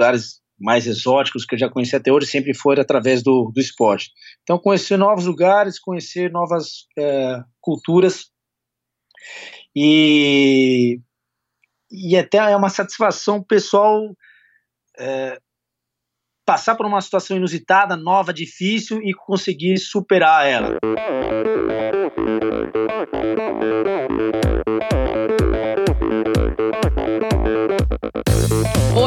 lugares 0.00 0.40
mais 0.58 0.86
exóticos 0.86 1.44
que 1.44 1.54
eu 1.54 1.58
já 1.58 1.68
conheci 1.68 1.94
até 1.94 2.10
hoje 2.10 2.26
sempre 2.26 2.54
foram 2.54 2.82
através 2.82 3.22
do, 3.22 3.50
do 3.54 3.60
esporte. 3.60 4.10
Então, 4.42 4.58
conhecer 4.58 4.96
novos 4.96 5.26
lugares, 5.26 5.78
conhecer 5.78 6.30
novas 6.30 6.86
é, 6.98 7.40
culturas 7.60 8.30
e, 9.76 11.00
e 11.90 12.16
até 12.16 12.38
é 12.38 12.56
uma 12.56 12.70
satisfação 12.70 13.42
pessoal 13.42 14.00
é, 14.98 15.38
passar 16.46 16.74
por 16.74 16.86
uma 16.86 17.00
situação 17.00 17.36
inusitada, 17.36 17.96
nova, 17.96 18.32
difícil 18.32 19.00
e 19.02 19.14
conseguir 19.14 19.78
superar 19.78 20.46
ela. 20.46 20.78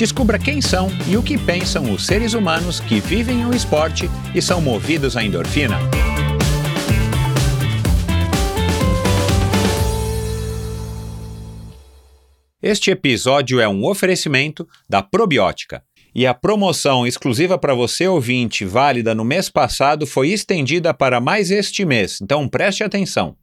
Descubra 0.00 0.38
quem 0.38 0.62
são 0.62 0.88
e 1.06 1.14
o 1.14 1.22
que 1.22 1.36
pensam 1.36 1.92
os 1.92 2.06
seres 2.06 2.32
humanos 2.32 2.80
que 2.80 3.00
vivem 3.00 3.44
o 3.44 3.54
esporte 3.54 4.08
e 4.34 4.40
são 4.40 4.58
movidos 4.58 5.14
à 5.14 5.22
endorfina. 5.22 5.76
Este 12.62 12.90
episódio 12.90 13.60
é 13.60 13.68
um 13.68 13.84
oferecimento 13.84 14.66
da 14.88 15.02
Probiótica. 15.02 15.82
E 16.14 16.26
a 16.26 16.32
promoção 16.32 17.06
exclusiva 17.06 17.58
para 17.58 17.74
você 17.74 18.08
ouvinte, 18.08 18.64
válida 18.64 19.14
no 19.14 19.22
mês 19.22 19.50
passado, 19.50 20.06
foi 20.06 20.30
estendida 20.30 20.94
para 20.94 21.20
mais 21.20 21.50
este 21.50 21.84
mês, 21.84 22.20
então 22.22 22.48
preste 22.48 22.82
atenção. 22.82 23.36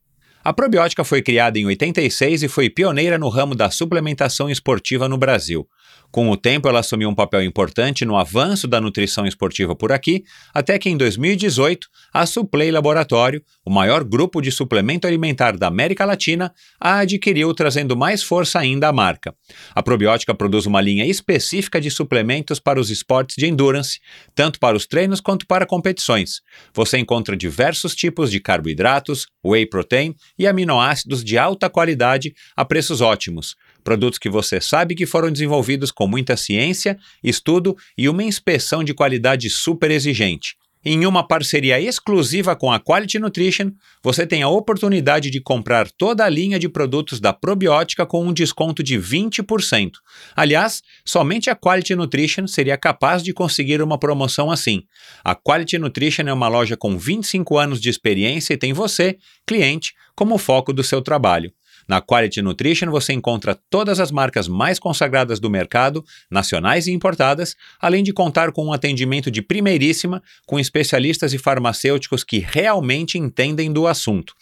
A 0.48 0.54
probiótica 0.54 1.04
foi 1.04 1.22
criada 1.22 1.60
em 1.60 1.66
86 1.66 2.44
e 2.44 2.48
foi 2.48 2.70
pioneira 2.70 3.18
no 3.18 3.28
ramo 3.28 3.54
da 3.54 3.70
suplementação 3.70 4.50
esportiva 4.50 5.10
no 5.10 5.18
Brasil. 5.18 5.68
Com 6.12 6.30
o 6.32 6.38
tempo, 6.38 6.68
ela 6.68 6.80
assumiu 6.80 7.10
um 7.10 7.16
papel 7.16 7.44
importante 7.44 8.06
no 8.06 8.18
avanço 8.18 8.68
da 8.68 8.80
nutrição 8.80 9.26
esportiva 9.26 9.76
por 9.76 9.92
aqui, 9.92 10.24
até 10.54 10.80
que 10.80 10.90
em 10.90 10.98
2018, 10.98 11.88
a 12.14 12.26
Suplay 12.26 12.72
Laboratório, 12.72 13.44
o 13.66 13.70
maior 13.70 14.04
grupo 14.04 14.42
de 14.42 14.52
suplemento 14.52 15.06
alimentar 15.06 15.58
da 15.58 15.68
América 15.68 16.06
Latina, 16.06 16.54
a 16.80 17.00
adquiriu, 17.00 17.54
trazendo 17.54 17.96
mais 17.96 18.24
força 18.24 18.58
ainda 18.58 18.88
à 18.88 18.94
marca. 18.94 19.36
A 19.76 19.84
probiótica 19.84 20.34
produz 20.34 20.66
uma 20.66 20.82
linha 20.82 21.06
específica 21.06 21.80
de 21.80 21.92
suplementos 21.92 22.60
para 22.60 22.80
os 22.80 22.90
esportes 22.90 23.36
de 23.38 23.46
endurance, 23.46 24.00
tanto 24.34 24.60
para 24.60 24.78
os 24.78 24.88
treinos 24.88 25.20
quanto 25.20 25.46
para 25.46 25.66
competições. 25.66 26.42
Você 26.74 26.98
encontra 26.98 27.36
diversos 27.36 27.94
tipos 27.94 28.32
de 28.32 28.40
carboidratos, 28.40 29.28
whey 29.46 29.66
protein 29.66 30.16
e 30.40 30.48
aminoácidos 30.48 31.24
de 31.24 31.38
alta 31.38 31.70
qualidade 31.70 32.34
a 32.56 32.64
preços 32.64 33.02
ótimos 33.02 33.56
produtos 33.88 34.20
que 34.20 34.30
você 34.30 34.60
sabe 34.60 34.96
que 34.96 35.06
foram 35.06 35.32
desenvolvidos 35.32 35.92
com 35.92 36.06
muita 36.06 36.36
ciência, 36.36 36.98
estudo 37.24 37.74
e 37.98 38.10
uma 38.10 38.22
inspeção 38.22 38.84
de 38.84 38.94
qualidade 38.94 39.50
super 39.50 39.90
exigente. 39.90 40.58
Em 40.84 41.06
uma 41.06 41.26
parceria 41.26 41.80
exclusiva 41.80 42.54
com 42.54 42.70
a 42.70 42.82
Quality 42.82 43.18
Nutrition, 43.18 43.72
você 44.04 44.28
tem 44.28 44.44
a 44.44 44.50
oportunidade 44.50 45.30
de 45.30 45.40
comprar 45.40 45.90
toda 45.90 46.26
a 46.26 46.30
linha 46.30 46.60
de 46.60 46.68
produtos 46.68 47.22
da 47.22 47.32
probiótica 47.32 48.06
com 48.06 48.26
um 48.26 48.34
desconto 48.34 48.84
de 48.84 49.00
20%. 49.00 49.92
Aliás, 50.36 50.82
somente 51.06 51.50
a 51.50 51.56
Quality 51.56 51.96
Nutrition 51.96 52.46
seria 52.46 52.78
capaz 52.78 53.24
de 53.24 53.32
conseguir 53.34 53.82
uma 53.82 53.98
promoção 53.98 54.52
assim. 54.52 54.84
A 55.24 55.34
Quality 55.34 55.78
Nutrition 55.78 56.24
é 56.28 56.34
uma 56.34 56.50
loja 56.50 56.76
com 56.76 56.98
25 56.98 57.58
anos 57.58 57.80
de 57.80 57.90
experiência 57.90 58.54
e 58.54 58.58
tem 58.58 58.74
você, 58.74 59.18
cliente, 59.46 59.94
como 60.14 60.38
foco 60.38 60.74
do 60.74 60.84
seu 60.84 61.02
trabalho. 61.02 61.54
Na 61.88 62.02
Quality 62.02 62.42
Nutrition 62.42 62.92
você 62.92 63.14
encontra 63.14 63.58
todas 63.70 64.00
as 64.00 64.12
marcas 64.12 64.48
mais 64.48 64.78
consagradas 64.78 65.40
do 65.40 65.50
mercado, 65.50 66.04
nacionais 66.30 66.88
e 66.88 66.92
importadas, 66.92 67.56
além 67.80 68.04
de 68.04 68.12
contar 68.12 68.52
com 68.52 68.66
um 68.66 68.74
atendimento 68.74 69.32
de 69.32 69.42
primeiríssima, 69.42 70.22
com 70.46 70.60
especialistas 70.60 71.34
e 71.34 71.38
farmacêuticos 71.38 72.24
que 72.24 72.40
realmente 72.40 73.18
entendem 73.18 73.72
do 73.72 73.88
assunto. 73.88 74.34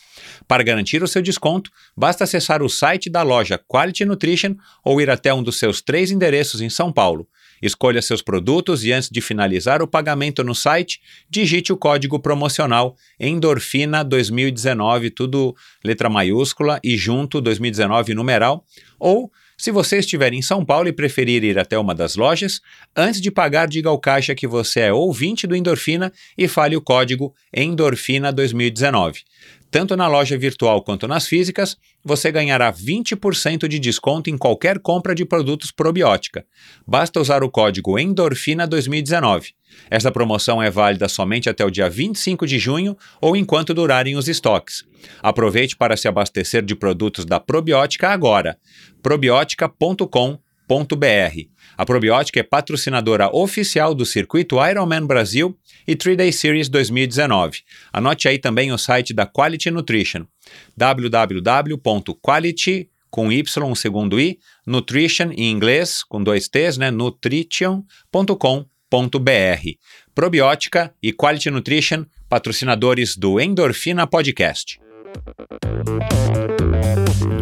Para 0.48 0.64
garantir 0.64 1.04
o 1.04 1.08
seu 1.08 1.22
desconto, 1.22 1.70
basta 1.96 2.24
acessar 2.24 2.64
o 2.64 2.70
site 2.70 3.10
da 3.10 3.22
loja 3.22 3.60
Quality 3.68 4.06
Nutrition 4.06 4.56
ou 4.84 5.00
ir 5.00 5.10
até 5.10 5.34
um 5.34 5.44
dos 5.44 5.60
seus 5.60 5.82
três 5.82 6.12
endereços 6.12 6.62
em 6.62 6.70
São 6.70 6.92
Paulo. 6.92 7.28
Escolha 7.66 8.02
seus 8.02 8.22
produtos 8.22 8.84
e 8.84 8.92
antes 8.92 9.10
de 9.10 9.22
finalizar 9.22 9.82
o 9.82 9.88
pagamento 9.88 10.44
no 10.44 10.54
site, 10.54 11.02
digite 11.30 11.72
o 11.74 11.78
código 11.78 12.20
promocional 12.20 12.96
Endorfina 13.20 14.04
2019, 14.04 15.10
tudo 15.10 15.56
letra 15.84 16.10
maiúscula 16.10 16.80
e 16.84 16.98
junto 16.98 17.42
2019 17.42 18.14
numeral, 18.14 18.64
ou 19.00 19.32
se 19.58 19.72
você 19.72 20.00
estiver 20.00 20.34
em 20.34 20.42
São 20.42 20.66
Paulo 20.66 20.90
e 20.90 20.94
preferir 20.94 21.42
ir 21.44 21.58
até 21.58 21.80
uma 21.80 21.96
das 21.96 22.18
lojas, 22.18 22.60
antes 22.96 23.22
de 23.22 23.32
pagar, 23.32 23.68
diga 23.68 23.88
ao 23.88 23.98
caixa 23.98 24.36
que 24.36 24.46
você 24.46 24.82
é 24.82 24.94
ouvinte 24.94 25.48
do 25.48 25.56
Endorfina 25.56 26.12
e 26.38 26.46
fale 26.46 26.76
o 26.76 26.82
código 26.82 27.34
Endorfina 27.54 28.34
2019. 28.34 29.22
Tanto 29.76 29.98
na 29.98 30.08
loja 30.08 30.38
virtual 30.38 30.82
quanto 30.82 31.06
nas 31.06 31.28
físicas, 31.28 31.76
você 32.02 32.32
ganhará 32.32 32.72
20% 32.72 33.68
de 33.68 33.78
desconto 33.78 34.30
em 34.30 34.38
qualquer 34.38 34.80
compra 34.80 35.14
de 35.14 35.26
produtos 35.26 35.70
probiótica. 35.70 36.46
Basta 36.88 37.20
usar 37.20 37.44
o 37.44 37.52
código 37.52 38.00
Endorfina 38.00 38.66
2019. 38.66 39.50
Esta 39.92 40.14
promoção 40.14 40.64
é 40.64 40.72
válida 40.72 41.10
somente 41.10 41.50
até 41.50 41.66
o 41.66 41.70
dia 41.70 41.90
25 41.90 42.48
de 42.48 42.58
junho 42.58 42.96
ou 43.20 43.36
enquanto 43.36 43.74
durarem 43.74 44.16
os 44.16 44.30
estoques. 44.30 44.86
Aproveite 45.22 45.76
para 45.76 45.98
se 45.98 46.08
abastecer 46.08 46.64
de 46.64 46.74
produtos 46.74 47.26
da 47.26 47.38
Probiótica 47.38 48.08
agora. 48.08 48.58
A 51.78 51.86
Probiótica 51.86 52.40
é 52.40 52.44
patrocinadora 52.44 53.30
oficial 53.36 53.94
do 53.94 54.06
circuito 54.06 54.56
Ironman 54.66 55.06
Brasil 55.06 55.58
e 55.88 55.96
3-Day 55.96 56.32
Series 56.32 56.70
2019. 56.70 57.60
Anote 57.92 58.28
aí 58.28 58.40
também 58.40 58.72
o 58.72 58.78
site 58.78 59.14
da 59.14 59.26
Quality 59.26 59.72
Nutrition, 59.72 60.26
www.quality 60.76 62.90
com 63.16 63.32
Y 63.32 63.76
segundo 63.76 64.20
I, 64.20 64.38
nutrition 64.68 65.32
em 65.32 65.50
inglês, 65.50 66.04
com 66.04 66.22
dois 66.22 66.50
T's, 66.50 66.78
né, 66.78 66.92
nutrition.com.br. 66.92 69.70
Probiótica 70.14 70.94
e 71.02 71.14
Quality 71.14 71.50
Nutrition, 71.50 72.04
patrocinadores 72.28 73.16
do 73.16 73.40
Endorfina 73.40 74.06
Podcast. 74.06 74.82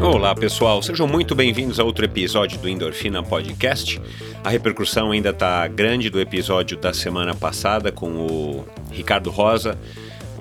Olá 0.01 0.33
pessoal, 0.33 0.81
sejam 0.81 1.05
muito 1.05 1.35
bem-vindos 1.35 1.77
a 1.77 1.83
outro 1.83 2.05
episódio 2.05 2.57
do 2.57 2.69
Endorfina 2.69 3.21
Podcast. 3.21 4.01
A 4.41 4.49
repercussão 4.49 5.11
ainda 5.11 5.31
está 5.31 5.67
grande 5.67 6.09
do 6.09 6.21
episódio 6.21 6.77
da 6.77 6.93
semana 6.93 7.35
passada 7.35 7.91
com 7.91 8.07
o 8.11 8.65
Ricardo 8.91 9.29
Rosa, 9.29 9.77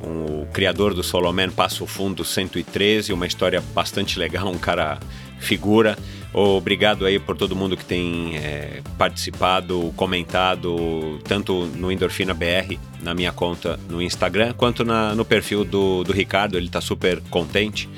o 0.01 0.47
criador 0.53 0.95
do 0.95 1.03
Soloman 1.03 1.51
Passo 1.51 1.87
Fundo 1.87 2.25
113, 2.25 3.13
uma 3.13 3.27
história 3.27 3.61
bastante 3.75 4.17
legal, 4.17 4.47
um 4.47 4.59
cara 4.59 5.01
figura. 5.41 5.99
Obrigado 6.33 7.05
aí 7.05 7.19
por 7.19 7.37
todo 7.37 7.57
mundo 7.57 7.77
que 7.77 7.85
tem 7.85 8.37
é, 8.37 8.81
participado, 8.97 9.93
comentado, 9.97 11.19
tanto 11.25 11.67
no 11.77 11.91
Endorfina 11.91 12.33
BR, 12.33 12.79
na 13.03 13.13
minha 13.13 13.33
conta 13.33 13.79
no 13.91 14.01
Instagram, 14.01 14.53
quanto 14.55 14.85
na, 14.85 15.17
no 15.17 15.25
perfil 15.25 15.65
do, 15.65 16.05
do 16.05 16.13
Ricardo, 16.13 16.57
ele 16.57 16.67
está 16.67 16.81
super 16.81 17.21
contente 17.29 17.89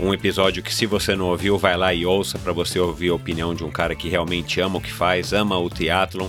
um 0.00 0.12
episódio 0.12 0.62
que 0.62 0.74
se 0.74 0.86
você 0.86 1.14
não 1.14 1.26
ouviu, 1.26 1.58
vai 1.58 1.76
lá 1.76 1.92
e 1.92 2.06
ouça 2.06 2.38
para 2.38 2.52
você 2.52 2.78
ouvir 2.78 3.10
a 3.10 3.14
opinião 3.14 3.54
de 3.54 3.64
um 3.64 3.70
cara 3.70 3.94
que 3.94 4.08
realmente 4.08 4.60
ama 4.60 4.78
o 4.78 4.80
que 4.80 4.92
faz, 4.92 5.32
ama 5.32 5.58
o 5.58 5.68
triatlon 5.68 6.28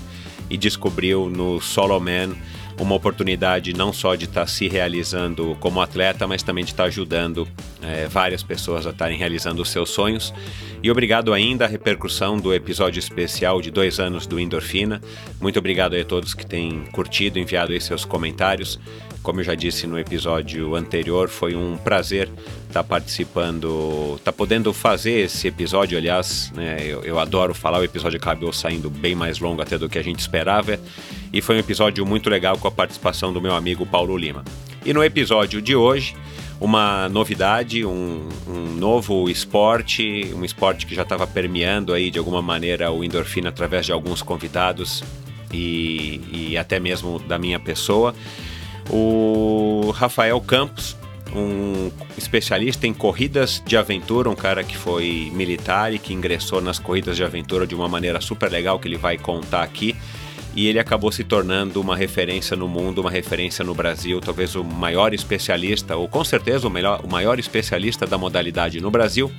e 0.50 0.57
descobriu 0.57 1.30
no 1.30 1.60
Solo 1.62 2.00
Man 2.00 2.36
uma 2.80 2.95
oportunidade 2.95 3.74
não 3.74 3.94
só 3.94 4.15
de 4.15 4.25
estar 4.25 4.42
tá 4.42 4.48
se 4.48 4.68
realizando 4.68 5.56
como 5.60 5.81
atleta, 5.81 6.27
mas 6.27 6.44
também 6.44 6.63
de 6.63 6.71
estar 6.71 6.83
tá 6.83 6.89
ajudando 6.89 7.48
é, 7.83 8.07
várias 8.07 8.41
pessoas 8.41 8.88
a 8.88 8.91
estarem 8.91 9.18
realizando 9.18 9.62
os 9.62 9.69
seus 9.69 9.89
sonhos. 9.89 10.33
E 10.81 10.91
obrigado 10.91 11.33
ainda 11.33 11.65
à 11.65 11.68
repercussão 11.68 12.38
do 12.38 12.53
episódio 12.53 13.00
especial 13.00 13.62
de 13.62 13.71
dois 13.71 14.00
anos 14.00 14.27
do 14.27 14.39
Endorfina. 14.39 15.01
Muito 15.39 15.57
obrigado 15.59 15.95
a 15.95 16.03
todos 16.03 16.33
que 16.33 16.45
têm 16.45 16.83
curtido, 16.91 17.39
enviado 17.39 17.71
aí 17.71 17.80
seus 17.80 18.03
comentários. 18.03 18.80
Como 19.21 19.39
eu 19.39 19.44
já 19.45 19.56
disse 19.56 19.88
no 19.88 19.97
episódio 19.97 20.75
anterior, 20.75 21.30
foi 21.30 21.56
um 21.56 21.77
prazer 21.77 22.27
estar 22.68 22.81
tá 22.81 22.83
participando, 22.83 24.15
estar 24.18 24.33
tá 24.33 24.38
podendo 24.38 24.74
fazer 24.74 25.21
esse 25.21 25.47
episódio. 25.47 25.97
Aliás, 25.97 26.51
né, 26.53 26.80
eu, 26.81 27.01
eu 27.03 27.18
adoro 27.18 27.53
falar, 27.53 27.80
o 27.80 27.83
episódio 27.85 28.18
acabou 28.18 28.51
saindo 28.51 28.89
bem 28.89 29.15
mais 29.15 29.39
longo 29.39 29.62
até 29.62 29.77
do 29.77 29.88
que 29.88 29.97
a 29.97 30.03
gente 30.03 30.19
esperava. 30.19 30.77
e 31.31 31.41
foi 31.41 31.56
um 31.56 31.59
episódio 31.59 32.06
muito 32.06 32.30
legal 32.30 32.57
com 32.57 32.68
a 32.68 32.71
participação 32.71 33.31
do 33.31 33.39
meu 33.39 33.56
amigo 33.56 33.85
Paulo 33.85 34.18
Lima. 34.18 34.44
E 34.85 34.91
no 34.91 35.01
episódio 35.01 35.62
de 35.62 35.74
hoje, 35.74 36.13
uma 36.63 37.10
novidade, 37.10 37.86
um, 37.86 38.30
um 38.48 38.75
novo 38.77 39.30
esporte, 39.30 40.31
um 40.33 40.45
esporte 40.45 40.86
que 40.86 40.95
já 40.95 41.01
estava 41.01 41.27
permeando 41.27 41.92
aí 41.92 42.10
de 42.10 42.18
alguma 42.18 42.42
maneira 42.42 42.89
o 42.89 43.04
endorfina 43.04 43.50
através 43.50 43.86
de 43.86 43.92
alguns 43.92 44.21
convidados 44.21 45.04
e, 45.51 46.21
e 46.31 46.57
até 46.57 46.80
mesmo 46.80 47.19
da 47.19 47.38
minha 47.38 47.60
pessoa. 47.60 48.15
O 48.89 49.92
Rafael 49.94 50.39
Campos, 50.39 50.95
um 51.36 51.92
especialista 52.18 52.88
em 52.88 52.94
corridas 52.94 53.62
de 53.66 53.75
aventura, 53.75 54.30
um 54.30 54.36
cara 54.36 54.63
que 54.63 54.77
foi 54.77 55.30
militar 55.33 55.94
e 55.94 56.00
que 56.00 56.13
ingressou 56.13 56.62
nas 56.62 56.80
corridas 56.80 57.18
de 57.18 57.25
aventura 57.25 57.68
de 57.68 57.75
uma 57.75 57.89
maneira 57.89 58.21
super 58.21 58.50
legal 58.50 58.80
que 58.80 58.88
ele 58.88 58.98
vai 58.98 59.18
contar 59.18 59.63
aqui. 59.63 59.98
E 60.56 60.68
ele 60.68 60.80
acabou 60.80 61.12
se 61.12 61.24
tornando 61.24 61.82
uma 61.82 61.96
referência 61.96 62.56
no 62.56 62.68
mundo, 62.68 63.02
uma 63.02 63.10
referência 63.10 63.66
no 63.66 63.74
Brasil, 63.74 64.22
talvez 64.22 64.56
o 64.56 64.64
maior 64.64 65.14
especialista, 65.14 65.96
ou 65.96 66.08
com 66.08 66.24
certeza 66.24 66.68
o, 66.68 66.70
melhor, 66.70 67.02
o 67.04 67.12
maior 67.12 67.40
especialista 67.40 68.06
da 68.06 68.18
modalidade 68.18 68.80
no 68.80 68.92
Brasil. 68.92 69.32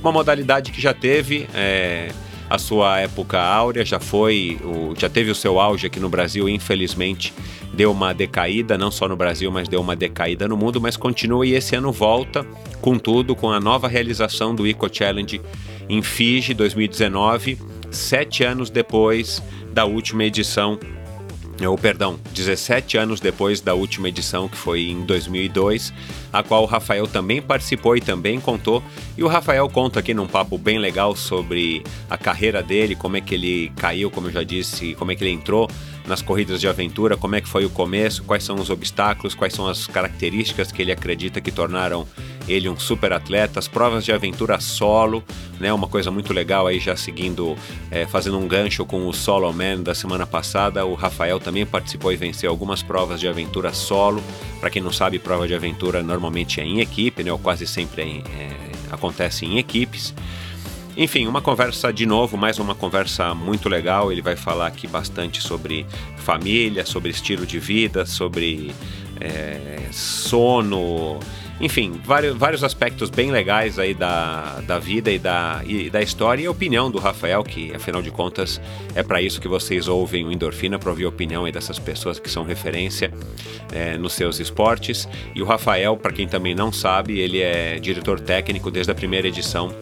Uma 0.00 0.10
modalidade 0.10 0.72
que 0.72 0.80
já 0.80 0.94
teve 0.94 1.46
é, 1.54 2.10
a 2.48 2.58
sua 2.58 3.00
época 3.00 3.40
áurea, 3.40 3.84
já 3.84 4.00
foi, 4.00 4.58
o, 4.62 4.94
já 4.98 5.08
teve 5.08 5.30
o 5.30 5.34
seu 5.34 5.60
auge 5.60 5.86
aqui 5.86 6.00
no 6.00 6.08
Brasil, 6.08 6.48
infelizmente 6.48 7.32
deu 7.72 7.90
uma 7.90 8.12
decaída, 8.12 8.76
não 8.76 8.90
só 8.90 9.08
no 9.08 9.16
Brasil, 9.16 9.50
mas 9.50 9.68
deu 9.68 9.80
uma 9.80 9.96
decaída 9.96 10.46
no 10.46 10.56
mundo, 10.56 10.80
mas 10.80 10.96
continua 10.96 11.46
e 11.46 11.54
esse 11.54 11.74
ano 11.74 11.90
volta 11.90 12.44
com 12.80 12.98
tudo, 12.98 13.34
com 13.34 13.50
a 13.50 13.58
nova 13.58 13.88
realização 13.88 14.54
do 14.54 14.66
Eco 14.66 14.86
Challenge 14.92 15.40
em 15.88 16.02
Fiji 16.02 16.52
2019, 16.52 17.58
sete 17.92 18.42
anos 18.42 18.70
depois 18.70 19.42
da 19.72 19.84
última 19.84 20.24
edição 20.24 20.78
ou 21.66 21.76
perdão, 21.78 22.18
17 22.32 22.96
anos 22.96 23.20
depois 23.20 23.60
da 23.60 23.74
última 23.74 24.08
edição, 24.08 24.48
que 24.48 24.56
foi 24.56 24.84
em 24.84 25.02
2002, 25.02 25.92
a 26.32 26.42
qual 26.42 26.62
o 26.62 26.66
Rafael 26.66 27.06
também 27.06 27.40
participou 27.40 27.96
e 27.96 28.00
também 28.00 28.40
contou. 28.40 28.82
E 29.16 29.22
o 29.22 29.28
Rafael 29.28 29.68
conta 29.68 30.00
aqui 30.00 30.14
num 30.14 30.26
papo 30.26 30.58
bem 30.58 30.78
legal 30.78 31.14
sobre 31.14 31.84
a 32.08 32.16
carreira 32.16 32.62
dele, 32.62 32.96
como 32.96 33.16
é 33.16 33.20
que 33.20 33.34
ele 33.34 33.70
caiu, 33.76 34.10
como 34.10 34.28
eu 34.28 34.32
já 34.32 34.42
disse, 34.42 34.94
como 34.94 35.12
é 35.12 35.14
que 35.14 35.22
ele 35.22 35.30
entrou 35.30 35.68
nas 36.06 36.20
corridas 36.20 36.60
de 36.60 36.68
aventura, 36.68 37.16
como 37.16 37.34
é 37.34 37.40
que 37.40 37.48
foi 37.48 37.64
o 37.64 37.70
começo, 37.70 38.24
quais 38.24 38.42
são 38.42 38.56
os 38.56 38.70
obstáculos, 38.70 39.34
quais 39.34 39.52
são 39.52 39.68
as 39.68 39.86
características 39.86 40.72
que 40.72 40.82
ele 40.82 40.92
acredita 40.92 41.40
que 41.40 41.50
tornaram 41.50 42.06
ele 42.48 42.68
um 42.68 42.78
super 42.78 43.12
atleta, 43.12 43.58
as 43.58 43.68
provas 43.68 44.04
de 44.04 44.12
aventura 44.12 44.58
solo, 44.60 45.22
né, 45.60 45.72
uma 45.72 45.86
coisa 45.86 46.10
muito 46.10 46.32
legal 46.32 46.66
aí 46.66 46.80
já 46.80 46.96
seguindo, 46.96 47.56
é, 47.90 48.06
fazendo 48.06 48.38
um 48.38 48.48
gancho 48.48 48.84
com 48.84 49.06
o 49.06 49.12
Solo 49.12 49.52
Man 49.52 49.80
da 49.80 49.94
semana 49.94 50.26
passada, 50.26 50.84
o 50.84 50.94
Rafael 50.94 51.38
também 51.38 51.64
participou 51.64 52.12
e 52.12 52.16
venceu 52.16 52.50
algumas 52.50 52.82
provas 52.82 53.20
de 53.20 53.28
aventura 53.28 53.72
solo, 53.72 54.22
para 54.60 54.70
quem 54.70 54.82
não 54.82 54.92
sabe, 54.92 55.18
prova 55.18 55.46
de 55.46 55.54
aventura 55.54 56.02
normalmente 56.02 56.60
é 56.60 56.64
em 56.64 56.80
equipe, 56.80 57.22
né, 57.22 57.32
ou 57.32 57.38
quase 57.38 57.66
sempre 57.66 58.02
é, 58.02 58.06
é, 58.06 58.56
acontece 58.90 59.46
em 59.46 59.58
equipes, 59.58 60.12
enfim, 60.96 61.26
uma 61.26 61.40
conversa 61.40 61.92
de 61.92 62.04
novo, 62.04 62.36
mais 62.36 62.58
uma 62.58 62.74
conversa 62.74 63.34
muito 63.34 63.68
legal. 63.68 64.12
Ele 64.12 64.20
vai 64.20 64.36
falar 64.36 64.66
aqui 64.66 64.86
bastante 64.86 65.40
sobre 65.40 65.86
família, 66.16 66.84
sobre 66.84 67.10
estilo 67.10 67.46
de 67.46 67.58
vida, 67.58 68.04
sobre 68.04 68.72
é, 69.20 69.88
sono, 69.90 71.18
enfim, 71.62 71.92
vários, 72.04 72.36
vários 72.36 72.64
aspectos 72.64 73.08
bem 73.08 73.30
legais 73.30 73.78
aí 73.78 73.94
da, 73.94 74.60
da 74.66 74.80
vida 74.80 75.12
e 75.12 75.18
da, 75.18 75.62
e 75.64 75.88
da 75.88 76.02
história 76.02 76.42
e 76.42 76.46
a 76.46 76.50
opinião 76.50 76.90
do 76.90 76.98
Rafael, 76.98 77.44
que 77.44 77.72
afinal 77.72 78.02
de 78.02 78.10
contas 78.10 78.60
é 78.96 79.02
para 79.02 79.22
isso 79.22 79.40
que 79.40 79.46
vocês 79.46 79.86
ouvem 79.86 80.26
o 80.26 80.32
Endorfina, 80.32 80.76
para 80.76 80.90
ouvir 80.90 81.04
a 81.04 81.08
opinião 81.08 81.44
aí 81.44 81.52
dessas 81.52 81.78
pessoas 81.78 82.18
que 82.18 82.28
são 82.28 82.42
referência 82.42 83.12
é, 83.72 83.96
nos 83.96 84.14
seus 84.14 84.40
esportes. 84.40 85.08
E 85.36 85.40
o 85.40 85.44
Rafael, 85.44 85.96
para 85.96 86.12
quem 86.12 86.26
também 86.26 86.52
não 86.52 86.72
sabe, 86.72 87.20
ele 87.20 87.40
é 87.40 87.78
diretor 87.78 88.18
técnico 88.18 88.68
desde 88.68 88.90
a 88.90 88.94
primeira 88.94 89.28
edição 89.28 89.72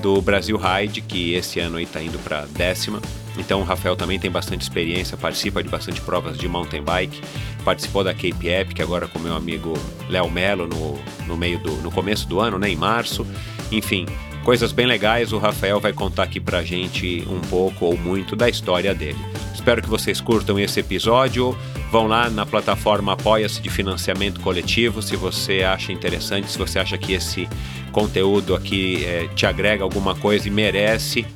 do 0.00 0.22
Brasil 0.22 0.56
Ride, 0.56 1.02
que 1.02 1.34
esse 1.34 1.60
ano 1.60 1.78
está 1.78 2.00
indo 2.00 2.18
para 2.20 2.46
décima. 2.46 3.02
Então 3.38 3.60
o 3.60 3.64
Rafael 3.64 3.96
também 3.96 4.18
tem 4.18 4.30
bastante 4.30 4.62
experiência, 4.62 5.16
participa 5.16 5.62
de 5.62 5.68
bastante 5.68 6.00
provas 6.00 6.38
de 6.38 6.48
mountain 6.48 6.82
bike, 6.82 7.20
participou 7.64 8.02
da 8.02 8.14
Cape 8.14 8.48
Epic 8.48 8.80
agora 8.80 9.06
com 9.06 9.18
meu 9.18 9.34
amigo 9.34 9.74
Léo 10.08 10.30
Melo 10.30 10.66
no, 10.66 10.98
no 11.26 11.36
meio 11.36 11.58
do 11.58 11.72
no 11.76 11.90
começo 11.90 12.28
do 12.28 12.40
ano, 12.40 12.58
né, 12.58 12.68
em 12.70 12.76
março. 12.76 13.26
Enfim, 13.70 14.06
coisas 14.44 14.72
bem 14.72 14.86
legais. 14.86 15.32
O 15.32 15.38
Rafael 15.38 15.80
vai 15.80 15.92
contar 15.92 16.22
aqui 16.22 16.38
pra 16.38 16.62
gente 16.62 17.26
um 17.28 17.40
pouco 17.40 17.86
ou 17.86 17.96
muito 17.96 18.36
da 18.36 18.48
história 18.48 18.94
dele. 18.94 19.18
Espero 19.52 19.82
que 19.82 19.88
vocês 19.88 20.20
curtam 20.20 20.58
esse 20.58 20.78
episódio. 20.78 21.58
Vão 21.90 22.06
lá 22.06 22.30
na 22.30 22.46
plataforma 22.46 23.12
Apoia-se 23.12 23.60
de 23.60 23.68
Financiamento 23.68 24.40
Coletivo 24.40 25.02
se 25.02 25.16
você 25.16 25.62
acha 25.62 25.92
interessante, 25.92 26.48
se 26.48 26.58
você 26.58 26.78
acha 26.78 26.96
que 26.96 27.12
esse 27.12 27.48
conteúdo 27.90 28.54
aqui 28.54 29.04
é, 29.04 29.28
te 29.34 29.46
agrega 29.46 29.82
alguma 29.82 30.14
coisa 30.14 30.46
e 30.46 30.50
merece 30.50 31.26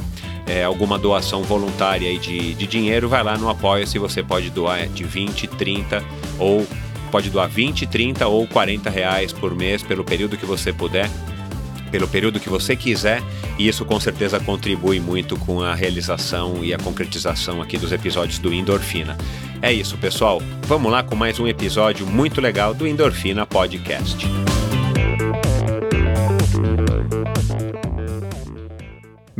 é, 0.50 0.64
alguma 0.64 0.98
doação 0.98 1.44
voluntária 1.44 2.18
de, 2.18 2.54
de 2.54 2.66
dinheiro, 2.66 3.08
vai 3.08 3.22
lá 3.22 3.38
no 3.38 3.48
Apoia-se, 3.48 4.00
você 4.00 4.20
pode 4.20 4.50
doar 4.50 4.88
de 4.88 5.04
20, 5.04 5.46
30 5.46 6.02
ou 6.40 6.66
pode 7.12 7.30
doar 7.30 7.48
20, 7.48 7.86
30 7.86 8.26
ou 8.26 8.48
40 8.48 8.90
reais 8.90 9.32
por 9.32 9.54
mês 9.54 9.80
pelo 9.80 10.02
período 10.02 10.36
que 10.36 10.44
você 10.44 10.72
puder, 10.72 11.08
pelo 11.92 12.08
período 12.08 12.40
que 12.40 12.48
você 12.48 12.74
quiser, 12.74 13.22
e 13.58 13.68
isso 13.68 13.84
com 13.84 14.00
certeza 14.00 14.40
contribui 14.40 14.98
muito 14.98 15.36
com 15.36 15.62
a 15.62 15.72
realização 15.72 16.64
e 16.64 16.74
a 16.74 16.78
concretização 16.78 17.62
aqui 17.62 17.78
dos 17.78 17.92
episódios 17.92 18.40
do 18.40 18.52
Endorfina. 18.52 19.16
É 19.62 19.72
isso, 19.72 19.96
pessoal. 19.98 20.42
Vamos 20.66 20.90
lá 20.90 21.04
com 21.04 21.14
mais 21.14 21.38
um 21.38 21.46
episódio 21.46 22.04
muito 22.06 22.40
legal 22.40 22.74
do 22.74 22.88
Endorfina 22.88 23.46
Podcast. 23.46 24.26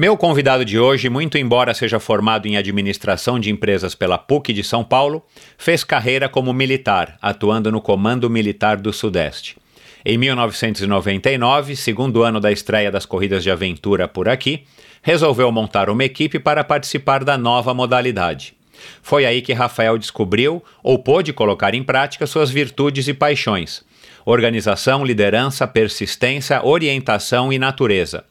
Meu 0.00 0.17
convidado 0.17 0.64
de 0.64 0.79
hoje, 0.79 1.11
muito 1.11 1.37
embora 1.37 1.75
seja 1.75 2.00
formado 2.00 2.47
em 2.47 2.56
administração 2.56 3.38
de 3.38 3.50
empresas 3.50 3.94
pela 3.94 4.17
PUC 4.17 4.50
de 4.50 4.64
São 4.64 4.82
Paulo, 4.82 5.23
fez 5.58 5.85
carreira 5.85 6.26
como 6.26 6.55
militar, 6.55 7.19
atuando 7.20 7.70
no 7.70 7.82
Comando 7.82 8.31
Militar 8.31 8.79
do 8.79 8.94
Sudeste. 8.94 9.58
Em 10.02 10.17
1999, 10.17 11.76
segundo 11.76 12.23
ano 12.23 12.41
da 12.41 12.50
estreia 12.50 12.91
das 12.91 13.05
corridas 13.05 13.43
de 13.43 13.50
aventura 13.50 14.08
por 14.08 14.26
aqui, 14.26 14.64
resolveu 15.02 15.52
montar 15.52 15.91
uma 15.91 16.02
equipe 16.02 16.38
para 16.38 16.64
participar 16.64 17.23
da 17.23 17.37
nova 17.37 17.75
modalidade. 17.75 18.55
Foi 19.02 19.26
aí 19.26 19.43
que 19.43 19.52
Rafael 19.52 19.99
descobriu 19.99 20.64
ou 20.82 20.99
pôde 20.99 21.31
colocar 21.31 21.75
em 21.75 21.82
prática 21.82 22.26
suas 22.26 22.49
virtudes 22.49 23.06
e 23.06 23.12
paixões: 23.12 23.85
organização, 24.25 25.04
liderança, 25.04 25.69
persistência, 25.69 26.64
orientação 26.64 27.52
e 27.52 27.59
natureza. 27.59 28.25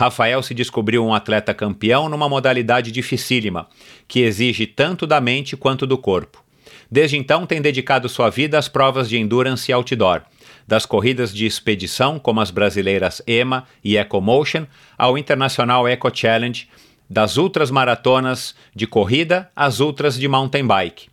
Rafael 0.00 0.42
se 0.42 0.54
descobriu 0.54 1.04
um 1.04 1.12
atleta 1.12 1.52
campeão 1.52 2.08
numa 2.08 2.26
modalidade 2.26 2.90
dificílima, 2.90 3.68
que 4.08 4.20
exige 4.20 4.66
tanto 4.66 5.06
da 5.06 5.20
mente 5.20 5.58
quanto 5.58 5.86
do 5.86 5.98
corpo. 5.98 6.42
Desde 6.90 7.18
então 7.18 7.44
tem 7.44 7.60
dedicado 7.60 8.08
sua 8.08 8.30
vida 8.30 8.58
às 8.58 8.66
provas 8.66 9.10
de 9.10 9.18
endurance 9.18 9.70
e 9.70 9.74
outdoor, 9.74 10.22
das 10.66 10.86
corridas 10.86 11.34
de 11.34 11.44
expedição, 11.44 12.18
como 12.18 12.40
as 12.40 12.50
brasileiras 12.50 13.20
EMA 13.26 13.66
e 13.84 13.98
EcoMotion, 13.98 14.64
ao 14.96 15.18
internacional 15.18 15.86
Eco 15.86 16.10
Challenge, 16.10 16.66
das 17.08 17.36
ultras 17.36 17.70
maratonas 17.70 18.54
de 18.74 18.86
corrida 18.86 19.50
às 19.54 19.80
ultras 19.80 20.18
de 20.18 20.26
mountain 20.26 20.66
bike. 20.66 21.09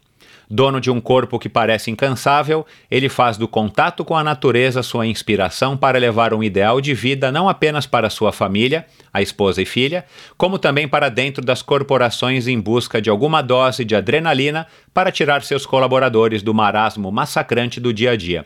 Dono 0.50 0.80
de 0.80 0.90
um 0.90 1.02
corpo 1.02 1.38
que 1.38 1.50
parece 1.50 1.92
incansável, 1.92 2.66
ele 2.90 3.10
faz 3.10 3.36
do 3.36 3.48
contato 3.48 4.06
com 4.06 4.16
a 4.16 4.24
natureza 4.24 4.82
sua 4.82 5.06
inspiração 5.06 5.76
para 5.76 6.00
levar 6.00 6.34
um 6.34 6.42
ideal 6.42 6.80
de 6.80 6.94
vida 6.94 7.32
não 7.32 7.50
apenas 7.50 7.86
para 7.86 8.10
sua 8.10 8.32
família, 8.32 8.86
a 9.14 9.22
esposa 9.22 9.62
e 9.62 9.66
filha, 9.66 10.06
como 10.38 10.58
também 10.58 10.88
para 10.88 11.10
dentro 11.10 11.44
das 11.44 11.62
corporações 11.62 12.48
em 12.48 12.60
busca 12.60 13.02
de 13.02 13.10
alguma 13.10 13.42
dose 13.42 13.84
de 13.84 13.96
adrenalina 13.96 14.68
para 14.94 15.12
tirar 15.12 15.44
seus 15.44 15.66
colaboradores 15.66 16.42
do 16.42 16.54
marasmo 16.54 17.12
massacrante 17.12 17.80
do 17.80 17.94
dia 17.94 18.12
a 18.12 18.16
dia. 18.16 18.46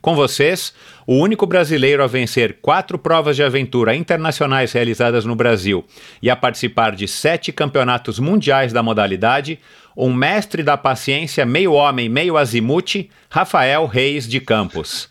Com 0.00 0.14
vocês, 0.14 0.72
o 1.06 1.16
único 1.16 1.46
brasileiro 1.46 2.02
a 2.02 2.06
vencer 2.06 2.58
quatro 2.62 2.98
provas 2.98 3.36
de 3.36 3.42
aventura 3.42 3.94
internacionais 3.94 4.72
realizadas 4.72 5.24
no 5.24 5.34
Brasil 5.34 5.84
e 6.22 6.30
a 6.30 6.36
participar 6.36 6.94
de 6.94 7.06
sete 7.08 7.52
campeonatos 7.52 8.18
mundiais 8.18 8.72
da 8.72 8.82
modalidade, 8.82 9.58
um 9.96 10.12
mestre 10.12 10.62
da 10.62 10.76
paciência, 10.76 11.44
meio 11.44 11.72
homem, 11.72 12.08
meio 12.08 12.36
azimute, 12.36 13.10
Rafael 13.28 13.86
Reis 13.86 14.28
de 14.28 14.40
Campos. 14.40 15.08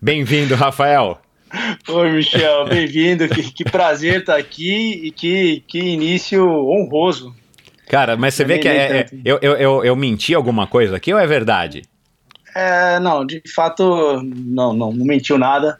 Bem-vindo, 0.00 0.54
Rafael. 0.54 1.20
Oi, 1.88 2.10
Michel, 2.10 2.66
bem-vindo. 2.66 3.28
que, 3.28 3.52
que, 3.52 3.64
prazer 3.64 4.20
estar 4.20 4.36
aqui 4.36 5.02
e 5.04 5.10
que, 5.10 5.62
que 5.66 5.78
início 5.78 6.44
honroso. 6.44 7.34
Cara, 7.86 8.16
mas 8.16 8.34
você 8.34 8.44
vê 8.44 8.58
que 8.58 8.68
é, 8.68 9.00
é, 9.00 9.06
eu, 9.24 9.38
eu, 9.40 9.52
eu, 9.56 9.84
eu 9.84 9.96
menti 9.96 10.34
alguma 10.34 10.66
coisa 10.66 10.96
aqui 10.96 11.12
ou 11.12 11.18
é 11.18 11.26
verdade? 11.26 11.82
É, 12.54 13.00
não, 13.00 13.26
de 13.26 13.42
fato, 13.54 14.22
não, 14.22 14.72
não, 14.72 14.92
não 14.92 15.04
mentiu 15.04 15.36
nada. 15.36 15.78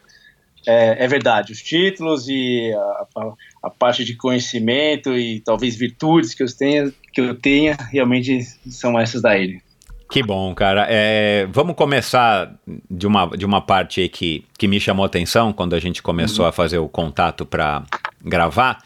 É, 0.67 1.05
é, 1.05 1.09
verdade, 1.09 1.53
os 1.53 1.63
títulos 1.63 2.27
e 2.27 2.73
a, 2.73 3.07
a, 3.21 3.33
a, 3.65 3.71
parte 3.71 4.03
de 4.03 4.17
conhecimento 4.17 5.13
e 5.13 5.41
talvez 5.41 5.77
virtudes 5.77 6.33
que 6.33 6.43
eu 6.43 6.47
tenha, 6.57 6.91
que 7.13 7.21
eu 7.21 7.35
tenha 7.35 7.77
realmente 7.93 8.43
são 8.71 8.99
essas 8.99 9.21
da 9.21 9.37
ele. 9.37 9.63
Que 10.11 10.23
bom, 10.23 10.55
cara. 10.55 10.87
É, 10.89 11.47
vamos 11.51 11.75
começar 11.75 12.55
de 12.91 13.07
uma, 13.07 13.27
de 13.37 13.45
uma 13.45 13.61
parte 13.61 14.01
aí 14.01 14.09
que, 14.09 14.45
que 14.57 14.67
me 14.67 14.81
chamou 14.81 15.03
a 15.03 15.07
atenção 15.07 15.53
quando 15.53 15.75
a 15.75 15.81
gente 15.81 16.03
começou 16.03 16.45
uhum. 16.45 16.49
a 16.49 16.53
fazer 16.53 16.79
o 16.79 16.89
contato 16.89 17.45
para 17.45 17.83
gravar. 18.23 18.79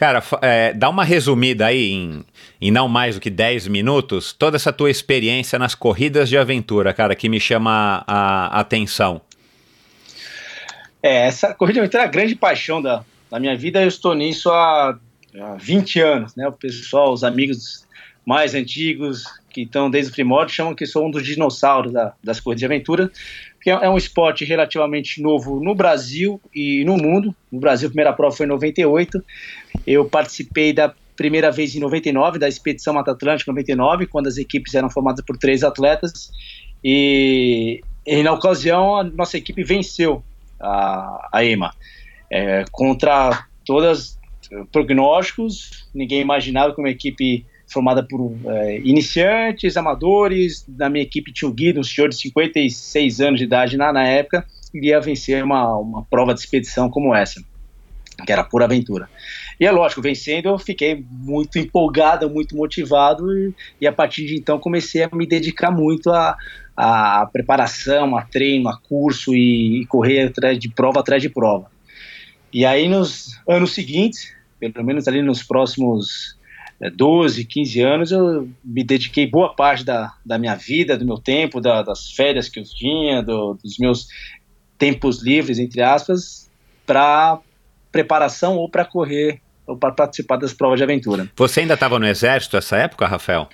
Cara, 0.00 0.22
é, 0.40 0.72
dá 0.72 0.88
uma 0.88 1.04
resumida 1.04 1.66
aí 1.66 1.90
em, 1.90 2.24
em 2.58 2.70
não 2.70 2.88
mais 2.88 3.16
do 3.16 3.20
que 3.20 3.28
10 3.28 3.68
minutos, 3.68 4.32
toda 4.32 4.56
essa 4.56 4.72
tua 4.72 4.90
experiência 4.90 5.58
nas 5.58 5.74
corridas 5.74 6.26
de 6.30 6.38
aventura, 6.38 6.94
cara, 6.94 7.14
que 7.14 7.28
me 7.28 7.38
chama 7.38 8.02
a, 8.06 8.46
a 8.46 8.60
atenção. 8.60 9.20
É, 11.02 11.26
essa 11.26 11.52
corrida 11.52 11.74
de 11.74 11.80
aventura 11.80 12.04
é 12.04 12.06
a 12.06 12.08
grande 12.08 12.34
paixão 12.34 12.80
da, 12.80 13.04
da 13.30 13.38
minha 13.38 13.54
vida. 13.54 13.82
Eu 13.82 13.88
estou 13.88 14.14
nisso 14.14 14.48
há, 14.48 14.98
há 15.38 15.56
20 15.60 16.00
anos, 16.00 16.34
né? 16.34 16.48
O 16.48 16.52
pessoal, 16.52 17.12
os 17.12 17.22
amigos 17.22 17.86
mais 18.24 18.54
antigos, 18.54 19.24
que 19.50 19.64
estão 19.64 19.90
desde 19.90 20.12
o 20.12 20.14
primórdio, 20.14 20.54
chamam 20.54 20.74
que 20.74 20.86
sou 20.86 21.06
um 21.06 21.10
dos 21.10 21.26
dinossauros 21.26 21.92
da, 21.92 22.14
das 22.24 22.40
corridas 22.40 22.60
de 22.60 22.64
aventura 22.64 23.12
que 23.60 23.70
é, 23.70 23.74
é 23.74 23.90
um 23.90 23.96
esporte 23.96 24.44
relativamente 24.44 25.22
novo 25.22 25.60
no 25.60 25.74
Brasil 25.74 26.40
e 26.54 26.84
no 26.84 26.96
mundo. 26.96 27.34
No 27.50 27.60
Brasil, 27.60 27.88
a 27.88 27.90
primeira 27.90 28.12
prova 28.12 28.34
foi 28.34 28.46
em 28.46 28.48
98. 28.48 29.22
Eu 29.86 30.04
participei 30.04 30.72
da 30.72 30.94
primeira 31.16 31.50
vez 31.50 31.74
em 31.74 31.80
99, 31.80 32.38
da 32.38 32.48
Expedição 32.48 32.94
Mata 32.94 33.10
Atlântica 33.10 33.50
99, 33.50 34.06
quando 34.06 34.26
as 34.26 34.38
equipes 34.38 34.74
eram 34.74 34.88
formadas 34.88 35.24
por 35.24 35.36
três 35.36 35.62
atletas. 35.62 36.30
E, 36.82 37.82
e 38.06 38.22
na 38.22 38.32
ocasião, 38.32 38.96
a 38.96 39.04
nossa 39.04 39.36
equipe 39.36 39.62
venceu 39.62 40.24
a, 40.58 41.28
a 41.32 41.44
EMA. 41.44 41.72
É, 42.32 42.64
contra 42.72 43.46
todas 43.66 44.18
prognósticos, 44.72 45.88
ninguém 45.94 46.20
imaginava 46.20 46.74
que 46.74 46.80
uma 46.80 46.90
equipe 46.90 47.44
formada 47.70 48.02
por 48.02 48.32
é, 48.46 48.78
iniciantes, 48.78 49.76
amadores. 49.76 50.66
Na 50.68 50.88
minha 50.88 51.02
equipe 51.02 51.32
tinha 51.32 51.48
o 51.48 51.54
Guido, 51.54 51.80
um 51.80 51.84
senhor 51.84 52.08
de 52.08 52.16
56 52.16 53.20
anos 53.20 53.38
de 53.38 53.44
idade 53.44 53.76
na, 53.76 53.92
na 53.92 54.06
época, 54.06 54.44
iria 54.74 55.00
vencer 55.00 55.42
uma, 55.42 55.76
uma 55.76 56.04
prova 56.04 56.34
de 56.34 56.40
expedição 56.40 56.90
como 56.90 57.14
essa, 57.14 57.42
que 58.24 58.32
era 58.32 58.44
pura 58.44 58.64
aventura. 58.64 59.08
E 59.58 59.66
é 59.66 59.70
lógico, 59.70 60.00
vencendo 60.00 60.48
eu 60.48 60.58
fiquei 60.58 61.04
muito 61.10 61.58
empolgado, 61.58 62.30
muito 62.30 62.56
motivado, 62.56 63.36
e, 63.36 63.54
e 63.80 63.86
a 63.86 63.92
partir 63.92 64.26
de 64.26 64.36
então 64.36 64.58
comecei 64.58 65.02
a 65.02 65.10
me 65.12 65.26
dedicar 65.26 65.70
muito 65.70 66.10
a, 66.10 66.36
a 66.76 67.28
preparação, 67.32 68.16
a 68.16 68.22
treino, 68.22 68.68
a 68.68 68.78
curso 68.78 69.34
e, 69.34 69.82
e 69.82 69.86
correr 69.86 70.28
atrás 70.28 70.58
de 70.58 70.68
prova 70.68 71.00
atrás 71.00 71.22
de 71.22 71.28
prova. 71.28 71.70
E 72.52 72.64
aí 72.64 72.88
nos 72.88 73.38
anos 73.46 73.72
seguintes, 73.74 74.34
pelo 74.58 74.84
menos 74.84 75.06
ali 75.06 75.22
nos 75.22 75.42
próximos 75.42 76.38
12, 76.88 77.42
é, 77.42 77.44
15 77.44 77.80
anos, 77.82 78.12
eu 78.12 78.48
me 78.64 78.82
dediquei 78.82 79.26
boa 79.26 79.54
parte 79.54 79.84
da, 79.84 80.14
da 80.24 80.38
minha 80.38 80.54
vida, 80.54 80.96
do 80.96 81.04
meu 81.04 81.18
tempo, 81.18 81.60
da, 81.60 81.82
das 81.82 82.10
férias 82.12 82.48
que 82.48 82.58
eu 82.58 82.64
tinha, 82.64 83.22
do, 83.22 83.58
dos 83.62 83.76
meus 83.78 84.06
tempos 84.78 85.22
livres, 85.22 85.58
entre 85.58 85.82
aspas, 85.82 86.50
para 86.86 87.38
preparação 87.92 88.56
ou 88.56 88.68
para 88.68 88.84
correr 88.84 89.40
ou 89.66 89.76
para 89.76 89.92
participar 89.92 90.36
das 90.36 90.54
provas 90.54 90.78
de 90.78 90.84
aventura. 90.84 91.28
Você 91.36 91.60
ainda 91.60 91.74
estava 91.74 91.98
no 91.98 92.06
exército 92.06 92.56
nessa 92.56 92.78
época, 92.78 93.06
Rafael? 93.06 93.48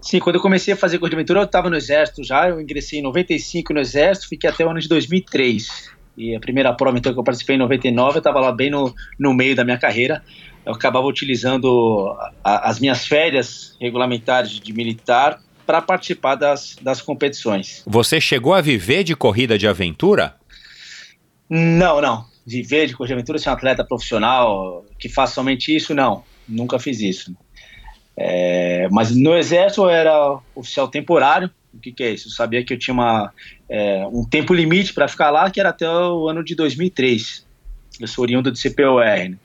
Sim, 0.00 0.18
quando 0.20 0.36
eu 0.36 0.42
comecei 0.42 0.72
a 0.72 0.76
fazer 0.76 0.98
corrida 0.98 1.16
de 1.16 1.20
aventura, 1.20 1.40
eu 1.40 1.44
estava 1.44 1.68
no 1.68 1.76
exército 1.76 2.22
já, 2.22 2.48
eu 2.48 2.60
ingressei 2.60 3.00
em 3.00 3.02
95 3.02 3.74
no 3.74 3.80
exército, 3.80 4.28
fiquei 4.28 4.48
até 4.48 4.64
o 4.64 4.70
ano 4.70 4.80
de 4.80 4.88
2003. 4.88 5.90
E 6.16 6.34
a 6.34 6.40
primeira 6.40 6.72
prova 6.72 6.96
então, 6.96 7.12
que 7.12 7.18
eu 7.18 7.24
participei 7.24 7.56
em 7.56 7.58
99, 7.58 8.16
eu 8.16 8.18
estava 8.18 8.40
lá 8.40 8.52
bem 8.52 8.70
no, 8.70 8.94
no 9.18 9.34
meio 9.34 9.54
da 9.54 9.64
minha 9.64 9.78
carreira 9.78 10.22
eu 10.64 10.72
acabava 10.72 11.06
utilizando 11.06 12.16
a, 12.44 12.68
as 12.68 12.78
minhas 12.78 13.06
férias 13.06 13.76
regulamentares 13.80 14.52
de 14.52 14.72
militar 14.72 15.40
para 15.66 15.80
participar 15.80 16.34
das, 16.34 16.76
das 16.80 17.00
competições. 17.00 17.82
Você 17.86 18.20
chegou 18.20 18.52
a 18.52 18.60
viver 18.60 19.04
de 19.04 19.14
corrida 19.14 19.56
de 19.56 19.68
aventura? 19.68 20.34
Não, 21.48 22.00
não. 22.00 22.24
Viver 22.46 22.86
de 22.86 22.94
corrida 22.94 23.14
de 23.14 23.18
aventura, 23.20 23.38
ser 23.38 23.50
um 23.50 23.52
atleta 23.52 23.84
profissional 23.84 24.84
que 24.98 25.08
faz 25.08 25.30
somente 25.30 25.74
isso, 25.74 25.94
não. 25.94 26.24
Nunca 26.48 26.78
fiz 26.78 27.00
isso. 27.00 27.34
É, 28.16 28.88
mas 28.90 29.14
no 29.14 29.36
exército 29.36 29.82
eu 29.82 29.88
era 29.88 30.38
oficial 30.54 30.88
temporário. 30.88 31.50
O 31.72 31.78
que, 31.78 31.92
que 31.92 32.02
é 32.02 32.10
isso? 32.10 32.28
Eu 32.28 32.32
sabia 32.32 32.64
que 32.64 32.74
eu 32.74 32.78
tinha 32.78 32.92
uma, 32.92 33.32
é, 33.68 34.04
um 34.12 34.24
tempo 34.24 34.52
limite 34.52 34.92
para 34.92 35.06
ficar 35.06 35.30
lá, 35.30 35.50
que 35.50 35.60
era 35.60 35.68
até 35.68 35.88
o 35.88 36.28
ano 36.28 36.42
de 36.42 36.54
2003. 36.54 37.46
Eu 38.00 38.08
sou 38.08 38.22
oriundo 38.22 38.50
de 38.50 38.60
CPOR. 38.60 39.04
Né? 39.04 39.36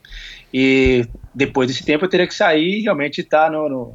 E 0.58 1.06
depois 1.34 1.68
desse 1.68 1.84
tempo 1.84 2.06
eu 2.06 2.08
teria 2.08 2.26
que 2.26 2.34
sair 2.34 2.78
e 2.78 2.82
realmente 2.82 3.20
estar 3.20 3.44
tá 3.44 3.50
no, 3.50 3.68
no, 3.68 3.94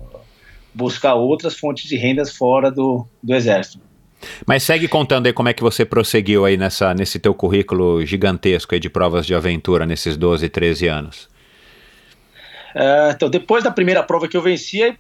buscar 0.72 1.15
outras 1.15 1.58
fontes 1.58 1.89
de 1.89 1.98
rendas 1.98 2.38
fora 2.38 2.70
do, 2.70 3.03
do 3.24 3.34
exército. 3.34 3.82
Mas 4.46 4.62
segue 4.62 4.88
contando 4.88 5.25
aí 5.25 5.34
como 5.34 5.50
é 5.50 5.53
que 5.53 5.63
você 5.63 5.84
prosseguiu 5.84 6.46
aí 6.46 6.58
nessa, 6.58 6.94
nesse 6.94 7.18
teu 7.18 7.34
currículo 7.34 8.06
gigantesco 8.06 8.75
aí 8.75 8.80
de 8.80 8.91
provas 8.91 9.25
de 9.25 9.34
aventura 9.34 9.88
nesses 9.88 10.15
12, 10.15 10.48
13 10.50 10.88
anos. 10.88 11.27
É, 12.75 13.10
então, 13.10 13.27
depois 13.27 13.63
da 13.63 13.72
primeira 13.72 14.03
prova 14.03 14.27
que 14.27 14.38
eu 14.38 14.41
venci, 14.44 14.96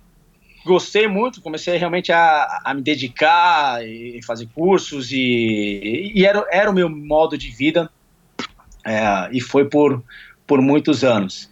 gostei 0.65 1.07
muito, 1.07 1.43
comecei 1.43 1.77
realmente 1.77 2.11
a, 2.11 2.61
a 2.65 2.73
me 2.73 2.81
dedicar 2.81 3.85
e 3.85 4.19
fazer 4.25 4.47
cursos 4.47 5.11
e, 5.11 6.11
e 6.15 6.25
era, 6.25 6.43
era 6.51 6.71
o 6.71 6.73
meu 6.73 6.89
modo 6.89 7.37
de 7.37 7.51
vida 7.51 7.87
é, 8.83 9.29
e 9.31 9.39
foi 9.39 9.65
por, 9.65 10.03
por 10.47 10.59
muitos 10.59 11.03
anos. 11.03 11.50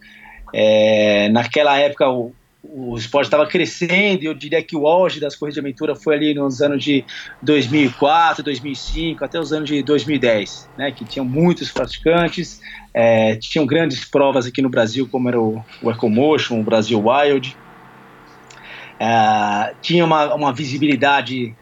É, 0.54 1.30
naquela 1.30 1.78
época 1.78 2.10
o, 2.10 2.34
o 2.64 2.98
esporte 2.98 3.28
estava 3.28 3.48
crescendo 3.48 4.24
e 4.24 4.26
eu 4.26 4.34
diria 4.34 4.62
que 4.62 4.76
o 4.76 4.88
auge 4.88 5.20
das 5.20 5.36
corridas 5.36 5.56
de 5.56 5.60
aventura 5.60 5.96
foi 5.96 6.16
ali 6.16 6.34
nos 6.34 6.62
anos 6.62 6.84
de 6.84 7.06
2004, 7.42 8.44
2005 8.44 9.24
até 9.24 9.40
os 9.40 9.54
anos 9.54 9.70
de 9.70 9.82
2010, 9.82 10.70
né, 10.78 10.92
que 10.92 11.06
tinham 11.06 11.26
muitos 11.26 11.72
praticantes, 11.72 12.60
é, 12.94 13.36
tinham 13.38 13.66
grandes 13.66 14.04
provas 14.04 14.46
aqui 14.46 14.62
no 14.62 14.70
Brasil 14.70 15.08
como 15.10 15.30
era 15.30 15.40
o, 15.40 15.64
o 15.82 15.90
Ecomotion, 15.90 16.60
o 16.60 16.64
Brasil 16.64 17.02
Wild, 17.02 17.56
é, 19.00 19.74
tinha 19.82 20.04
uma, 20.04 20.34
uma 20.36 20.54
visibilidade 20.54 21.56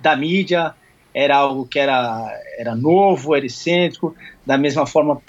da 0.00 0.16
mídia, 0.16 0.74
era 1.14 1.36
algo 1.36 1.66
que 1.66 1.78
era, 1.78 2.26
era 2.58 2.74
novo, 2.74 3.34
era 3.34 3.44
excêntrico, 3.44 4.14
da 4.46 4.56
mesma 4.56 4.86
forma 4.86 5.20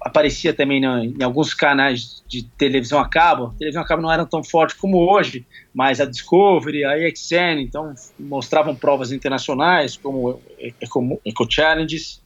aparecia 0.00 0.52
também 0.52 0.80
né, 0.80 1.06
em 1.18 1.22
alguns 1.22 1.54
canais 1.54 2.22
de 2.28 2.44
televisão 2.44 2.98
a 2.98 3.08
cabo, 3.08 3.46
a 3.46 3.58
televisão 3.58 3.82
a 3.82 3.86
cabo 3.86 4.02
não 4.02 4.12
era 4.12 4.26
tão 4.26 4.44
forte 4.44 4.76
como 4.76 4.98
hoje, 4.98 5.46
mas 5.74 6.00
a 6.00 6.04
Discovery, 6.04 6.84
a 6.84 6.98
EXN, 6.98 7.60
então 7.60 7.94
mostravam 8.18 8.74
provas 8.74 9.10
internacionais 9.10 9.96
como 9.96 10.40
Eco, 10.80 11.20
Eco 11.24 11.46
Challenges, 11.50 12.20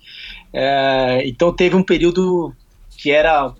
é, 0.52 1.22
então 1.26 1.52
teve 1.52 1.76
um 1.76 1.82
período 1.82 2.54
que 2.96 3.10
era, 3.10 3.54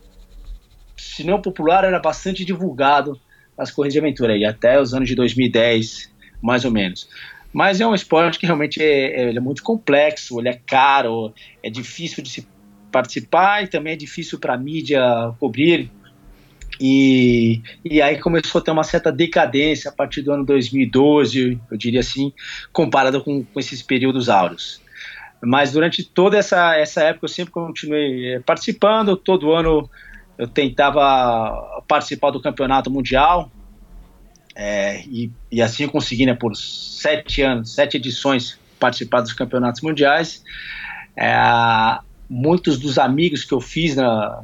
se 0.97 1.25
não 1.25 1.41
popular, 1.41 1.85
era 1.85 1.99
bastante 1.99 2.45
divulgado 2.45 3.19
as 3.57 3.71
corridas 3.71 3.95
de 3.95 3.99
aventura, 4.01 4.37
e 4.37 4.45
até 4.45 4.81
os 4.81 4.93
anos 4.93 5.09
de 5.09 5.15
2010, 5.15 6.11
mais 6.43 6.65
ou 6.65 6.71
menos. 6.71 7.09
Mas 7.57 7.81
é 7.81 7.87
um 7.87 7.95
esporte 7.95 8.39
que 8.39 8.45
realmente 8.45 8.83
é, 8.83 9.31
é, 9.31 9.35
é 9.35 9.41
muito 9.41 9.63
complexo, 9.63 10.39
ele 10.39 10.51
é 10.51 10.61
caro, 10.67 11.33
é 11.63 11.71
difícil 11.71 12.23
de 12.23 12.29
se 12.29 12.47
participar 12.93 13.65
e 13.65 13.67
também 13.67 13.95
é 13.95 13.97
difícil 13.97 14.39
para 14.39 14.53
a 14.53 14.59
mídia 14.59 15.01
cobrir. 15.41 15.91
E, 16.79 17.63
e 17.83 18.03
aí 18.03 18.19
começou 18.19 18.61
a 18.61 18.63
ter 18.63 18.71
uma 18.73 18.85
certa 18.85 19.11
decadência 19.11 19.91
a 19.91 19.95
partir 19.95 20.21
do 20.21 20.33
ano 20.33 20.45
2012, 20.45 21.59
eu 21.71 21.79
diria 21.79 22.01
assim, 22.01 22.31
comparado 22.75 23.25
com, 23.25 23.43
com 23.43 23.59
esses 23.59 23.81
períodos 23.81 24.29
áureos. 24.29 24.83
Mas 25.43 25.73
durante 25.73 26.05
toda 26.05 26.37
essa, 26.37 26.77
essa 26.77 27.05
época 27.05 27.25
eu 27.25 27.31
sempre 27.31 27.53
continuei 27.53 28.35
eh, 28.35 28.41
participando, 28.41 29.17
todo 29.17 29.55
ano 29.55 29.89
eu 30.37 30.47
tentava 30.47 31.83
participar 31.89 32.33
do 32.33 32.43
campeonato 32.43 32.91
mundial, 32.91 33.51
é, 34.59 35.03
e, 35.07 35.31
e, 35.53 35.61
assim 35.61 35.83
eu 35.83 35.91
consegui, 35.91 36.25
né, 36.25 36.35
por 36.35 36.57
sete 36.57 37.43
anos, 37.43 37.75
sete 37.75 37.99
edições, 37.99 38.59
participar 38.81 39.21
dos 39.21 39.35
campeonatos 39.35 39.83
mundiais. 39.83 40.43
É, 41.15 41.37
muitos 42.29 42.79
dos 42.79 42.99
amigos 42.99 43.45
que 43.45 43.53
eu 43.53 43.61
fiz, 43.61 43.97
na, 43.97 44.43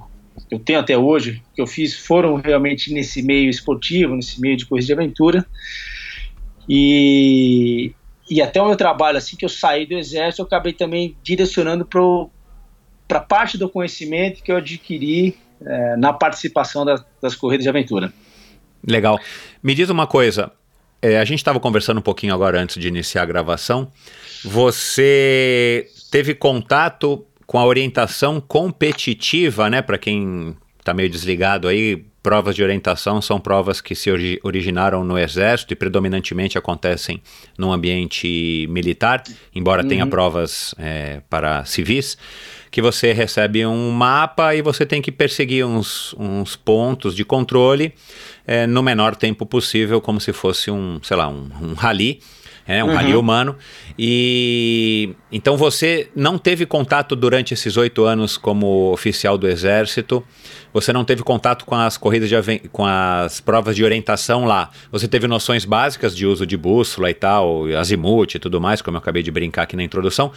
que 0.51 0.55
eu 0.55 0.59
tenho 0.59 0.81
até 0.81 0.99
hoje, 0.99 1.43
que 1.55 1.63
eu 1.63 1.67
fiz, 1.67 1.97
foram 1.97 2.37
realmente 2.37 2.93
nesse 2.93 3.23
meio 3.23 3.49
esportivo, 3.49 4.15
nesse 4.15 4.39
meio 4.39 4.55
de 4.55 4.67
corrida 4.67 4.87
de 4.87 4.93
aventura. 4.93 5.47
E, 6.69 7.95
e 8.31 8.43
até 8.43 8.61
o 8.61 8.67
meu 8.67 8.77
trabalho, 8.77 9.17
assim 9.17 9.35
que 9.35 9.47
eu 9.47 9.49
saí 9.49 9.87
do 9.87 9.95
exército, 9.95 10.43
eu 10.43 10.47
acabei 10.47 10.75
também 10.75 11.17
direcionando 11.23 11.87
para 11.87 13.21
parte 13.21 13.57
do 13.57 13.67
conhecimento 13.67 14.43
que 14.43 14.53
eu 14.53 14.57
adquiri 14.57 15.39
é, 15.65 15.97
na 15.97 16.13
participação 16.13 16.85
da, 16.85 17.03
das 17.21 17.35
corridas 17.35 17.65
de 17.65 17.71
aventura. 17.71 18.13
Legal. 18.87 19.19
Me 19.63 19.75
diz 19.75 19.91
uma 19.91 20.07
coisa. 20.07 20.51
É, 21.01 21.19
a 21.19 21.25
gente 21.25 21.39
estava 21.39 21.59
conversando 21.59 21.99
um 21.99 22.03
pouquinho 22.03 22.35
agora 22.35 22.61
antes 22.61 22.81
de 22.81 22.87
iniciar 22.89 23.23
a 23.23 23.27
gravação. 23.27 23.91
Você 24.45 25.89
teve 26.11 26.35
contato 26.35 27.25
com 27.47 27.59
a 27.59 27.65
orientação 27.65 28.41
competitiva, 28.41 29.69
né? 29.69 29.83
Para 29.83 29.99
quem 29.99 30.57
está 30.79 30.95
meio 30.95 31.11
desligado 31.11 31.69
aí, 31.69 32.05
provas 32.23 32.55
de 32.55 32.63
orientação 32.63 33.21
são 33.21 33.41
provas 33.41 33.81
que 33.81 33.95
se 33.95 34.11
ori 34.11 34.41
originaram 34.43 35.05
no 35.05 35.19
exército 35.19 35.73
e 35.73 35.77
predominantemente 35.77 36.57
acontecem 36.57 37.21
num 37.59 37.73
ambiente 37.73 38.67
militar, 38.71 39.23
embora 39.55 39.83
uhum. 39.83 39.89
tenha 39.89 40.07
provas 40.07 40.75
é, 40.79 41.21
para 41.29 41.65
civis, 41.65 42.17
que 42.73 42.83
você 42.83 43.13
recebe 43.13 43.65
um 43.67 43.91
mapa 43.91 44.55
e 44.55 44.63
você 44.63 44.87
tem 44.87 45.03
que 45.03 45.13
perseguir 45.13 45.65
uns, 45.65 46.15
uns 46.19 46.57
pontos 46.57 47.15
de 47.15 47.25
controle 47.25 47.95
é, 48.47 48.67
no 48.67 48.83
menor 48.83 49.15
tempo 49.15 49.45
possível, 49.47 50.01
como 50.01 50.19
se 50.19 50.33
fosse 50.33 50.71
um, 50.71 50.99
sei 51.03 51.17
lá, 51.17 51.29
um, 51.29 51.51
um 51.61 51.75
rally 51.75 52.21
é 52.67 52.83
um 52.83 52.89
uhum. 52.89 52.95
rally 52.95 53.15
humano. 53.15 53.57
E 53.99 55.15
então 55.31 55.57
você 55.57 56.09
não 56.15 56.39
teve 56.39 56.65
contato 56.65 57.15
durante 57.17 57.53
esses 57.53 57.77
oito 57.77 58.05
anos 58.05 58.37
como 58.37 58.93
oficial 58.93 59.37
do 59.37 59.49
Exército. 59.49 60.25
Você 60.73 60.93
não 60.93 61.05
teve 61.05 61.23
contato 61.23 61.65
com 61.65 61.75
as 61.75 61.97
corridas 61.97 62.29
de 62.29 62.59
com 62.71 62.85
as 62.87 63.41
provas 63.41 63.77
de 63.77 63.85
orientação 63.85 64.45
lá. 64.45 64.71
Você 64.91 65.07
teve 65.07 65.27
noções 65.27 65.65
básicas 65.65 66.17
de 66.17 66.27
uso 66.27 66.47
de 66.47 66.57
bússola 66.57 67.11
e 67.11 67.15
tal, 67.15 67.67
azimuth 67.77 68.37
e 68.37 68.39
tudo 68.39 68.61
mais, 68.61 68.81
como 68.81 68.97
eu 68.97 69.01
acabei 69.01 69.23
de 69.23 69.31
brincar 69.31 69.63
aqui 69.63 69.77
na 69.77 69.83
introdução. 69.83 70.33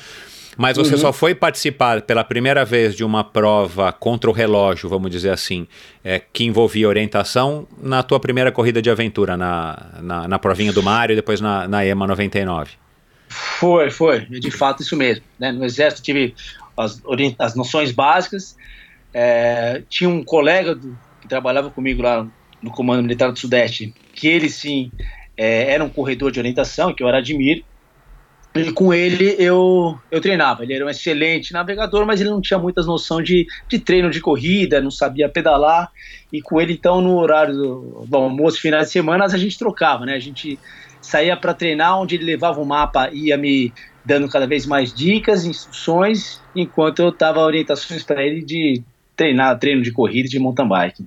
Mas 0.58 0.78
você 0.78 0.94
uhum. 0.94 1.00
só 1.00 1.14
foi 1.14 1.36
participar 1.36 2.02
pela 2.02 2.24
primeira 2.24 2.64
vez 2.64 2.96
de 2.96 3.04
uma 3.04 3.24
prova 3.24 3.92
contra 3.92 4.30
o 4.30 4.34
relógio, 4.34 4.90
vamos 4.90 5.12
dizer 5.12 5.32
assim, 5.32 5.68
é, 6.04 6.22
que 6.32 6.46
envolvia 6.46 6.88
orientação 6.88 7.68
na 7.82 8.02
tua 8.02 8.20
primeira 8.20 8.52
corrida 8.52 8.82
de 8.82 8.90
aventura, 8.90 9.36
na, 9.36 9.86
na, 10.02 10.28
na 10.28 10.40
provinha 10.40 10.72
do 10.72 10.82
Mário 10.82 11.14
e 11.14 11.16
depois 11.16 11.42
na, 11.42 11.68
na 11.68 11.86
EMA 11.86 12.08
99. 12.08 12.72
Foi, 13.28 13.92
foi, 13.92 14.22
de 14.22 14.52
fato 14.52 14.82
isso 14.82 14.96
mesmo. 14.96 15.24
Né? 15.38 15.52
No 15.52 15.66
Exército 15.66 16.04
tive 16.04 16.34
as, 16.78 17.02
as 17.40 17.56
noções 17.56 17.92
básicas, 17.92 18.56
é, 19.14 19.82
tinha 19.90 20.10
um 20.10 20.24
colega 20.24 20.76
do, 20.76 20.98
que 21.22 21.28
trabalhava 21.28 21.70
comigo 21.70 22.02
lá 22.02 22.26
no 22.62 22.72
Comando 22.72 23.02
Militar 23.02 23.32
do 23.32 23.40
Sudeste, 23.40 23.94
que 24.14 24.28
ele 24.28 24.50
sim 24.50 24.92
é, 25.38 25.74
era 25.74 25.84
um 25.84 25.90
corredor 25.90 26.32
de 26.32 26.40
orientação, 26.40 26.94
que 26.94 27.04
eu 27.04 27.08
era 27.08 27.18
admiro, 27.18 27.64
e 28.56 28.72
com 28.72 28.94
ele 28.94 29.36
eu, 29.38 30.00
eu 30.10 30.22
treinava. 30.22 30.64
Ele 30.64 30.74
era 30.74 30.86
um 30.86 30.90
excelente 30.90 31.52
navegador, 31.52 32.06
mas 32.06 32.22
ele 32.22 32.30
não 32.30 32.40
tinha 32.40 32.58
muitas 32.58 32.86
noção 32.86 33.22
de, 33.22 33.46
de 33.68 33.80
treino 33.80 34.10
de 34.10 34.22
corrida, 34.22 34.80
não 34.80 34.92
sabia 34.92 35.28
pedalar. 35.28 35.92
E 36.32 36.42
com 36.42 36.62
ele, 36.62 36.74
então, 36.74 37.02
no 37.02 37.18
horário 37.18 37.54
do, 37.54 38.06
do 38.08 38.18
almoço, 38.18 38.62
finais 38.62 38.88
de 38.88 38.94
semana, 38.94 39.26
a 39.26 39.38
gente 39.38 39.60
trocava, 39.60 40.06
né? 40.06 40.14
A 40.14 40.20
gente 40.20 40.58
saía 41.02 41.36
para 41.36 41.54
treinar, 41.54 42.00
onde 42.00 42.16
ele 42.16 42.24
levava 42.24 42.62
o 42.62 42.66
mapa 42.66 43.10
e 43.12 43.28
ia 43.28 43.38
me 43.38 43.74
dando 44.06 44.30
cada 44.30 44.48
vez 44.48 44.66
mais 44.66 44.94
dicas, 44.94 45.46
instruções, 45.46 46.42
enquanto 46.56 47.02
eu 47.02 47.12
dava 47.12 47.42
orientações 47.42 48.04
para 48.04 48.24
ele 48.24 48.44
de 48.44 48.82
treinar, 49.16 49.58
treino 49.60 49.82
de 49.82 49.92
corrida 49.92 50.30
de 50.30 50.40
mountain 50.40 50.68
bike. 50.68 51.06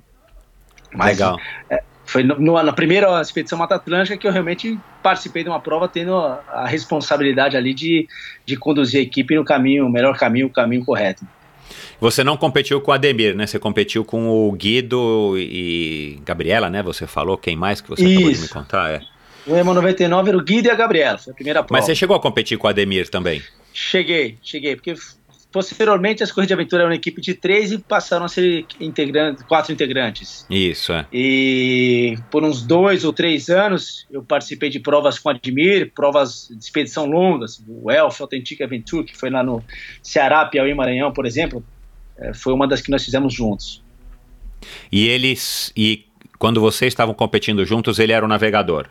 Mas, 0.93 1.19
Legal. 1.19 1.39
É, 1.71 1.83
foi 2.09 2.23
no, 2.23 2.41
no, 2.41 2.63
na 2.63 2.73
primeira 2.73 3.21
expedição 3.21 3.59
Mata 3.59 3.75
Atlântica 3.75 4.17
que 4.17 4.27
eu 4.27 4.33
realmente 4.33 4.79
participei 5.03 5.43
de 5.43 5.51
uma 5.51 5.61
prova 5.61 5.87
tendo 5.87 6.15
a, 6.17 6.43
a 6.49 6.67
responsabilidade 6.67 7.55
ali 7.55 7.75
de, 7.75 8.09
de 8.47 8.57
conduzir 8.57 9.01
a 9.01 9.03
equipe 9.03 9.37
no 9.37 9.45
caminho, 9.45 9.87
o 9.87 9.91
melhor 9.91 10.17
caminho, 10.17 10.47
o 10.47 10.51
caminho 10.51 10.83
correto. 10.83 11.27
Você 12.01 12.25
não 12.25 12.39
competiu 12.39 12.81
com 12.81 12.93
o 12.93 12.95
Ademir, 12.95 13.37
né? 13.37 13.47
Você 13.47 13.59
competiu 13.59 14.07
com 14.07 14.27
o 14.27 14.51
Guido 14.53 15.35
e 15.37 16.19
Gabriela, 16.25 16.71
né? 16.71 16.83
Você 16.83 17.07
falou 17.07 17.37
quem 17.37 17.55
mais 17.55 17.83
que 17.83 17.91
você 17.91 18.05
Isso. 18.05 18.15
acabou 18.15 18.33
de 18.33 18.41
me 18.41 18.49
contar, 18.49 18.91
é. 18.91 19.03
O 19.47 19.55
EMA 19.55 19.75
99 19.75 20.29
era 20.31 20.39
o 20.39 20.43
Guido 20.43 20.69
e 20.69 20.71
a 20.71 20.75
Gabriela, 20.75 21.19
foi 21.19 21.33
a 21.33 21.35
primeira 21.35 21.63
prova. 21.63 21.75
Mas 21.75 21.85
você 21.85 21.95
chegou 21.95 22.17
a 22.17 22.21
competir 22.21 22.57
com 22.57 22.67
o 22.67 22.71
Ademir 22.71 23.11
também? 23.11 23.43
Cheguei, 23.75 24.39
cheguei, 24.43 24.77
porque 24.77 24.95
Posteriormente, 25.51 26.23
as 26.23 26.31
corridas 26.31 26.49
de 26.49 26.55
aventura 26.55 26.83
eram 26.83 26.91
uma 26.91 26.97
equipe 26.97 27.23
de 27.23 27.33
três 27.33 27.73
e 27.73 27.79
passaram 27.79 28.27
a 28.27 28.29
ser 28.29 28.67
integrantes, 28.79 29.43
quatro 29.45 29.73
integrantes. 29.73 30.47
Isso, 30.51 30.93
é. 30.93 31.07
E 31.11 32.19
por 32.31 32.45
uns 32.45 32.63
dois 32.63 33.03
ou 33.03 33.15
três 33.15 33.49
anos, 33.49 34.07
eu 34.11 34.23
participei 34.23 34.69
de 34.69 34.79
provas 34.79 35.19
com 35.19 35.31
Admir, 35.31 35.91
provas 35.95 36.49
de 36.51 36.63
expedição 36.63 37.07
longas, 37.07 37.63
o 37.67 37.91
Elf 37.91 38.21
Authentic 38.21 38.61
Aventure, 38.61 39.05
que 39.05 39.17
foi 39.17 39.31
lá 39.31 39.43
no 39.43 39.65
Ceará, 40.03 40.45
Piauí, 40.45 40.75
Maranhão, 40.75 41.13
por 41.13 41.25
exemplo, 41.25 41.65
é, 42.19 42.35
foi 42.35 42.53
uma 42.53 42.69
das 42.69 42.83
que 42.83 42.91
nós 42.91 43.03
fizemos 43.03 43.33
juntos. 43.33 43.83
E 44.93 45.09
eles, 45.09 45.73
e 45.75 46.05
quando 46.39 46.61
vocês 46.61 46.93
estavam 46.93 47.15
competindo 47.15 47.65
juntos, 47.65 47.99
ele 47.99 48.13
era 48.13 48.25
o 48.25 48.29
navegador? 48.29 48.89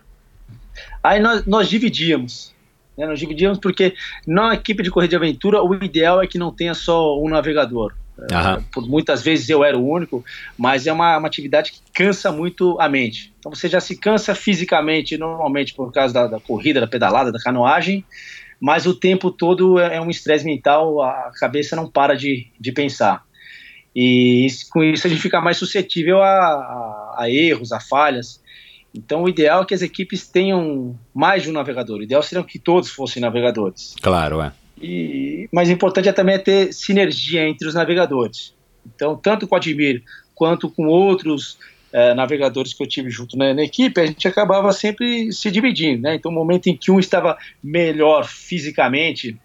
Aí 1.04 1.20
nós, 1.20 1.46
nós 1.46 1.70
dividíamos. 1.70 2.57
Né? 2.98 3.06
Nós 3.06 3.20
dividimos 3.20 3.60
porque 3.60 3.94
na 4.26 4.54
equipe 4.54 4.82
de 4.82 4.90
corrida 4.90 5.12
de 5.12 5.16
aventura 5.16 5.62
o 5.62 5.74
ideal 5.76 6.22
é 6.22 6.28
que 6.28 6.38
não 6.38 6.52
tenha 6.52 6.74
só 6.74 7.22
um 7.22 7.30
navegador. 7.30 7.94
É, 8.20 8.64
por 8.74 8.88
muitas 8.88 9.22
vezes 9.22 9.48
eu 9.48 9.64
era 9.64 9.78
o 9.78 9.88
único, 9.88 10.26
mas 10.58 10.88
é 10.88 10.92
uma, 10.92 11.18
uma, 11.18 11.28
atividade 11.28 11.72
que 11.72 11.82
cansa 11.94 12.32
muito 12.32 12.76
a 12.80 12.90
mente. 12.90 13.32
Então 13.38 13.54
você 13.54 13.70
já 13.70 13.80
se 13.80 13.96
cansa 13.96 14.34
fisicamente, 14.34 15.18
normalmente 15.18 15.74
por 15.76 15.92
causa 15.92 16.14
da, 16.14 16.26
da 16.26 16.40
corrida, 16.40 16.82
da 16.82 16.88
pedalada, 16.88 17.32
da 17.32 17.40
canoagem, 17.40 18.04
mas 18.60 18.88
o 18.88 18.96
tempo 18.96 19.30
todo 19.30 19.80
é, 19.80 19.98
é 19.98 20.02
um 20.02 20.10
estresse 20.10 20.44
mental, 20.44 21.00
a 21.00 21.32
cabeça 21.40 21.76
não 21.76 21.88
para 21.88 22.16
de, 22.16 22.48
de 22.60 22.72
pensar. 22.72 23.24
E 23.96 24.48
com 24.72 24.84
isso 24.84 25.06
a 25.06 25.10
gente 25.10 25.22
fica 25.22 25.40
mais 25.40 25.58
suscetível 25.58 26.22
a, 26.22 26.28
a, 26.28 27.16
a 27.20 27.30
erros, 27.30 27.72
a 27.72 27.80
falhas. 27.80 28.42
Então, 28.98 29.24
o 29.24 29.30
ideal 29.30 29.62
é 29.62 29.66
que 29.66 29.74
as 29.74 29.82
equipes 29.82 30.28
tenham 30.28 30.98
mais 31.14 31.44
de 31.44 31.50
um 31.50 31.54
navegador. 31.54 32.00
O 32.00 32.04
ideal 32.04 32.24
seria 32.24 32.44
que 32.44 32.58
todos 32.58 32.90
fossem 32.90 33.22
navegadores. 33.22 33.96
Claro, 34.02 34.42
é. 34.42 34.52
E, 34.82 35.48
mas 35.52 35.70
o 35.70 35.72
importante 35.72 36.10
é 36.10 36.14
também 36.14 36.36
é 36.36 36.40
ter 36.40 36.74
sinergia 36.74 37.48
entre 37.48 37.68
os 37.68 37.76
navegadores. 37.76 38.54
Então, 38.86 39.16
tanto 39.16 39.48
com 39.48 39.56
o 39.56 39.58
Admir 39.58 40.04
quanto 40.34 40.70
com 40.70 40.88
outros 40.88 41.58
é, 41.92 42.14
navegadores 42.14 42.74
que 42.74 42.84
eu 42.84 42.88
tive 42.88 43.10
junto 43.10 43.38
na, 43.38 43.54
na, 43.54 43.64
equipe, 43.64 44.00
a 44.00 44.06
gente 44.06 44.28
acabava 44.28 44.72
sempre 44.72 45.32
se 45.32 45.50
dividindo. 45.50 46.04
Né? 46.04 46.16
Então, 46.16 46.32
o 46.32 46.36
momento 46.36 46.68
em 46.68 46.76
que 46.76 46.92
um 46.92 47.00
estava 47.00 47.38
melhor 47.64 48.26
fisicamente, 48.26 49.38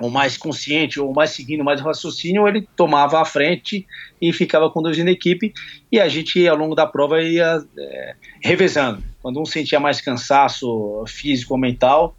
ou 0.00 0.10
mais 0.10 0.36
consciente, 0.36 0.98
ou 0.98 1.12
mais 1.12 1.30
seguindo 1.30 1.64
mais 1.64 1.80
raciocínio, 1.80 2.48
ele 2.48 2.66
tomava 2.76 3.20
a 3.20 3.24
frente 3.24 3.86
e 4.20 4.32
ficava 4.32 4.70
conduzindo 4.70 5.08
a 5.08 5.12
equipe, 5.12 5.52
e 5.90 6.00
a 6.00 6.08
gente, 6.08 6.46
ao 6.48 6.56
longo 6.56 6.74
da 6.74 6.86
prova, 6.86 7.20
ia 7.22 7.62
é, 7.78 8.14
revezando. 8.40 9.02
Quando 9.20 9.40
um 9.40 9.44
sentia 9.44 9.78
mais 9.78 10.00
cansaço 10.00 11.04
físico 11.06 11.54
ou 11.54 11.60
mental, 11.60 12.16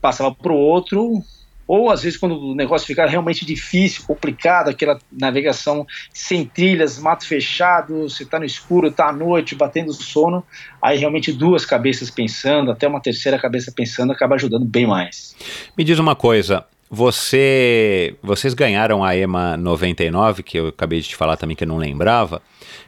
passava 0.00 0.32
para 0.34 0.52
o 0.52 0.56
outro, 0.56 1.22
ou 1.66 1.90
às 1.90 2.02
vezes 2.02 2.18
quando 2.18 2.38
o 2.38 2.54
negócio 2.54 2.86
ficava 2.86 3.08
realmente 3.08 3.46
difícil, 3.46 4.04
complicado, 4.04 4.68
aquela 4.68 4.98
navegação 5.10 5.86
sem 6.12 6.44
trilhas, 6.44 6.98
mato 6.98 7.26
fechado, 7.26 8.08
você 8.08 8.24
está 8.24 8.38
no 8.38 8.44
escuro, 8.44 8.88
está 8.88 9.08
à 9.08 9.12
noite, 9.12 9.54
batendo 9.54 9.92
sono, 9.92 10.44
aí 10.80 10.98
realmente 10.98 11.32
duas 11.32 11.64
cabeças 11.64 12.10
pensando, 12.10 12.70
até 12.70 12.86
uma 12.86 13.00
terceira 13.00 13.38
cabeça 13.38 13.72
pensando, 13.74 14.12
acaba 14.12 14.34
ajudando 14.34 14.64
bem 14.64 14.86
mais. 14.86 15.36
Me 15.76 15.84
diz 15.84 15.98
uma 15.98 16.16
coisa, 16.16 16.66
você, 16.94 18.14
vocês 18.22 18.52
ganharam 18.52 19.02
a 19.02 19.16
EMA 19.16 19.56
99, 19.56 20.42
que 20.42 20.58
eu 20.58 20.68
acabei 20.68 21.00
de 21.00 21.08
te 21.08 21.16
falar 21.16 21.38
também 21.38 21.56
que 21.56 21.64
eu 21.64 21.68
não 21.68 21.78
lembrava. 21.78 22.42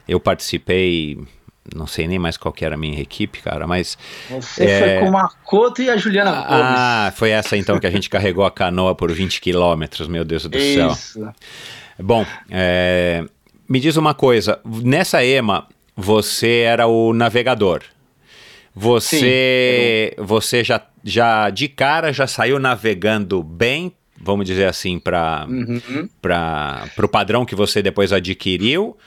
Eu 0.07 0.19
participei, 0.19 1.17
não 1.75 1.87
sei 1.87 2.07
nem 2.07 2.19
mais 2.19 2.37
qual 2.37 2.53
que 2.53 2.63
era 2.63 2.75
a 2.75 2.77
minha 2.77 3.01
equipe, 3.01 3.41
cara, 3.41 3.65
mas... 3.65 3.97
Você 4.29 4.63
é... 4.63 4.79
foi 4.79 4.99
com 4.99 5.09
o 5.09 5.11
Makoto 5.11 5.81
e 5.81 5.89
a 5.89 5.97
Juliana 5.97 6.29
Gomes. 6.33 6.47
Ah, 6.51 7.13
foi 7.15 7.31
essa 7.31 7.57
então 7.57 7.79
que 7.79 7.87
a 7.87 7.89
gente 7.89 8.07
carregou 8.07 8.45
a 8.45 8.51
canoa 8.51 8.93
por 8.93 9.11
20 9.11 9.41
quilômetros, 9.41 10.07
meu 10.07 10.23
Deus 10.23 10.45
do 10.45 10.55
Isso. 10.55 11.13
céu. 11.13 11.33
Bom, 11.97 12.23
é... 12.51 13.25
me 13.67 13.79
diz 13.79 13.97
uma 13.97 14.13
coisa, 14.13 14.59
nessa 14.63 15.25
EMA 15.25 15.67
você 15.97 16.59
era 16.59 16.85
o 16.85 17.11
navegador. 17.11 17.81
Você, 18.75 20.13
Sim, 20.17 20.23
você 20.23 20.63
já, 20.63 20.85
já 21.01 21.49
de 21.49 21.69
cara 21.69 22.11
já 22.11 22.27
saiu 22.27 22.59
navegando 22.59 23.41
bem, 23.41 23.93
vamos 24.19 24.45
dizer 24.45 24.65
assim, 24.65 24.99
para 24.99 25.47
uhum. 25.47 26.09
o 27.01 27.07
padrão 27.07 27.45
que 27.45 27.55
você 27.55 27.81
depois 27.81 28.11
adquiriu? 28.11 28.97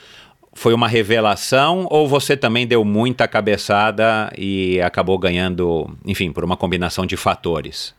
Foi 0.53 0.73
uma 0.73 0.87
revelação 0.87 1.87
ou 1.91 2.07
você 2.07 2.35
também 2.35 2.65
deu 2.65 2.83
muita 2.83 3.27
cabeçada 3.27 4.33
e 4.35 4.81
acabou 4.81 5.19
ganhando, 5.19 5.95
enfim, 6.03 6.31
por 6.31 6.43
uma 6.43 6.57
combinação 6.57 7.05
de 7.05 7.15
fatores? 7.15 7.93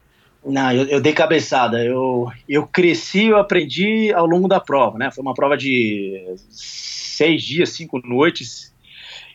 Não, 0.44 0.72
eu, 0.72 0.84
eu, 0.86 1.00
dei 1.00 1.12
cabeçada. 1.12 1.84
Eu, 1.84 2.30
eu 2.48 2.66
cresci, 2.66 3.26
eu 3.26 3.38
aprendi 3.38 4.12
ao 4.12 4.26
longo 4.26 4.48
da 4.48 4.58
prova, 4.58 4.98
né? 4.98 5.10
Foi 5.10 5.22
uma 5.22 5.34
prova 5.34 5.56
de 5.56 6.20
seis 6.50 7.42
dias, 7.42 7.70
cinco 7.70 8.00
noites. 8.04 8.69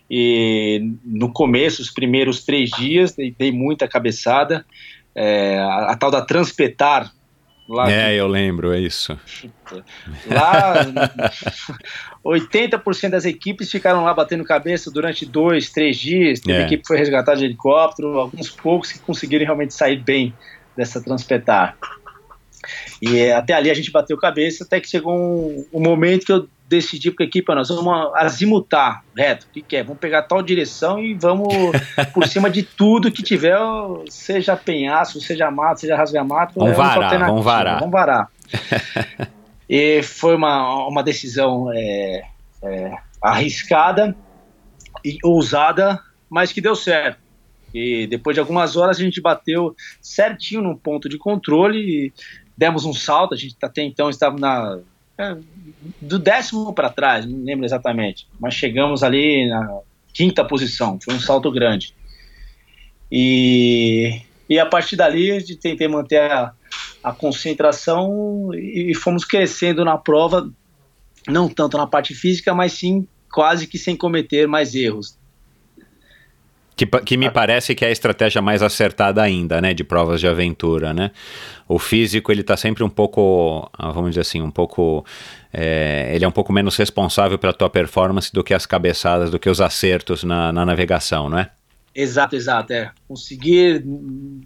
E 0.10 0.94
no 1.04 1.32
começo, 1.32 1.82
os 1.82 1.90
primeiros 1.90 2.44
três 2.44 2.70
dias, 2.70 3.16
dei, 3.16 3.36
dei 3.38 3.52
muita 3.52 3.88
cabeçada. 3.88 4.66
É, 5.16 5.58
a, 5.58 5.92
a, 5.92 5.98
tal 5.98 6.12
da 6.12 6.22
transpetar. 6.22 7.12
Lá 7.68 7.90
é, 7.90 8.14
eu 8.14 8.28
lembro, 8.28 8.72
é 8.74 8.80
isso. 8.80 9.18
Lá, 10.28 10.86
80% 12.24 13.10
das 13.10 13.26
equipes 13.26 13.72
ficaram 13.72 14.04
lá 14.04 14.14
batendo 14.14 14.44
cabeça 14.44 14.92
durante 14.92 15.26
dois, 15.26 15.72
três 15.72 15.98
dias. 15.98 16.40
Teve 16.40 16.60
é. 16.60 16.66
equipe 16.66 16.84
que 16.84 16.88
foi 16.88 16.98
resgatada 16.98 17.40
de 17.40 17.46
helicóptero, 17.46 18.20
alguns 18.20 18.52
poucos 18.52 18.92
que 18.92 19.00
conseguiram 19.00 19.46
realmente 19.46 19.74
sair 19.74 19.98
bem 19.98 20.34
dessa 20.78 21.02
transpetar. 21.02 21.76
E 23.02 23.32
até 23.32 23.54
ali 23.54 23.72
a 23.72 23.74
gente 23.74 23.92
bateu 23.92 24.18
cabeça, 24.18 24.64
até 24.64 24.80
que 24.80 24.88
chegou 24.88 25.16
um, 25.16 25.66
um 25.74 25.82
momento 25.82 26.26
que 26.26 26.32
eu 26.32 26.48
decidir 26.68 27.12
para 27.12 27.26
a 27.26 27.28
equipe, 27.28 27.54
nós 27.54 27.70
vamos 27.70 28.12
azimutar 28.16 29.04
reto, 29.16 29.46
o 29.46 29.50
que, 29.50 29.62
que 29.62 29.76
é? 29.78 29.84
Vamos 29.84 30.00
pegar 30.00 30.24
tal 30.24 30.42
direção 30.42 31.00
e 31.00 31.14
vamos 31.14 31.48
por 32.14 32.28
cima 32.28 32.50
de 32.50 32.64
tudo 32.64 33.12
que 33.12 33.22
tiver, 33.22 33.58
seja 34.10 34.56
penhaço, 34.56 35.22
seja 35.22 35.50
mato, 35.52 35.82
seja 35.82 35.96
rasgamato. 35.96 36.54
Vamos 36.56 36.74
é 36.74 36.76
varar, 36.76 37.20
vamos 37.20 37.46
varar. 37.46 37.80
Vamos 37.80 37.92
varar. 37.92 38.32
e 39.70 40.02
foi 40.02 40.36
uma, 40.36 40.88
uma 40.88 41.04
decisão 41.04 41.72
é, 41.74 42.24
é, 42.64 42.98
arriscada 43.22 44.16
e 45.04 45.18
ousada, 45.24 46.00
mas 46.30 46.52
que 46.52 46.62
deu 46.62 46.76
certo. 46.76 47.20
E 47.74 48.08
depois 48.08 48.34
de 48.34 48.40
algumas 48.40 48.76
horas 48.76 48.98
a 48.98 49.02
gente 49.02 49.22
bateu 49.22 49.76
certinho 50.02 50.62
no 50.62 50.78
ponto 50.78 51.10
de 51.10 51.18
controle 51.18 52.14
demos 52.58 52.86
um 52.86 52.94
salto. 52.94 53.34
A 53.34 53.38
gente 53.38 53.56
até 53.62 53.84
então 53.84 54.10
estava 54.10 54.38
na 54.38 54.80
é, 55.18 55.38
do 56.02 56.20
décimo 56.20 56.74
para 56.74 56.90
trás, 56.90 57.26
não 57.26 57.44
lembro 57.44 57.66
exatamente, 57.66 58.28
mas 58.40 58.54
chegamos 58.54 59.04
ali 59.04 59.48
na 59.48 59.80
quinta 60.14 60.44
posição. 60.44 61.00
Foi 61.04 61.14
um 61.14 61.20
salto 61.20 61.52
grande. 61.52 61.94
E, 63.12 64.22
e 64.50 64.60
a 64.60 64.66
partir 64.66 64.96
dali 64.96 65.32
a 65.32 65.40
gente 65.40 65.58
tentei 65.58 65.88
manter 65.88 66.20
a, 66.32 66.54
a 67.04 67.12
concentração 67.12 68.50
e, 68.54 68.92
e 68.92 68.96
fomos 68.96 69.24
crescendo 69.24 69.86
na 69.86 69.98
prova, 69.98 70.50
não 71.28 71.48
tanto 71.48 71.78
na 71.78 71.88
parte 71.88 72.14
física, 72.14 72.54
mas 72.54 72.74
sim 72.74 73.08
quase 73.32 73.68
que 73.68 73.78
sem 73.78 73.96
cometer 73.96 74.48
mais 74.48 74.76
erros. 74.76 75.18
Que, 76.76 76.86
que 76.86 77.16
me 77.16 77.30
parece 77.30 77.74
que 77.74 77.86
é 77.86 77.88
a 77.88 77.92
estratégia 77.92 78.42
mais 78.42 78.62
acertada 78.62 79.22
ainda, 79.22 79.62
né, 79.62 79.74
de 79.74 79.84
provas 79.84 80.20
de 80.20 80.28
aventura, 80.28 80.94
né? 80.94 81.12
O 81.70 81.80
físico, 81.80 82.32
ele 82.32 82.44
tá 82.44 82.58
sempre 82.58 82.84
um 82.84 82.90
pouco, 82.90 83.70
ah, 83.74 83.92
vamos 83.92 84.10
dizer 84.10 84.22
assim, 84.22 84.42
um 84.42 84.52
pouco, 84.52 85.06
é, 85.54 86.12
ele 86.14 86.26
é 86.26 86.28
um 86.28 86.32
pouco 86.32 86.52
menos 86.52 86.76
responsável 86.76 87.40
pela 87.40 87.54
tua 87.54 87.70
performance 87.70 88.32
do 88.34 88.44
que 88.44 88.54
as 88.54 88.66
cabeçadas, 88.66 89.32
do 89.32 89.40
que 89.40 89.50
os 89.50 89.62
acertos 89.62 90.26
na, 90.26 90.52
na 90.52 90.66
navegação, 90.66 91.30
não 91.30 91.40
é? 91.40 91.50
Exato, 91.96 92.36
exato, 92.36 92.74
é. 92.74 92.92
Conseguir 93.08 93.82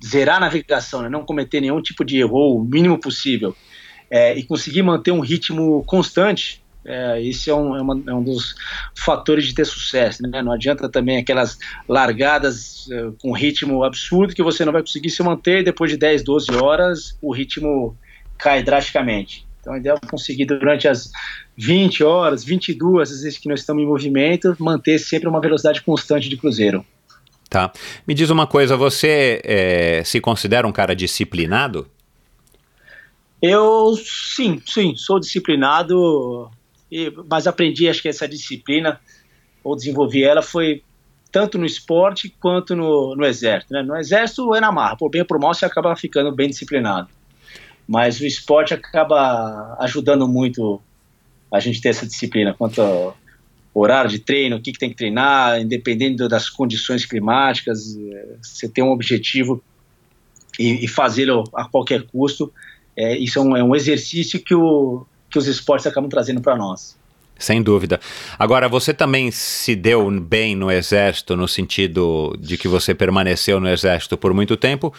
zerar 0.06 0.38
a 0.38 0.42
navegação, 0.42 1.02
né? 1.02 1.10
não 1.10 1.26
cometer 1.26 1.60
nenhum 1.60 1.82
tipo 1.82 2.06
de 2.06 2.20
erro, 2.20 2.58
o 2.58 2.64
mínimo 2.64 3.00
possível, 3.00 3.56
é, 4.10 4.38
e 4.38 4.44
conseguir 4.44 4.84
manter 4.84 5.12
um 5.12 5.20
ritmo 5.20 5.84
constante, 5.86 6.62
é, 6.86 7.22
esse 7.22 7.50
é 7.50 7.56
um, 7.56 7.76
é, 7.76 7.82
uma, 7.82 8.02
é 8.08 8.14
um 8.14 8.24
dos 8.24 8.56
fatores 8.96 9.46
de 9.46 9.54
ter 9.54 9.66
sucesso. 9.66 10.24
Né? 10.24 10.42
Não 10.42 10.52
adianta 10.52 10.90
também 10.90 11.18
aquelas 11.18 11.58
largadas 11.88 12.88
uh, 12.88 13.16
com 13.22 13.32
ritmo 13.32 13.84
absurdo 13.84 14.34
que 14.34 14.44
você 14.44 14.64
não 14.64 14.74
vai 14.74 14.82
conseguir 14.82 15.10
se 15.10 15.22
manter 15.22 15.64
depois 15.64 15.92
de 15.92 15.98
10, 15.98 16.24
12 16.24 16.52
horas 16.56 17.18
o 17.22 17.34
ritmo 17.34 17.98
cai 18.38 18.64
drasticamente. 18.64 19.46
Então, 19.60 19.74
a 19.74 19.78
ideia 19.78 19.96
é 20.02 20.08
conseguir 20.08 20.46
durante 20.46 20.88
as 20.88 21.12
20 21.58 22.04
horas, 22.04 22.44
22, 22.44 23.12
às 23.12 23.22
vezes 23.22 23.38
que 23.38 23.50
nós 23.50 23.60
estamos 23.60 23.84
em 23.84 23.86
movimento, 23.86 24.56
manter 24.58 24.98
sempre 24.98 25.28
uma 25.28 25.42
velocidade 25.42 25.82
constante 25.82 26.30
de 26.30 26.38
cruzeiro. 26.38 26.86
Tá. 27.50 27.72
Me 28.08 28.14
diz 28.14 28.30
uma 28.30 28.48
coisa, 28.48 28.78
você 28.78 29.42
é, 29.44 30.02
se 30.06 30.22
considera 30.22 30.66
um 30.66 30.72
cara 30.72 30.96
disciplinado? 30.96 31.88
Eu, 33.42 33.96
sim, 33.98 34.62
sim, 34.66 34.96
sou 34.96 35.20
disciplinado 35.20 36.50
e, 36.92 37.12
mas 37.30 37.48
aprendi, 37.48 37.88
acho 37.88 38.02
que 38.02 38.10
essa 38.10 38.28
disciplina, 38.28 39.00
ou 39.64 39.76
desenvolvi 39.76 40.24
ela, 40.24 40.42
foi 40.42 40.84
tanto 41.32 41.58
no 41.58 41.66
esporte 41.66 42.34
quanto 42.40 42.76
no, 42.76 43.16
no 43.16 43.26
exército. 43.26 43.74
Né? 43.74 43.84
No 43.84 43.96
exército 43.96 44.54
é 44.56 44.60
na 44.60 44.72
marra, 44.72 44.98
por 44.98 45.10
bem 45.10 45.22
ou 45.22 45.28
por 45.28 45.40
mal 45.40 45.54
você 45.54 45.66
acaba 45.66 45.96
ficando 45.96 46.32
bem 46.32 46.50
disciplinado. 46.50 47.10
Mas 47.88 48.20
o 48.20 48.26
esporte 48.26 48.74
acaba 48.74 49.76
ajudando 49.80 50.28
muito 50.28 50.82
a 51.52 51.60
gente 51.60 51.82
ter 51.82 51.90
essa 51.90 52.06
disciplina 52.06 52.54
quanto 52.54 52.82
ao 52.82 53.18
horário 53.74 54.10
de 54.10 54.20
treino, 54.20 54.58
o 54.58 54.62
que, 54.62 54.72
que 54.72 54.80
tem 54.80 54.90
que 54.90 54.96
treinar, 54.96 55.60
independente 55.60 56.28
das 56.28 56.50
condições 56.50 57.06
climáticas, 57.06 57.98
você 58.42 58.68
tem 58.68 58.84
um 58.84 58.92
objetivo 58.92 59.64
e, 60.58 60.86
e 60.86 60.88
fazê-lo 60.88 61.44
a 61.54 61.66
qualquer 61.66 62.04
custo. 62.04 62.52
É, 62.96 63.18
isso 63.18 63.40
é 63.40 63.42
um, 63.42 63.58
é 63.58 63.64
um 63.64 63.76
exercício 63.76 64.40
que 64.40 64.54
o, 64.54 65.06
que 65.30 65.38
os 65.38 65.48
esportes 65.48 65.88
acabam 65.88 66.10
trazendo 66.10 66.42
para 66.42 66.56
nós. 66.56 66.98
Sem 67.40 67.64
dúvida. 67.64 68.02
Agora, 68.38 68.68
você 68.68 68.94
também 68.94 69.32
se 69.32 69.74
deu 69.74 70.12
bem 70.20 70.56
no 70.56 70.70
Exército, 70.70 71.38
no 71.38 71.48
sentido 71.48 72.36
de 72.38 72.58
que 72.58 72.68
você 72.68 72.94
permaneceu 72.94 73.62
no 73.62 73.70
Exército 73.70 74.18
por 74.18 74.34
muito 74.34 74.58
tempo. 74.58 74.94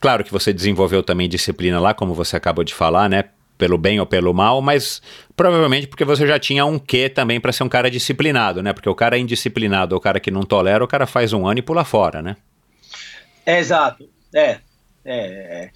Claro 0.00 0.24
que 0.24 0.32
você 0.32 0.52
desenvolveu 0.52 1.02
também 1.02 1.28
disciplina 1.28 1.78
lá, 1.78 1.94
como 1.94 2.12
você 2.12 2.36
acabou 2.36 2.64
de 2.64 2.74
falar, 2.74 3.08
né? 3.08 3.26
Pelo 3.56 3.78
bem 3.78 4.00
ou 4.00 4.04
pelo 4.04 4.34
mal, 4.34 4.60
mas 4.60 5.00
provavelmente 5.36 5.86
porque 5.86 6.04
você 6.04 6.26
já 6.26 6.40
tinha 6.40 6.66
um 6.66 6.76
quê 6.76 7.08
também 7.08 7.40
para 7.40 7.52
ser 7.52 7.62
um 7.62 7.68
cara 7.68 7.88
disciplinado, 7.88 8.60
né? 8.60 8.72
Porque 8.72 8.88
o 8.88 8.94
cara 8.94 9.16
é 9.16 9.20
indisciplinado, 9.20 9.94
o 9.94 10.00
cara 10.00 10.18
que 10.18 10.32
não 10.32 10.42
tolera, 10.42 10.82
o 10.82 10.88
cara 10.88 11.06
faz 11.06 11.32
um 11.32 11.46
ano 11.46 11.60
e 11.60 11.62
pula 11.62 11.84
fora, 11.84 12.20
né? 12.20 12.36
É, 13.46 13.60
exato. 13.60 14.08
É. 14.34 14.58
é. 15.04 15.70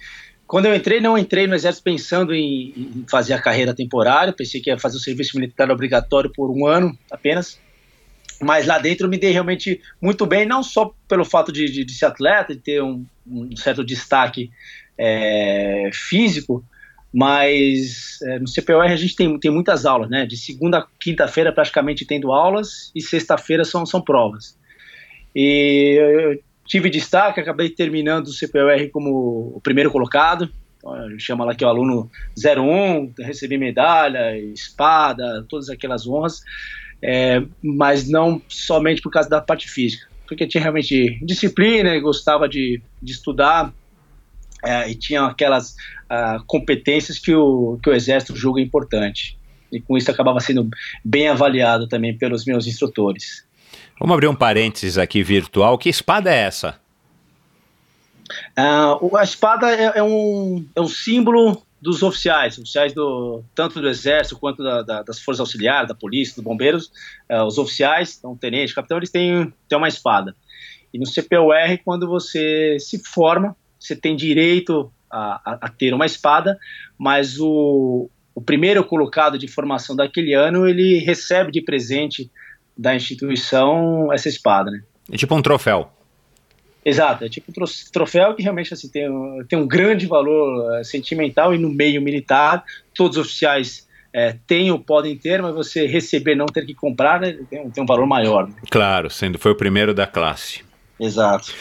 Quando 0.49 0.65
eu 0.65 0.73
entrei, 0.73 0.99
não 0.99 1.15
entrei 1.15 1.45
no 1.45 1.53
exército 1.53 1.83
pensando 1.83 2.33
em, 2.33 2.73
em, 2.75 3.05
fazer 3.07 3.33
a 3.33 3.39
carreira 3.39 3.71
temporária, 3.71 4.33
pensei 4.33 4.59
que 4.59 4.71
ia 4.71 4.79
fazer 4.79 4.97
o 4.97 4.99
serviço 4.99 5.37
militar 5.37 5.69
obrigatório 5.69 6.31
por 6.33 6.49
um 6.49 6.65
ano 6.65 6.97
apenas. 7.11 7.59
Mas 8.41 8.65
lá 8.65 8.79
dentro 8.79 9.05
eu 9.05 9.11
me 9.11 9.19
dei 9.19 9.31
realmente 9.31 9.79
muito 10.01 10.25
bem, 10.25 10.47
não 10.47 10.63
só 10.63 10.91
pelo 11.07 11.23
fato 11.23 11.51
de, 11.51 11.71
de, 11.71 11.85
de 11.85 11.93
ser 11.93 12.05
atleta, 12.05 12.55
de 12.55 12.61
ter 12.61 12.81
um, 12.81 13.05
um 13.27 13.55
certo 13.55 13.85
destaque 13.85 14.49
é, 14.97 15.91
físico, 15.93 16.65
mas 17.13 18.17
é, 18.23 18.39
no 18.39 18.47
CPOR 18.51 18.81
a 18.81 18.95
gente 18.95 19.15
tem, 19.15 19.39
tem 19.39 19.51
muitas 19.51 19.85
aulas, 19.85 20.09
né? 20.09 20.25
De 20.25 20.35
segunda 20.35 20.79
a 20.79 20.87
quinta-feira 20.99 21.53
praticamente 21.53 22.05
tendo 22.05 22.31
aulas 22.31 22.91
e 22.95 23.03
sexta-feira 23.03 23.63
são, 23.63 23.85
são 23.85 24.01
provas. 24.01 24.57
E 25.35 25.95
eu 25.99 26.48
tive 26.69 26.89
destaque, 26.89 27.39
acabei 27.39 27.69
terminando 27.69 28.27
o 28.27 28.31
CPUR 28.31 28.89
como 28.93 29.53
o 29.55 29.61
primeiro 29.61 29.91
colocado. 29.91 30.49
Então, 30.77 30.93
chama 31.19 31.43
lá 31.43 31.55
que 31.55 31.63
é 31.63 31.67
o 31.67 31.69
aluno 31.69 32.09
01, 32.37 33.13
recebi 33.19 33.57
medalha, 33.57 34.37
espada, 34.37 35.43
todas 35.49 35.67
aquelas 35.69 36.07
honras, 36.07 36.41
é, 37.01 37.43
mas 37.61 38.07
não 38.07 38.41
somente 38.47 39.01
por 39.01 39.11
causa 39.11 39.27
da 39.27 39.41
parte 39.41 39.67
física, 39.67 40.07
porque 40.27 40.47
tinha 40.47 40.61
realmente 40.61 41.19
disciplina 41.25 41.95
e 41.95 41.99
gostava 41.99 42.47
de, 42.47 42.81
de 43.01 43.11
estudar 43.11 43.73
é, 44.63 44.91
e 44.91 44.95
tinha 44.95 45.23
aquelas 45.23 45.71
uh, 45.71 46.43
competências 46.45 47.17
que 47.17 47.33
o, 47.33 47.79
que 47.81 47.89
o 47.89 47.93
exército 47.93 48.35
julga 48.35 48.61
importante. 48.61 49.37
E 49.71 49.81
com 49.81 49.97
isso 49.97 50.09
acabava 50.11 50.39
sendo 50.39 50.69
bem 51.03 51.27
avaliado 51.27 51.87
também 51.87 52.17
pelos 52.17 52.45
meus 52.45 52.67
instrutores. 52.67 53.45
Vamos 53.99 54.13
abrir 54.13 54.27
um 54.27 54.35
parênteses 54.35 54.97
aqui 54.97 55.21
virtual. 55.21 55.77
Que 55.77 55.89
espada 55.89 56.33
é 56.33 56.37
essa? 56.37 56.79
Uh, 58.57 59.17
a 59.17 59.23
espada 59.23 59.69
é, 59.69 59.97
é, 59.97 60.03
um, 60.03 60.65
é 60.73 60.79
um 60.79 60.87
símbolo 60.87 61.61
dos 61.81 62.01
oficiais, 62.03 62.57
oficiais 62.57 62.93
do, 62.93 63.43
tanto 63.53 63.81
do 63.81 63.89
exército 63.89 64.39
quanto 64.39 64.63
da, 64.63 64.81
da, 64.83 65.03
das 65.03 65.19
forças 65.19 65.39
auxiliares, 65.41 65.87
da 65.87 65.95
polícia, 65.95 66.35
dos 66.35 66.43
bombeiros, 66.43 66.91
uh, 67.29 67.43
os 67.45 67.57
oficiais, 67.57 68.17
então 68.17 68.35
tenente, 68.35 68.73
capitão, 68.73 68.97
eles 68.97 69.09
têm, 69.09 69.53
têm 69.67 69.77
uma 69.77 69.87
espada. 69.87 70.35
E 70.93 70.99
no 70.99 71.05
CPUR, 71.05 71.79
quando 71.83 72.07
você 72.07 72.77
se 72.79 73.01
forma, 73.03 73.55
você 73.79 73.95
tem 73.95 74.15
direito 74.15 74.91
a, 75.09 75.41
a, 75.45 75.57
a 75.61 75.69
ter 75.69 75.93
uma 75.93 76.05
espada, 76.05 76.57
mas 76.97 77.39
o, 77.39 78.09
o 78.35 78.41
primeiro 78.41 78.83
colocado 78.83 79.37
de 79.37 79.47
formação 79.47 79.95
daquele 79.95 80.33
ano, 80.33 80.67
ele 80.67 80.99
recebe 80.99 81.51
de 81.51 81.61
presente 81.61 82.29
da 82.79 82.95
instituição 82.95 84.11
essa 84.13 84.29
espada, 84.29 84.71
né? 84.71 84.81
É 85.11 85.17
tipo 85.17 85.35
um 85.35 85.41
troféu. 85.41 85.91
Exato, 86.85 87.25
é 87.25 87.29
tipo 87.29 87.51
um 87.51 87.65
troféu 87.91 88.33
que 88.33 88.41
realmente 88.41 88.73
assim, 88.73 88.87
tem, 88.87 89.05
tem 89.49 89.59
um 89.59 89.67
grande 89.67 90.07
valor 90.07 90.79
uh, 90.79 90.85
sentimental 90.85 91.53
e 91.53 91.57
no 91.57 91.69
meio 91.69 92.01
militar 92.01 92.63
todos 92.93 93.17
os 93.17 93.25
oficiais 93.25 93.85
é, 94.13 94.37
têm 94.47 94.71
ou 94.71 94.79
podem 94.79 95.17
ter, 95.17 95.41
mas 95.41 95.53
você 95.53 95.85
receber 95.85 96.35
não 96.35 96.45
ter 96.45 96.65
que 96.65 96.73
comprar 96.73 97.19
né, 97.19 97.37
tem, 97.49 97.69
tem, 97.69 97.83
um 97.83 97.85
valor 97.85 98.07
maior. 98.07 98.47
Né? 98.47 98.55
Claro, 98.71 99.09
sendo 99.09 99.37
foi 99.37 99.51
o 99.51 99.55
primeiro 99.55 99.93
da 99.93 100.07
classe. 100.07 100.63
Exato. 100.97 101.53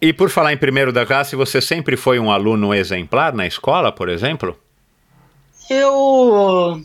E 0.00 0.12
por 0.12 0.28
falar 0.28 0.52
em 0.52 0.56
primeiro 0.56 0.92
da 0.92 1.06
classe, 1.06 1.36
você 1.36 1.60
sempre 1.60 1.96
foi 1.96 2.18
um 2.18 2.32
aluno 2.32 2.74
exemplar 2.74 3.32
na 3.32 3.46
escola, 3.46 3.92
por 3.92 4.08
exemplo? 4.08 4.58
Eu. 5.70 6.82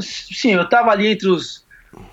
Sim, 0.00 0.52
eu 0.52 0.62
estava 0.62 0.90
ali 0.90 1.08
entre 1.08 1.28
os 1.28 1.62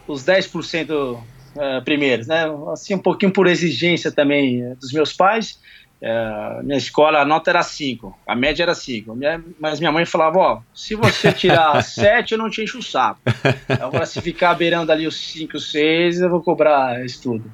os 0.07 0.23
10% 0.25 0.89
uh, 0.91 1.23
eh, 1.57 1.81
primeiros, 1.81 2.27
né? 2.27 2.45
Assim, 2.71 2.95
um 2.95 2.99
pouquinho 2.99 3.31
por 3.31 3.47
exigência 3.47 4.11
também 4.11 4.63
eh, 4.63 4.75
dos 4.75 4.91
meus 4.91 5.13
pais. 5.13 5.59
Uh, 6.01 6.63
minha 6.63 6.77
escola, 6.77 7.19
a 7.19 7.25
nota 7.25 7.49
era 7.49 7.61
5, 7.61 8.17
a 8.25 8.33
média 8.33 8.63
era 8.63 8.73
5. 8.73 9.17
Mas 9.59 9.79
minha 9.79 9.91
mãe 9.91 10.05
falava: 10.05 10.39
Ó, 10.39 10.61
se 10.73 10.95
você 10.95 11.33
tirar 11.33 11.79
7, 11.83 12.31
eu 12.31 12.37
não 12.37 12.49
te 12.49 12.63
encho 12.63 12.79
o 12.79 12.83
saco. 12.83 13.19
Agora, 13.67 14.05
se 14.05 14.21
ficar 14.21 14.53
beirando 14.53 14.91
ali 14.91 15.05
os 15.05 15.17
5, 15.17 15.59
6, 15.59 16.21
eu 16.21 16.29
vou 16.29 16.41
cobrar 16.41 17.03
estudo. 17.03 17.51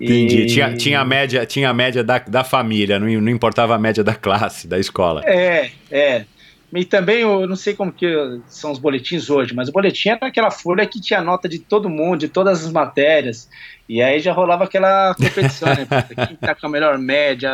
Entendi. 0.00 0.42
E... 0.42 0.46
Tinha, 0.46 0.76
tinha 0.76 1.00
a 1.00 1.04
média, 1.04 1.44
tinha 1.44 1.68
a 1.68 1.74
média 1.74 2.04
da, 2.04 2.18
da 2.18 2.44
família, 2.44 2.98
não, 2.98 3.08
não 3.20 3.30
importava 3.30 3.74
a 3.74 3.78
média 3.78 4.04
da 4.04 4.14
classe, 4.14 4.68
da 4.68 4.78
escola. 4.78 5.22
É, 5.24 5.70
é. 5.90 6.24
E 6.72 6.84
também, 6.84 7.20
eu 7.20 7.48
não 7.48 7.56
sei 7.56 7.74
como 7.74 7.92
que 7.92 8.06
são 8.46 8.70
os 8.70 8.78
boletins 8.78 9.28
hoje, 9.28 9.52
mas 9.54 9.68
o 9.68 9.72
boletim 9.72 10.10
era 10.10 10.26
aquela 10.26 10.52
folha 10.52 10.86
que 10.86 11.00
tinha 11.00 11.20
nota 11.20 11.48
de 11.48 11.58
todo 11.58 11.90
mundo, 11.90 12.20
de 12.20 12.28
todas 12.28 12.64
as 12.64 12.72
matérias. 12.72 13.48
E 13.88 14.00
aí 14.00 14.20
já 14.20 14.32
rolava 14.32 14.64
aquela 14.64 15.14
competição, 15.16 15.68
né? 15.68 15.86
Quem 16.28 16.36
tá 16.36 16.54
com 16.54 16.66
a 16.66 16.70
melhor 16.70 16.96
média. 16.96 17.50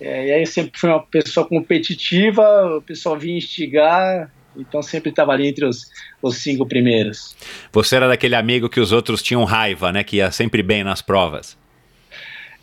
É, 0.00 0.28
e 0.28 0.32
aí 0.32 0.42
eu 0.42 0.46
sempre 0.46 0.78
fui 0.78 0.88
uma 0.90 1.02
pessoa 1.02 1.46
competitiva, 1.46 2.76
o 2.76 2.82
pessoal 2.82 3.18
vinha 3.18 3.38
instigar, 3.38 4.30
então 4.56 4.80
sempre 4.80 5.10
estava 5.10 5.32
ali 5.32 5.48
entre 5.48 5.64
os, 5.64 5.90
os 6.22 6.36
cinco 6.36 6.66
primeiros. 6.66 7.34
Você 7.72 7.96
era 7.96 8.06
daquele 8.06 8.36
amigo 8.36 8.68
que 8.68 8.78
os 8.78 8.92
outros 8.92 9.22
tinham 9.22 9.42
raiva, 9.42 9.90
né? 9.90 10.04
Que 10.04 10.16
ia 10.16 10.30
sempre 10.30 10.62
bem 10.62 10.84
nas 10.84 11.02
provas. 11.02 11.58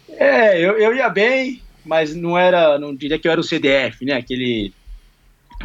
É, 0.09 0.57
eu, 0.59 0.77
eu 0.77 0.95
ia 0.95 1.09
bem, 1.09 1.61
mas 1.83 2.15
não 2.15 2.37
era, 2.37 2.79
não 2.79 2.95
diria 2.95 3.19
que 3.19 3.27
eu 3.27 3.31
era 3.31 3.41
o 3.41 3.43
CDF, 3.43 4.05
né? 4.05 4.13
Aquele 4.13 4.71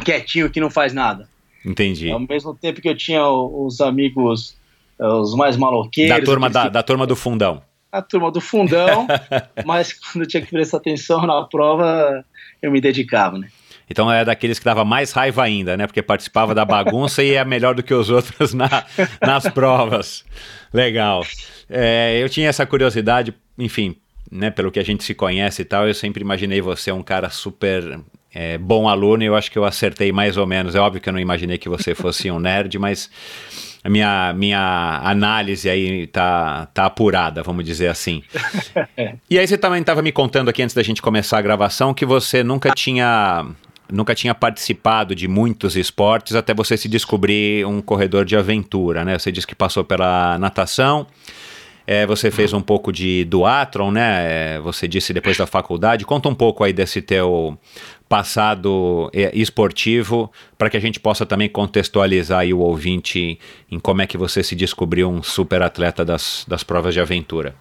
quietinho 0.03 0.49
que 0.49 0.59
não 0.59 0.69
faz 0.69 0.93
nada. 0.93 1.27
Entendi. 1.65 2.09
Ao 2.09 2.19
mesmo 2.19 2.55
tempo 2.55 2.81
que 2.81 2.89
eu 2.89 2.95
tinha 2.95 3.27
os 3.27 3.81
amigos, 3.81 4.57
os 4.99 5.35
mais 5.35 5.57
maloqueiros. 5.57 6.17
Da 6.17 6.23
turma, 6.23 6.49
da, 6.49 6.63
que... 6.63 6.69
da 6.69 6.83
turma 6.83 7.05
do 7.05 7.15
fundão. 7.15 7.61
A 7.91 8.01
turma 8.01 8.31
do 8.31 8.39
fundão, 8.39 9.07
mas 9.65 9.93
quando 9.93 10.23
eu 10.23 10.27
tinha 10.27 10.41
que 10.43 10.51
prestar 10.51 10.77
atenção 10.77 11.25
na 11.25 11.43
prova, 11.43 12.23
eu 12.61 12.71
me 12.71 12.79
dedicava, 12.79 13.37
né? 13.37 13.49
Então 13.89 14.11
é 14.11 14.23
daqueles 14.23 14.59
que 14.59 14.65
dava 14.65 14.85
mais 14.85 15.11
raiva 15.11 15.41
ainda, 15.43 15.75
né? 15.75 15.87
Porque 15.87 16.01
participava 16.01 16.53
da 16.53 16.63
bagunça 16.63 17.23
e 17.23 17.33
é 17.33 17.43
melhor 17.43 17.73
do 17.73 17.81
que 17.81 17.93
os 17.93 18.09
outros 18.09 18.53
na, 18.53 18.85
nas 19.19 19.49
provas. 19.49 20.23
Legal. 20.71 21.25
É, 21.67 22.19
eu 22.21 22.29
tinha 22.29 22.49
essa 22.49 22.65
curiosidade, 22.65 23.33
enfim, 23.57 23.95
né? 24.31 24.51
Pelo 24.51 24.71
que 24.71 24.79
a 24.79 24.83
gente 24.83 25.03
se 25.03 25.15
conhece 25.15 25.63
e 25.63 25.65
tal, 25.65 25.87
eu 25.87 25.93
sempre 25.95 26.21
imaginei 26.21 26.61
você 26.61 26.91
um 26.91 27.01
cara 27.01 27.29
super 27.31 27.99
é, 28.33 28.57
bom 28.57 28.87
aluno 28.87 29.23
e 29.23 29.25
eu 29.25 29.35
acho 29.35 29.51
que 29.51 29.57
eu 29.57 29.65
acertei 29.65 30.11
mais 30.11 30.37
ou 30.37 30.45
menos. 30.45 30.75
É 30.75 30.79
óbvio 30.79 31.01
que 31.01 31.09
eu 31.09 31.13
não 31.13 31.19
imaginei 31.19 31.57
que 31.57 31.69
você 31.69 31.95
fosse 31.95 32.29
um 32.29 32.37
nerd, 32.39 32.77
mas 32.77 33.09
a 33.83 33.89
minha, 33.89 34.33
minha 34.33 35.01
análise 35.03 35.69
aí 35.69 36.05
tá, 36.07 36.67
tá 36.73 36.85
apurada, 36.85 37.41
vamos 37.41 37.65
dizer 37.65 37.87
assim. 37.87 38.21
e 39.29 39.39
aí 39.39 39.47
você 39.47 39.57
também 39.57 39.81
estava 39.81 40.01
me 40.01 40.11
contando 40.11 40.49
aqui 40.49 40.61
antes 40.61 40.75
da 40.75 40.83
gente 40.83 41.01
começar 41.01 41.37
a 41.37 41.41
gravação 41.41 41.93
que 41.93 42.05
você 42.05 42.43
nunca 42.43 42.71
tinha 42.71 43.45
nunca 43.91 44.13
tinha 44.13 44.35
participado 44.35 45.15
de 45.15 45.27
muitos 45.27 45.75
esportes 45.75 46.35
até 46.35 46.53
você 46.53 46.77
se 46.77 46.87
descobrir 46.87 47.65
um 47.65 47.81
corredor 47.81 48.23
de 48.23 48.37
aventura, 48.37 49.03
né? 49.03 49.17
Você 49.17 49.31
disse 49.31 49.47
que 49.47 49.55
passou 49.55 49.83
pela 49.83 50.37
natação, 50.37 51.07
é, 51.87 52.05
você 52.05 52.29
fez 52.29 52.53
um 52.53 52.61
pouco 52.61 52.91
de 52.91 53.25
duatron, 53.25 53.89
né? 53.89 54.57
É, 54.57 54.59
você 54.59 54.87
disse 54.87 55.11
depois 55.11 55.35
da 55.35 55.47
faculdade. 55.47 56.05
Conta 56.05 56.29
um 56.29 56.35
pouco 56.35 56.63
aí 56.63 56.71
desse 56.71 57.01
teu 57.01 57.57
passado 58.09 59.09
é, 59.13 59.31
esportivo, 59.37 60.31
para 60.57 60.69
que 60.69 60.75
a 60.75 60.79
gente 60.79 60.99
possa 60.99 61.27
também 61.27 61.47
contextualizar 61.47 62.43
o 62.47 62.59
ouvinte 62.59 63.39
em 63.71 63.79
como 63.79 64.01
é 64.01 64.07
que 64.07 64.17
você 64.17 64.41
se 64.41 64.55
descobriu 64.55 65.07
um 65.07 65.21
super 65.21 65.61
atleta 65.61 66.03
das, 66.03 66.43
das 66.47 66.63
provas 66.63 66.95
de 66.95 66.99
aventura. 66.99 67.53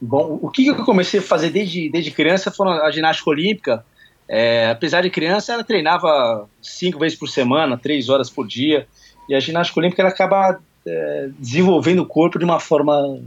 Bom, 0.00 0.38
o 0.40 0.50
que 0.50 0.66
eu 0.66 0.76
comecei 0.76 1.20
a 1.20 1.22
fazer 1.22 1.50
desde, 1.50 1.90
desde 1.90 2.10
criança 2.10 2.50
foi 2.50 2.66
a 2.80 2.90
ginástica 2.90 3.28
olímpica. 3.28 3.84
É, 4.26 4.70
apesar 4.70 5.02
de 5.02 5.10
criança, 5.10 5.52
ela 5.52 5.62
treinava 5.62 6.48
cinco 6.62 6.98
vezes 6.98 7.18
por 7.18 7.28
semana, 7.28 7.76
três 7.76 8.08
horas 8.08 8.30
por 8.30 8.46
dia. 8.46 8.88
E 9.28 9.34
a 9.34 9.40
ginástica 9.40 9.78
olímpica 9.78 10.00
ela 10.00 10.10
acaba 10.10 10.58
é, 10.86 11.28
desenvolvendo 11.38 12.00
o 12.00 12.06
corpo 12.06 12.38
de 12.38 12.44
uma 12.46 12.58
forma 12.58 13.20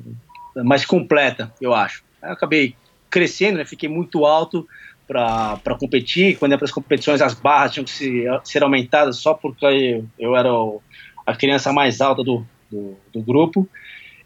mais 0.56 0.84
completa, 0.84 1.54
eu 1.62 1.74
acho. 1.74 2.04
Eu 2.22 2.32
acabei 2.32 2.76
crescendo, 3.10 3.60
né, 3.60 3.66
fiquei 3.66 3.88
muito 3.88 4.26
alto 4.26 4.68
para 5.14 5.78
competir. 5.80 6.38
Quando 6.38 6.52
ia 6.52 6.58
para 6.58 6.66
as 6.66 6.72
competições, 6.72 7.22
as 7.22 7.34
barras 7.34 7.74
tinham 7.74 7.86
que 7.86 7.92
ser, 8.44 8.64
aumentadas 8.64 9.18
só 9.18 9.34
porque 9.34 10.04
eu, 10.18 10.36
era 10.36 10.50
a 11.26 11.36
criança 11.36 11.72
mais 11.72 12.02
alta 12.02 12.24
do, 12.24 12.46
do, 12.72 12.98
do, 13.14 13.22
grupo. 13.22 13.68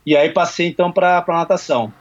E 0.05 0.15
aí 0.15 0.29
passei 0.29 0.67
então 0.67 0.91
para 0.91 1.23
a 1.27 1.33
natação, 1.33 1.93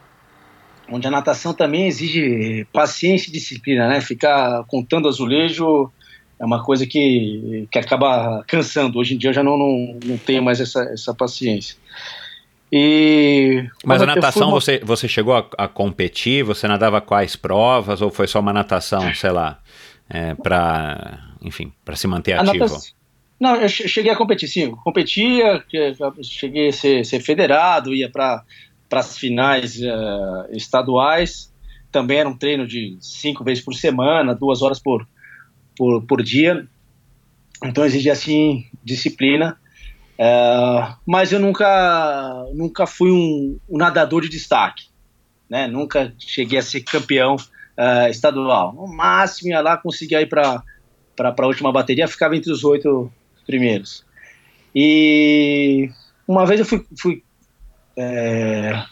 onde 0.89 1.07
a 1.07 1.11
natação 1.11 1.53
também 1.53 1.87
exige 1.87 2.65
paciência 2.71 3.29
e 3.29 3.33
disciplina, 3.33 3.87
né? 3.87 3.99
Ficar 3.99 4.63
contando 4.65 5.07
azulejo 5.09 5.91
é 6.39 6.45
uma 6.45 6.63
coisa 6.63 6.85
que, 6.85 7.67
que 7.69 7.79
acaba 7.79 8.43
cansando. 8.47 8.99
Hoje 8.99 9.15
em 9.15 9.17
dia 9.17 9.31
eu 9.31 9.33
já 9.33 9.43
não, 9.43 9.57
não, 9.57 9.99
não 10.05 10.17
tenho 10.17 10.41
mais 10.41 10.61
essa, 10.61 10.83
essa 10.83 11.13
paciência. 11.13 11.75
E 12.71 13.65
Mas 13.85 14.01
a 14.01 14.05
natação 14.05 14.49
uma... 14.49 14.59
você, 14.59 14.81
você 14.83 15.07
chegou 15.07 15.35
a, 15.35 15.47
a, 15.57 15.67
competir? 15.67 16.43
Você 16.43 16.67
nadava 16.67 16.99
quais 16.99 17.35
provas 17.35 18.01
ou 18.01 18.09
foi 18.09 18.27
só 18.27 18.39
uma 18.39 18.51
natação, 18.51 19.13
sei 19.13 19.31
lá, 19.31 19.59
é, 20.09 20.33
para 20.35 21.19
enfim, 21.41 21.71
para 21.85 21.95
se 21.95 22.07
manter 22.07 22.33
a 22.33 22.41
ativo? 22.41 22.65
Natação... 22.65 22.97
Não, 23.39 23.55
eu 23.55 23.69
cheguei 23.69 24.11
a 24.11 24.15
competir, 24.15 24.49
sim. 24.49 24.71
Competia, 24.83 25.63
cheguei 26.23 26.69
a 26.69 26.73
ser, 26.73 27.05
ser 27.05 27.19
federado, 27.19 27.93
ia 27.93 28.09
para 28.09 28.43
as 28.91 29.17
finais 29.17 29.79
uh, 29.79 30.51
estaduais. 30.51 31.53
Também 31.91 32.17
era 32.17 32.27
um 32.27 32.35
treino 32.35 32.67
de 32.67 32.97
cinco 32.99 33.43
vezes 33.43 33.63
por 33.63 33.75
semana, 33.75 34.33
duas 34.33 34.61
horas 34.63 34.79
por, 34.79 35.07
por, 35.75 36.01
por 36.03 36.23
dia. 36.23 36.67
Então 37.63 37.85
exigia 37.85 38.13
assim 38.13 38.65
disciplina. 38.83 39.57
É, 40.17 40.95
mas 41.05 41.31
eu 41.31 41.39
nunca, 41.39 42.45
nunca 42.53 42.87
fui 42.87 43.11
um, 43.11 43.59
um, 43.69 43.77
nadador 43.77 44.21
de 44.21 44.29
destaque, 44.29 44.85
né? 45.49 45.67
Nunca 45.67 46.13
cheguei 46.17 46.57
a 46.57 46.63
ser 46.63 46.81
campeão 46.81 47.35
uh, 47.35 48.09
estadual. 48.09 48.73
No 48.73 48.87
máximo 48.87 49.51
ia 49.51 49.61
lá, 49.61 49.77
conseguia 49.77 50.21
ir 50.21 50.27
para 50.27 50.63
a 51.19 51.45
última 51.45 51.71
bateria, 51.71 52.07
ficava 52.07 52.35
entre 52.35 52.51
os 52.51 52.63
oito 52.63 53.11
primeiros. 53.45 54.03
E 54.73 55.89
uma 56.27 56.45
vez 56.45 56.59
eu 56.59 56.65
fui, 56.65 56.85
fui, 56.99 57.23
é, 57.95 58.83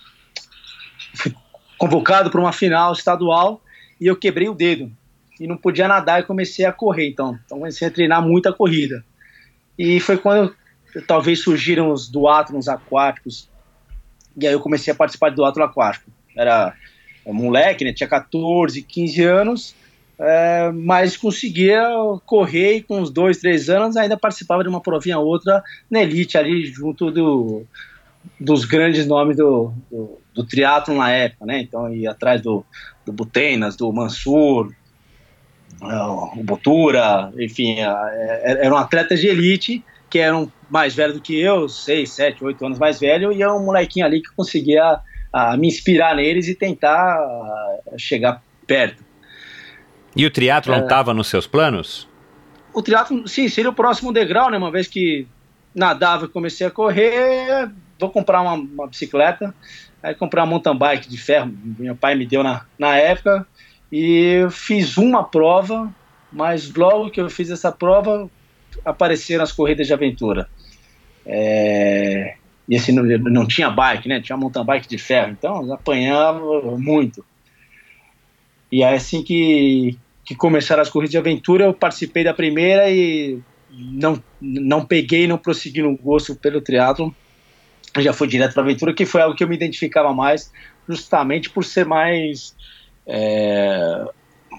fui 1.15 1.33
convocado 1.77 2.29
para 2.29 2.39
uma 2.39 2.53
final 2.53 2.93
estadual 2.93 3.61
e 3.99 4.05
eu 4.07 4.15
quebrei 4.15 4.47
o 4.47 4.53
dedo 4.53 4.91
e 5.39 5.47
não 5.47 5.57
podia 5.57 5.87
nadar 5.87 6.19
e 6.19 6.23
comecei 6.23 6.65
a 6.65 6.71
correr, 6.71 7.09
então, 7.09 7.37
então 7.45 7.57
comecei 7.57 7.87
a 7.87 7.91
treinar 7.91 8.21
muita 8.21 8.53
corrida. 8.53 9.03
E 9.77 9.99
foi 9.99 10.17
quando 10.17 10.55
talvez 11.01 11.41
surgiram 11.41 11.91
os 11.91 12.09
duátrons 12.09 12.67
aquáticos, 12.67 13.49
e 14.37 14.45
aí 14.47 14.53
eu 14.53 14.59
comecei 14.59 14.91
a 14.91 14.95
participar 14.95 15.29
do 15.29 15.37
duátlon 15.37 15.63
aquático. 15.63 16.11
Era 16.35 16.73
um 17.25 17.33
moleque, 17.33 17.83
né, 17.83 17.93
tinha 17.93 18.07
14, 18.07 18.81
15 18.81 19.23
anos, 19.23 19.75
é, 20.17 20.71
mas 20.71 21.17
conseguia 21.17 21.83
correr 22.25 22.77
e 22.77 22.83
com 22.83 22.99
uns 22.99 23.09
dois, 23.09 23.37
três 23.37 23.69
anos 23.69 23.97
ainda 23.97 24.17
participava 24.17 24.63
de 24.63 24.69
uma 24.69 24.81
provinha 24.81 25.19
ou 25.19 25.25
outra 25.25 25.61
na 25.89 26.01
elite 26.01 26.37
ali 26.37 26.65
junto 26.65 27.11
do, 27.11 27.65
dos 28.39 28.63
grandes 28.63 29.05
nomes 29.05 29.35
do, 29.35 29.73
do, 29.91 30.17
do 30.33 30.43
triatlon 30.45 30.97
na 30.97 31.11
época, 31.11 31.45
né? 31.45 31.61
Então 31.61 31.93
ia 31.93 32.11
atrás 32.11 32.41
do, 32.41 32.65
do 33.05 33.11
Butenas, 33.11 33.75
do 33.75 33.91
Mansur, 33.91 34.71
o 35.81 36.43
Botura, 36.43 37.31
enfim, 37.37 37.77
eram 38.43 38.77
atletas 38.77 39.19
de 39.19 39.27
elite 39.27 39.83
que 40.09 40.19
eram 40.19 40.51
mais 40.69 40.95
velhos 40.95 41.15
do 41.15 41.21
que 41.21 41.39
eu, 41.39 41.69
6, 41.69 42.09
7, 42.09 42.43
8 42.43 42.65
anos 42.65 42.79
mais 42.79 42.99
velho, 42.99 43.31
e 43.31 43.41
é 43.41 43.51
um 43.51 43.63
molequinho 43.63 44.05
ali 44.05 44.21
que 44.21 44.33
conseguia 44.35 44.99
a, 45.31 45.57
me 45.57 45.67
inspirar 45.67 46.15
neles 46.15 46.47
e 46.47 46.55
tentar 46.55 47.17
chegar 47.97 48.41
perto. 48.65 49.03
E 50.15 50.25
o 50.25 50.31
triatlo 50.31 50.73
estava 50.75 51.11
é, 51.11 51.13
nos 51.13 51.27
seus 51.27 51.45
planos? 51.45 52.07
O 52.73 52.81
triatlo, 52.81 53.27
sim, 53.27 53.47
seria 53.49 53.69
o 53.69 53.73
próximo 53.73 54.13
degrau, 54.13 54.49
né? 54.49 54.57
Uma 54.57 54.71
vez 54.71 54.87
que 54.87 55.27
nadava 55.73 56.25
e 56.25 56.29
comecei 56.29 56.65
a 56.65 56.71
correr, 56.71 57.69
vou 57.99 58.09
comprar 58.09 58.41
uma, 58.41 58.53
uma 58.53 58.87
bicicleta, 58.87 59.53
aí 60.01 60.15
comprar 60.15 60.43
uma 60.43 60.51
mountain 60.51 60.77
bike 60.77 61.09
de 61.09 61.17
ferro, 61.17 61.53
meu 61.77 61.95
pai 61.95 62.15
me 62.15 62.25
deu 62.25 62.41
na, 62.41 62.65
na 62.79 62.95
época, 62.95 63.45
e 63.91 64.47
fiz 64.51 64.97
uma 64.97 65.23
prova, 65.23 65.93
mas 66.31 66.73
logo 66.73 67.09
que 67.09 67.19
eu 67.19 67.29
fiz 67.29 67.49
essa 67.49 67.71
prova, 67.71 68.29
apareceram 68.83 69.43
as 69.43 69.51
corridas 69.51 69.87
de 69.87 69.93
aventura. 69.93 70.49
É, 71.25 72.35
e 72.67 72.75
assim, 72.75 72.91
não, 72.91 73.03
não, 73.03 73.47
tinha 73.47 73.69
bike, 73.69 74.07
né? 74.07 74.21
Tinha 74.21 74.37
mountain 74.37 74.65
bike 74.65 74.87
de 74.87 74.97
ferro, 74.97 75.31
então 75.31 75.73
apanhava 75.73 76.39
muito. 76.77 77.25
E 78.71 78.83
aí, 78.83 78.95
assim 78.95 79.23
que, 79.23 79.97
que 80.23 80.35
começaram 80.35 80.81
as 80.81 80.89
corridas 80.89 81.11
de 81.11 81.17
aventura, 81.17 81.65
eu 81.65 81.73
participei 81.73 82.23
da 82.23 82.33
primeira 82.33 82.89
e 82.89 83.39
não, 83.71 84.21
não 84.41 84.85
peguei, 84.85 85.27
não 85.27 85.37
prossegui 85.37 85.81
no 85.81 85.95
gosto 85.97 86.35
pelo 86.35 86.61
triatlo. 86.61 87.15
Já 87.97 88.11
fui 88.11 88.27
direto 88.27 88.53
para 88.53 88.63
aventura, 88.63 88.93
que 88.93 89.05
foi 89.05 89.21
algo 89.21 89.35
que 89.35 89.43
eu 89.43 89.47
me 89.47 89.55
identificava 89.55 90.13
mais, 90.13 90.51
justamente 90.87 91.49
por 91.49 91.63
ser 91.63 91.85
mais 91.85 92.55
é, 93.07 94.05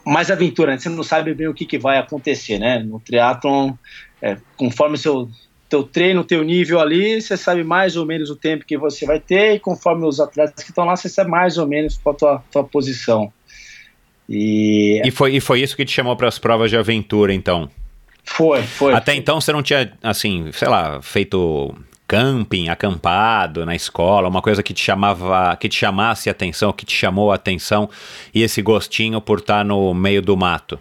mais 0.04 0.30
aventura, 0.30 0.72
né? 0.72 0.78
você 0.78 0.88
não 0.88 1.02
sabe 1.02 1.34
bem 1.34 1.48
o 1.48 1.54
que, 1.54 1.66
que 1.66 1.78
vai 1.78 1.98
acontecer, 1.98 2.58
né? 2.58 2.78
No 2.78 3.00
triatlon, 3.00 3.72
é, 4.22 4.36
conforme 4.56 4.96
seu 4.96 5.28
teu 5.68 5.82
treino, 5.82 6.24
teu 6.24 6.42
nível 6.42 6.80
ali, 6.80 7.20
você 7.20 7.36
sabe 7.36 7.64
mais 7.64 7.96
ou 7.96 8.06
menos 8.06 8.30
o 8.30 8.36
tempo 8.36 8.64
que 8.64 8.76
você 8.76 9.04
vai 9.04 9.18
ter 9.18 9.54
e 9.54 9.60
conforme 9.60 10.06
os 10.06 10.20
atletas 10.20 10.62
que 10.62 10.70
estão 10.70 10.84
lá, 10.84 10.96
você 10.96 11.08
sabe 11.08 11.30
mais 11.30 11.58
ou 11.58 11.66
menos 11.66 11.98
qual 11.98 12.14
a 12.14 12.18
tua, 12.18 12.44
tua 12.50 12.64
posição. 12.64 13.32
E 14.28 15.02
E 15.04 15.10
foi, 15.10 15.36
e 15.36 15.40
foi 15.40 15.60
isso 15.60 15.76
que 15.76 15.84
te 15.84 15.92
chamou 15.92 16.16
para 16.16 16.28
as 16.28 16.38
provas 16.38 16.70
de 16.70 16.76
aventura, 16.76 17.32
então? 17.32 17.70
foi, 18.24 18.62
foi. 18.62 18.92
Até 18.92 19.14
então 19.14 19.40
você 19.40 19.52
não 19.52 19.62
tinha, 19.62 19.92
assim, 20.02 20.50
sei 20.52 20.68
lá, 20.68 21.00
feito 21.00 21.74
camping, 22.08 22.68
acampado 22.68 23.66
na 23.66 23.74
escola, 23.74 24.28
uma 24.28 24.42
coisa 24.42 24.62
que 24.62 24.72
te 24.72 24.80
chamava, 24.80 25.56
que 25.56 25.68
te 25.68 25.76
chamasse 25.76 26.28
a 26.28 26.32
atenção, 26.32 26.72
que 26.72 26.84
te 26.84 26.94
chamou 26.94 27.32
a 27.32 27.34
atenção, 27.34 27.88
e 28.34 28.42
esse 28.42 28.62
gostinho 28.62 29.20
por 29.20 29.38
estar 29.38 29.64
no 29.64 29.92
meio 29.94 30.22
do 30.22 30.36
mato. 30.36 30.78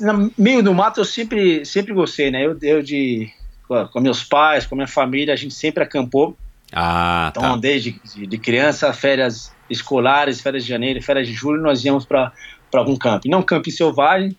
No 0.00 0.30
meio 0.36 0.62
do 0.62 0.74
mato 0.74 1.00
eu 1.00 1.04
sempre, 1.04 1.64
sempre 1.64 1.94
gostei, 1.94 2.30
né? 2.30 2.44
Eu, 2.44 2.58
eu 2.62 2.82
de, 2.82 3.30
com 3.66 4.00
meus 4.00 4.22
pais, 4.22 4.66
com 4.66 4.74
minha 4.74 4.86
família, 4.86 5.32
a 5.32 5.36
gente 5.36 5.54
sempre 5.54 5.82
acampou. 5.82 6.36
Ah, 6.72 7.28
Então, 7.30 7.42
tá. 7.42 7.56
desde 7.56 8.00
de, 8.26 8.38
criança, 8.38 8.92
férias 8.92 9.54
escolares, 9.70 10.40
férias 10.40 10.64
de 10.64 10.68
janeiro, 10.68 11.00
férias 11.02 11.26
de 11.26 11.32
julho, 11.32 11.62
nós 11.62 11.84
íamos 11.84 12.04
para 12.04 12.32
algum 12.74 12.96
camping. 12.96 13.28
Não 13.28 13.42
camping 13.42 13.70
selvagem, 13.70 14.36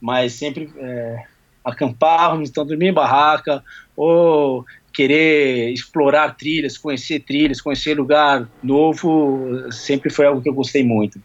mas 0.00 0.32
sempre 0.32 0.72
é, 0.78 1.24
acampávamos, 1.64 2.48
então 2.48 2.66
dormir 2.66 2.88
em 2.88 2.92
barraca, 2.92 3.62
ou 3.96 4.64
querer 4.92 5.70
explorar 5.70 6.36
trilhas, 6.36 6.76
conhecer 6.76 7.20
trilhas, 7.20 7.60
conhecer 7.60 7.96
lugar 7.96 8.48
novo, 8.62 9.70
sempre 9.70 10.10
foi 10.10 10.26
algo 10.26 10.40
que 10.40 10.48
eu 10.48 10.54
gostei 10.54 10.82
muito. 10.82 11.20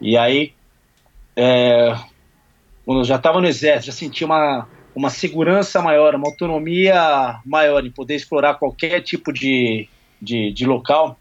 E 0.00 0.16
aí, 0.16 0.52
é, 1.36 1.96
quando 2.84 2.98
eu 3.00 3.04
já 3.04 3.16
estava 3.16 3.40
no 3.40 3.46
exército, 3.46 3.86
já 3.86 3.92
sentia 3.92 4.26
uma, 4.26 4.68
uma 4.94 5.10
segurança 5.10 5.82
maior, 5.82 6.14
uma 6.14 6.28
autonomia 6.28 7.40
maior 7.44 7.84
em 7.84 7.90
poder 7.90 8.14
explorar 8.14 8.54
qualquer 8.54 9.00
tipo 9.00 9.32
de, 9.32 9.88
de, 10.20 10.52
de 10.52 10.66
local. 10.66 11.18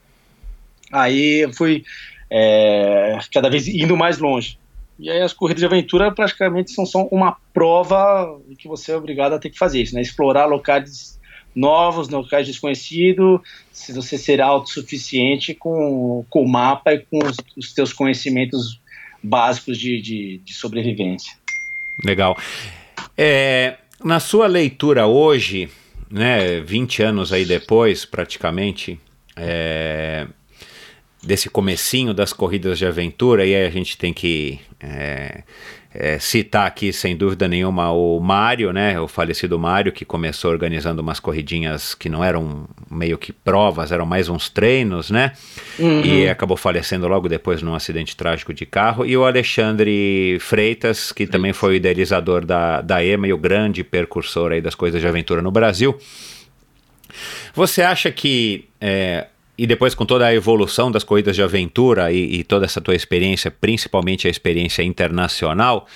Aí 0.92 1.44
eu 1.44 1.54
fui 1.54 1.84
é, 2.30 3.18
cada 3.34 3.50
vez 3.50 3.68
indo 3.68 3.98
mais 3.98 4.20
longe. 4.20 4.58
E 5.00 5.10
aí 5.10 5.22
as 5.22 5.34
corridas 5.34 5.62
de 5.62 5.66
aventura 5.66 6.12
praticamente 6.12 6.72
são 6.72 6.86
só 6.86 7.04
uma 7.12 7.38
prova 7.54 8.40
que 8.58 8.68
você 8.68 8.92
é 8.92 8.96
obrigado 8.96 9.34
a 9.34 9.40
ter 9.40 9.50
que 9.50 9.58
fazer 9.58 9.82
isso, 9.82 9.96
né? 9.96 10.02
Explorar 10.02 10.46
locais 10.46 11.20
novos, 11.56 12.10
locais 12.10 12.48
desconhecidos, 12.48 13.42
se 13.72 13.94
você 13.94 14.18
ser 14.18 14.42
autossuficiente 14.42 15.54
com, 15.54 16.26
com 16.30 16.44
o 16.44 16.50
mapa 16.50 16.94
e 16.94 17.00
com 17.00 17.20
os, 17.20 17.38
os 17.56 17.74
teus 17.74 17.94
conhecimentos 17.94 18.80
básicos 19.22 19.78
de, 19.78 20.02
de, 20.02 20.42
de 20.44 20.54
sobrevivência. 20.54 21.34
Legal. 22.04 22.36
É, 23.18 23.78
na 24.04 24.20
sua 24.20 24.48
leitura 24.48 25.08
hoje, 25.08 25.70
né, 26.10 26.60
20 26.62 27.04
anos 27.04 27.34
aí 27.34 27.46
depois, 27.46 28.06
praticamente, 28.06 29.00
é, 29.36 30.28
desse 31.22 31.50
comecinho 31.50 32.14
das 32.14 32.34
corridas 32.34 32.78
de 32.78 32.86
aventura, 32.86 33.46
e 33.46 33.56
aí 33.56 33.66
a 33.66 33.70
gente 33.70 33.98
tem 33.98 34.14
que 34.14 34.60
é, 34.80 35.44
é, 35.94 36.18
citar 36.18 36.66
aqui, 36.66 36.92
sem 36.92 37.16
dúvida 37.16 37.48
nenhuma, 37.48 37.92
o 37.92 38.20
Mário, 38.20 38.74
né, 38.74 39.00
o 39.00 39.08
falecido 39.08 39.60
Mário, 39.60 39.92
que 39.92 40.04
começou 40.04 40.52
organizando 40.52 41.02
umas 41.02 41.20
corridinhas 41.20 41.94
que 41.94 42.10
não 42.10 42.24
eram 42.24 42.68
meio 42.90 43.18
que 43.18 43.32
provas, 43.32 43.92
eram 43.92 44.06
mais 44.06 44.28
uns 44.28 44.50
treinos, 44.50 45.12
né, 45.12 45.34
e 46.04 46.28
acabou 46.28 46.58
falecendo 46.58 47.08
logo 47.08 47.30
depois 47.30 47.62
num 47.62 47.76
acidente 47.76 48.18
trágico 48.18 48.54
de 48.54 48.66
carro, 48.66 49.06
e 49.06 49.16
o 49.16 49.24
Alexandre 49.24 50.38
Freitas, 50.40 51.12
que 51.12 51.28
também 51.28 51.54
foi 51.54 51.74
o 51.74 51.76
idealizador 51.76 52.46
da, 52.46 52.82
da 52.82 53.04
EMA 53.04 53.28
e 53.28 53.34
o 53.34 53.38
grande 53.38 53.84
percursor 53.84 54.52
aí 54.52 54.62
das 54.62 54.76
coisas 54.76 55.00
de 55.00 55.08
aventura 55.08 55.42
no 55.42 55.52
Brasil. 55.52 55.98
Você 57.54 57.84
acha 57.84 58.12
que, 58.12 58.68
é, 58.82 59.28
e 59.58 59.68
depois 59.68 59.94
com 59.94 60.06
toda 60.06 60.26
a 60.26 60.34
evolução 60.34 60.92
das 60.92 61.04
corridas 61.04 61.36
de 61.36 61.44
aventura 61.44 62.12
e, 62.12 62.40
e 62.40 62.44
toda 62.44 62.66
essa 62.66 62.82
tua 62.82 62.96
experiência, 62.96 63.52
principalmente 63.52 64.28
a 64.28 64.32
experiência 64.32 64.82
internacional, 64.84 65.88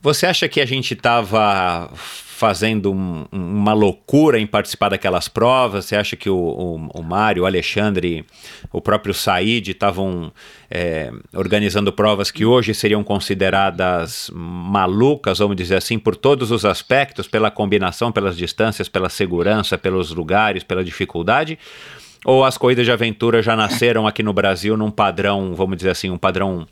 você 0.00 0.26
acha 0.26 0.48
que 0.48 0.60
a 0.60 0.66
gente 0.66 0.94
estava 0.94 1.90
fazendo 1.94 2.90
um- 2.90 3.24
uma 3.30 3.72
loucura 3.72 4.36
em 4.40 4.48
participar 4.48 4.88
daquelas 4.88 5.28
provas? 5.28 5.84
Você 5.84 5.94
acha 5.94 6.16
que 6.16 6.28
o, 6.28 6.34
o, 6.36 6.74
o 6.98 7.02
Mário, 7.02 7.44
o 7.44 7.46
Alexandre, 7.46 8.24
o 8.72 8.80
próprio 8.80 9.14
Said 9.14 9.68
estavam 9.70 10.32
é, 10.68 11.12
organizando 11.34 11.92
provas 11.92 12.32
que 12.32 12.44
hoje 12.44 12.74
seriam 12.74 13.04
consideradas 13.04 14.28
malucas, 14.34 15.38
vamos 15.38 15.54
dizer 15.56 15.76
assim, 15.76 16.00
por 16.00 16.16
todos 16.16 16.50
os 16.50 16.64
aspectos, 16.64 17.28
pela 17.28 17.48
combinação, 17.48 18.10
pelas 18.10 18.36
distâncias, 18.36 18.88
pela 18.88 19.08
segurança, 19.08 19.78
pelos 19.78 20.10
lugares, 20.10 20.64
pela 20.64 20.82
dificuldade? 20.82 21.56
Ou 22.24 22.44
as 22.44 22.56
corridas 22.56 22.84
de 22.84 22.92
aventura 22.92 23.42
já 23.42 23.56
nasceram 23.56 24.06
aqui 24.06 24.22
no 24.22 24.32
Brasil 24.32 24.76
num 24.76 24.90
padrão, 24.90 25.54
vamos 25.54 25.76
dizer 25.76 25.90
assim, 25.90 26.10
um 26.10 26.18
padrão 26.18 26.66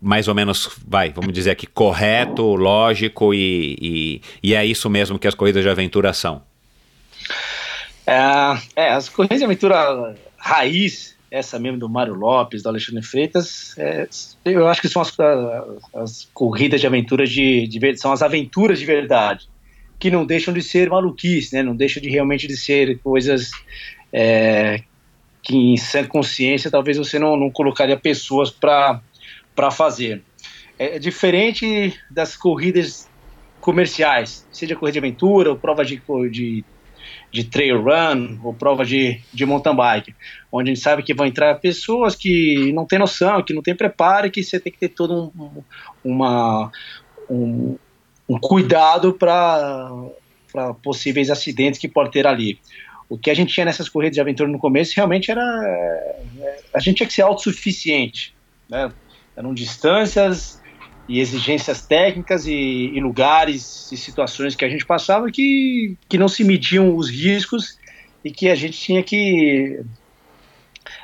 mais 0.00 0.26
ou 0.26 0.34
menos, 0.34 0.70
vai, 0.86 1.10
vamos 1.10 1.32
dizer 1.32 1.50
aqui, 1.50 1.66
correto, 1.66 2.54
lógico 2.54 3.34
e, 3.34 3.76
e, 3.80 4.22
e 4.42 4.54
é 4.54 4.64
isso 4.64 4.88
mesmo 4.88 5.18
que 5.18 5.28
as 5.28 5.34
corridas 5.34 5.62
de 5.62 5.68
aventura 5.68 6.12
são. 6.12 6.42
É, 8.06 8.14
é, 8.74 8.90
as 8.90 9.08
corridas 9.08 9.38
de 9.38 9.44
aventura 9.44 10.16
raiz, 10.36 11.16
essa 11.30 11.58
mesmo 11.58 11.78
do 11.78 11.88
Mário 11.88 12.14
Lopes, 12.14 12.62
do 12.62 12.68
Alexandre 12.68 13.02
Freitas, 13.02 13.74
é, 13.76 14.08
eu 14.44 14.66
acho 14.66 14.80
que 14.80 14.88
são 14.88 15.02
as, 15.02 15.12
as 15.94 16.28
corridas 16.32 16.80
de 16.80 16.86
aventura 16.86 17.26
de, 17.26 17.66
de 17.66 17.96
são 17.98 18.12
as 18.12 18.22
aventuras 18.22 18.78
de 18.78 18.86
verdade, 18.86 19.48
que 19.98 20.10
não 20.10 20.24
deixam 20.24 20.54
de 20.54 20.62
ser 20.62 20.88
maluquice, 20.88 21.54
né? 21.54 21.62
Não 21.62 21.74
deixam 21.74 22.02
de 22.02 22.08
realmente 22.08 22.46
de 22.46 22.56
ser 22.56 22.98
coisas 22.98 23.50
é, 24.12 24.82
que 25.42 25.56
em 25.56 25.76
sã 25.76 26.04
consciência 26.04 26.70
talvez 26.70 26.96
você 26.96 27.18
não, 27.18 27.36
não 27.36 27.50
colocaria 27.50 27.96
pessoas 27.96 28.50
para 28.50 29.00
fazer. 29.70 30.22
É, 30.78 30.96
é 30.96 30.98
diferente 30.98 31.94
das 32.10 32.36
corridas 32.36 33.08
comerciais, 33.60 34.46
seja 34.52 34.76
corrida 34.76 34.92
de 34.92 34.98
aventura 34.98 35.50
ou 35.50 35.56
prova 35.56 35.84
de, 35.84 36.00
de 36.30 36.64
de 37.32 37.44
trail 37.44 37.82
run 37.82 38.38
ou 38.42 38.54
prova 38.54 38.84
de, 38.84 39.20
de 39.32 39.44
mountain 39.44 39.74
bike, 39.74 40.14
onde 40.50 40.70
a 40.70 40.74
gente 40.74 40.82
sabe 40.82 41.02
que 41.02 41.14
vão 41.14 41.26
entrar 41.26 41.54
pessoas 41.56 42.14
que 42.14 42.72
não 42.72 42.86
têm 42.86 42.98
noção, 42.98 43.42
que 43.42 43.52
não 43.52 43.62
têm 43.62 43.76
preparo, 43.76 44.30
que 44.30 44.42
você 44.42 44.58
tem 44.58 44.72
que 44.72 44.78
ter 44.78 44.88
todo 44.88 45.32
um- 45.36 45.62
uma, 46.04 46.70
um, 47.28 47.76
um 48.28 48.38
cuidado 48.38 49.12
para 49.12 49.92
possíveis 50.82 51.30
acidentes 51.30 51.78
que 51.78 51.88
pode 51.88 52.10
ter 52.10 52.26
ali. 52.26 52.58
O 53.08 53.16
que 53.16 53.30
a 53.30 53.34
gente 53.34 53.52
tinha 53.52 53.64
nessas 53.64 53.88
corridas 53.88 54.14
de 54.14 54.20
aventura 54.20 54.48
no 54.48 54.58
começo 54.58 54.92
realmente 54.96 55.30
era. 55.30 55.40
é, 55.40 56.58
A 56.74 56.80
gente 56.80 56.96
tinha 56.96 57.06
que 57.06 57.12
ser 57.12 57.22
autossuficiente. 57.22 58.34
Né? 58.68 58.90
Eram 59.36 59.54
distâncias 59.54 60.60
e 61.08 61.20
exigências 61.20 61.82
técnicas 61.82 62.46
e, 62.46 62.52
e 62.52 63.00
lugares 63.00 63.90
e 63.92 63.96
situações 63.96 64.56
que 64.56 64.64
a 64.64 64.68
gente 64.68 64.84
passava 64.84 65.30
que, 65.30 65.96
que 66.08 66.18
não 66.18 66.28
se 66.28 66.42
mediam 66.42 66.96
os 66.96 67.08
riscos 67.08 67.78
e 68.24 68.30
que 68.30 68.48
a 68.48 68.54
gente 68.54 68.78
tinha 68.78 69.02
que 69.02 69.80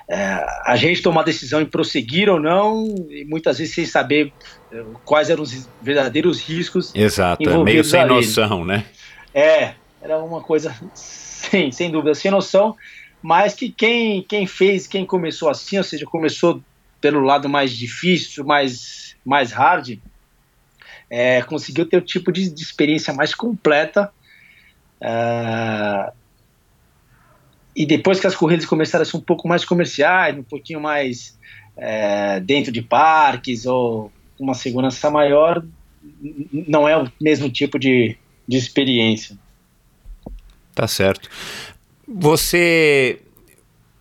é, 0.09 0.45
a 0.67 0.75
gente 0.77 1.03
tomar 1.03 1.23
decisão 1.23 1.61
em 1.61 1.67
prosseguir 1.67 2.29
ou 2.29 2.41
não 2.41 2.85
e 3.09 3.25
muitas 3.25 3.59
vezes 3.59 3.75
sem 3.75 3.85
saber 3.85 4.33
é, 4.73 4.83
quais 5.05 5.31
eram 5.31 5.45
os 5.45 5.69
verdadeiros 5.81 6.41
riscos 6.41 6.93
Exato, 6.95 7.49
é 7.49 7.59
meio 7.63 7.85
sem 7.85 8.01
ali. 8.01 8.11
noção, 8.11 8.65
né? 8.65 8.85
é, 9.33 9.75
era 10.01 10.19
uma 10.19 10.41
coisa 10.41 10.75
sem, 11.53 11.71
sem 11.71 11.91
dúvida, 11.91 12.15
sem 12.15 12.31
noção, 12.31 12.75
mas 13.21 13.55
que 13.55 13.71
quem, 13.71 14.23
quem 14.23 14.47
fez, 14.47 14.87
quem 14.87 15.05
começou 15.05 15.51
assim, 15.51 15.77
ou 15.77 15.85
seja, 15.85 16.07
começou 16.07 16.63
pelo 16.99 17.21
lado 17.21 17.47
mais 17.47 17.73
difícil, 17.73 18.43
mais, 18.43 19.15
mais 19.23 19.53
hard, 19.53 19.99
é, 21.11 21.43
conseguiu 21.43 21.85
ter 21.85 21.99
o 21.99 22.01
tipo 22.01 22.33
de, 22.33 22.49
de 22.49 22.63
experiência 22.63 23.13
mais 23.13 23.35
completa. 23.35 24.11
é, 25.01 26.13
e 27.75 27.87
depois 27.87 28.21
que 28.21 28.27
as 28.27 28.37
corridas 28.37 28.67
começaram 28.67 29.03
a 29.03 29.07
ser 29.07 29.17
um 29.17 29.21
pouco 29.21 29.49
mais 29.49 29.65
comerciais, 29.65 30.37
um 30.37 30.43
pouquinho 30.43 30.81
mais 30.81 31.39
é, 31.77 32.39
dentro 32.41 32.71
de 32.71 32.83
parques 32.83 33.65
ou 33.67 34.13
uma 34.39 34.53
segurança 34.55 35.11
maior, 35.11 35.65
não 36.53 36.87
é 36.87 36.97
o 36.97 37.11
mesmo 37.21 37.49
tipo 37.51 37.79
de, 37.79 38.17
de 38.47 38.57
experiência. 38.57 39.39
Tá 40.75 40.87
certo. 40.89 41.29
Você, 42.09 43.21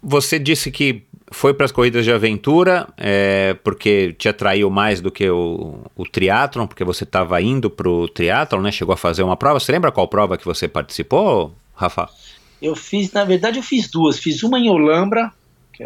você 0.01 0.39
disse 0.39 0.71
que 0.71 1.03
foi 1.31 1.53
para 1.53 1.65
as 1.65 1.71
corridas 1.71 2.03
de 2.03 2.11
aventura 2.11 2.87
é, 2.97 3.55
porque 3.63 4.13
te 4.17 4.27
atraiu 4.27 4.69
mais 4.69 4.99
do 4.99 5.09
que 5.09 5.29
o, 5.29 5.79
o 5.95 6.05
triatlon, 6.05 6.67
porque 6.67 6.83
você 6.83 7.03
estava 7.05 7.41
indo 7.41 7.69
para 7.69 7.87
o 7.89 8.07
triatlon, 8.07 8.61
né? 8.61 8.71
Chegou 8.71 8.93
a 8.93 8.97
fazer 8.97 9.23
uma 9.23 9.37
prova. 9.37 9.59
Você 9.59 9.71
lembra 9.71 9.91
qual 9.91 10.07
prova 10.07 10.37
que 10.37 10.45
você 10.45 10.67
participou, 10.67 11.53
Rafa? 11.73 12.09
Eu 12.61 12.75
fiz, 12.75 13.11
na 13.13 13.23
verdade, 13.23 13.57
eu 13.57 13.63
fiz 13.63 13.89
duas. 13.89 14.19
Fiz 14.19 14.43
uma 14.43 14.59
em 14.59 14.69
Olambra. 14.69 15.31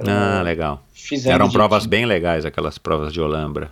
Ah, 0.08 0.42
legal. 0.44 0.84
fiz 0.94 1.26
Eram 1.26 1.46
ainda 1.46 1.52
de- 1.52 1.54
provas 1.58 1.86
bem 1.86 2.06
legais, 2.06 2.44
aquelas 2.44 2.78
provas 2.78 3.14
de 3.14 3.22
Olambra. 3.22 3.72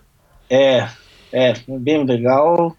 É, 0.49 0.87
é, 1.31 1.53
bem 1.67 2.05
legal. 2.05 2.77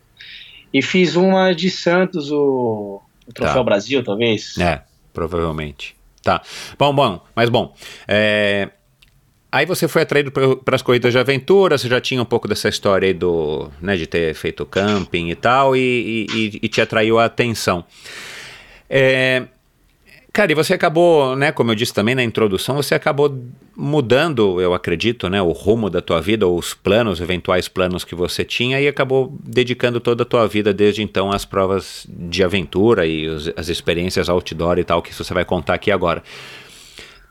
E 0.72 0.80
fiz 0.80 1.14
uma 1.14 1.52
de 1.52 1.68
Santos, 1.70 2.30
o, 2.30 3.02
o 3.26 3.32
Troféu 3.32 3.56
Tá. 3.56 3.62
Brasil, 3.62 4.02
talvez. 4.04 4.56
É, 4.58 4.82
provavelmente. 5.12 5.94
Tá. 6.22 6.40
Bom, 6.78 6.94
bom, 6.94 7.20
mas 7.34 7.48
bom. 7.50 7.74
é, 8.08 8.70
Aí 9.52 9.66
você 9.66 9.86
foi 9.86 10.02
atraído 10.02 10.32
para 10.32 10.74
as 10.74 10.82
corridas 10.82 11.12
de 11.12 11.18
aventura, 11.18 11.78
você 11.78 11.88
já 11.88 12.00
tinha 12.00 12.20
um 12.20 12.24
pouco 12.24 12.48
dessa 12.48 12.68
história 12.68 13.06
aí 13.06 13.14
do, 13.14 13.70
né, 13.80 13.94
de 13.94 14.04
ter 14.04 14.34
feito 14.34 14.66
camping 14.66 15.30
e 15.30 15.36
tal, 15.36 15.76
e, 15.76 16.26
e, 16.28 16.58
e 16.60 16.68
te 16.68 16.80
atraiu 16.80 17.20
a 17.20 17.26
atenção. 17.26 17.84
É, 18.90 19.44
Cara, 20.34 20.50
e 20.50 20.54
você 20.56 20.74
acabou, 20.74 21.36
né, 21.36 21.52
como 21.52 21.70
eu 21.70 21.76
disse 21.76 21.94
também 21.94 22.12
na 22.12 22.24
introdução, 22.24 22.74
você 22.74 22.92
acabou 22.92 23.40
mudando, 23.76 24.60
eu 24.60 24.74
acredito, 24.74 25.28
né, 25.28 25.40
o 25.40 25.52
rumo 25.52 25.88
da 25.88 26.00
tua 26.00 26.20
vida, 26.20 26.44
ou 26.44 26.58
os 26.58 26.74
planos, 26.74 27.20
eventuais 27.20 27.68
planos 27.68 28.02
que 28.02 28.16
você 28.16 28.44
tinha, 28.44 28.80
e 28.80 28.88
acabou 28.88 29.32
dedicando 29.44 30.00
toda 30.00 30.24
a 30.24 30.26
tua 30.26 30.48
vida 30.48 30.74
desde 30.74 31.04
então 31.04 31.30
às 31.30 31.44
provas 31.44 32.04
de 32.08 32.42
aventura 32.42 33.06
e 33.06 33.28
os, 33.28 33.48
as 33.54 33.68
experiências 33.68 34.28
outdoor 34.28 34.76
e 34.80 34.82
tal, 34.82 35.00
que 35.00 35.14
você 35.14 35.32
vai 35.32 35.44
contar 35.44 35.74
aqui 35.74 35.92
agora. 35.92 36.20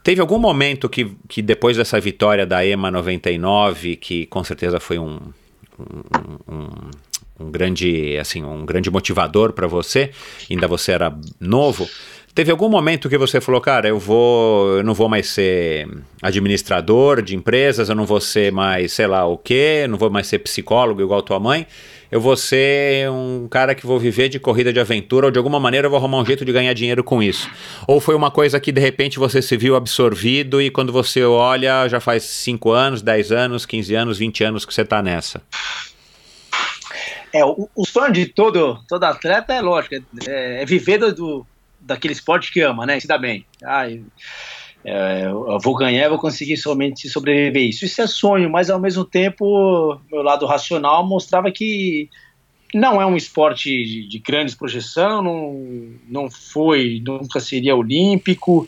Teve 0.01 0.21
algum 0.21 0.39
momento 0.39 0.87
que, 0.87 1.11
que 1.27 1.41
depois 1.41 1.75
dessa 1.75 1.99
vitória 1.99 2.45
da 2.45 2.65
EMA 2.65 2.89
99, 2.89 3.97
que 3.97 4.27
com 4.27 4.45
certeza 4.45 4.79
foi 4.79 4.97
um, 4.97 5.19
um, 5.77 6.55
um 6.55 6.69
um 7.39 7.49
grande 7.49 8.15
assim 8.19 8.43
um 8.43 8.63
grande 8.63 8.91
motivador 8.91 9.53
para 9.53 9.65
você 9.65 10.11
ainda 10.49 10.67
você 10.67 10.91
era 10.91 11.17
novo 11.39 11.89
Teve 12.35 12.49
algum 12.49 12.67
momento 12.67 13.09
que 13.09 13.17
você 13.17 13.39
falou, 13.39 13.61
cara, 13.61 13.87
eu 13.87 13.99
vou, 13.99 14.77
eu 14.77 14.83
não 14.83 14.95
vou 14.95 15.07
mais 15.07 15.27
ser 15.27 15.87
administrador 16.19 17.21
de 17.21 17.35
empresas, 17.35 17.89
eu 17.89 17.95
não 17.95 18.07
vou 18.07 18.19
ser 18.19 18.51
mais, 18.51 18.91
sei 18.91 19.05
lá 19.05 19.23
o 19.27 19.37
quê, 19.37 19.85
não 19.87 19.99
vou 19.99 20.09
mais 20.09 20.25
ser 20.25 20.39
psicólogo 20.39 20.99
igual 20.99 21.21
tua 21.21 21.39
mãe, 21.39 21.67
eu 22.11 22.19
vou 22.19 22.35
ser 22.35 23.07
um 23.11 23.47
cara 23.47 23.75
que 23.75 23.85
vou 23.85 23.99
viver 23.99 24.29
de 24.29 24.39
corrida 24.39 24.73
de 24.73 24.79
aventura 24.79 25.27
ou 25.27 25.31
de 25.31 25.37
alguma 25.37 25.59
maneira 25.59 25.85
eu 25.85 25.91
vou 25.91 25.99
arrumar 25.99 26.17
um 26.17 26.25
jeito 26.25 26.43
de 26.43 26.51
ganhar 26.51 26.73
dinheiro 26.73 27.03
com 27.03 27.21
isso. 27.21 27.47
Ou 27.87 27.99
foi 27.99 28.15
uma 28.15 28.31
coisa 28.31 28.59
que 28.59 28.71
de 28.71 28.81
repente 28.81 29.19
você 29.19 29.39
se 29.39 29.55
viu 29.55 29.75
absorvido 29.75 30.59
e 30.59 30.71
quando 30.71 30.91
você 30.91 31.23
olha 31.23 31.87
já 31.87 31.99
faz 31.99 32.23
5 32.23 32.71
anos, 32.71 33.03
10 33.03 33.31
anos, 33.31 33.63
15 33.63 33.93
anos, 33.93 34.17
20 34.17 34.43
anos 34.43 34.65
que 34.65 34.73
você 34.73 34.81
está 34.81 35.03
nessa? 35.03 35.39
É, 37.31 37.45
o, 37.45 37.69
o 37.75 37.85
sonho 37.85 38.11
de 38.11 38.25
todo, 38.25 38.79
todo 38.87 39.03
atleta 39.03 39.53
é 39.53 39.61
lógico, 39.61 39.95
é, 40.27 40.63
é 40.63 40.65
viver 40.65 40.97
do, 40.97 41.13
do 41.13 41.47
daquele 41.85 42.13
esporte 42.13 42.51
que 42.51 42.61
ama, 42.61 42.85
né? 42.85 42.99
Se 42.99 43.07
dá 43.07 43.17
bem. 43.17 43.45
Ah, 43.63 43.87
é, 44.85 45.25
eu 45.25 45.57
vou 45.61 45.75
ganhar, 45.75 46.03
eu 46.03 46.09
vou 46.09 46.19
conseguir 46.19 46.57
somente 46.57 47.07
sobreviver 47.07 47.69
isso. 47.69 47.85
Isso 47.85 48.01
é 48.01 48.07
sonho, 48.07 48.49
mas 48.49 48.69
ao 48.69 48.79
mesmo 48.79 49.05
tempo, 49.05 49.99
meu 50.11 50.21
lado 50.21 50.45
racional 50.45 51.05
mostrava 51.05 51.51
que 51.51 52.09
não 52.73 53.01
é 53.01 53.05
um 53.05 53.15
esporte 53.15 53.69
de, 53.69 54.07
de 54.07 54.19
grandes 54.19 54.55
projeção, 54.55 55.21
não, 55.21 55.93
não 56.09 56.29
foi, 56.29 57.01
nunca 57.05 57.39
seria 57.39 57.75
olímpico, 57.75 58.67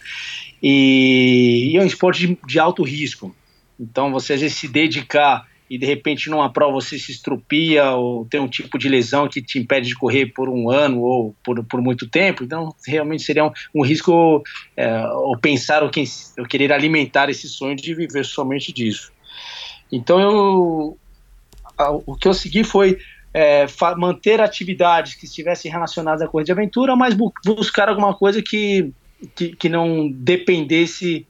e, 0.62 1.72
e 1.72 1.78
é 1.78 1.82
um 1.82 1.86
esporte 1.86 2.28
de, 2.28 2.38
de 2.46 2.60
alto 2.60 2.84
risco. 2.84 3.36
Então, 3.80 4.12
você 4.12 4.34
às 4.34 4.42
vezes 4.42 4.58
se 4.58 4.68
dedicar 4.68 5.48
e 5.70 5.78
de 5.78 5.86
repente 5.86 6.30
numa 6.30 6.52
prova 6.52 6.74
você 6.74 6.98
se 7.00 7.12
estrupia 7.12 7.92
ou 7.92 8.26
tem 8.26 8.40
um 8.40 8.48
tipo 8.48 8.78
de 8.78 8.88
lesão 8.88 9.28
que 9.28 9.42
te 9.42 9.58
impede 9.58 9.88
de 9.88 9.96
correr 9.96 10.28
por 10.28 10.50
um 10.50 10.70
ano 10.70 11.02
ou 11.02 11.36
por, 11.44 11.64
por 11.66 11.82
muito 11.82 12.08
tempo, 12.08 12.44
então 12.44 12.74
realmente 12.86 13.24
seria 13.24 13.46
um, 13.46 13.52
um 13.74 13.84
risco 13.84 14.44
é, 14.78 15.08
ou 15.08 15.38
pensar 15.38 15.84
ou, 15.84 15.90
querer 15.90 16.72
alimentar 16.72 17.30
esse 17.30 17.48
sonho 17.50 17.76
de 17.76 17.94
viver 17.94 18.26
somente 18.26 18.72
disso. 18.72 19.12
Então 19.92 20.20
eu 20.20 20.98
o 22.06 22.16
que 22.16 22.28
eu 22.28 22.34
segui 22.34 22.64
foi 22.64 22.98
é, 23.34 23.66
manter 23.98 24.40
atividades 24.40 25.14
que 25.14 25.26
estivessem 25.26 25.70
relacionadas 25.70 26.22
à 26.22 26.28
corrida 26.28 26.46
de 26.46 26.52
aventura, 26.54 26.96
mas 26.96 27.14
bu 27.14 27.34
buscar 27.44 27.90
alguma 27.90 28.14
coisa 28.14 28.42
que, 28.42 28.94
que, 29.36 29.54
que 29.56 29.68
não 29.68 30.10
dependesse 30.10 31.28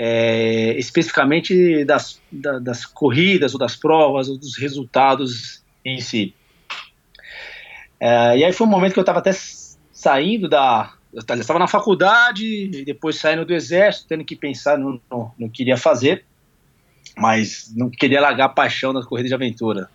é, 0.00 0.78
especificamente 0.78 1.84
das, 1.84 2.22
da, 2.30 2.60
das 2.60 2.86
corridas 2.86 3.52
ou 3.52 3.58
das 3.58 3.74
provas 3.74 4.28
ou 4.28 4.38
dos 4.38 4.56
resultados 4.56 5.60
em 5.84 6.00
si. 6.00 6.32
É, 7.98 8.38
e 8.38 8.44
aí 8.44 8.52
foi 8.52 8.64
um 8.64 8.70
momento 8.70 8.92
que 8.92 9.00
eu 9.00 9.02
estava 9.02 9.18
até 9.18 9.32
saindo 9.90 10.48
da. 10.48 10.92
Eu 11.12 11.20
estava 11.20 11.58
na 11.58 11.66
faculdade 11.66 12.84
depois 12.84 13.16
saindo 13.16 13.44
do 13.44 13.52
exército, 13.52 14.06
tendo 14.06 14.24
que 14.24 14.36
pensar 14.36 14.78
no, 14.78 15.00
no, 15.10 15.32
no 15.36 15.50
que 15.50 15.64
iria 15.64 15.76
fazer, 15.76 16.24
mas 17.16 17.72
não 17.74 17.90
queria 17.90 18.20
largar 18.20 18.44
a 18.44 18.50
paixão 18.50 18.94
da 18.94 19.02
corrida 19.02 19.28
de 19.28 19.34
aventura. 19.34 19.90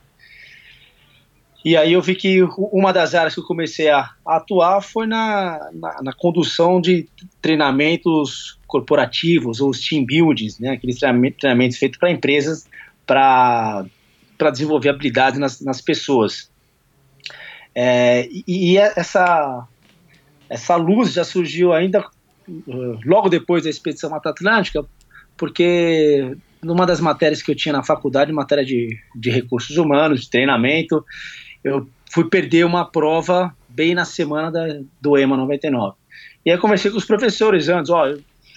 E 1.64 1.78
aí 1.78 1.94
eu 1.94 2.02
vi 2.02 2.14
que 2.14 2.42
uma 2.58 2.92
das 2.92 3.16
áreas 3.16 3.34
que 3.34 3.40
eu 3.40 3.46
comecei 3.46 3.90
a, 3.90 4.10
atuar 4.26 4.82
foi 4.82 5.08
na, 5.08 5.70
na, 5.72 6.02
na, 6.02 6.14
condução 6.14 6.82
de 6.82 7.08
treinamentos 7.42 8.60
corporativos, 8.74 9.62
ou 9.62 9.70
os 9.70 9.80
team 9.80 10.04
buildings, 10.04 10.58
né, 10.58 10.72
aqueles 10.72 10.98
treinamentos, 10.98 11.78
feitos 11.78 12.00
para 12.00 12.10
empresas 12.10 12.68
para 13.06 13.86
desenvolver 14.52 14.90
habilidades 14.90 15.40
nas, 15.40 15.62
nas 15.62 15.80
pessoas. 15.80 16.52
É, 17.76 18.28
e, 18.32 18.74
e, 18.74 18.78
essa, 18.78 19.68
essa 20.50 20.76
luz 20.76 21.14
já 21.14 21.24
surgiu 21.24 21.72
ainda 21.72 22.00
uh, 22.48 23.00
logo 23.06 23.30
depois 23.30 23.64
da 23.64 23.70
Expedição 23.70 24.10
Mata 24.10 24.32
Atlântica, 24.32 24.84
porque 25.38 26.36
numa 26.64 26.86
das 26.88 27.00
matérias 27.00 27.44
que 27.44 27.52
eu 27.52 27.56
tinha 27.56 27.74
na 27.74 27.84
faculdade, 27.84 28.32
matéria 28.32 28.66
de, 28.66 28.98
de 29.16 29.30
recursos 29.30 29.78
humanos, 29.78 30.22
de 30.22 30.30
treinamento, 30.32 31.06
eu 31.64 31.88
fui 32.12 32.28
perder 32.28 32.66
uma 32.66 32.90
prova 32.90 33.56
bem 33.70 33.94
na 33.94 34.06
semana 34.06 34.52
da, 34.52 34.80
do 35.00 35.18
EMA 35.18 35.38
99. 35.38 35.96
E 36.46 36.52
aí 36.52 36.58
conversei 36.58 36.92
com 36.92 36.98
os 36.98 37.06
professores 37.06 37.70
antes, 37.70 37.90
ó, 37.90 38.06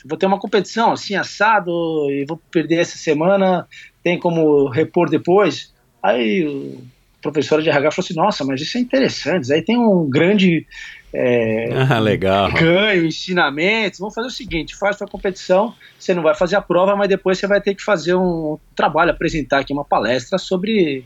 vou 0.09 0.19
ter 0.19 0.27
uma 0.27 0.39
competição 0.39 0.93
assim, 0.93 1.15
assado, 1.15 1.71
e 2.11 2.25
vou 2.27 2.41
perder 2.51 2.77
essa 2.77 2.97
semana, 2.97 3.67
tem 4.03 4.19
como 4.19 4.69
repor 4.69 5.11
depois? 5.11 5.73
Aí 6.03 6.47
o 6.47 6.79
professor 7.21 7.61
de 7.61 7.69
RH 7.69 7.91
falou 7.91 8.05
assim, 8.05 8.15
nossa, 8.15 8.45
mas 8.45 8.61
isso 8.61 8.79
é 8.79 8.81
interessante, 8.81 9.53
aí 9.53 9.63
tem 9.63 9.77
um 9.77 10.09
grande 10.09 10.67
é, 11.13 11.69
ah, 11.91 11.99
legal. 11.99 12.53
ganho, 12.53 13.07
ensinamentos, 13.07 13.99
vamos 13.99 14.15
fazer 14.15 14.29
o 14.29 14.31
seguinte, 14.31 14.77
faz 14.77 15.01
a 15.03 15.07
competição, 15.07 15.75
você 15.99 16.15
não 16.15 16.23
vai 16.23 16.35
fazer 16.35 16.57
a 16.57 16.63
prova, 16.63 16.95
mas 16.95 17.09
depois 17.09 17.39
você 17.39 17.47
vai 17.47 17.61
ter 17.61 17.75
que 17.75 17.83
fazer 17.83 18.15
um 18.15 18.59
trabalho, 18.75 19.11
apresentar 19.11 19.61
aqui 19.61 19.73
uma 19.73 19.85
palestra 19.85 20.39
sobre 20.39 21.05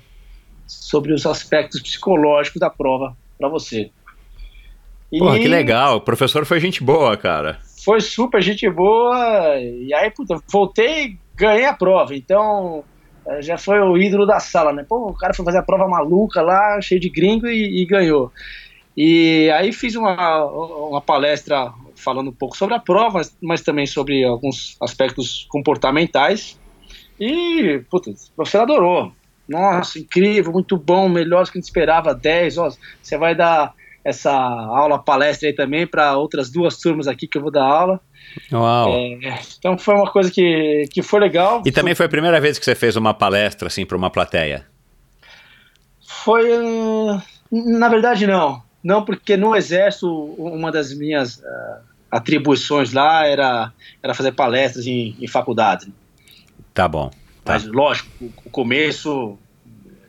sobre 0.66 1.12
os 1.12 1.26
aspectos 1.26 1.80
psicológicos 1.80 2.60
da 2.60 2.70
prova 2.70 3.16
para 3.36 3.48
você. 3.48 3.90
E 5.10 5.18
Porra, 5.18 5.38
que 5.38 5.48
legal. 5.48 5.96
O 5.96 6.00
professor 6.00 6.46
foi 6.46 6.60
gente 6.60 6.82
boa, 6.82 7.16
cara. 7.16 7.58
Foi 7.84 8.00
super 8.00 8.42
gente 8.42 8.68
boa. 8.68 9.58
E 9.58 9.92
aí, 9.94 10.10
puta, 10.10 10.40
voltei 10.50 11.18
ganhei 11.40 11.64
a 11.64 11.72
prova. 11.72 12.14
Então, 12.14 12.84
eh, 13.26 13.42
já 13.42 13.56
foi 13.56 13.80
o 13.80 13.96
ídolo 13.96 14.26
da 14.26 14.38
sala, 14.38 14.72
né? 14.72 14.84
Pô, 14.86 15.08
o 15.08 15.14
cara 15.14 15.32
foi 15.32 15.44
fazer 15.44 15.58
a 15.58 15.62
prova 15.62 15.88
maluca 15.88 16.42
lá, 16.42 16.80
cheio 16.82 17.00
de 17.00 17.08
gringo 17.08 17.46
e, 17.46 17.82
e 17.82 17.86
ganhou. 17.86 18.30
E 18.96 19.50
aí 19.54 19.72
fiz 19.72 19.94
uma, 19.94 20.44
uma 20.44 21.00
palestra 21.00 21.72
falando 21.96 22.28
um 22.28 22.34
pouco 22.34 22.56
sobre 22.56 22.74
a 22.74 22.78
prova, 22.78 23.18
mas, 23.18 23.36
mas 23.40 23.62
também 23.62 23.86
sobre 23.86 24.24
alguns 24.24 24.76
aspectos 24.82 25.46
comportamentais. 25.48 26.58
E, 27.18 27.82
puta, 27.90 28.10
o 28.10 28.14
professor 28.36 28.62
adorou 28.62 29.12
nossa, 29.50 29.98
incrível, 29.98 30.52
muito 30.52 30.76
bom, 30.76 31.08
melhor 31.08 31.44
do 31.44 31.50
que 31.50 31.58
a 31.58 31.60
gente 31.60 31.66
esperava, 31.66 32.14
10, 32.14 32.56
ó, 32.58 32.70
você 33.02 33.18
vai 33.18 33.34
dar 33.34 33.74
essa 34.04 34.32
aula 34.32 34.98
palestra 34.98 35.48
aí 35.48 35.54
também 35.54 35.86
para 35.86 36.16
outras 36.16 36.50
duas 36.50 36.78
turmas 36.78 37.06
aqui 37.06 37.26
que 37.26 37.38
eu 37.38 37.42
vou 37.42 37.50
dar 37.50 37.64
aula. 37.64 38.00
Uau. 38.52 38.92
É, 38.92 39.40
então 39.58 39.76
foi 39.76 39.94
uma 39.94 40.10
coisa 40.10 40.30
que, 40.30 40.84
que 40.92 41.02
foi 41.02 41.20
legal. 41.20 41.62
E 41.64 41.72
também 41.72 41.94
foi 41.94 42.06
a 42.06 42.08
primeira 42.08 42.40
vez 42.40 42.58
que 42.58 42.64
você 42.64 42.74
fez 42.74 42.96
uma 42.96 43.12
palestra 43.12 43.68
assim 43.68 43.84
para 43.84 43.96
uma 43.96 44.10
plateia? 44.10 44.66
Foi, 46.06 46.48
na 47.50 47.88
verdade 47.88 48.26
não, 48.26 48.62
não 48.82 49.04
porque 49.04 49.36
no 49.36 49.54
exército 49.54 50.08
uma 50.36 50.70
das 50.70 50.92
minhas 50.92 51.36
uh, 51.36 51.80
atribuições 52.10 52.92
lá 52.92 53.26
era, 53.26 53.72
era 54.02 54.14
fazer 54.14 54.32
palestras 54.32 54.86
em, 54.86 55.16
em 55.20 55.28
faculdade. 55.28 55.92
Tá 56.74 56.88
bom. 56.88 57.10
Tá. 57.44 57.54
Mas, 57.54 57.64
lógico, 57.64 58.10
o 58.44 58.50
começo 58.50 59.38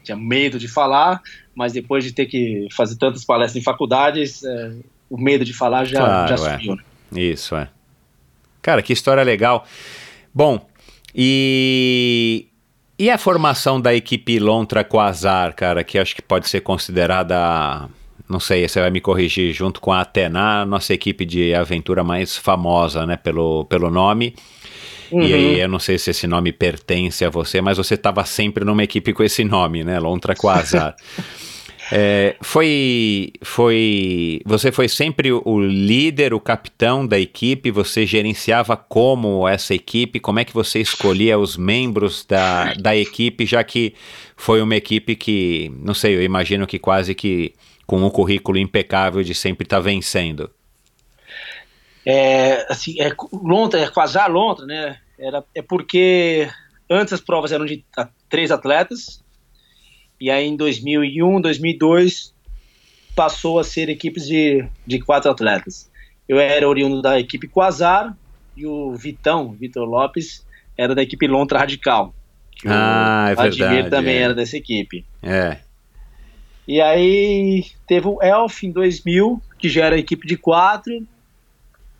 tinha 0.04 0.18
medo 0.18 0.58
de 0.58 0.68
falar, 0.68 1.22
mas 1.56 1.74
depois 1.74 2.04
de 2.04 2.14
ter 2.14 2.26
que 2.26 2.68
fazer 2.72 2.98
tantas 2.98 3.26
palestras 3.26 3.62
em 3.62 3.64
faculdades, 3.64 4.44
é, 4.44 4.72
o 5.10 5.18
medo 5.18 5.44
de 5.44 5.54
falar 5.54 5.86
já, 5.86 6.00
claro, 6.00 6.38
já 6.38 6.50
é. 6.50 6.54
subiu. 6.54 6.76
Né? 6.76 6.84
Isso, 7.22 7.56
é. 7.56 7.68
Cara, 8.62 8.82
que 8.82 8.94
história 8.94 9.24
legal. 9.24 9.66
Bom, 10.34 10.66
e, 11.14 12.48
e 12.98 13.10
a 13.10 13.18
formação 13.18 13.82
da 13.82 13.94
equipe 13.94 14.40
Lontra 14.40 14.84
Quasar, 14.84 15.54
cara, 15.54 15.84
que 15.84 15.98
acho 15.98 16.16
que 16.16 16.22
pode 16.22 16.48
ser 16.48 16.62
considerada, 16.62 17.90
não 18.30 18.40
sei, 18.40 18.68
você 18.68 18.80
vai 18.80 18.92
me 18.92 19.02
corrigir, 19.02 19.54
junto 19.54 19.82
com 19.82 19.92
a 19.92 20.02
Atena, 20.02 20.66
nossa 20.66 20.94
equipe 20.94 21.26
de 21.26 21.54
aventura 21.54 22.04
mais 22.04 22.38
famosa, 22.38 23.06
né, 23.06 23.18
pelo, 23.18 23.66
pelo 23.66 23.90
nome. 23.90 24.36
Uhum. 25.12 25.22
E 25.22 25.34
aí, 25.34 25.60
eu 25.60 25.68
não 25.68 25.80
sei 25.80 25.98
se 25.98 26.12
esse 26.12 26.26
nome 26.26 26.54
pertence 26.54 27.26
a 27.26 27.30
você, 27.30 27.62
mas 27.62 27.78
você 27.78 27.96
estava 27.96 28.24
sempre 28.26 28.64
numa 28.64 28.84
equipe 28.84 29.14
com 29.14 29.24
esse 29.24 29.44
nome, 29.44 29.84
né? 29.84 30.00
Lontra 30.00 30.36
Quasar. 30.36 30.96
É, 31.94 32.38
foi, 32.42 33.34
foi, 33.42 34.42
você 34.46 34.72
foi 34.72 34.88
sempre 34.88 35.30
o 35.30 35.60
líder, 35.60 36.34
o 36.34 36.40
capitão 36.40 37.06
da 37.06 37.20
equipe. 37.20 37.70
Você 37.70 38.06
gerenciava 38.06 38.78
como 38.78 39.46
essa 39.46 39.74
equipe? 39.74 40.18
Como 40.18 40.40
é 40.40 40.46
que 40.46 40.54
você 40.54 40.80
escolhia 40.80 41.38
os 41.38 41.58
membros 41.58 42.24
da, 42.24 42.74
da 42.76 42.96
equipe, 42.96 43.46
já 43.46 43.62
que 43.62 43.94
foi 44.38 44.62
uma 44.62 44.78
equipe 44.78 45.18
que, 45.18 45.70
não 45.84 45.94
sei, 45.94 46.16
eu 46.16 46.24
imagino 46.24 46.66
que 46.66 46.80
quase 46.80 47.14
que 47.14 47.54
com 47.86 48.02
um 48.02 48.10
currículo 48.10 48.58
impecável 48.58 49.22
de 49.22 49.36
sempre 49.36 49.66
estar 49.66 49.76
tá 49.76 49.82
vencendo. 49.82 50.50
É, 52.06 52.66
assim, 52.72 52.96
é 53.02 53.14
Lontra, 53.34 53.82
é 53.82 53.88
Quasar 53.90 54.32
Lontra, 54.32 54.66
né? 54.66 54.98
Era, 55.22 55.44
é 55.54 55.62
porque 55.62 56.50
antes 56.90 57.14
as 57.14 57.22
provas 57.22 57.52
eram 57.52 57.64
de 57.64 57.86
três 58.28 58.50
atletas, 58.50 59.24
e 60.20 60.32
aí 60.32 60.48
em 60.48 60.58
2001, 60.58 61.40
2002 61.40 62.34
passou 63.16 63.60
a 63.60 63.64
ser 63.64 63.88
equipes 63.88 64.26
de, 64.26 64.68
de 64.86 65.00
quatro 65.00 65.30
atletas. 65.30 65.92
Eu 66.28 66.40
era 66.40 66.68
oriundo 66.68 67.04
da 67.04 67.20
equipe 67.20 67.48
Quasar 67.48 68.18
e 68.58 68.66
o 68.66 68.96
Vitão, 68.96 69.52
Vitor 69.52 69.88
Lopes, 69.88 70.44
era 70.76 70.96
da 70.96 71.04
equipe 71.04 71.28
Lontra 71.28 71.60
Radical. 71.60 72.16
ah, 72.66 73.28
é 73.30 73.36
verdade. 73.36 73.90
também 73.92 74.16
é. 74.16 74.22
era 74.22 74.34
dessa 74.34 74.58
equipe. 74.58 75.06
É. 75.22 75.60
E 76.68 76.82
aí 76.82 77.66
teve 77.88 78.08
o 78.08 78.22
Elf 78.24 78.64
em 78.64 78.72
2000, 78.72 79.40
que 79.60 79.70
já 79.70 79.86
era 79.86 80.00
equipe 80.00 80.26
de 80.26 80.38
quatro. 80.38 81.06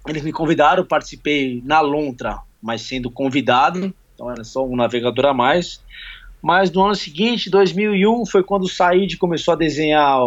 Eles 0.08 0.24
me 0.24 0.32
convidaram, 0.32 0.84
participei 0.86 1.62
na 1.64 1.82
Lontra, 1.82 2.40
mas 2.62 2.82
sendo 2.82 3.10
convidado, 3.10 3.94
então 4.14 4.30
era 4.30 4.44
só 4.44 4.66
um 4.66 4.76
navegador 4.76 5.26
a 5.26 5.34
mais. 5.34 5.82
Mas 6.42 6.72
no 6.72 6.84
ano 6.84 6.96
seguinte, 6.96 7.50
2001, 7.50 8.26
foi 8.26 8.44
quando 8.44 8.64
o 8.64 8.70
Said 8.70 9.18
começou 9.18 9.54
a 9.54 9.58
desenhar 9.58 10.20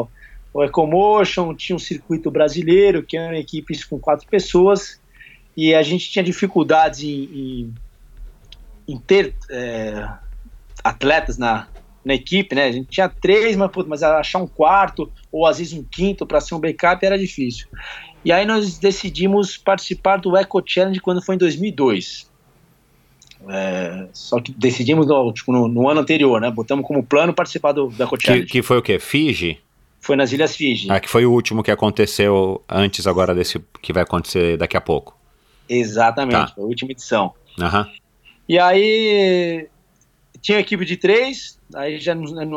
o, 0.52 0.62
Ecomotion, 0.62 1.54
tinha 1.54 1.74
um 1.74 1.80
circuito 1.80 2.30
brasileiro, 2.30 3.02
que 3.02 3.16
eram 3.16 3.36
equipes 3.36 3.84
com 3.84 3.98
quatro 3.98 4.26
pessoas, 4.28 5.00
e 5.56 5.74
a 5.74 5.82
gente 5.82 6.08
tinha 6.08 6.22
dificuldades 6.22 7.02
em, 7.02 7.24
em, 7.24 7.74
em 8.86 8.98
ter 8.98 9.34
é, 9.50 10.08
atletas 10.82 11.36
na, 11.36 11.66
na 12.04 12.14
equipe, 12.14 12.54
né? 12.54 12.66
A 12.66 12.72
gente 12.72 12.88
tinha 12.88 13.08
três, 13.08 13.56
mas, 13.56 13.70
mas 13.86 14.02
achar 14.04 14.38
um 14.38 14.46
quarto, 14.46 15.10
ou 15.32 15.44
às 15.44 15.58
vezes 15.58 15.72
um 15.72 15.82
quinto 15.82 16.24
para 16.24 16.40
ser 16.40 16.54
um 16.54 16.60
backup 16.60 17.04
era 17.04 17.18
difícil. 17.18 17.66
E 18.24 18.32
aí 18.32 18.46
nós 18.46 18.78
decidimos 18.78 19.56
participar 19.56 20.16
do 20.16 20.36
Eco 20.36 20.62
Challenge 20.64 20.98
quando 21.00 21.22
foi 21.22 21.34
em 21.34 21.38
2002. 21.38 22.30
É, 23.48 24.06
só 24.12 24.40
que 24.40 24.52
decidimos 24.52 25.06
no, 25.06 25.32
tipo, 25.32 25.52
no, 25.52 25.68
no, 25.68 25.88
ano 25.88 26.00
anterior, 26.00 26.40
né? 26.40 26.50
Botamos 26.50 26.86
como 26.86 27.02
plano 27.02 27.34
participar 27.34 27.72
do, 27.72 27.88
da 27.88 28.06
que, 28.06 28.44
que 28.44 28.62
foi 28.62 28.78
o 28.78 28.82
quê? 28.82 28.98
Fiji? 28.98 29.60
Foi 30.00 30.16
nas 30.16 30.32
Ilhas 30.32 30.56
Fiji. 30.56 30.90
Ah, 30.90 31.00
que 31.00 31.08
foi 31.08 31.26
o 31.26 31.32
último 31.32 31.62
que 31.62 31.70
aconteceu 31.70 32.62
antes 32.68 33.06
agora 33.06 33.34
desse 33.34 33.62
que 33.82 33.92
vai 33.92 34.02
acontecer 34.02 34.56
daqui 34.56 34.76
a 34.76 34.80
pouco. 34.80 35.16
Exatamente, 35.68 36.32
tá. 36.32 36.52
foi 36.54 36.64
a 36.64 36.66
última 36.66 36.92
edição. 36.92 37.34
Uhum. 37.58 37.86
E 38.48 38.58
aí 38.58 39.68
tinha 40.44 40.60
equipe 40.60 40.84
de 40.84 40.96
três, 40.96 41.58
aí 41.74 41.98
já, 41.98 42.14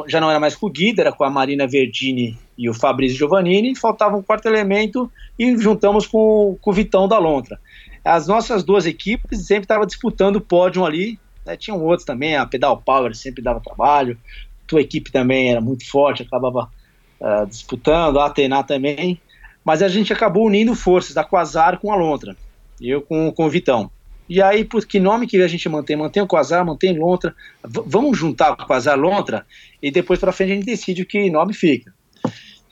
já 0.07 0.19
não 0.19 0.29
era 0.29 0.39
mais 0.39 0.55
com 0.55 0.67
o 0.67 0.69
Guida, 0.69 1.01
era 1.01 1.11
com 1.11 1.23
a 1.23 1.29
Marina 1.29 1.65
Verdini 1.65 2.37
e 2.57 2.69
o 2.69 2.73
Fabrício 2.73 3.17
Giovannini, 3.17 3.75
faltava 3.75 4.17
um 4.17 4.21
quarto 4.21 4.45
elemento 4.45 5.09
e 5.39 5.57
juntamos 5.57 6.05
com, 6.05 6.57
com 6.61 6.69
o 6.69 6.73
Vitão 6.73 7.07
da 7.07 7.17
Lontra 7.17 7.59
as 8.07 8.27
nossas 8.27 8.63
duas 8.63 8.85
equipes 8.85 9.45
sempre 9.45 9.63
estavam 9.63 9.85
disputando 9.85 10.37
o 10.37 10.41
pódio 10.41 10.85
ali. 10.85 11.19
Né? 11.45 11.57
Tinham 11.57 11.83
outros 11.83 12.05
também, 12.05 12.35
a 12.35 12.45
Pedal 12.45 12.81
Power 12.81 13.13
sempre 13.15 13.43
dava 13.43 13.59
trabalho, 13.59 14.17
tua 14.65 14.81
equipe 14.81 15.11
também 15.11 15.51
era 15.51 15.61
muito 15.61 15.89
forte, 15.89 16.23
acabava 16.23 16.71
uh, 17.19 17.45
disputando, 17.45 18.19
a 18.19 18.27
Atena 18.27 18.63
também. 18.63 19.19
Mas 19.63 19.81
a 19.81 19.89
gente 19.89 20.13
acabou 20.13 20.45
unindo 20.45 20.73
forças, 20.73 21.13
da 21.13 21.23
Quasar 21.23 21.79
com 21.79 21.91
a 21.91 21.95
Lontra, 21.95 22.35
eu 22.79 23.01
com, 23.01 23.31
com 23.31 23.45
o 23.45 23.49
Vitão. 23.49 23.91
E 24.29 24.41
aí, 24.41 24.65
por 24.65 24.85
que 24.85 24.99
nome 24.99 25.25
que 25.25 25.41
a 25.41 25.47
gente 25.47 25.67
mantém? 25.69 25.95
Mantém 25.95 26.21
o 26.21 26.27
Quasar, 26.27 26.65
mantém 26.65 26.97
Lontra. 26.97 27.33
V 27.63 27.83
vamos 27.85 28.17
juntar 28.17 28.51
o 28.51 28.67
Quasar 28.67 28.99
Lontra 28.99 29.45
e 29.81 29.89
depois 29.89 30.19
para 30.19 30.31
frente 30.31 30.51
a 30.51 30.55
gente 30.55 30.65
decide 30.65 31.05
que 31.05 31.29
nome 31.29 31.53
fica. 31.53 31.93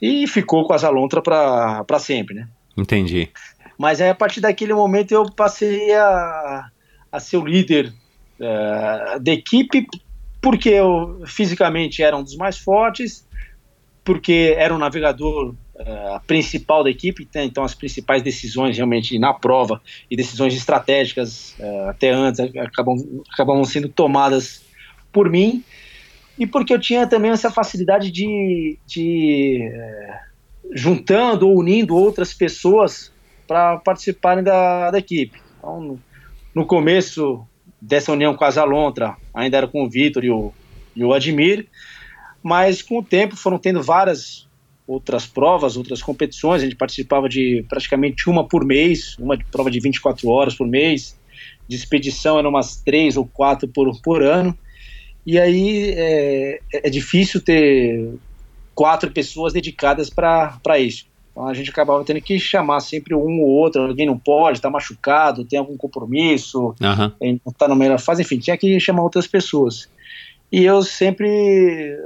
E 0.00 0.26
ficou 0.26 0.62
o 0.62 0.66
Quasar 0.66 0.92
Lontra 0.92 1.22
para 1.22 1.98
sempre, 1.98 2.34
né? 2.34 2.48
Entendi. 2.76 3.30
Mas 3.78 4.00
aí, 4.00 4.10
a 4.10 4.14
partir 4.14 4.40
daquele 4.40 4.74
momento 4.74 5.12
eu 5.12 5.30
passei 5.30 5.92
a, 5.94 6.68
a 7.10 7.20
ser 7.20 7.38
o 7.38 7.46
líder 7.46 7.92
uh, 8.40 9.20
da 9.20 9.32
equipe, 9.32 9.86
porque 10.40 10.68
eu 10.68 11.22
fisicamente 11.26 12.02
era 12.02 12.16
um 12.16 12.22
dos 12.22 12.36
mais 12.36 12.58
fortes, 12.58 13.26
porque 14.04 14.54
era 14.56 14.74
o 14.74 14.78
navegador 14.78 15.54
uh, 15.80 16.20
principal 16.26 16.82
da 16.82 16.90
equipe, 16.90 17.28
né? 17.34 17.44
então 17.44 17.64
as 17.64 17.74
principais 17.74 18.22
decisões 18.22 18.76
realmente 18.76 19.18
na 19.18 19.32
prova 19.32 19.80
e 20.10 20.16
decisões 20.16 20.54
estratégicas 20.54 21.54
uh, 21.58 21.88
até 21.88 22.10
antes 22.10 22.40
acabam, 22.40 22.96
acabam 23.32 23.64
sendo 23.64 23.88
tomadas 23.88 24.64
por 25.12 25.30
mim, 25.30 25.64
e 26.38 26.46
porque 26.46 26.72
eu 26.72 26.80
tinha 26.80 27.06
também 27.06 27.30
essa 27.30 27.50
facilidade 27.50 28.10
de, 28.10 28.78
de 28.86 29.60
juntando 30.74 31.48
ou 31.48 31.58
unindo 31.58 31.96
outras 31.96 32.34
pessoas 32.34 33.10
para 33.46 33.78
participarem 33.78 34.44
da, 34.44 34.90
da 34.90 34.98
equipe. 34.98 35.40
Então, 35.58 35.80
no, 35.80 36.00
no, 36.54 36.66
começo 36.66 37.46
dessa 37.80 38.12
união 38.12 38.34
com 38.34 38.44
a 38.44 38.50
Zalontra, 38.50 39.16
ainda 39.32 39.56
era 39.56 39.68
com 39.68 39.84
o 39.84 39.88
Vitor 39.88 40.24
e 40.24 40.30
o, 40.30 40.52
e 40.94 41.04
o 41.04 41.14
Admir, 41.14 41.66
mas 42.42 42.82
com 42.82 42.98
o 42.98 43.02
tempo 43.02 43.36
foram 43.36 43.58
tendo 43.58 43.82
várias 43.82 44.45
outras 44.86 45.26
provas, 45.26 45.76
outras 45.76 46.02
competições, 46.02 46.62
a 46.62 46.64
gente 46.64 46.76
participava 46.76 47.28
de 47.28 47.64
praticamente 47.68 48.30
uma 48.30 48.46
por 48.46 48.64
mês, 48.64 49.16
uma 49.18 49.36
prova 49.50 49.70
de 49.70 49.80
24 49.80 50.28
horas 50.28 50.54
por 50.54 50.66
mês, 50.66 51.18
de 51.68 51.74
expedição 51.74 52.38
eram 52.38 52.50
umas 52.50 52.76
três 52.76 53.16
ou 53.16 53.26
quatro 53.26 53.66
por, 53.66 54.00
por 54.00 54.22
ano, 54.22 54.56
e 55.26 55.38
aí 55.38 55.92
é, 55.96 56.60
é 56.72 56.90
difícil 56.90 57.40
ter 57.40 58.14
quatro 58.74 59.10
pessoas 59.10 59.52
dedicadas 59.52 60.08
para 60.08 60.78
isso. 60.78 61.06
Então 61.32 61.48
a 61.48 61.52
gente 61.52 61.68
acabava 61.68 62.04
tendo 62.04 62.20
que 62.20 62.38
chamar 62.38 62.80
sempre 62.80 63.14
um 63.14 63.40
ou 63.40 63.48
outro, 63.48 63.82
alguém 63.82 64.06
não 64.06 64.18
pode, 64.18 64.58
está 64.58 64.70
machucado, 64.70 65.44
tem 65.44 65.58
algum 65.58 65.76
compromisso, 65.76 66.74
uhum. 66.80 67.12
não 67.20 67.52
está 67.52 67.66
na 67.66 67.74
melhor 67.74 67.98
fase, 67.98 68.22
enfim, 68.22 68.38
tinha 68.38 68.56
que 68.56 68.78
chamar 68.78 69.02
outras 69.02 69.26
pessoas. 69.26 69.88
E 70.50 70.64
eu 70.64 70.82
sempre 70.82 71.98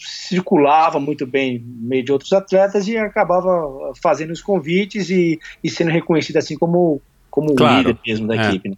circulava 0.00 1.00
muito 1.00 1.26
bem 1.26 1.58
no 1.58 1.88
meio 1.88 2.04
de 2.04 2.12
outros 2.12 2.32
atletas 2.32 2.86
e 2.86 2.96
acabava 2.96 3.92
fazendo 4.02 4.30
os 4.32 4.40
convites 4.40 5.10
e, 5.10 5.38
e 5.62 5.70
sendo 5.70 5.90
reconhecido 5.90 6.36
assim 6.36 6.56
como, 6.56 7.00
como 7.30 7.54
claro. 7.54 7.88
líder 7.88 7.98
mesmo 8.06 8.26
da 8.26 8.36
é. 8.36 8.48
equipe. 8.48 8.70
Né? 8.70 8.76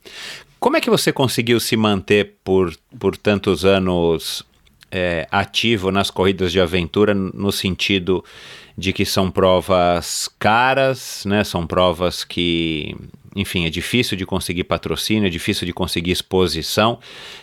Como 0.59 0.77
é 0.77 0.81
que 0.81 0.91
você 0.91 1.13
conseguiu 1.13 1.59
se 1.59 1.77
manter 1.77 2.35
por, 2.45 2.75
por 2.99 3.17
tantos 3.17 3.65
anos 3.65 4.45
é, 4.91 5.27
ativo 5.31 5.91
nas 5.91 6.11
corridas 6.11 6.53
de 6.53 6.61
aventura 6.61 7.15
no 7.15 7.53
sentido 7.53 8.25
de 8.77 8.93
que 8.93 9.05
são 9.05 9.31
provas 9.31 10.29
caras, 10.39 11.25
né? 11.27 11.45
São 11.45 11.67
provas 11.67 12.25
que, 12.25 12.97
enfim, 13.35 13.65
é 13.65 13.71
difícil 13.71 14.17
de 14.17 14.27
conseguir 14.27 14.65
patrocínio, 14.65 15.27
é 15.27 15.31
difícil 15.31 15.67
de 15.67 15.73
conseguir 15.73 16.11
exposição. 16.11 16.99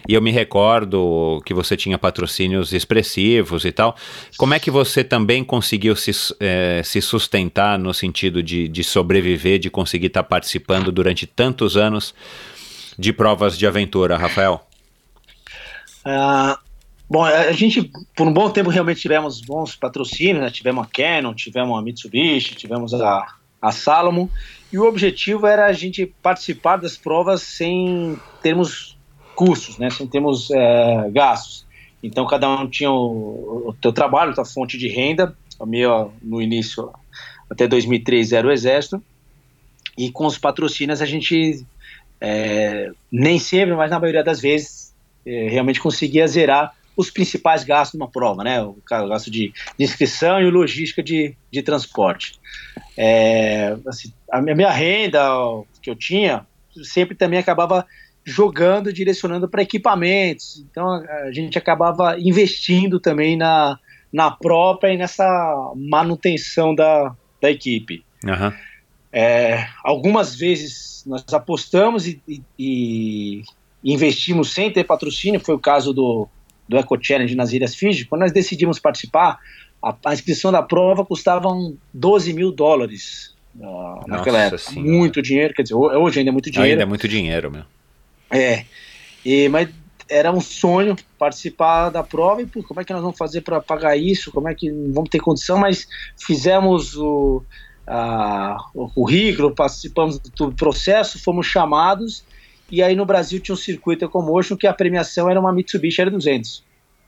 E 0.07 0.13
eu 0.13 0.21
me 0.21 0.31
recordo 0.31 1.41
que 1.45 1.53
você 1.53 1.77
tinha 1.77 1.97
patrocínios 1.97 2.73
expressivos 2.73 3.65
e 3.65 3.71
tal. 3.71 3.95
Como 4.37 4.53
é 4.53 4.59
que 4.59 4.69
você 4.69 5.03
também 5.03 5.43
conseguiu 5.43 5.95
se, 5.95 6.11
é, 6.39 6.81
se 6.83 7.01
sustentar 7.01 7.79
no 7.79 7.93
sentido 7.93 8.43
de, 8.43 8.67
de 8.67 8.83
sobreviver, 8.83 9.59
de 9.59 9.69
conseguir 9.69 10.07
estar 10.07 10.23
participando 10.23 10.91
durante 10.91 11.25
tantos 11.25 11.77
anos 11.77 12.13
de 12.99 13.13
provas 13.13 13.57
de 13.57 13.65
aventura, 13.65 14.17
Rafael? 14.17 14.65
Uh, 16.05 16.57
Bom, 17.09 17.23
a 17.23 17.53
gente, 17.53 17.89
por 18.13 18.27
um 18.27 18.33
bom 18.33 18.49
tempo, 18.49 18.69
realmente 18.69 18.99
tivemos 18.99 19.39
bons 19.39 19.77
patrocínios, 19.77 20.43
né? 20.43 20.49
Tivemos 20.49 20.85
a 20.85 20.89
Canon, 20.91 21.33
tivemos 21.33 21.79
a 21.79 21.81
Mitsubishi, 21.81 22.53
tivemos 22.53 22.93
a, 22.93 23.25
a 23.61 23.71
Salomon, 23.71 24.27
e 24.71 24.77
o 24.77 24.85
objetivo 24.85 25.47
era 25.47 25.65
a 25.65 25.73
gente 25.73 26.05
participar 26.21 26.77
das 26.77 26.97
provas 26.97 27.41
sem 27.41 28.19
termos 28.41 28.97
custos, 29.35 29.77
né? 29.77 29.89
Sem 29.89 30.07
termos 30.07 30.51
é, 30.51 31.09
gastos. 31.11 31.65
Então, 32.03 32.25
cada 32.27 32.49
um 32.49 32.69
tinha 32.69 32.91
o, 32.91 33.69
o 33.69 33.73
teu 33.73 33.93
trabalho, 33.93 34.31
a 34.31 34.35
tua 34.35 34.45
fonte 34.45 34.77
de 34.77 34.87
renda. 34.87 35.35
A 35.59 35.65
minha, 35.65 36.07
no 36.21 36.41
início, 36.41 36.91
até 37.49 37.67
2003, 37.67 38.33
era 38.33 38.47
o 38.47 38.51
Exército. 38.51 39.01
E 39.97 40.11
com 40.11 40.25
os 40.25 40.37
patrocínios, 40.37 41.01
a 41.01 41.05
gente, 41.05 41.65
é, 42.19 42.91
nem 43.11 43.39
sempre, 43.39 43.75
mas 43.75 43.89
na 43.89 43.99
maioria 43.99 44.23
das 44.23 44.39
vezes, 44.39 44.93
é, 45.25 45.49
realmente 45.49 45.81
conseguia 45.81 46.27
zerar 46.27 46.76
os 46.97 47.11
principais 47.11 47.63
gastos 47.63 47.91
de 47.91 48.03
uma 48.03 48.09
prova, 48.09 48.43
né? 48.43 48.61
O 48.61 48.75
gasto 48.89 49.29
de, 49.29 49.53
de 49.77 49.85
inscrição 49.85 50.41
e 50.41 50.49
logística 50.49 51.03
de, 51.03 51.37
de 51.51 51.61
transporte. 51.61 52.33
É, 52.97 53.77
assim, 53.87 54.11
a 54.31 54.41
minha 54.41 54.71
renda 54.71 55.21
que 55.81 55.91
eu 55.91 55.95
tinha 55.95 56.45
sempre 56.83 57.15
também 57.15 57.37
acabava 57.37 57.85
jogando, 58.25 58.91
direcionando 58.91 59.47
para 59.47 59.61
equipamentos. 59.61 60.65
Então 60.69 60.89
a 60.89 61.31
gente 61.31 61.57
acabava 61.57 62.19
investindo 62.19 62.99
também 62.99 63.37
na, 63.37 63.77
na 64.11 64.31
própria 64.31 64.91
e 64.91 64.97
nessa 64.97 65.25
manutenção 65.75 66.73
da, 66.73 67.15
da 67.39 67.51
equipe. 67.51 68.03
Aham. 68.25 68.53
É, 69.13 69.67
algumas 69.83 70.35
vezes 70.35 71.03
nós 71.05 71.23
apostamos 71.31 72.07
e, 72.07 72.21
e- 72.27 72.41
e 72.59 73.43
investimos 73.83 74.51
sem 74.51 74.71
ter 74.71 74.83
patrocínio, 74.83 75.39
foi 75.39 75.55
o 75.55 75.59
caso 75.59 75.93
do, 75.93 76.27
do 76.67 76.77
Eco 76.77 76.97
Challenge 77.01 77.35
nas 77.35 77.53
Ilhas 77.53 77.75
Fiji. 77.75 78.05
Quando 78.05 78.21
nós 78.21 78.31
decidimos 78.31 78.79
participar, 78.79 79.39
a, 79.81 79.95
a 80.05 80.13
inscrição 80.13 80.51
da 80.51 80.61
prova 80.61 81.05
custava 81.05 81.47
um 81.49 81.77
12 81.93 82.33
mil 82.33 82.51
dólares 82.51 83.35
ah, 83.61 84.03
naquela 84.07 84.39
época. 84.39 84.57
Senhora. 84.57 84.91
Muito 84.91 85.21
dinheiro, 85.21 85.53
quer 85.53 85.63
dizer, 85.63 85.75
ho- 85.75 85.99
hoje 86.03 86.19
ainda 86.19 86.29
é 86.29 86.33
muito 86.33 86.51
dinheiro. 86.51 86.71
Ainda 86.71 86.83
é 86.83 86.85
muito 86.85 87.07
dinheiro, 87.07 87.51
meu. 87.51 87.63
É, 88.29 88.65
e, 89.25 89.47
mas 89.49 89.69
era 90.09 90.31
um 90.31 90.39
sonho 90.41 90.95
participar 91.17 91.89
da 91.89 92.01
prova 92.03 92.41
e 92.41 92.45
pô, 92.45 92.63
como 92.63 92.79
é 92.79 92.83
que 92.85 92.93
nós 92.93 93.01
vamos 93.01 93.17
fazer 93.17 93.41
para 93.41 93.59
pagar 93.61 93.97
isso? 93.97 94.31
Como 94.31 94.47
é 94.49 94.55
que 94.55 94.69
não 94.71 94.93
vamos 94.93 95.09
ter 95.09 95.19
condição? 95.19 95.57
Mas 95.57 95.87
fizemos 96.17 96.95
o, 96.95 97.43
a- 97.85 98.57
o 98.73 98.89
currículo, 98.89 99.53
participamos 99.53 100.19
do 100.19 100.51
processo, 100.51 101.21
fomos 101.23 101.45
chamados 101.47 102.23
e 102.69 102.83
aí 102.83 102.95
no 102.95 103.05
Brasil 103.05 103.39
tinha 103.39 103.53
um 103.53 103.57
circuito 103.57 104.05
Ecomotion 104.05 104.57
que 104.57 104.67
a 104.67 104.73
premiação 104.73 105.29
era 105.29 105.39
uma 105.39 105.51
Mitsubishi 105.51 106.01
R200. 106.01 106.61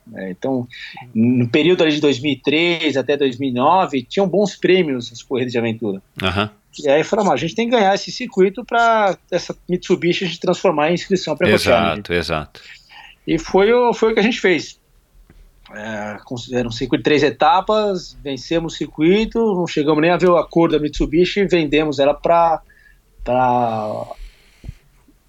né? 0.08 0.32
então, 0.32 0.68
no 1.14 1.48
período 1.50 1.84
ali 1.84 1.94
de 1.94 2.02
2003 2.02 2.98
até 2.98 3.18
2009, 3.18 4.04
tinham 4.04 4.28
bons 4.28 4.56
prêmios 4.56 5.12
as 5.12 5.22
corridas 5.22 5.52
de 5.52 5.58
aventura. 5.58 6.02
Aham. 6.22 6.50
E 6.84 6.88
aí 6.88 7.04
falamos, 7.04 7.32
"Ah, 7.32 7.34
a 7.34 7.38
gente 7.38 7.56
tem 7.56 7.70
que 7.70 7.76
ganhar 7.76 7.94
esse 7.94 8.12
circuito 8.12 8.64
para 8.64 9.18
essa 9.32 9.56
Mitsubishi 9.68 10.24
a 10.24 10.28
gente 10.28 10.40
transformar 10.40 10.92
em 10.92 10.94
inscrição 10.94 11.36
para 11.36 11.50
Exato, 11.50 12.14
exato. 12.14 12.62
E 13.28 13.38
foi 13.38 13.74
o, 13.74 13.94
foi 13.94 14.12
o 14.12 14.14
que 14.14 14.20
a 14.20 14.24
gente 14.24 14.40
fez. 14.40 14.80
É, 15.72 16.18
era 16.54 16.68
um 16.68 16.72
circuito 16.72 17.02
de 17.02 17.04
três 17.04 17.22
etapas, 17.22 18.18
vencemos 18.24 18.74
o 18.74 18.78
circuito, 18.78 19.40
não 19.40 19.68
chegamos 19.68 20.02
nem 20.02 20.10
a 20.10 20.18
ver 20.18 20.32
a 20.32 20.44
cor 20.44 20.72
da 20.72 20.80
Mitsubishi 20.80 21.42
e 21.42 21.48
vendemos 21.48 22.00
ela 22.00 22.14
para 22.14 22.62
Pra 23.24 24.06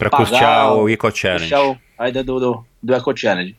Pagar 0.08 0.24
custear 0.30 0.72
o- 0.72 0.84
o 0.84 0.88
Eco 0.88 1.10
Challenge. 1.14 1.54
o, 1.54 1.76
a 1.98 2.08
ida 2.08 2.22
do, 2.24 2.38
do, 2.40 2.64
do 2.82 2.94
Eco 2.94 3.14
Challenge. 3.16 3.54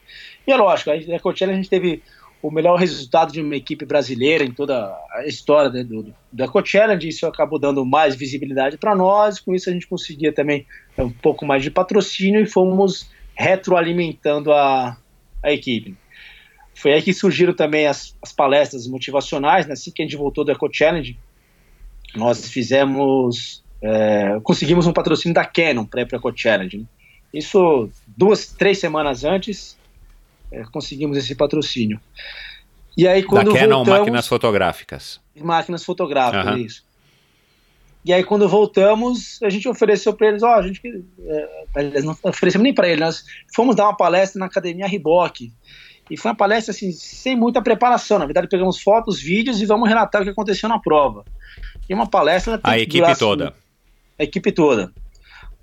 E 0.47 0.51
é 0.51 0.55
lógico, 0.57 0.89
a 0.89 0.95
Eco 0.95 1.35
Challenge 1.35 1.59
a 1.59 1.61
gente 1.61 1.69
teve 1.69 2.01
o 2.41 2.49
melhor 2.49 2.79
resultado 2.79 3.31
de 3.31 3.39
uma 3.39 3.55
equipe 3.55 3.85
brasileira 3.85 4.43
em 4.43 4.51
toda 4.51 4.97
a 5.13 5.25
história 5.27 5.69
né, 5.69 5.83
do, 5.83 6.11
do 6.31 6.43
Eco 6.43 6.65
Challenge, 6.65 7.07
isso 7.07 7.27
acabou 7.27 7.59
dando 7.59 7.85
mais 7.85 8.15
visibilidade 8.15 8.77
para 8.79 8.95
nós, 8.95 9.39
com 9.39 9.53
isso 9.53 9.69
a 9.69 9.73
gente 9.73 9.85
conseguia 9.85 10.33
também 10.33 10.65
é, 10.97 11.03
um 11.03 11.11
pouco 11.11 11.45
mais 11.45 11.61
de 11.61 11.69
patrocínio 11.69 12.41
e 12.41 12.47
fomos 12.47 13.11
retroalimentando 13.35 14.51
a, 14.51 14.97
a 15.43 15.51
equipe. 15.51 15.95
Foi 16.73 16.93
aí 16.93 17.01
que 17.03 17.13
surgiram 17.13 17.53
também 17.53 17.85
as, 17.85 18.15
as 18.23 18.33
palestras 18.33 18.87
motivacionais, 18.87 19.67
né, 19.67 19.73
assim 19.73 19.91
que 19.91 20.01
a 20.01 20.05
gente 20.05 20.17
voltou 20.17 20.43
do 20.43 20.51
Eco 20.51 20.67
Challenge, 20.73 21.15
nós 22.15 22.49
fizemos, 22.49 23.63
é, 23.81 24.39
conseguimos 24.43 24.85
um 24.85 24.93
patrocínio 24.93 25.33
da 25.33 25.45
Canon 25.45 25.85
para 25.85 26.01
a 26.01 26.03
Eco 26.03 26.33
Challenge. 26.35 26.77
né. 26.77 26.85
Isso 27.33 27.89
duas, 28.05 28.47
três 28.47 28.77
semanas 28.79 29.23
antes, 29.23 29.77
é, 30.51 30.63
conseguimos 30.65 31.17
esse 31.17 31.33
patrocínio. 31.33 31.99
E 32.97 33.07
aí 33.07 33.21
Da 33.21 33.27
quando 33.27 33.53
Canon 33.53 33.77
voltamos, 33.77 33.99
Máquinas 33.99 34.27
Fotográficas. 34.27 35.21
máquinas 35.41 35.83
fotográficas, 35.85 36.45
Aham. 36.45 36.57
isso. 36.57 36.83
E 38.03 38.11
aí 38.11 38.23
quando 38.23 38.49
voltamos, 38.49 39.39
a 39.43 39.49
gente 39.49 39.69
ofereceu 39.69 40.13
para 40.13 40.27
eles, 40.27 40.43
ó, 40.43 40.55
a 40.55 40.61
gente, 40.63 40.81
é, 41.25 42.01
não 42.01 42.17
oferecemos 42.23 42.63
nem 42.63 42.73
para 42.73 42.87
eles, 42.87 42.99
nós 42.99 43.23
fomos 43.55 43.75
dar 43.75 43.85
uma 43.85 43.95
palestra 43.95 44.39
na 44.39 44.47
Academia 44.47 44.87
Riboc. 44.87 45.51
E 46.09 46.17
foi 46.17 46.31
uma 46.31 46.35
palestra 46.37 46.71
assim, 46.73 46.91
sem 46.91 47.37
muita 47.37 47.61
preparação, 47.61 48.19
na 48.19 48.25
verdade 48.25 48.49
pegamos 48.49 48.81
fotos, 48.81 49.21
vídeos 49.21 49.61
e 49.61 49.65
vamos 49.65 49.87
relatar 49.87 50.21
o 50.21 50.25
que 50.25 50.31
aconteceu 50.31 50.67
na 50.67 50.79
prova. 50.79 51.23
E 51.87 51.93
uma 51.93 52.07
palestra 52.07 52.59
A 52.63 52.73
que 52.75 52.81
equipe 52.81 53.17
toda. 53.17 53.53
A 54.21 54.23
equipe 54.23 54.51
toda. 54.51 54.93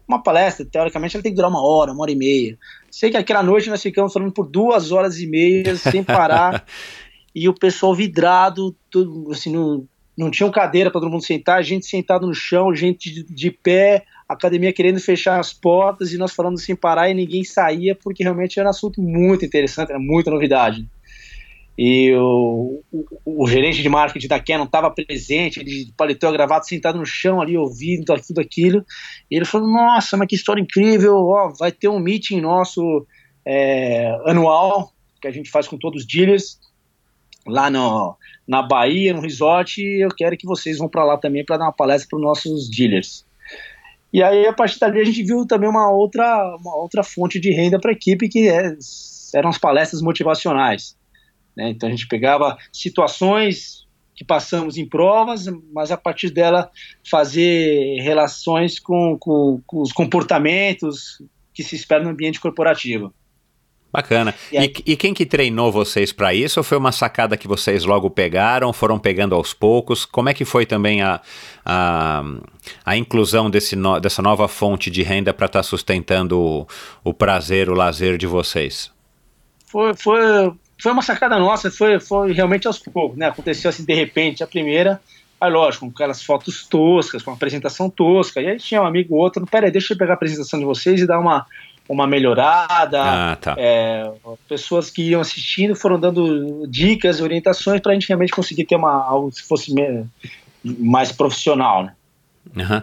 Uma 0.06 0.22
palestra, 0.22 0.64
teoricamente, 0.64 1.16
ela 1.16 1.22
tem 1.22 1.32
que 1.32 1.36
durar 1.36 1.50
uma 1.50 1.62
hora, 1.62 1.92
uma 1.92 2.02
hora 2.02 2.10
e 2.10 2.16
meia. 2.16 2.58
Sei 2.90 3.10
que 3.10 3.16
aquela 3.16 3.42
noite 3.42 3.70
nós 3.70 3.82
ficamos 3.82 4.12
falando 4.12 4.32
por 4.32 4.46
duas 4.46 4.90
horas 4.90 5.20
e 5.20 5.26
meia, 5.26 5.76
sem 5.76 6.02
parar, 6.02 6.64
e 7.34 7.48
o 7.48 7.54
pessoal 7.54 7.94
vidrado, 7.94 8.74
tudo, 8.90 9.30
assim, 9.30 9.52
não, 9.52 9.86
não 10.16 10.30
tinha 10.30 10.50
cadeira 10.50 10.90
para 10.90 11.00
todo 11.00 11.10
mundo 11.10 11.24
sentar, 11.24 11.62
gente 11.62 11.86
sentado 11.86 12.26
no 12.26 12.34
chão, 12.34 12.74
gente 12.74 13.12
de, 13.12 13.22
de 13.22 13.50
pé, 13.50 14.04
a 14.28 14.32
academia 14.32 14.72
querendo 14.72 14.98
fechar 14.98 15.38
as 15.38 15.52
portas, 15.52 16.12
e 16.12 16.18
nós 16.18 16.32
falando 16.32 16.58
sem 16.58 16.74
parar, 16.74 17.10
e 17.10 17.14
ninguém 17.14 17.44
saía, 17.44 17.94
porque 17.94 18.22
realmente 18.22 18.58
era 18.58 18.68
um 18.68 18.70
assunto 18.70 19.00
muito 19.00 19.44
interessante, 19.44 19.90
era 19.90 20.00
muita 20.00 20.30
novidade. 20.30 20.88
E 21.78 22.12
o, 22.12 22.82
o, 22.90 23.44
o 23.44 23.46
gerente 23.46 23.80
de 23.80 23.88
marketing 23.88 24.26
da 24.26 24.40
Canon 24.40 24.64
estava 24.64 24.90
presente, 24.90 25.60
ele 25.60 25.84
de 25.84 25.92
paletó 25.96 26.32
gravado, 26.32 26.66
sentado 26.66 26.98
no 26.98 27.06
chão 27.06 27.40
ali, 27.40 27.56
ouvindo 27.56 28.04
tudo 28.26 28.40
aquilo. 28.40 28.84
E 29.30 29.36
ele 29.36 29.44
falou: 29.44 29.68
Nossa, 29.68 30.16
mas 30.16 30.26
que 30.26 30.34
história 30.34 30.60
incrível! 30.60 31.14
Ó, 31.14 31.52
vai 31.56 31.70
ter 31.70 31.86
um 31.86 32.00
meeting 32.00 32.40
nosso 32.40 33.06
é, 33.46 34.10
anual, 34.26 34.92
que 35.22 35.28
a 35.28 35.30
gente 35.30 35.52
faz 35.52 35.68
com 35.68 35.78
todos 35.78 36.02
os 36.02 36.08
dealers, 36.08 36.58
lá 37.46 37.70
no, 37.70 38.16
na 38.46 38.60
Bahia, 38.60 39.14
no 39.14 39.20
resort. 39.20 39.80
E 39.80 40.04
eu 40.04 40.08
quero 40.08 40.36
que 40.36 40.48
vocês 40.48 40.78
vão 40.78 40.88
para 40.88 41.04
lá 41.04 41.16
também 41.16 41.44
para 41.44 41.58
dar 41.58 41.66
uma 41.66 41.72
palestra 41.72 42.08
para 42.10 42.16
os 42.16 42.24
nossos 42.24 42.68
dealers. 42.68 43.24
E 44.12 44.20
aí, 44.20 44.48
a 44.48 44.52
partir 44.52 44.80
dali, 44.80 45.00
a 45.00 45.04
gente 45.04 45.22
viu 45.22 45.46
também 45.46 45.70
uma 45.70 45.92
outra, 45.92 46.56
uma 46.60 46.74
outra 46.74 47.04
fonte 47.04 47.38
de 47.38 47.52
renda 47.52 47.78
para 47.78 47.92
a 47.92 47.94
equipe, 47.94 48.28
que 48.28 48.48
é, 48.48 48.76
eram 49.32 49.50
as 49.50 49.58
palestras 49.58 50.02
motivacionais. 50.02 50.97
Né? 51.58 51.70
Então 51.70 51.88
a 51.88 51.90
gente 51.92 52.06
pegava 52.06 52.56
situações 52.72 53.86
que 54.14 54.24
passamos 54.24 54.76
em 54.78 54.86
provas, 54.88 55.46
mas 55.72 55.90
a 55.90 55.96
partir 55.96 56.30
dela 56.30 56.70
fazer 57.08 58.00
relações 58.00 58.78
com, 58.78 59.16
com, 59.18 59.60
com 59.66 59.80
os 59.82 59.92
comportamentos 59.92 61.20
que 61.52 61.62
se 61.64 61.74
espera 61.76 62.02
no 62.04 62.10
ambiente 62.10 62.40
corporativo. 62.40 63.12
Bacana. 63.92 64.34
E 64.52 64.56
E, 64.56 64.58
aí- 64.58 64.72
e 64.86 64.96
quem 64.96 65.14
que 65.14 65.24
treinou 65.24 65.72
vocês 65.72 66.12
para 66.12 66.34
isso? 66.34 66.60
Ou 66.60 66.64
foi 66.64 66.76
uma 66.76 66.92
sacada 66.92 67.36
que 67.38 67.48
vocês 67.48 67.84
logo 67.84 68.10
pegaram, 68.10 68.72
foram 68.72 68.98
pegando 68.98 69.34
aos 69.34 69.54
poucos? 69.54 70.04
Como 70.04 70.28
é 70.28 70.34
que 70.34 70.44
foi 70.44 70.66
também 70.66 71.00
a, 71.00 71.20
a, 71.64 72.22
a 72.84 72.96
inclusão 72.96 73.48
desse 73.50 73.74
no- 73.74 73.98
dessa 73.98 74.20
nova 74.20 74.46
fonte 74.46 74.90
de 74.90 75.02
renda 75.02 75.32
para 75.32 75.46
estar 75.46 75.62
sustentando 75.62 76.38
o, 76.38 76.66
o 77.02 77.14
prazer, 77.14 77.70
o 77.70 77.74
lazer 77.74 78.18
de 78.18 78.26
vocês? 78.26 78.92
Foi, 79.66 79.94
foi, 79.94 80.20
foi 80.80 80.92
uma 80.92 81.02
sacada 81.02 81.38
nossa, 81.38 81.70
foi, 81.70 81.98
foi 81.98 82.32
realmente 82.32 82.66
aos 82.66 82.78
poucos, 82.78 83.18
né? 83.18 83.26
Aconteceu 83.26 83.68
assim 83.68 83.84
de 83.84 83.94
repente 83.94 84.42
a 84.42 84.46
primeira, 84.46 85.00
aí 85.40 85.50
lógico, 85.50 85.86
com 85.86 85.92
aquelas 85.92 86.22
fotos 86.22 86.66
toscas, 86.66 87.22
com 87.22 87.32
apresentação 87.32 87.90
tosca, 87.90 88.40
e 88.40 88.46
aí 88.46 88.58
tinha 88.58 88.80
um 88.82 88.86
amigo 88.86 89.14
ou 89.14 89.20
outro, 89.20 89.44
peraí, 89.46 89.70
deixa 89.70 89.92
eu 89.92 89.98
pegar 89.98 90.12
a 90.12 90.14
apresentação 90.14 90.58
de 90.58 90.64
vocês 90.64 91.00
e 91.00 91.06
dar 91.06 91.18
uma, 91.18 91.44
uma 91.88 92.06
melhorada. 92.06 93.02
Ah, 93.02 93.36
tá. 93.36 93.54
É, 93.58 94.10
pessoas 94.48 94.90
que 94.90 95.02
iam 95.02 95.20
assistindo 95.20 95.74
foram 95.74 95.98
dando 95.98 96.66
dicas, 96.68 97.20
orientações 97.20 97.80
para 97.80 97.92
a 97.92 97.94
gente 97.94 98.08
realmente 98.08 98.32
conseguir 98.32 98.64
ter 98.64 98.76
uma 98.76 98.92
algo 98.92 99.30
que 99.32 99.42
fosse 99.42 99.74
mais 100.62 101.10
profissional, 101.10 101.84
né? 101.84 101.94
Aham. 102.56 102.82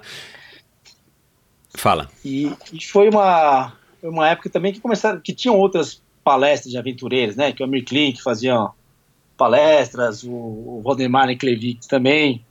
Fala. 1.78 2.10
E, 2.24 2.52
e 2.72 2.84
foi 2.86 3.10
uma, 3.10 3.74
uma 4.02 4.30
época 4.30 4.50
também 4.50 4.72
que 4.72 4.80
começaram, 4.80 5.20
que 5.20 5.34
tinham 5.34 5.58
outras 5.58 6.02
palestras 6.26 6.72
de 6.72 6.78
aventureiros, 6.78 7.38
né? 7.38 7.54
Que 7.54 7.62
o 7.64 7.66
Amir 7.66 7.86
Klink 7.86 8.22
fazia 8.22 8.68
palestras, 9.38 10.24
o, 10.24 10.30
o 10.32 10.82
Valdemar 10.84 11.28
Neklevich 11.28 11.88
também. 11.88 12.44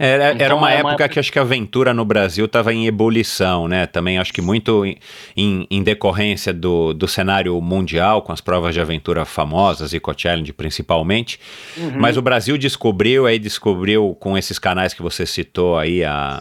Era, 0.00 0.26
era 0.26 0.44
Então, 0.44 0.58
uma 0.58 0.70
é 0.70 0.74
época 0.74 0.84
uma 0.86 0.92
época- 0.92 1.08
que 1.08 1.18
acho 1.18 1.32
que 1.32 1.38
a 1.40 1.42
aventura 1.42 1.92
no 1.92 2.04
Brasil 2.04 2.44
estava 2.44 2.72
em 2.72 2.86
ebulição, 2.86 3.66
né? 3.66 3.84
Também 3.84 4.16
acho 4.16 4.32
que 4.32 4.40
muito 4.40 4.86
em, 4.86 4.96
em- 5.36 5.66
em 5.68 5.82
decorrência 5.82 6.52
do, 6.54 6.94
do 6.94 7.08
cenário 7.08 7.60
mundial, 7.60 8.22
com 8.22 8.32
as 8.32 8.40
provas 8.40 8.72
de 8.74 8.80
aventura 8.80 9.24
famosas, 9.24 9.92
Eco 9.92 10.14
Challenge 10.16 10.52
principalmente. 10.52 11.40
Uhum. 11.76 11.98
Mas 11.98 12.16
o 12.16 12.22
Brasil 12.22 12.56
descobriu, 12.56 13.26
aí 13.26 13.40
descobriu 13.40 14.16
com 14.20 14.38
esses 14.38 14.56
canais 14.58 14.94
que 14.94 15.02
você 15.02 15.26
citou 15.26 15.76
aí, 15.76 16.04
a, 16.04 16.40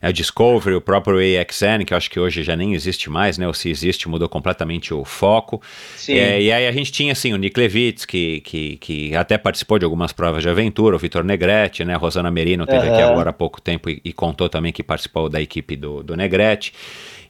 a 0.00 0.10
Discovery, 0.10 0.76
o 0.76 0.80
próprio 0.80 1.18
AXN, 1.18 1.84
que 1.84 1.92
eu 1.92 1.96
acho 1.96 2.10
que 2.10 2.18
hoje 2.18 2.42
já 2.42 2.56
nem 2.56 2.74
existe 2.74 3.10
mais, 3.10 3.38
né? 3.38 3.46
Ou 3.46 3.54
se 3.54 3.68
existe, 3.68 4.08
mudou 4.08 4.28
completamente 4.28 4.94
o 4.94 5.04
foco. 5.04 5.60
É, 6.08 6.40
e 6.40 6.52
aí 6.52 6.66
a 6.66 6.72
gente 6.72 6.92
tinha, 6.92 7.12
assim, 7.12 7.32
o 7.32 7.36
Nick 7.36 7.58
Levitz, 7.58 8.04
que, 8.04 8.40
que, 8.40 8.76
que 8.76 9.14
até 9.14 9.36
participou 9.36 9.78
de 9.78 9.84
algumas 9.84 10.12
provas 10.12 10.42
de 10.42 10.48
aventura, 10.48 10.96
o 10.96 10.98
Vitor 10.98 11.24
Negrete, 11.24 11.84
né? 11.84 11.94
A 11.94 11.98
Rosana 11.98 12.30
Merino 12.30 12.66
teve 12.66 12.88
aqui 12.88 13.02
Aham. 13.02 13.12
agora 13.12 13.30
há 13.30 13.32
pouco 13.32 13.60
tempo 13.60 13.90
e, 13.90 14.00
e 14.04 14.12
contou 14.12 14.48
também 14.48 14.72
que 14.72 14.82
participou 14.82 15.28
da 15.28 15.40
equipe 15.40 15.76
do, 15.76 16.02
do 16.02 16.16
Negrete. 16.16 16.72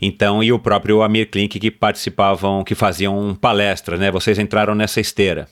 Então, 0.00 0.42
e 0.42 0.52
o 0.52 0.58
próprio 0.58 1.02
Amir 1.02 1.28
Klink 1.28 1.58
que 1.58 1.70
participavam, 1.70 2.62
que 2.62 2.74
faziam 2.74 3.34
palestras, 3.34 3.98
né? 3.98 4.10
Vocês 4.10 4.38
entraram 4.38 4.74
nessa 4.74 5.00
esteira. 5.00 5.48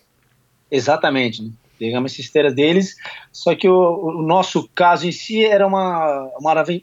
Exatamente. 0.70 1.50
Pegamos 1.78 2.12
essa 2.12 2.20
esteira 2.20 2.52
deles, 2.52 2.96
só 3.32 3.54
que 3.54 3.68
o, 3.68 4.20
o 4.20 4.22
nosso 4.22 4.68
caso 4.74 5.06
em 5.06 5.12
si 5.12 5.44
era 5.44 5.66
uma, 5.66 6.30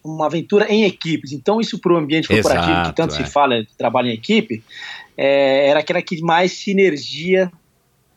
uma 0.03 0.25
aventura 0.25 0.71
em 0.71 0.83
equipes. 0.83 1.31
Então, 1.31 1.59
isso 1.59 1.79
para 1.79 1.93
o 1.93 1.97
ambiente 1.97 2.27
corporativo, 2.27 2.71
Exato, 2.71 2.89
que 2.89 2.95
tanto 2.95 3.15
é. 3.15 3.17
se 3.17 3.31
fala 3.31 3.63
de 3.63 3.75
trabalho 3.75 4.09
em 4.09 4.13
equipe, 4.13 4.63
é, 5.17 5.67
era 5.67 5.79
aquela 5.79 6.01
que 6.01 6.21
mais 6.21 6.51
sinergia 6.51 7.51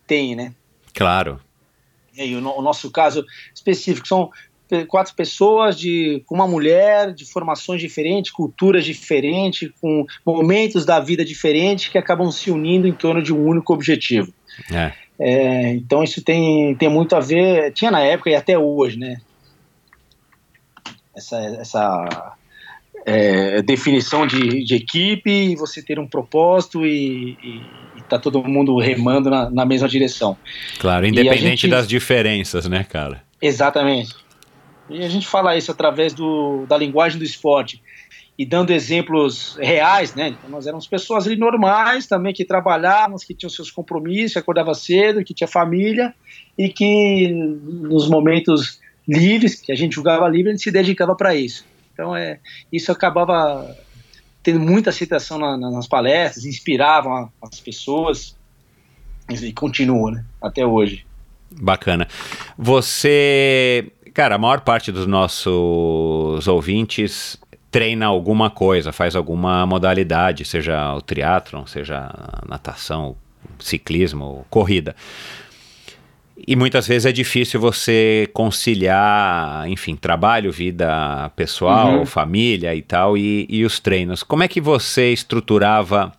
tem, 0.07 0.37
né? 0.37 0.53
Claro. 0.95 1.41
E 2.15 2.23
aí, 2.23 2.35
o, 2.35 2.41
no, 2.41 2.59
o 2.59 2.63
nosso 2.63 2.91
caso 2.91 3.25
específico 3.55 4.07
são 4.07 4.31
quatro 4.89 5.15
pessoas 5.15 5.79
de 5.79 6.23
com 6.27 6.35
uma 6.35 6.47
mulher 6.47 7.15
de 7.15 7.25
formações 7.25 7.81
diferentes, 7.81 8.33
culturas 8.33 8.85
diferentes, 8.85 9.71
com 9.81 10.05
momentos 10.25 10.85
da 10.85 10.99
vida 10.99 11.25
diferentes 11.25 11.89
que 11.89 11.99
acabam 11.99 12.31
se 12.31 12.51
unindo 12.51 12.87
em 12.87 12.93
torno 12.93 13.23
de 13.23 13.33
um 13.33 13.45
único 13.45 13.73
objetivo. 13.73 14.33
É. 14.73 14.93
É, 15.19 15.71
então 15.73 16.03
isso 16.03 16.23
tem, 16.23 16.75
tem 16.75 16.89
muito 16.89 17.17
a 17.17 17.21
ver, 17.21 17.73
tinha 17.73 17.91
na 17.91 18.01
época 18.01 18.31
e 18.31 18.35
até 18.35 18.59
hoje, 18.59 18.99
né? 18.99 19.19
Essa, 21.15 21.39
essa 21.39 22.37
é, 23.07 23.63
definição 23.63 24.27
de, 24.27 24.65
de 24.65 24.75
equipe, 24.75 25.55
você 25.57 25.83
ter 25.83 25.99
um 25.99 26.07
propósito 26.07 26.85
e, 26.85 27.39
e, 27.43 27.63
e 27.97 28.03
tá 28.09 28.19
todo 28.19 28.43
mundo 28.45 28.77
remando 28.79 29.31
na, 29.31 29.49
na 29.49 29.65
mesma 29.65 29.89
direção. 29.89 30.37
Claro, 30.79 31.07
independente 31.07 31.63
gente, 31.63 31.69
das 31.69 31.87
diferenças, 31.87 32.69
né, 32.69 32.85
cara? 32.85 33.23
Exatamente. 33.41 34.15
E 34.91 35.03
a 35.03 35.09
gente 35.09 35.27
fala 35.27 35.57
isso 35.57 35.71
através 35.71 36.13
do, 36.13 36.67
da 36.69 36.77
linguagem 36.77 37.19
do 37.19 37.25
esporte 37.25 37.81
e 38.39 38.45
dando 38.45 38.71
exemplos 38.71 39.57
reais, 39.59 40.15
né? 40.15 40.29
Então, 40.29 40.51
nós 40.51 40.67
éramos 40.67 40.87
pessoas 40.87 41.27
ali 41.27 41.37
normais 41.37 42.07
também 42.07 42.35
que 42.35 42.45
trabalhávamos, 42.45 43.25
que 43.25 43.35
tinham 43.35 43.49
seus 43.49 43.71
compromissos, 43.71 44.35
que 44.35 44.39
acordava 44.39 44.75
cedo, 44.75 45.25
que 45.25 45.33
tinha 45.33 45.49
família 45.49 46.15
e 46.57 46.69
que 46.69 47.29
nos 47.31 48.09
momentos 48.09 48.81
livres, 49.09 49.61
que 49.61 49.73
a 49.73 49.77
gente 49.77 49.95
jogava 49.95 50.29
livre, 50.29 50.51
a 50.51 50.53
gente 50.53 50.65
se 50.65 50.71
dedicava 50.71 51.15
para 51.15 51.35
isso. 51.35 51.65
Então 51.93 52.15
é 52.15 52.39
isso 52.71 52.93
acabava 52.93 53.75
tendo 54.43 54.61
muita 54.61 54.91
aceitação 54.91 55.39
na, 55.39 55.57
nas 55.57 55.89
palestras, 55.89 56.45
inspiravam 56.45 57.33
as 57.41 57.59
pessoas 57.59 58.37
e 59.31 59.53
continua, 59.53 60.11
né? 60.13 60.25
Até 60.43 60.65
hoje. 60.65 61.07
Bacana. 61.51 62.07
Você 62.59 63.93
Cara, 64.17 64.37
a 64.37 64.39
maior 64.39 64.63
parte 64.63 64.91
dos 64.91 65.07
nossos 65.07 66.49
ouvintes 66.49 67.37
treina 67.77 68.07
alguma 68.07 68.49
coisa, 68.49 68.91
faz 68.91 69.15
alguma 69.15 69.67
modalidade, 69.67 70.47
seja 70.47 70.95
o 70.95 71.03
triatlon, 71.03 71.67
seja 71.67 72.11
natação, 72.49 73.15
ciclismo, 73.59 74.47
corrida. 74.49 74.97
E 76.49 76.57
muitas 76.57 76.89
vezes 76.89 77.05
é 77.05 77.13
difícil 77.13 77.61
você 77.61 78.31
conciliar, 78.33 79.69
enfim, 79.69 79.95
trabalho, 79.95 80.51
vida 80.51 81.31
pessoal, 81.37 81.99
uhum. 81.99 82.07
família 82.07 82.75
e 82.75 82.81
tal, 82.81 83.15
e, 83.15 83.47
e 83.47 83.63
os 83.63 83.79
treinos. 83.79 84.23
Como 84.23 84.43
é 84.43 84.49
que 84.49 84.61
você 84.61 85.13
estruturava 85.13 86.15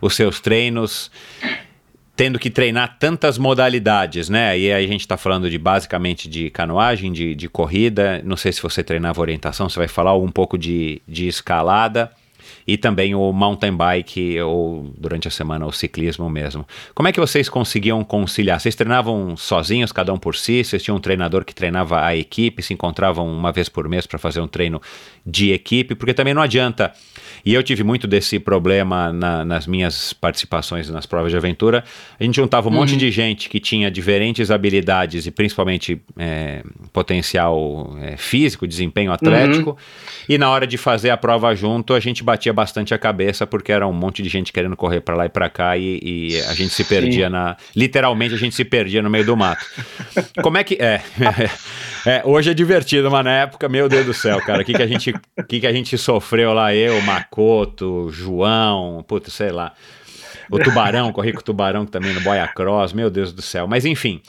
os 0.00 0.16
seus 0.16 0.40
treinos? 0.40 1.08
Tendo 2.16 2.38
que 2.38 2.50
treinar 2.50 2.96
tantas 2.98 3.36
modalidades, 3.36 4.30
né? 4.30 4.58
E 4.58 4.72
aí 4.72 4.84
a 4.84 4.88
gente 4.88 5.02
está 5.02 5.18
falando 5.18 5.50
de 5.50 5.58
basicamente 5.58 6.28
de 6.28 6.48
canoagem, 6.48 7.12
de, 7.12 7.34
de 7.34 7.48
corrida. 7.48 8.22
Não 8.24 8.36
sei 8.36 8.52
se 8.52 8.62
você 8.62 8.82
treinava 8.82 9.20
orientação, 9.20 9.68
você 9.68 9.78
vai 9.78 9.88
falar 9.88 10.16
um 10.16 10.30
pouco 10.30 10.56
de, 10.56 11.02
de 11.06 11.28
escalada 11.28 12.10
e 12.66 12.76
também 12.76 13.14
o 13.14 13.32
mountain 13.32 13.74
bike 13.74 14.40
ou 14.40 14.92
durante 14.98 15.28
a 15.28 15.30
semana 15.30 15.66
o 15.66 15.72
ciclismo 15.72 16.28
mesmo. 16.28 16.66
Como 16.94 17.08
é 17.08 17.12
que 17.12 17.20
vocês 17.20 17.48
conseguiam 17.48 18.02
conciliar? 18.02 18.58
Vocês 18.58 18.74
treinavam 18.74 19.36
sozinhos, 19.36 19.92
cada 19.92 20.12
um 20.12 20.18
por 20.18 20.34
si? 20.34 20.64
Vocês 20.64 20.82
tinham 20.82 20.96
um 20.96 21.00
treinador 21.00 21.44
que 21.44 21.54
treinava 21.54 22.04
a 22.04 22.16
equipe, 22.16 22.62
se 22.62 22.74
encontravam 22.74 23.26
uma 23.28 23.52
vez 23.52 23.68
por 23.68 23.88
mês 23.88 24.06
para 24.06 24.18
fazer 24.18 24.40
um 24.40 24.48
treino 24.48 24.80
de 25.24 25.52
equipe? 25.52 25.94
Porque 25.94 26.12
também 26.12 26.34
não 26.34 26.42
adianta. 26.42 26.92
E 27.44 27.54
eu 27.54 27.62
tive 27.62 27.84
muito 27.84 28.08
desse 28.08 28.40
problema 28.40 29.12
na, 29.12 29.44
nas 29.44 29.68
minhas 29.68 30.12
participações 30.12 30.90
nas 30.90 31.06
provas 31.06 31.30
de 31.30 31.36
aventura. 31.36 31.84
A 32.18 32.24
gente 32.24 32.34
juntava 32.34 32.68
um 32.68 32.72
uhum. 32.72 32.78
monte 32.78 32.96
de 32.96 33.08
gente 33.12 33.48
que 33.48 33.60
tinha 33.60 33.88
diferentes 33.88 34.50
habilidades 34.50 35.26
e 35.26 35.30
principalmente 35.30 36.02
é, 36.18 36.64
potencial 36.92 37.96
é, 38.00 38.16
físico, 38.16 38.66
desempenho 38.66 39.12
atlético. 39.12 39.70
Uhum. 39.70 39.76
E 40.28 40.36
na 40.38 40.50
hora 40.50 40.66
de 40.66 40.76
fazer 40.76 41.10
a 41.10 41.16
prova 41.16 41.54
junto, 41.54 41.94
a 41.94 42.00
gente 42.00 42.24
batia 42.24 42.52
bastante 42.56 42.94
a 42.94 42.98
cabeça 42.98 43.46
porque 43.46 43.70
era 43.70 43.86
um 43.86 43.92
monte 43.92 44.22
de 44.22 44.28
gente 44.30 44.50
querendo 44.50 44.74
correr 44.74 45.02
para 45.02 45.14
lá 45.14 45.26
e 45.26 45.28
para 45.28 45.50
cá 45.50 45.76
e, 45.76 46.00
e, 46.02 46.40
a 46.48 46.54
gente 46.54 46.70
se 46.70 46.82
perdia 46.82 47.26
Sim. 47.26 47.32
na. 47.32 47.56
Literalmente 47.76 48.34
a 48.34 48.38
gente 48.38 48.54
se 48.54 48.64
perdia 48.64 49.02
no 49.02 49.10
meio 49.10 49.24
do 49.24 49.36
mato. 49.36 49.64
Como 50.42 50.56
é 50.56 50.64
que. 50.64 50.74
É, 50.80 51.02
é, 52.06 52.22
hoje 52.24 52.50
é 52.50 52.54
divertido, 52.54 53.10
mas 53.10 53.24
na 53.24 53.32
época, 53.32 53.68
meu 53.68 53.88
Deus 53.88 54.06
do 54.06 54.14
céu, 54.14 54.40
cara, 54.40 54.62
o 54.62 54.64
que, 54.64 54.72
que, 54.72 54.82
a, 54.82 54.86
gente, 54.86 55.12
que, 55.46 55.60
que 55.60 55.66
a 55.66 55.72
gente 55.72 55.98
sofreu 55.98 56.54
lá? 56.54 56.74
Eu, 56.74 57.00
Macoto, 57.02 58.08
João, 58.10 59.04
puta, 59.06 59.30
sei 59.30 59.50
lá. 59.50 59.74
O 60.50 60.58
Tubarão, 60.58 61.12
corri 61.12 61.32
com 61.32 61.40
o 61.40 61.42
Tubarão 61.42 61.84
também 61.84 62.14
no 62.14 62.20
Boia 62.20 62.48
Cross, 62.48 62.92
meu 62.92 63.10
Deus 63.10 63.32
do 63.32 63.42
céu. 63.42 63.66
Mas 63.66 63.84
enfim. 63.84 64.22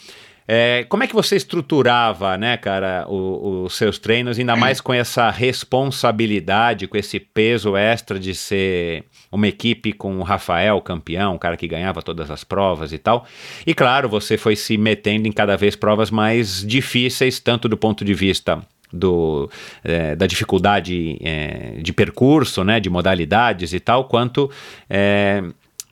É, 0.48 0.86
como 0.88 1.04
é 1.04 1.08
que 1.08 1.14
você 1.14 1.36
estruturava, 1.36 2.38
né, 2.38 2.56
cara, 2.56 3.06
os 3.10 3.76
seus 3.76 4.00
treinos, 4.00 4.39
ainda 4.39 4.56
mais 4.56 4.80
com 4.80 4.93
essa 4.93 5.30
responsabilidade, 5.30 6.88
com 6.88 6.95
esse 6.95 7.20
peso 7.20 7.76
extra 7.76 8.18
de 8.18 8.34
ser 8.34 9.04
uma 9.32 9.48
equipe 9.48 9.91
com 9.91 10.18
o 10.18 10.24
Rafael, 10.24 10.80
campeão, 10.82 11.36
o 11.36 11.39
cara 11.39 11.58
que 11.58 11.68
ganhava 11.68 12.02
todas 12.02 12.32
as 12.32 12.43
provas 12.43 12.93
e 12.93 12.98
tal. 12.98 13.26
E 13.66 13.74
claro, 13.74 14.08
você 14.08 14.38
foi 14.38 14.56
se 14.56 14.78
metendo 14.78 15.28
em 15.28 15.32
cada 15.32 15.58
vez 15.58 15.76
provas 15.76 16.10
mais 16.10 16.66
difíceis, 16.66 17.39
tanto 17.39 17.68
do 17.68 17.76
ponto 17.76 18.06
de 18.06 18.14
vista 18.14 18.62
do, 18.91 19.50
é, 19.84 20.16
da 20.16 20.26
dificuldade 20.26 21.18
é, 21.22 21.80
de 21.82 21.91
percurso, 21.91 22.64
né, 22.64 22.80
de 22.80 22.89
modalidades 22.89 23.74
e 23.74 23.80
tal, 23.80 24.06
quanto 24.06 24.50
é, 24.89 25.43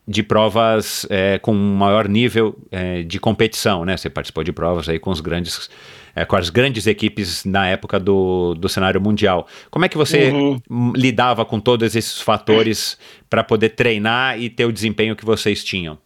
de 0.07 0.21
provas 0.21 1.05
é, 1.09 1.39
com 1.39 1.53
maior 1.53 2.07
nível 2.07 2.55
é, 2.71 3.01
de 3.01 3.19
competição, 3.19 3.83
né? 3.83 3.97
Você 3.97 4.09
participou 4.09 4.43
de 4.43 4.51
provas 4.51 4.87
aí 4.87 4.99
com 4.99 5.09
os 5.09 5.19
grandes, 5.19 5.69
é, 6.15 6.23
com 6.23 6.35
as 6.35 6.49
grandes 6.49 6.85
equipes 6.85 7.43
na 7.43 7.67
época 7.67 7.99
do, 7.99 8.53
do 8.53 8.69
cenário 8.69 9.01
mundial. 9.01 9.47
Como 9.71 9.83
é 9.83 9.89
que 9.89 9.97
você 9.97 10.29
uhum. 10.29 10.93
lidava 10.95 11.43
com 11.43 11.59
todos 11.59 11.95
esses 11.95 12.21
fatores 12.21 12.99
para 13.29 13.43
poder 13.43 13.69
treinar 13.69 14.39
e 14.39 14.49
ter 14.49 14.65
o 14.65 14.71
desempenho 14.71 15.15
que 15.15 15.25
vocês 15.25 15.63
tinham? 15.63 15.97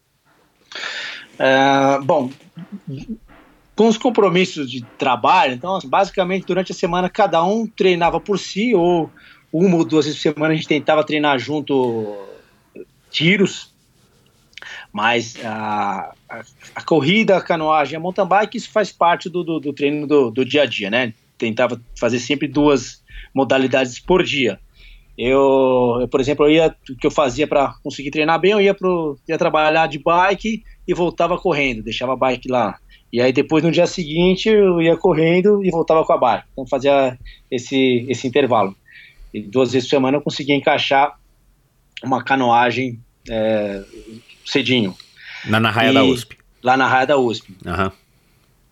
É, 1.38 2.00
bom, 2.02 2.32
com 3.76 3.88
os 3.88 3.98
compromissos 3.98 4.72
de 4.72 4.82
trabalho, 4.98 5.54
então 5.54 5.78
basicamente 5.86 6.46
durante 6.46 6.72
a 6.72 6.76
semana 6.76 7.10
cada 7.10 7.44
um 7.44 7.68
treinava 7.68 8.20
por 8.20 8.40
si 8.40 8.74
ou 8.74 9.10
uma 9.52 9.78
ou 9.78 9.84
duas 9.84 10.06
vezes 10.06 10.22
por 10.22 10.34
semana 10.34 10.54
a 10.54 10.56
gente 10.56 10.68
tentava 10.68 11.04
treinar 11.04 11.38
junto 11.40 12.18
tiros 13.10 13.69
mas 14.92 15.36
a, 15.44 16.12
a, 16.30 16.42
a, 16.76 16.84
corrida, 16.84 17.38
a 17.38 17.42
canoagem, 17.42 17.96
a 17.96 18.00
mountain 18.00 18.28
bike, 18.28 18.58
isso 18.58 18.72
faz 18.72 18.92
parte 18.92 19.30
do, 19.30 19.44
do, 19.44 19.60
do 19.60 19.74
treino 19.74 20.08
do, 20.08 20.32
do, 20.32 20.44
dia 20.44 20.64
a 20.64 20.66
dia, 20.66 20.90
né? 20.90 21.14
Tentava 21.38 21.80
fazer 21.98 22.20
sempre 22.20 22.48
duas 22.48 23.04
modalidades 23.34 24.00
por 24.00 24.24
dia. 24.24 24.60
Eu, 25.18 25.98
eu 26.02 26.08
por 26.08 26.20
exemplo, 26.20 26.46
eu 26.46 26.52
ia, 26.52 26.76
o 26.90 26.96
que 26.96 27.06
eu 27.06 27.12
fazia 27.12 27.48
para 27.48 27.74
conseguir 27.84 28.10
treinar 28.10 28.40
bem, 28.40 28.52
eu 28.52 28.62
ia, 28.62 28.74
pro, 28.74 29.18
ia 29.28 29.38
trabalhar 29.38 29.88
de 29.88 30.00
bike 30.00 30.64
e 30.88 30.94
voltava 30.94 31.38
correndo, 31.38 31.84
deixava 31.84 32.14
a 32.14 32.18
bike 32.18 32.50
lá. 32.50 32.78
E 33.12 33.22
aí 33.22 33.34
depois 33.34 33.64
no 33.64 33.72
dia 33.72 33.88
seguinte 33.88 34.50
eu 34.50 34.82
ia 34.82 34.96
correndo 34.96 35.64
e 35.64 35.70
voltava 35.70 36.04
com 36.04 36.14
a 36.14 36.18
bike. 36.18 36.48
Então 36.52 36.66
fazia 36.66 37.18
esse, 37.52 38.06
esse 38.10 38.28
intervalo. 38.28 38.76
E 39.34 39.42
duas 39.42 39.72
vezes 39.72 39.88
por 39.88 39.96
semana 39.96 40.18
eu 40.18 40.22
conseguia 40.22 40.56
encaixar 40.56 41.20
uma 42.04 42.24
canoagem 42.24 43.00
é, 43.30 43.84
cedinho. 44.50 44.96
Na, 45.46 45.60
na 45.60 45.72
raia 45.72 45.92
e, 45.92 45.94
da 45.94 46.04
USP. 46.04 46.38
Lá 46.64 46.76
na 46.76 46.88
raia 46.88 47.08
da 47.08 47.18
USP. 47.18 47.56
Uhum. 47.66 47.92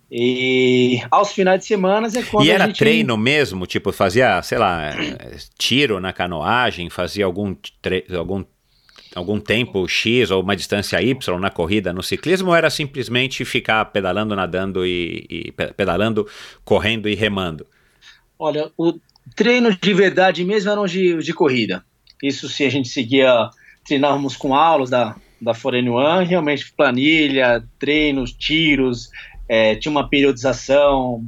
E 0.09 1.01
aos 1.11 1.33
finais 1.33 1.59
de 1.59 1.65
semana 1.65 2.07
é 2.07 2.23
quando 2.23 2.45
E 2.45 2.51
era 2.51 2.65
gente... 2.67 2.77
treino 2.77 3.17
mesmo? 3.17 3.65
Tipo, 3.65 3.91
fazia, 3.91 4.41
sei 4.41 4.57
lá, 4.57 4.91
tiro 5.57 5.99
na 5.99 6.13
canoagem, 6.13 6.89
fazia 6.89 7.25
algum, 7.25 7.53
tre... 7.81 8.05
algum, 8.17 8.43
algum 9.13 9.39
tempo 9.39 9.85
X 9.87 10.31
ou 10.31 10.41
uma 10.41 10.55
distância 10.55 11.01
Y 11.01 11.39
na 11.39 11.49
corrida 11.49 11.91
no 11.91 12.01
ciclismo 12.01 12.49
ou 12.49 12.55
era 12.55 12.69
simplesmente 12.69 13.43
ficar 13.43 13.83
pedalando, 13.85 14.35
nadando 14.35 14.85
e, 14.85 15.25
e 15.29 15.51
pedalando, 15.51 16.25
correndo 16.63 17.09
e 17.09 17.15
remando? 17.15 17.67
Olha, 18.39 18.71
o 18.77 18.93
treino 19.35 19.75
de 19.75 19.93
verdade 19.93 20.45
mesmo 20.45 20.71
eram 20.71 20.85
de, 20.85 21.17
de 21.17 21.33
corrida. 21.33 21.83
Isso 22.23 22.47
se 22.47 22.63
a 22.63 22.69
gente 22.69 22.87
seguia, 22.87 23.49
treinávamos 23.85 24.37
com 24.37 24.55
aulas 24.55 24.89
da, 24.89 25.15
da 25.41 25.53
Foreign 25.53 25.89
One, 25.89 26.25
realmente 26.25 26.71
planilha, 26.73 27.63
treinos, 27.79 28.33
tiros, 28.33 29.09
é, 29.47 29.75
tinha 29.75 29.91
uma 29.91 30.07
periodização 30.07 31.25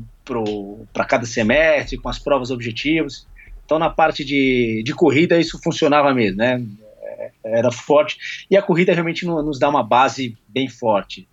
para 0.94 1.06
cada 1.06 1.26
semestre, 1.26 1.98
com 1.98 2.10
as 2.10 2.20
provas 2.20 2.52
objetivos. 2.52 3.28
Então, 3.66 3.80
na 3.80 3.90
parte 3.90 4.24
de, 4.24 4.84
de 4.84 4.94
corrida, 4.94 5.40
isso 5.40 5.60
funcionava 5.64 6.14
mesmo, 6.14 6.38
né? 6.38 6.62
É, 7.02 7.32
era 7.60 7.72
forte. 7.72 8.46
E 8.50 8.58
a 8.58 8.62
corrida 8.62 8.94
realmente 8.94 9.26
nos 9.26 9.60
dá 9.60 9.70
uma 9.70 9.84
base 9.84 10.38
bem 10.48 10.68
forte. 10.68 11.28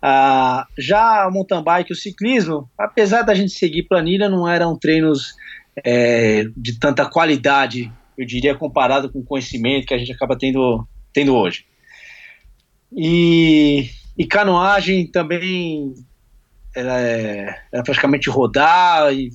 Ah, 0.00 0.66
já 0.76 1.24
a 1.24 1.30
mountain 1.30 1.62
bike 1.62 1.92
o 1.92 1.96
ciclismo, 1.96 2.68
apesar 2.76 3.22
da 3.22 3.34
gente 3.34 3.52
seguir 3.52 3.84
planilha, 3.84 4.28
não 4.28 4.48
eram 4.48 4.76
treinos 4.76 5.34
é, 5.84 6.44
de 6.56 6.78
tanta 6.78 7.06
qualidade, 7.08 7.90
eu 8.18 8.26
diria, 8.26 8.54
comparado 8.54 9.10
com 9.10 9.20
o 9.20 9.24
conhecimento 9.24 9.86
que 9.86 9.94
a 9.94 9.98
gente 9.98 10.12
acaba 10.12 10.36
tendo, 10.36 10.86
tendo 11.12 11.34
hoje. 11.34 11.64
E, 12.94 13.88
e 14.16 14.26
canoagem 14.26 15.06
também 15.06 15.94
era, 16.74 17.62
era 17.72 17.82
praticamente 17.82 18.30
rodar, 18.30 19.12
e 19.12 19.30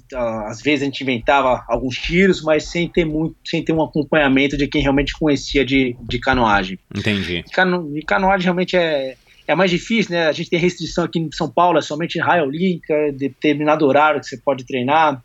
às 0.45 0.61
vezes 0.61 0.81
a 0.81 0.85
gente 0.85 1.01
inventava 1.01 1.63
alguns 1.67 1.95
tiros, 1.95 2.41
mas 2.41 2.65
sem 2.65 2.87
ter 2.87 3.05
muito, 3.05 3.35
sem 3.45 3.63
ter 3.63 3.73
um 3.73 3.83
acompanhamento 3.83 4.57
de 4.57 4.67
quem 4.67 4.81
realmente 4.81 5.13
conhecia 5.13 5.63
de, 5.63 5.95
de 6.01 6.19
canoagem. 6.19 6.79
Entendi. 6.95 7.43
E, 7.47 7.51
cano, 7.51 7.97
e 7.97 8.01
canoagem 8.03 8.45
realmente 8.45 8.75
é, 8.75 9.15
é 9.47 9.55
mais 9.55 9.69
difícil, 9.69 10.13
né? 10.13 10.27
A 10.27 10.31
gente 10.31 10.49
tem 10.49 10.59
restrição 10.59 11.03
aqui 11.03 11.19
em 11.19 11.31
São 11.31 11.49
Paulo, 11.49 11.77
é 11.77 11.81
somente 11.81 12.19
raio 12.19 12.45
olímpica, 12.45 13.11
determinado 13.13 13.85
horário 13.85 14.19
que 14.19 14.27
você 14.27 14.37
pode 14.37 14.65
treinar. 14.65 15.21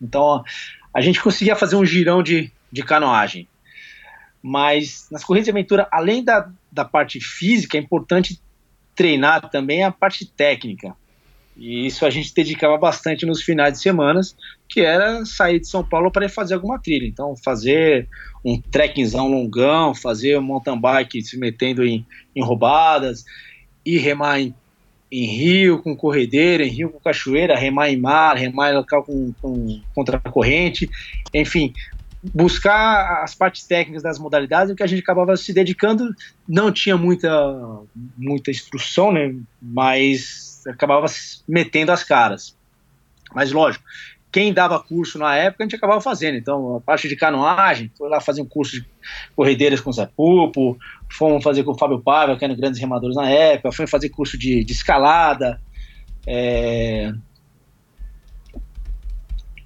Então, 0.00 0.42
a 0.92 1.00
gente 1.00 1.20
conseguia 1.22 1.54
fazer 1.54 1.76
um 1.76 1.84
girão 1.84 2.22
de, 2.22 2.50
de 2.70 2.82
canoagem. 2.82 3.46
Mas 4.42 5.06
nas 5.10 5.22
corridas 5.22 5.44
de 5.44 5.52
aventura, 5.52 5.86
além 5.92 6.24
da, 6.24 6.50
da 6.72 6.84
parte 6.84 7.20
física, 7.20 7.76
é 7.76 7.80
importante 7.80 8.40
treinar 8.94 9.50
também 9.50 9.84
a 9.84 9.92
parte 9.92 10.24
técnica. 10.24 10.96
E 11.56 11.86
isso 11.86 12.06
a 12.06 12.10
gente 12.10 12.34
dedicava 12.34 12.78
bastante 12.78 13.26
nos 13.26 13.42
finais 13.42 13.74
de 13.74 13.80
semanas, 13.80 14.34
que 14.68 14.80
era 14.80 15.24
sair 15.26 15.60
de 15.60 15.68
São 15.68 15.84
Paulo 15.84 16.10
para 16.10 16.28
fazer 16.28 16.54
alguma 16.54 16.78
trilha. 16.78 17.06
Então, 17.06 17.36
fazer 17.36 18.08
um 18.44 18.58
trekkingzão 18.58 19.28
longão, 19.28 19.94
fazer 19.94 20.38
um 20.38 20.42
mountain 20.42 20.80
bike 20.80 21.22
se 21.22 21.38
metendo 21.38 21.84
em, 21.84 22.06
em 22.34 22.42
roubadas, 22.42 23.24
ir 23.84 23.98
remar 23.98 24.40
em, 24.40 24.54
em, 25.10 25.26
rio 25.26 25.82
com 25.82 25.94
corredeira, 25.94 26.64
em 26.64 26.70
rio 26.70 26.88
com 26.88 26.98
cachoeira, 26.98 27.54
remar 27.54 27.90
em 27.90 27.98
mar, 27.98 28.36
remar 28.36 28.72
em 28.72 28.76
local 28.76 29.04
com, 29.04 29.32
com 29.42 29.80
contra 29.94 30.16
a 30.24 30.30
corrente, 30.30 30.88
enfim, 31.34 31.74
buscar 32.22 33.22
as 33.22 33.34
partes 33.34 33.66
técnicas 33.66 34.02
das 34.02 34.18
modalidades, 34.18 34.72
o 34.72 34.76
que 34.76 34.82
a 34.82 34.86
gente 34.86 35.02
acabava 35.02 35.36
se 35.36 35.52
dedicando, 35.52 36.14
não 36.48 36.70
tinha 36.70 36.96
muita, 36.96 37.30
muita 38.16 38.50
instrução, 38.50 39.12
né, 39.12 39.34
mas 39.60 40.62
acabava 40.66 41.06
metendo 41.48 41.90
as 41.90 42.04
caras. 42.04 42.56
Mas 43.34 43.50
lógico, 43.50 43.84
quem 44.30 44.52
dava 44.52 44.82
curso 44.82 45.18
na 45.18 45.34
época, 45.36 45.62
a 45.62 45.66
gente 45.66 45.76
acabava 45.76 46.00
fazendo. 46.00 46.38
Então, 46.38 46.76
a 46.76 46.80
parte 46.80 47.06
de 47.06 47.16
canoagem, 47.16 47.90
foi 47.98 48.08
lá 48.08 48.20
fazer 48.20 48.40
um 48.40 48.46
curso 48.46 48.80
de 48.80 48.86
corredeiras 49.36 49.80
com 49.80 49.90
o 49.90 49.92
Zé 49.92 50.06
Pupo, 50.06 50.78
fomos 51.10 51.42
fazer 51.42 51.64
com 51.64 51.72
o 51.72 51.78
Fábio 51.78 52.00
Paiva, 52.00 52.36
que 52.36 52.44
eram 52.44 52.56
grandes 52.56 52.80
remadores 52.80 53.14
na 53.16 53.28
época, 53.28 53.72
fomos 53.72 53.90
fazer 53.90 54.08
curso 54.08 54.38
de, 54.38 54.64
de 54.64 54.72
escalada, 54.72 55.60
é, 56.26 57.12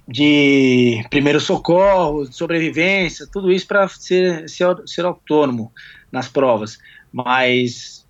de 0.07 1.03
primeiro 1.09 1.39
socorro, 1.39 2.27
de 2.27 2.35
sobrevivência, 2.35 3.27
tudo 3.31 3.51
isso 3.51 3.67
para 3.67 3.87
ser, 3.89 4.47
ser, 4.47 4.75
ser 4.85 5.05
autônomo 5.05 5.71
nas 6.11 6.27
provas. 6.29 6.79
Mas 7.11 8.05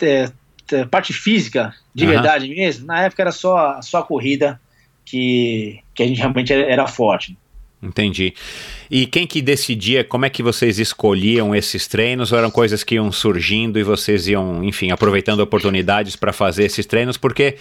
é, 0.00 0.30
é, 0.72 0.84
parte 0.86 1.12
física, 1.12 1.74
de 1.94 2.04
uhum. 2.04 2.10
verdade 2.10 2.48
mesmo, 2.48 2.86
na 2.86 3.02
época 3.02 3.22
era 3.22 3.32
só, 3.32 3.80
só 3.82 3.98
a 3.98 4.02
corrida 4.02 4.60
que, 5.04 5.80
que 5.94 6.02
a 6.02 6.06
gente 6.06 6.18
realmente 6.18 6.52
era, 6.52 6.62
era 6.62 6.86
forte. 6.86 7.36
Entendi. 7.82 8.32
E 8.90 9.04
quem 9.06 9.26
que 9.26 9.42
decidia, 9.42 10.02
como 10.02 10.24
é 10.24 10.30
que 10.30 10.42
vocês 10.42 10.78
escolhiam 10.78 11.54
esses 11.54 11.86
treinos? 11.86 12.32
Ou 12.32 12.38
eram 12.38 12.50
coisas 12.50 12.82
que 12.82 12.94
iam 12.94 13.12
surgindo 13.12 13.78
e 13.78 13.82
vocês 13.82 14.26
iam, 14.26 14.64
enfim, 14.64 14.90
aproveitando 14.90 15.40
oportunidades 15.40 16.16
para 16.16 16.32
fazer 16.32 16.64
esses 16.64 16.86
treinos? 16.86 17.18
Porque 17.18 17.58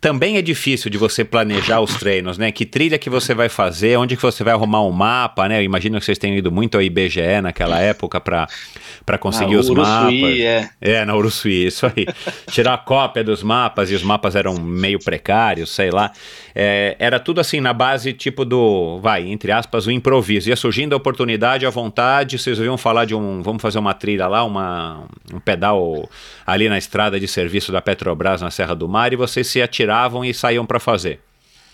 também 0.00 0.36
é 0.36 0.42
difícil 0.42 0.90
de 0.90 0.98
você 0.98 1.24
planejar 1.24 1.80
os 1.80 1.94
treinos, 1.96 2.36
né? 2.36 2.52
Que 2.52 2.66
trilha 2.66 2.98
que 2.98 3.08
você 3.08 3.34
vai 3.34 3.48
fazer, 3.48 3.96
onde 3.96 4.14
que 4.14 4.22
você 4.22 4.44
vai 4.44 4.52
arrumar 4.52 4.82
um 4.82 4.92
mapa, 4.92 5.48
né? 5.48 5.58
Eu 5.58 5.64
imagino 5.64 5.98
que 5.98 6.04
vocês 6.04 6.18
tenham 6.18 6.36
ido 6.36 6.52
muito 6.52 6.76
ao 6.76 6.82
IBGE 6.82 7.40
naquela 7.42 7.80
época 7.80 8.20
para 8.20 9.18
conseguir 9.18 9.56
ah, 9.56 9.60
os 9.60 9.68
Uruçuí, 9.70 10.20
mapas. 10.20 10.40
É. 10.40 10.70
é, 10.80 11.04
na 11.04 11.16
Uruçuí, 11.16 11.66
isso 11.66 11.86
aí. 11.86 12.06
Tirar 12.50 12.74
a 12.74 12.78
cópia 12.78 13.24
dos 13.24 13.42
mapas 13.42 13.90
e 13.90 13.94
os 13.94 14.02
mapas 14.02 14.36
eram 14.36 14.60
meio 14.60 14.98
precários, 15.02 15.70
sei 15.70 15.90
lá. 15.90 16.12
É, 16.54 16.94
era 16.98 17.18
tudo 17.18 17.40
assim 17.40 17.60
na 17.60 17.72
base 17.72 18.12
tipo 18.12 18.44
do, 18.44 18.98
vai, 19.00 19.26
entre 19.26 19.50
aspas, 19.50 19.86
o 19.86 19.90
improviso. 19.90 20.48
Ia 20.50 20.56
surgindo 20.56 20.92
a 20.92 20.96
oportunidade, 20.96 21.66
à 21.66 21.70
vontade, 21.70 22.38
vocês 22.38 22.58
ouviam 22.58 22.78
falar 22.78 23.06
de 23.06 23.14
um, 23.14 23.42
vamos 23.42 23.62
fazer 23.62 23.78
uma 23.78 23.94
trilha 23.94 24.26
lá, 24.26 24.44
uma, 24.44 25.04
um 25.32 25.40
pedal 25.40 26.08
ali 26.46 26.68
na 26.68 26.78
estrada 26.78 27.18
de 27.18 27.26
serviço 27.26 27.72
da 27.72 27.80
Petrobras 27.80 28.42
na 28.42 28.50
Serra 28.50 28.74
do 28.74 28.88
Mar 28.88 29.12
e 29.12 29.16
vocês 29.16 29.46
se 29.46 29.60
atiraram 29.60 29.85
tiravam 29.86 30.24
e 30.24 30.34
saíam 30.34 30.66
para 30.66 30.80
fazer. 30.80 31.20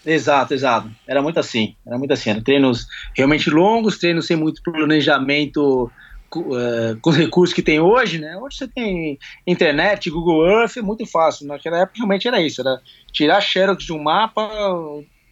Exato, 0.05 0.53
exato. 0.53 0.91
Era 1.07 1.23
muito 1.23 1.41
assim. 1.41 1.75
Era 1.87 1.97
muito 1.97 2.13
assim. 2.13 2.39
Treinos 2.41 2.87
realmente 3.17 3.49
longos, 3.49 3.99
treinos 3.99 4.27
sem 4.27 4.37
muito 4.37 4.63
planejamento 4.63 5.91
uh, 6.35 7.01
com 7.01 7.11
os 7.11 7.17
recursos 7.17 7.55
que 7.55 7.63
tem 7.63 7.81
hoje, 7.81 8.19
né? 8.19 8.37
Hoje 8.37 8.59
você 8.59 8.69
tem 8.69 9.19
internet, 9.47 10.11
Google 10.11 10.47
Earth, 10.47 10.77
é 10.77 10.83
muito 10.83 11.07
fácil. 11.07 11.47
Naquela 11.47 11.79
época 11.79 11.99
realmente 11.99 12.29
era 12.29 12.41
isso, 12.43 12.61
era 12.61 12.81
tirar 13.13 13.41
xerox 13.41 13.85
de 13.85 13.93
um 13.93 14.03
mapa, 14.03 14.51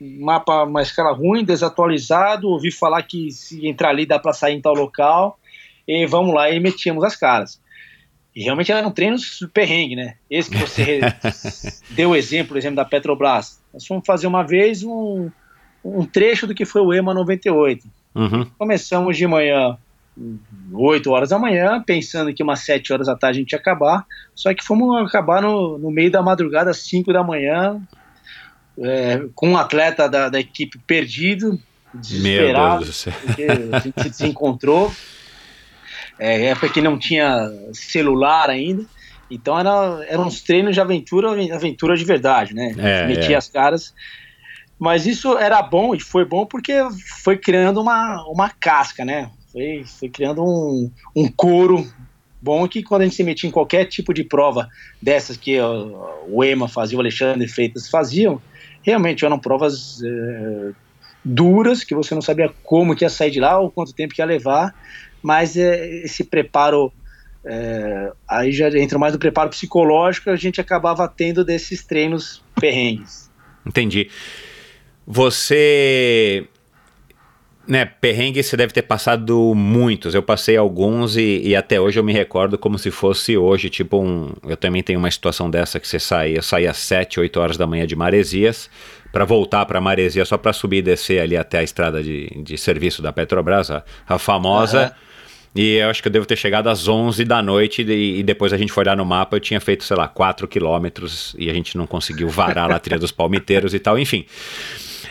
mapa 0.01 0.64
uma 0.64 0.83
escala 0.83 1.12
ruim, 1.12 1.45
desatualizado, 1.45 2.49
ouvir 2.49 2.70
falar 2.70 3.03
que 3.03 3.31
se 3.33 3.66
entrar 3.66 3.91
ali 3.91 4.07
dá 4.07 4.18
para 4.18 4.33
sair 4.33 4.55
em 4.55 4.61
tal 4.61 4.74
local, 4.74 5.39
e 5.87 6.07
vamos 6.07 6.33
lá 6.35 6.49
e 6.49 6.61
metíamos 6.61 7.03
as 7.05 7.16
caras. 7.16 7.60
E 8.41 8.45
realmente 8.45 8.72
eram 8.72 8.91
treinos 8.91 9.47
perrengue, 9.53 9.95
né? 9.95 10.14
Esse 10.30 10.49
que 10.49 10.57
você 10.57 11.01
deu 11.95 12.09
o 12.09 12.16
exemplo, 12.16 12.55
o 12.55 12.59
exemplo 12.59 12.76
da 12.76 12.86
Petrobras. 12.86 13.61
Nós 13.70 13.86
fomos 13.86 14.03
fazer 14.07 14.26
uma 14.26 14.43
vez 14.43 14.82
um, 14.82 15.30
um 15.84 16.07
trecho 16.07 16.47
do 16.47 16.55
que 16.55 16.64
foi 16.64 16.80
o 16.80 16.95
EMA 16.95 17.12
98. 17.12 17.86
Uhum. 18.14 18.47
Começamos 18.57 19.18
de 19.18 19.26
manhã, 19.26 19.76
8 20.72 21.11
horas 21.11 21.28
da 21.28 21.38
manhã, 21.38 21.84
pensando 21.86 22.32
que 22.32 22.43
umas 22.43 22.61
7 22.61 22.91
horas 22.95 23.09
da 23.09 23.14
tarde 23.14 23.41
a 23.41 23.43
gente 23.43 23.53
ia 23.53 23.59
acabar, 23.59 24.07
só 24.34 24.55
que 24.55 24.64
fomos 24.64 25.07
acabar 25.07 25.43
no, 25.43 25.76
no 25.76 25.91
meio 25.91 26.11
da 26.11 26.22
madrugada, 26.22 26.70
às 26.70 26.78
5 26.78 27.12
da 27.12 27.22
manhã, 27.22 27.78
é, 28.78 29.22
com 29.34 29.51
um 29.51 29.59
atleta 29.59 30.09
da, 30.09 30.30
da 30.30 30.41
equipe 30.41 30.78
perdido, 30.86 31.61
desesperado, 31.93 32.86
porque 33.26 33.43
a 33.70 33.80
gente 33.80 34.03
se 34.03 34.09
desencontrou 34.09 34.91
é, 36.21 36.47
época 36.47 36.68
que 36.68 36.81
não 36.81 36.99
tinha 36.99 37.51
celular 37.73 38.51
ainda. 38.51 38.85
Então 39.31 39.59
era, 39.59 40.05
eram 40.09 40.27
uns 40.27 40.43
treinos 40.43 40.75
de 40.75 40.81
aventura, 40.81 41.31
aventura 41.55 41.97
de 41.97 42.05
verdade, 42.05 42.55
né? 42.55 42.75
É, 42.79 43.07
Metia 43.07 43.35
é. 43.35 43.39
as 43.39 43.49
caras. 43.49 43.95
Mas 44.79 45.07
isso 45.07 45.37
era 45.39 45.62
bom 45.62 45.95
e 45.95 46.01
foi 46.01 46.25
bom 46.25 46.47
porque 46.47 46.75
foi 47.23 47.37
criando 47.37 47.81
uma, 47.81 48.25
uma 48.29 48.51
casca, 48.51 49.05
né? 49.05 49.31
Foi, 49.53 49.85
foi 49.85 50.09
criando 50.09 50.43
um, 50.43 50.91
um 51.14 51.29
couro 51.29 51.87
bom 52.41 52.66
que 52.66 52.83
quando 52.83 53.03
a 53.03 53.05
gente 53.05 53.16
se 53.16 53.25
metia 53.25 53.49
em 53.49 53.53
qualquer 53.53 53.85
tipo 53.85 54.14
de 54.14 54.25
prova 54.25 54.68
dessas 55.01 55.37
que 55.37 55.59
o 55.61 56.43
EMA 56.43 56.68
fazia, 56.68 56.97
o 56.97 57.01
Alexandre 57.01 57.47
Freitas 57.47 57.89
faziam, 57.89 58.41
realmente 58.83 59.25
eram 59.25 59.39
provas 59.39 60.01
é, 60.03 60.71
duras, 61.25 61.85
que 61.85 61.95
você 61.95 62.14
não 62.14 62.23
sabia 62.23 62.51
como 62.62 62.97
que 62.97 63.05
ia 63.05 63.11
sair 63.11 63.31
de 63.31 63.41
lá 63.41 63.59
ou 63.59 63.71
quanto 63.71 63.93
tempo 63.93 64.14
que 64.14 64.23
ia 64.23 64.27
levar, 64.27 64.75
mas 65.23 65.57
é, 65.57 66.05
esse 66.05 66.25
preparo 66.25 66.93
é, 67.45 68.12
aí 68.29 68.53
já 68.53 68.68
entra 68.79 68.99
mais 68.99 69.12
no 69.12 69.18
preparo 69.18 69.51
psicológico, 69.51 70.31
a 70.31 70.37
gente 70.37 70.61
acabava 70.61 71.09
tendo 71.09 71.45
desses 71.45 71.85
treinos 71.85 72.43
perrengues. 72.55 73.31
Entendi. 73.66 74.11
Você 75.07 76.47
né, 77.66 77.85
perrengue 77.85 78.43
você 78.43 78.57
deve 78.57 78.73
ter 78.73 78.83
passado 78.83 79.55
muitos. 79.55 80.14
Eu 80.14 80.23
passei 80.23 80.57
alguns 80.57 81.16
e, 81.16 81.41
e, 81.45 81.57
até 81.57 81.81
hoje 81.81 81.99
eu 81.99 82.05
me 82.05 82.12
recordo 82.12 82.59
como 82.59 82.79
se 82.79 82.91
fosse 82.91 83.37
hoje, 83.37 83.71
tipo 83.71 83.99
um. 83.99 84.33
Eu 84.47 84.57
também 84.57 84.83
tenho 84.83 84.99
uma 84.99 85.11
situação 85.11 85.49
dessa 85.49 85.79
que 85.79 85.87
você 85.87 85.99
eu 86.35 86.43
saía 86.43 86.71
às 86.71 86.79
7, 86.79 87.21
8 87.21 87.41
horas 87.41 87.57
da 87.57 87.66
manhã 87.66 87.87
de 87.87 87.95
Maresias 87.95 88.68
para 89.12 89.25
voltar 89.25 89.66
para 89.66 89.81
Maresia 89.81 90.25
só 90.25 90.37
para 90.37 90.53
subir 90.53 90.79
e 90.79 90.83
descer 90.83 91.21
ali 91.21 91.37
até 91.37 91.59
a 91.59 91.62
estrada 91.62 92.03
de, 92.03 92.29
de 92.43 92.59
serviço 92.59 93.03
da 93.03 93.12
Petrobras, 93.12 93.71
a, 93.71 93.85
a 94.09 94.18
famosa. 94.18 94.87
Uhum. 94.87 95.10
E 95.55 95.76
eu 95.76 95.90
acho 95.90 96.01
que 96.01 96.07
eu 96.09 96.12
devo 96.12 96.26
ter 96.26 96.36
chegado 96.36 96.68
às 96.68 96.86
11 96.86 97.24
da 97.24 97.42
noite 97.42 97.82
e, 97.82 98.20
e, 98.20 98.22
depois 98.22 98.53
a 98.53 98.57
gente 98.57 98.72
foi 98.72 98.84
olhar 98.84 98.96
no 98.96 99.05
mapa, 99.05 99.36
eu 99.36 99.40
tinha 99.40 99.61
feito, 99.61 99.82
sei 99.82 99.96
lá, 99.96 100.07
4 100.07 100.46
quilômetros 100.46 101.34
e 101.36 101.51
a 101.51 101.53
gente 101.53 101.76
não 101.76 101.86
conseguiu 101.86 102.28
varar 102.28 102.70
a 102.70 102.78
trilha 102.78 103.01
dos 103.01 103.11
palmiteiros 103.11 103.74
e 103.74 103.80
tal, 103.80 103.98
enfim. 103.98 104.24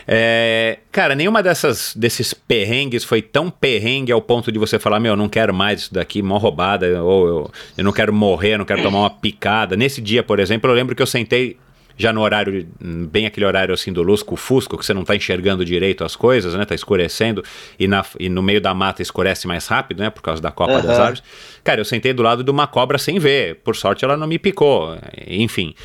É, 0.08 0.80
cara, 0.92 1.14
nenhuma 1.14 1.44
dessas 1.44 1.94
desses 1.96 2.34
perrengues 2.34 3.04
foi 3.04 3.22
tão 3.22 3.50
perrengue 3.50 4.12
ao 4.12 4.22
ponto 4.22 4.52
de 4.52 4.58
você 4.58 4.80
falar, 4.80 5.00
meu, 5.00 5.16
não 5.16 5.30
quero 5.30 5.54
mais 5.54 5.82
isso 5.82 5.94
daqui, 5.94 6.22
mó 6.22 6.38
roubada, 6.38 7.04
ou 7.04 7.28
eu, 7.28 7.52
eu 7.78 7.84
não 7.84 7.92
quero 7.92 8.14
morrer, 8.14 8.58
não 8.58 8.66
quero 8.66 8.82
tomar 8.82 9.02
uma 9.02 9.10
picada. 9.10 9.76
Nesse 9.76 10.02
dia, 10.02 10.24
por 10.24 10.40
exemplo, 10.40 10.70
eu 10.70 10.74
lembro 10.74 10.96
que 10.96 11.02
eu 11.02 11.08
sentei 11.08 11.58
já 12.00 12.14
no 12.14 12.22
horário, 12.22 12.66
bem 12.80 13.26
aquele 13.26 13.46
horário 13.46 13.74
assim 13.74 13.92
do 13.92 14.02
lusco-fusco, 14.02 14.78
que 14.78 14.86
você 14.86 14.94
não 14.94 15.02
está 15.02 15.18
enxergando 15.18 15.66
direito 15.66 16.06
as 16.06 16.16
coisas, 16.16 16.54
né? 16.54 16.64
Tá 16.64 16.74
escurecendo 16.74 17.44
e, 17.78 17.90
na, 17.90 18.06
e 18.18 18.30
no 18.30 18.42
meio 18.42 18.62
da 18.62 18.74
mata 18.74 19.02
escurece 19.02 19.46
mais 19.46 19.68
rápido, 19.68 20.00
né? 20.00 20.10
Por 20.10 20.22
causa 20.22 20.42
da 20.42 20.50
copa 20.50 20.76
uhum. 20.76 20.82
das 20.82 20.98
árvores. 20.98 21.24
Cara, 21.62 21.82
eu 21.82 21.86
sentei 21.86 22.14
do 22.14 22.24
lado 22.24 22.42
de 22.42 22.50
uma 22.50 22.68
cobra 22.68 22.98
sem 22.98 23.20
ver. 23.20 23.56
Por 23.66 23.76
sorte 23.76 24.06
ela 24.06 24.16
não 24.16 24.28
me 24.28 24.40
picou. 24.40 24.98
Enfim. 25.28 25.76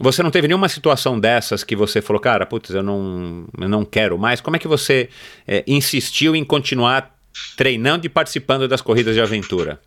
Você 0.00 0.22
não 0.22 0.30
teve 0.30 0.48
nenhuma 0.48 0.70
situação 0.70 1.20
dessas 1.20 1.62
que 1.62 1.76
você 1.76 2.00
falou, 2.00 2.20
cara, 2.20 2.46
putz, 2.46 2.70
eu 2.70 2.82
não, 2.82 3.44
eu 3.60 3.68
não 3.68 3.84
quero 3.84 4.16
mais. 4.16 4.40
Como 4.40 4.56
é 4.56 4.58
que 4.58 4.66
você 4.66 5.10
é, 5.46 5.62
insistiu 5.66 6.34
em 6.34 6.42
continuar 6.42 7.14
treinando 7.54 8.06
e 8.06 8.08
participando 8.08 8.66
das 8.66 8.80
corridas 8.80 9.14
de 9.14 9.20
aventura? 9.20 9.78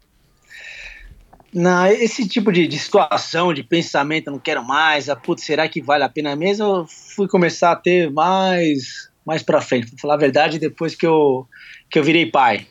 Não, 1.54 1.86
esse 1.86 2.28
tipo 2.28 2.52
de, 2.52 2.68
de, 2.68 2.80
situação, 2.80 3.54
de 3.54 3.64
pensamento, 3.64 4.32
não 4.32 4.40
quero 4.40 4.64
mais, 4.64 5.08
ah, 5.08 5.16
putz, 5.16 5.44
será 5.44 5.68
que 5.70 5.82
vale 5.82 6.04
a 6.04 6.10
pena 6.10 6.36
mesmo? 6.36 6.66
Eu 6.66 6.88
fui 6.88 7.28
começar 7.28 7.72
a 7.72 7.76
ter 7.76 8.12
mais, 8.12 9.10
mais 9.24 9.44
pra 9.44 9.62
frente, 9.62 9.92
pra 9.92 10.00
falar 10.00 10.16
a 10.16 10.18
verdade, 10.18 10.58
depois 10.58 10.96
que 10.96 11.06
eu, 11.06 11.48
que 11.90 12.00
eu 12.00 12.04
virei 12.04 12.26
pai. 12.26 12.66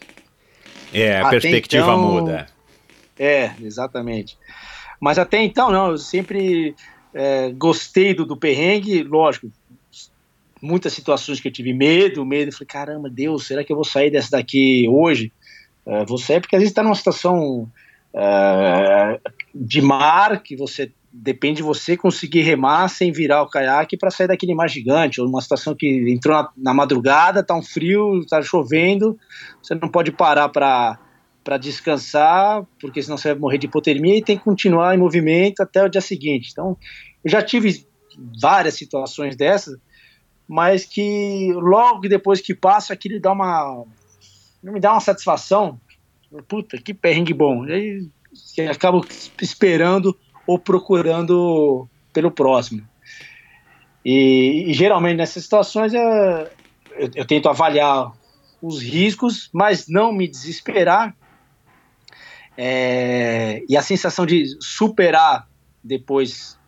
É, 0.92 1.18
a 1.18 1.28
até 1.28 1.40
perspectiva 1.40 1.84
então, 1.84 1.98
muda. 2.00 2.46
É, 3.18 3.52
exatamente. 3.62 4.36
Mas 5.00 5.16
até 5.16 5.40
então, 5.42 5.70
não, 5.70 5.92
eu 5.92 5.98
sempre 5.98 6.74
é, 7.14 7.52
gostei 7.52 8.12
do, 8.12 8.26
do 8.26 8.36
perrengue, 8.36 9.04
lógico, 9.04 9.48
muitas 10.60 10.92
situações 10.92 11.40
que 11.40 11.46
eu 11.46 11.52
tive 11.52 11.72
medo, 11.72 12.24
medo, 12.24 12.52
falei, 12.52 12.66
caramba, 12.66 13.08
Deus, 13.08 13.46
será 13.46 13.62
que 13.62 13.72
eu 13.72 13.76
vou 13.76 13.84
sair 13.84 14.10
dessa 14.10 14.32
daqui 14.32 14.86
hoje? 14.88 15.32
É, 15.86 16.04
vou 16.04 16.18
sair 16.18 16.40
porque 16.40 16.56
às 16.56 16.60
vezes 16.60 16.70
está 16.70 16.82
numa 16.82 16.94
situação 16.94 17.70
é, 18.14 19.20
de 19.54 19.80
mar 19.80 20.42
que 20.42 20.56
você 20.56 20.92
depende 21.12 21.56
de 21.56 21.62
você 21.62 21.96
conseguir 21.96 22.40
remar 22.40 22.88
sem 22.88 23.12
virar 23.12 23.42
o 23.42 23.48
caiaque 23.48 23.98
para 23.98 24.10
sair 24.10 24.28
daquele 24.28 24.54
mar 24.54 24.68
gigante, 24.68 25.20
ou 25.20 25.28
uma 25.28 25.42
situação 25.42 25.74
que 25.74 26.10
entrou 26.10 26.34
na, 26.34 26.50
na 26.56 26.74
madrugada, 26.74 27.42
tá 27.42 27.54
um 27.54 27.62
frio, 27.62 28.24
tá 28.26 28.40
chovendo, 28.40 29.18
você 29.62 29.74
não 29.74 29.88
pode 29.88 30.10
parar 30.10 30.48
para 30.48 30.98
para 31.44 31.58
descansar, 31.58 32.64
porque 32.80 33.02
senão 33.02 33.18
você 33.18 33.32
vai 33.32 33.38
morrer 33.40 33.58
de 33.58 33.66
hipotermia 33.66 34.16
e 34.16 34.22
tem 34.22 34.38
que 34.38 34.44
continuar 34.44 34.94
em 34.94 34.98
movimento 34.98 35.60
até 35.60 35.84
o 35.84 35.88
dia 35.88 36.00
seguinte. 36.00 36.50
Então, 36.52 36.76
eu 37.24 37.28
já 37.28 37.42
tive 37.42 37.84
várias 38.40 38.74
situações 38.74 39.34
dessas, 39.34 39.76
mas 40.46 40.84
que 40.84 41.52
logo 41.54 42.08
depois 42.08 42.40
que 42.40 42.54
passa, 42.54 42.92
aquilo 42.92 43.20
dá 43.20 43.32
uma 43.32 43.84
me 44.62 44.78
dá 44.78 44.92
uma 44.92 45.00
satisfação 45.00 45.80
puta, 46.48 46.78
que 46.78 46.94
perrengue 46.94 47.34
bom. 47.34 47.66
E 47.66 47.72
aí 47.72 48.68
acaba 48.68 49.00
esperando 49.40 50.16
ou 50.46 50.58
procurando 50.58 51.88
pelo 52.12 52.30
próximo. 52.30 52.86
E, 54.04 54.64
e 54.68 54.72
geralmente 54.72 55.16
nessas 55.16 55.44
situações 55.44 55.94
eu, 55.94 56.00
eu, 56.00 57.10
eu, 57.14 57.24
tento 57.24 57.48
avaliar 57.48 58.12
os 58.60 58.82
riscos, 58.82 59.48
mas 59.52 59.86
não 59.88 60.12
me 60.12 60.26
desesperar. 60.26 61.14
É, 62.56 63.62
e 63.68 63.76
a 63.76 63.82
sensação 63.82 64.26
de 64.26 64.56
superar 64.60 65.48
depois 65.82 66.58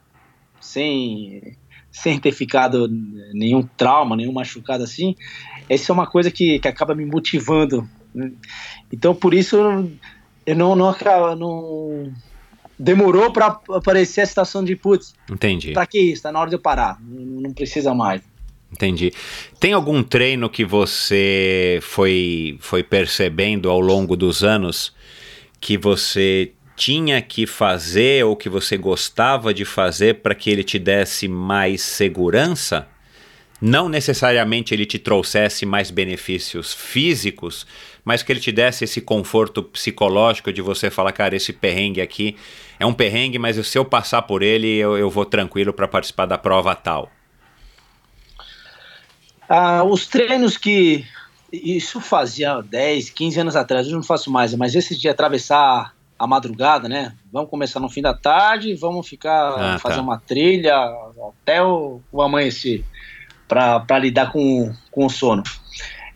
sem, 0.60 1.56
sem 1.90 2.18
ter 2.18 2.32
ficado 2.32 2.88
nenhum 3.32 3.62
trauma, 3.62 4.16
nenhum 4.16 4.32
machucado 4.32 4.82
assim, 4.82 5.14
essa 5.68 5.92
é 5.92 5.94
uma 5.94 6.06
coisa 6.06 6.30
que, 6.30 6.58
que 6.58 6.68
acaba 6.68 6.94
me 6.94 7.04
motivando 7.04 7.88
então, 8.92 9.14
por 9.14 9.34
isso, 9.34 9.56
eu 10.46 10.56
não, 10.56 10.76
não, 10.76 10.94
não 11.36 12.12
demorou 12.78 13.32
para 13.32 13.58
aparecer 13.70 14.22
a 14.22 14.26
situação 14.26 14.64
de 14.64 14.76
putz. 14.76 15.14
Entendi. 15.30 15.72
Para 15.72 15.86
que 15.86 15.98
isso? 15.98 16.22
Tá 16.22 16.32
na 16.32 16.40
hora 16.40 16.50
de 16.50 16.56
eu 16.56 16.60
parar. 16.60 16.98
Não, 17.00 17.42
não, 17.42 17.52
precisa 17.52 17.94
mais. 17.94 18.22
Entendi. 18.72 19.12
Tem 19.60 19.72
algum 19.72 20.02
treino 20.02 20.48
que 20.50 20.64
você 20.64 21.78
foi, 21.82 22.56
foi 22.60 22.82
percebendo 22.82 23.70
ao 23.70 23.80
longo 23.80 24.16
dos 24.16 24.42
anos 24.42 24.92
que 25.60 25.78
você 25.78 26.52
tinha 26.76 27.22
que 27.22 27.46
fazer 27.46 28.24
ou 28.24 28.34
que 28.34 28.48
você 28.48 28.76
gostava 28.76 29.54
de 29.54 29.64
fazer 29.64 30.22
para 30.22 30.34
que 30.34 30.50
ele 30.50 30.64
te 30.64 30.78
desse 30.78 31.28
mais 31.28 31.82
segurança? 31.82 32.88
Não 33.60 33.88
necessariamente 33.88 34.74
ele 34.74 34.84
te 34.84 34.98
trouxesse 34.98 35.64
mais 35.64 35.90
benefícios 35.90 36.72
físicos, 36.72 37.66
mas 38.04 38.22
que 38.22 38.32
ele 38.32 38.40
te 38.40 38.52
desse 38.52 38.84
esse 38.84 39.00
conforto 39.00 39.62
psicológico 39.62 40.52
de 40.52 40.60
você 40.60 40.90
falar, 40.90 41.12
cara, 41.12 41.36
esse 41.36 41.52
perrengue 41.52 42.00
aqui 42.00 42.36
é 42.78 42.84
um 42.84 42.92
perrengue, 42.92 43.38
mas 43.38 43.64
se 43.66 43.78
eu 43.78 43.84
passar 43.84 44.22
por 44.22 44.42
ele, 44.42 44.68
eu, 44.76 44.98
eu 44.98 45.08
vou 45.08 45.24
tranquilo 45.24 45.72
para 45.72 45.88
participar 45.88 46.26
da 46.26 46.36
prova 46.36 46.74
tal. 46.74 47.10
Ah, 49.48 49.84
os 49.84 50.06
treinos 50.06 50.56
que. 50.56 51.04
Isso 51.52 52.00
fazia 52.00 52.60
10, 52.60 53.10
15 53.10 53.40
anos 53.40 53.56
atrás, 53.56 53.86
eu 53.86 53.94
não 53.94 54.02
faço 54.02 54.28
mais, 54.28 54.52
mas 54.54 54.74
esse 54.74 54.98
de 54.98 55.08
atravessar 55.08 55.94
a 56.18 56.26
madrugada, 56.26 56.88
né? 56.88 57.14
Vamos 57.32 57.48
começar 57.48 57.78
no 57.78 57.88
fim 57.88 58.02
da 58.02 58.12
tarde, 58.12 58.74
vamos 58.74 59.06
ficar, 59.06 59.74
ah, 59.74 59.78
fazer 59.78 59.96
tá. 59.96 60.02
uma 60.02 60.18
trilha 60.18 60.74
até 61.42 61.62
o, 61.62 62.00
o 62.10 62.20
amanhecer 62.20 62.84
para 63.54 63.98
lidar 63.98 64.32
com, 64.32 64.72
com 64.90 65.06
o 65.06 65.10
sono. 65.10 65.42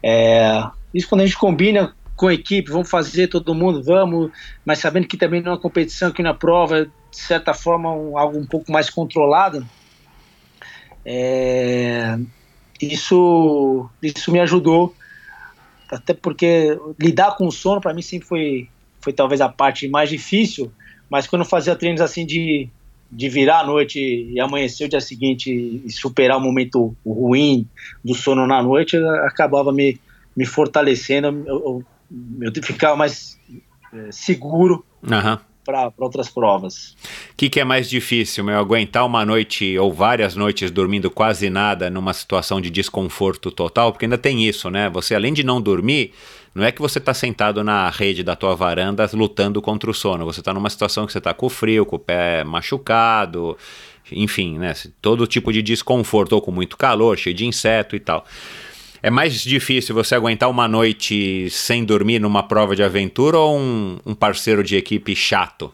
É, 0.02 0.62
isso 0.92 1.08
quando 1.08 1.20
a 1.20 1.26
gente 1.26 1.36
combina 1.36 1.94
com 2.16 2.26
a 2.26 2.34
equipe, 2.34 2.70
vamos 2.70 2.90
fazer 2.90 3.28
todo 3.28 3.54
mundo, 3.54 3.82
vamos, 3.82 4.32
mas 4.64 4.80
sabendo 4.80 5.06
que 5.06 5.16
também 5.16 5.40
numa 5.40 5.58
competição, 5.58 6.10
que 6.10 6.22
na 6.22 6.34
prova, 6.34 6.84
de 6.84 7.16
certa 7.16 7.54
forma, 7.54 7.92
um, 7.92 8.18
algo 8.18 8.38
um 8.38 8.46
pouco 8.46 8.72
mais 8.72 8.90
controlado, 8.90 9.64
é, 11.04 12.18
isso, 12.82 13.88
isso 14.02 14.32
me 14.32 14.40
ajudou, 14.40 14.94
até 15.90 16.12
porque 16.12 16.76
lidar 16.98 17.36
com 17.36 17.46
o 17.46 17.52
sono 17.52 17.80
para 17.80 17.94
mim 17.94 18.02
sempre 18.02 18.26
foi, 18.26 18.68
foi 19.00 19.12
talvez 19.12 19.40
a 19.40 19.48
parte 19.48 19.88
mais 19.88 20.10
difícil, 20.10 20.72
mas 21.08 21.26
quando 21.26 21.42
eu 21.42 21.48
fazia 21.48 21.76
treinos 21.76 22.00
assim 22.00 22.26
de, 22.26 22.68
de 23.10 23.28
virar 23.28 23.60
a 23.60 23.66
noite 23.66 23.98
e 23.98 24.38
amanhecer 24.38 24.84
o 24.84 24.88
dia 24.88 25.00
seguinte 25.00 25.50
e 25.50 25.90
superar 25.90 26.36
o 26.36 26.40
momento 26.40 26.94
ruim 27.06 27.66
do 28.04 28.14
sono 28.14 28.46
na 28.46 28.62
noite, 28.62 28.96
acabava 29.24 29.72
me, 29.72 29.98
me 30.36 30.44
fortalecendo, 30.44 31.28
eu, 31.46 31.46
eu, 31.46 31.84
eu 32.40 32.62
ficava 32.62 32.96
mais 32.96 33.38
é, 33.92 34.12
seguro 34.12 34.84
uhum. 35.02 35.38
para 35.64 35.92
outras 35.98 36.28
provas. 36.28 36.96
O 37.32 37.36
que, 37.36 37.48
que, 37.48 37.60
é 37.60 37.64
mais 37.64 37.88
difícil, 37.88 38.44
meu? 38.44 38.58
Aguentar 38.58 39.06
uma 39.06 39.24
noite 39.24 39.78
ou 39.78 39.90
várias 39.90 40.36
noites 40.36 40.70
dormindo 40.70 41.10
quase 41.10 41.48
nada 41.48 41.88
numa 41.88 42.12
situação 42.12 42.60
de 42.60 42.68
desconforto 42.68 43.50
total? 43.50 43.90
Porque 43.90 44.04
ainda 44.04 44.18
tem 44.18 44.46
isso, 44.46 44.68
né? 44.70 44.90
Você, 44.90 45.14
além 45.14 45.32
de 45.32 45.42
não 45.42 45.62
dormir, 45.62 46.12
não 46.54 46.64
é 46.64 46.72
que 46.72 46.80
você 46.80 46.98
está 46.98 47.14
sentado 47.14 47.62
na 47.62 47.88
rede 47.90 48.22
da 48.22 48.34
tua 48.34 48.54
varanda 48.54 49.08
lutando 49.12 49.60
contra 49.62 49.90
o 49.90 49.94
sono. 49.94 50.24
Você 50.24 50.40
está 50.40 50.52
numa 50.52 50.70
situação 50.70 51.06
que 51.06 51.12
você 51.12 51.18
está 51.18 51.32
com 51.32 51.48
frio, 51.48 51.86
com 51.86 51.96
o 51.96 51.98
pé 51.98 52.42
machucado, 52.44 53.56
enfim, 54.10 54.58
né? 54.58 54.72
Todo 55.00 55.26
tipo 55.26 55.52
de 55.52 55.62
desconforto, 55.62 56.32
ou 56.32 56.42
com 56.42 56.50
muito 56.50 56.76
calor, 56.76 57.16
cheio 57.16 57.34
de 57.34 57.46
inseto 57.46 57.94
e 57.94 58.00
tal. 58.00 58.24
É 59.02 59.10
mais 59.10 59.42
difícil 59.42 59.94
você 59.94 60.14
aguentar 60.14 60.50
uma 60.50 60.66
noite 60.66 61.48
sem 61.50 61.84
dormir 61.84 62.18
numa 62.18 62.42
prova 62.42 62.74
de 62.74 62.82
aventura 62.82 63.38
ou 63.38 63.56
um, 63.56 64.00
um 64.04 64.14
parceiro 64.14 64.64
de 64.64 64.76
equipe 64.76 65.14
chato? 65.14 65.72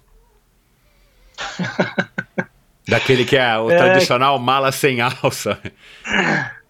Daquele 2.87 3.25
que 3.25 3.37
é 3.37 3.59
o 3.59 3.71
é... 3.71 3.77
tradicional 3.77 4.39
mala 4.39 4.71
sem 4.71 5.01
alça. 5.01 5.59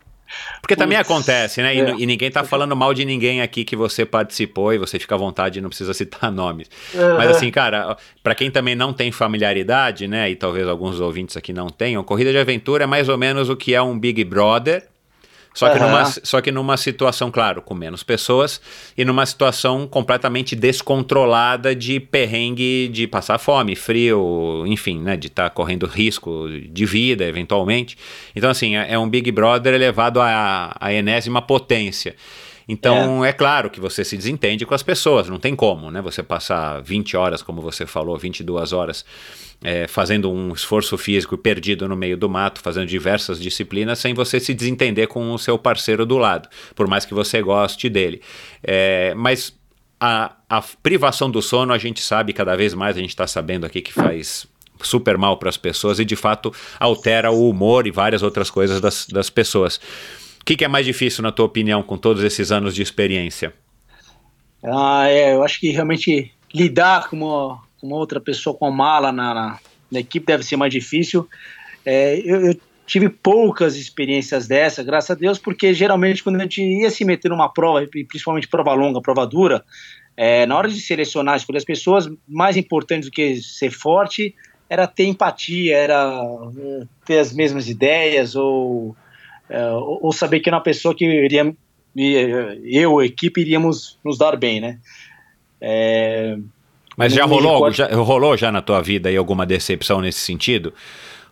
Porque 0.61 0.77
também 0.77 0.97
acontece, 0.97 1.61
né? 1.61 1.75
E, 1.75 1.81
é. 1.81 1.95
e, 1.99 2.07
ninguém 2.07 2.31
tá 2.31 2.43
falando 2.43 2.75
mal 2.75 2.95
de 2.95 3.05
ninguém 3.05 3.43
aqui 3.43 3.65
que 3.65 3.77
você 3.77 4.07
participou 4.07 4.73
e 4.73 4.79
você 4.79 4.99
fica 4.99 5.15
à 5.15 5.19
vontade, 5.19 5.61
não 5.61 5.69
precisa 5.69 5.93
citar 5.93 6.31
nomes. 6.33 6.71
Uhum. 6.95 7.17
Mas 7.17 7.31
assim, 7.31 7.51
cara, 7.51 7.97
para 8.23 8.35
quem 8.35 8.51
também 8.51 8.75
não 8.75 8.93
tem 8.93 9.13
familiaridade, 9.13 10.09
né? 10.09 10.31
E 10.31 10.37
talvez 10.37 10.67
alguns 10.67 11.01
ouvintes 11.01 11.37
aqui 11.37 11.53
não 11.53 11.69
tenham, 11.69 12.03
corrida 12.03 12.33
de 12.33 12.39
aventura 12.39 12.85
é 12.85 12.87
mais 12.87 13.09
ou 13.09 13.19
menos 13.19 13.49
o 13.49 13.57
que 13.57 13.75
é 13.75 13.83
um 13.83 13.99
Big 13.99 14.25
Brother 14.25 14.85
só 15.55 15.71
que, 15.71 15.79
uhum. 15.79 15.87
numa, 15.87 16.05
só 16.05 16.41
que 16.41 16.51
numa 16.51 16.77
situação, 16.77 17.31
claro, 17.31 17.63
com 17.63 17.75
menos 17.75 18.03
pessoas 18.03 18.61
e 18.99 19.05
numa 19.05 19.25
situação 19.25 19.87
completamente 19.87 20.57
descontrolada 20.57 21.77
de 21.77 22.01
perrengue, 22.01 22.89
de 22.89 23.07
passar 23.07 23.39
fome, 23.39 23.77
frio, 23.77 24.65
enfim, 24.67 24.99
né, 24.99 25.17
de 25.17 25.29
estar 25.29 25.45
tá 25.45 25.51
correndo 25.51 25.87
risco 25.87 26.49
de 26.69 26.85
vida, 26.85 27.25
eventualmente. 27.25 27.97
Então, 28.35 28.51
assim, 28.51 28.77
é, 28.77 28.95
é 28.95 28.99
um 28.99 29.09
Big 29.09 29.31
Brother 29.31 29.75
elevado 29.75 30.21
à, 30.21 30.77
à 30.81 30.93
enésima 30.93 31.41
potência. 31.41 32.17
Então, 32.69 33.25
é. 33.25 33.29
é. 33.29 33.33
claro 33.33 33.71
que 33.71 33.81
você 33.81 34.05
se 34.05 34.17
desentende 34.17 34.65
com 34.65 34.75
as 34.75 34.83
pessoas, 34.83 35.29
não 35.29 35.39
tem 35.39 35.55
como, 35.55 35.91
né? 35.91 36.01
Você 36.01 36.23
passar 36.23 36.81
20 36.83 37.17
horas, 37.17 37.43
como 37.43 37.61
você 37.61 37.87
falou, 37.87 38.17
22 38.17 38.73
horas, 38.73 39.05
é, 39.63 39.87
fazendo 39.87 40.31
um 40.31 40.53
esforço 40.53 40.97
físico 40.97 41.37
perdido 41.37 41.87
no 41.89 41.97
meio 41.97 42.17
do 42.17 42.29
mato, 42.29 42.61
fazendo 42.61 42.87
diversas 42.87 43.41
disciplinas, 43.41 43.99
sem 43.99 44.15
você 44.15 44.41
se 44.41 44.55
desentender 44.55 45.09
com 45.09 45.33
o 45.33 45.39
seu 45.39 45.59
parceiro 45.59 46.07
do 46.07 46.17
lado, 46.17 46.49
por 46.75 46.87
mais 46.89 47.05
que 47.05 47.15
você 47.15 47.43
goste 47.43 47.89
dele. 47.89 48.21
É, 48.63 49.15
mas 49.15 49.55
a, 50.01 50.33
a 50.49 50.63
privação 50.83 51.31
do 51.31 51.41
sono, 51.41 51.73
a 51.73 51.79
gente 51.79 52.01
sabe 52.01 52.33
cada 52.33 52.57
vez 52.57 52.75
mais, 52.75 52.97
a 52.97 53.01
gente 53.01 53.11
está 53.11 53.27
sabendo 53.27 53.65
aqui 53.65 53.81
que 53.81 53.93
faz 53.93 54.47
super 54.83 55.17
mal 55.17 55.37
para 55.39 55.49
as 55.49 55.57
pessoas 55.57 55.99
e 55.99 56.05
de 56.05 56.17
fato 56.17 56.53
altera 56.79 57.31
o 57.31 57.49
humor 57.49 57.87
e 57.87 57.91
várias 57.91 58.23
outras 58.23 58.51
coisas 58.51 58.81
das, 58.81 59.07
das 59.07 59.31
pessoas. 59.31 59.81
O 60.45 60.47
que, 60.47 60.57
que, 60.57 60.65
é 60.67 60.69
mais 60.69 60.85
difícil, 60.85 61.23
na 61.23 61.33
tua 61.33 61.47
opinião, 61.47 61.83
com 61.83 61.97
todos 61.97 62.23
esses 62.23 62.53
anos 62.53 62.75
de 62.75 62.83
experiência? 62.83 63.55
Ah, 64.63 65.09
é, 65.09 65.33
eu 65.33 65.43
acho 65.43 65.59
que 65.59 65.71
realmente 65.71 66.35
lidar 66.53 67.09
com 67.09 67.17
uma, 67.17 67.63
com 67.81 67.87
uma 67.87 67.97
outra 67.97 68.21
pessoa 68.21 68.55
com 68.55 68.71
mala 68.71 69.11
na, 69.11 69.33
na, 69.33 69.59
na, 69.91 70.01
equipe 70.01 70.27
deve 70.27 70.43
ser 70.43 70.57
mais 70.57 70.71
difícil. 70.71 71.27
É, 71.83 72.21
eu, 72.23 72.49
eu, 72.49 72.61
tive 72.85 73.09
poucas 73.09 73.75
experiências 73.75 74.47
dessa, 74.47 74.83
graças 74.83 75.13
a 75.13 75.15
Deus, 75.15 75.39
porque 75.39 75.73
geralmente 75.73 76.23
quando 76.23 76.37
a 76.37 76.41
gente 76.41 76.61
ia 76.63 76.91
se 76.91 77.07
meter 77.07 77.31
numa 77.31 77.49
prova, 77.49 77.83
principalmente 77.87 78.47
prova 78.47 78.75
longa, 78.75 79.01
prova 79.01 79.27
dura, 79.27 79.65
é, 80.15 80.45
na 80.45 80.59
hora 80.59 80.69
de 80.69 80.79
selecionar, 80.79 81.39
escolher 81.39 81.57
as 81.57 81.65
pessoas, 81.65 82.07
mais 82.29 82.59
importante 82.59 83.07
do 83.07 83.11
que 83.11 83.41
ser 83.41 83.71
forte 83.71 84.35
era 84.69 84.87
ter 84.87 85.05
empatia, 85.05 85.75
era 85.75 86.21
é, 86.59 86.83
ter 87.07 87.19
as 87.19 87.33
mesmas 87.33 87.67
ideias 87.67 88.37
ou, 88.37 88.95
é, 89.49 89.71
ou 89.71 90.13
saber 90.13 90.41
que 90.41 90.49
era 90.49 90.57
uma 90.57 90.63
pessoa 90.63 90.95
que 90.95 91.05
iria, 91.05 91.55
eu, 92.65 92.99
a 92.99 93.07
equipe, 93.07 93.41
iríamos 93.41 93.99
nos 94.05 94.19
dar 94.19 94.37
bem, 94.37 94.61
né? 94.61 94.79
É, 95.61 96.37
Mas 96.97 97.13
já 97.13 97.25
rolou, 97.25 97.71
já 97.71 97.87
rolou 97.95 98.37
já 98.37 98.51
na 98.51 98.61
tua 98.61 98.83
vida 98.83 99.09
aí 99.09 99.17
alguma 99.17 99.47
decepção 99.47 100.01
nesse 100.01 100.21
sentido? 100.21 100.73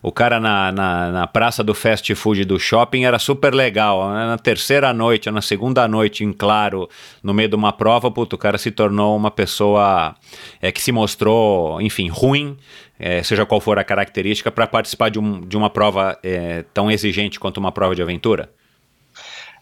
O 0.03 0.11
cara 0.11 0.37
na, 0.37 0.69
na, 0.69 1.11
na, 1.11 1.27
praça 1.27 1.63
do 1.63 1.73
fast 1.73 2.13
food 2.13 2.43
do 2.43 2.59
shopping 2.59 3.05
era 3.05 3.17
super 3.17 3.53
legal. 3.53 4.09
Na 4.11 4.37
terceira 4.37 4.91
noite, 4.91 5.31
na 5.31 5.41
segunda 5.41 5.87
noite, 5.87 6.25
em 6.25 6.33
claro, 6.33 6.89
no 7.23 7.33
meio 7.33 7.47
de 7.47 7.55
uma 7.55 7.71
prova, 7.71 8.11
puto, 8.11 8.35
o 8.35 8.39
cara 8.39 8.57
se 8.57 8.69
tornou 8.69 9.15
uma 9.15 9.31
pessoa 9.31 10.13
é, 10.61 10.73
que 10.73 10.81
se 10.81 10.91
mostrou, 10.91 11.79
enfim, 11.79 12.09
ruim, 12.09 12.57
é, 12.99 13.23
seja 13.23 13.45
qual 13.45 13.61
for 13.61 13.79
a 13.79 13.83
característica, 13.85 14.51
para 14.51 14.67
participar 14.67 15.07
de, 15.07 15.19
um, 15.19 15.39
de 15.39 15.55
uma 15.55 15.69
prova 15.69 16.19
é, 16.21 16.65
tão 16.73 16.91
exigente 16.91 17.39
quanto 17.39 17.57
uma 17.57 17.71
prova 17.71 17.95
de 17.95 18.01
aventura? 18.01 18.49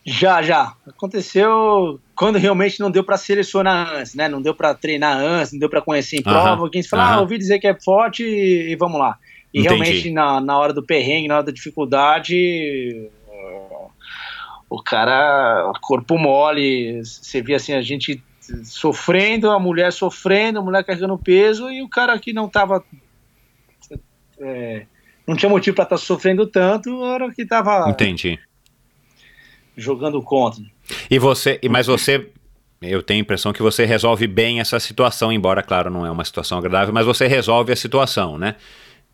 Já, 0.04 0.42
já. 0.42 0.74
Aconteceu 0.88 2.00
quando 2.16 2.39
realmente 2.39 2.80
não 2.80 2.89
deu 2.89 3.04
para 3.04 3.16
selecionar 3.16 3.94
antes, 3.94 4.16
né? 4.16 4.28
Não 4.28 4.42
deu 4.42 4.56
para 4.56 4.74
treinar 4.74 5.16
antes, 5.18 5.54
não 5.54 5.60
deu 5.60 5.70
para 5.70 5.84
conhecer 5.84 6.18
em 6.18 6.24
prova. 6.24 6.68
Quem 6.72 6.82
fala, 6.82 7.14
ah, 7.14 7.22
ouvi 7.22 7.38
dizer 7.38 7.60
que 7.60 7.68
é 7.68 7.80
forte 7.80 8.24
e, 8.24 8.72
e 8.72 8.76
vamos 8.76 9.00
lá. 9.00 9.20
E 9.54 9.60
Entendi. 9.60 9.76
realmente, 9.76 10.12
na, 10.12 10.39
na 10.39 10.58
hora 10.58 10.74
do 10.74 10.84
perrengue, 10.84 11.28
na 11.28 11.36
hora 11.36 11.45
da 11.45 11.52
dificuldade, 11.52 13.10
o 14.70 14.82
cara, 14.82 15.70
corpo 15.82 16.18
mole, 16.18 17.04
você 17.04 17.41
via 17.41 17.58
assim, 17.58 17.74
a 17.74 17.82
gente 17.82 18.24
sofrendo, 18.64 19.49
a 19.49 19.60
mulher 19.60 19.91
sofrendo, 19.91 20.60
a 20.60 20.62
mulher 20.62 20.84
carregando 20.84 21.18
peso, 21.18 21.70
e 21.70 21.82
o 21.82 21.89
cara 21.89 22.18
que 22.18 22.32
não 22.32 22.47
tava. 22.47 22.84
É, 24.39 24.86
não 25.28 25.36
tinha 25.36 25.49
motivo 25.49 25.76
para 25.76 25.84
estar 25.84 25.97
tá 25.97 26.02
sofrendo 26.02 26.47
tanto, 26.47 27.04
era 27.06 27.30
que 27.34 27.45
tava. 27.45 27.89
Entendi. 27.89 28.39
Jogando 29.76 30.22
contra. 30.22 30.64
E 31.10 31.20
você, 31.20 31.60
mas 31.70 31.88
você 31.88 32.30
eu 32.82 33.04
tenho 33.04 33.20
a 33.20 33.22
impressão 33.22 33.54
que 33.54 33.62
você 33.62 33.86
resolve 33.86 34.26
bem 34.26 34.60
essa 34.60 34.80
situação, 34.80 35.32
embora, 35.32 35.62
claro, 35.62 35.89
não 35.89 36.06
é 36.06 36.10
uma 36.10 36.26
situação 36.26 36.58
agradável, 36.58 36.93
mas 36.93 37.06
você 37.06 37.28
resolve 37.28 37.72
a 37.72 37.76
situação, 37.76 38.38
né? 38.38 38.56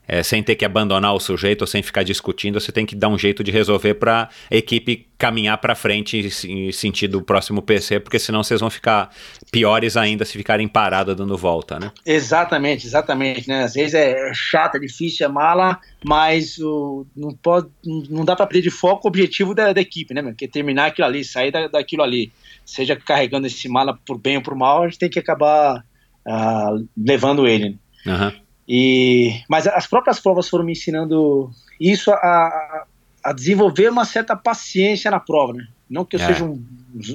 É, 0.07 0.23
sem 0.23 0.41
ter 0.41 0.55
que 0.55 0.63
abandonar 0.63 1.13
o 1.13 1.19
sujeito 1.19 1.61
ou 1.61 1.67
sem 1.67 1.83
ficar 1.83 2.03
discutindo, 2.03 2.59
você 2.59 2.71
tem 2.71 2.85
que 2.85 2.95
dar 2.95 3.09
um 3.09 3.17
jeito 3.17 3.43
de 3.43 3.51
resolver 3.51 3.95
para 3.95 4.29
a 4.49 4.55
equipe 4.55 5.07
caminhar 5.17 5.57
para 5.57 5.73
frente 5.75 6.29
em, 6.45 6.71
sentido 6.71 7.21
próximo 7.21 7.61
PC, 7.61 7.99
porque 7.99 8.19
senão 8.19 8.43
vocês 8.43 8.61
vão 8.61 8.69
ficar 8.69 9.09
piores 9.51 9.97
ainda 9.97 10.23
se 10.23 10.33
ficarem 10.33 10.67
parados 10.67 11.15
dando 11.15 11.35
volta, 11.35 11.79
né? 11.79 11.91
Exatamente, 12.05 12.85
exatamente, 12.85 13.47
né? 13.47 13.63
Às 13.63 13.73
vezes 13.73 13.95
é 13.95 14.31
chato, 14.33 14.75
é 14.75 14.79
difícil, 14.79 15.25
é 15.25 15.29
mala, 15.29 15.79
mas 16.05 16.59
o, 16.59 17.05
não, 17.15 17.33
pode, 17.33 17.67
não 17.83 18.23
dá 18.23 18.35
para 18.35 18.45
perder 18.45 18.69
de 18.69 18.71
foco 18.71 19.07
o 19.07 19.09
objetivo 19.09 19.55
da, 19.55 19.73
da 19.73 19.81
equipe, 19.81 20.13
né? 20.13 20.33
Que 20.37 20.45
é 20.45 20.47
terminar 20.47 20.87
aquilo 20.87 21.07
ali, 21.07 21.25
sair 21.25 21.51
da, 21.51 21.67
daquilo 21.67 22.03
ali. 22.03 22.31
Seja 22.63 22.95
carregando 22.95 23.47
esse 23.47 23.67
mala 23.67 23.97
por 24.05 24.17
bem 24.17 24.37
ou 24.37 24.43
por 24.43 24.55
mal, 24.55 24.83
a 24.83 24.87
gente 24.87 24.99
tem 24.99 25.09
que 25.09 25.19
acabar 25.19 25.83
uh, 26.27 26.87
levando 26.95 27.47
ele. 27.47 27.77
Uhum. 28.05 28.46
E, 28.67 29.41
mas 29.49 29.65
as 29.65 29.87
próprias 29.87 30.19
provas 30.19 30.49
foram 30.49 30.65
me 30.65 30.73
ensinando 30.73 31.49
isso 31.79 32.11
a, 32.11 32.85
a 33.23 33.33
desenvolver 33.33 33.89
uma 33.89 34.03
certa 34.03 34.35
paciência 34.35 35.09
na 35.09 35.19
prova, 35.19 35.53
né? 35.53 35.67
Não 35.89 36.03
que 36.03 36.17
eu 36.17 36.19
é. 36.19 36.25
seja 36.25 36.43
um, 36.43 36.63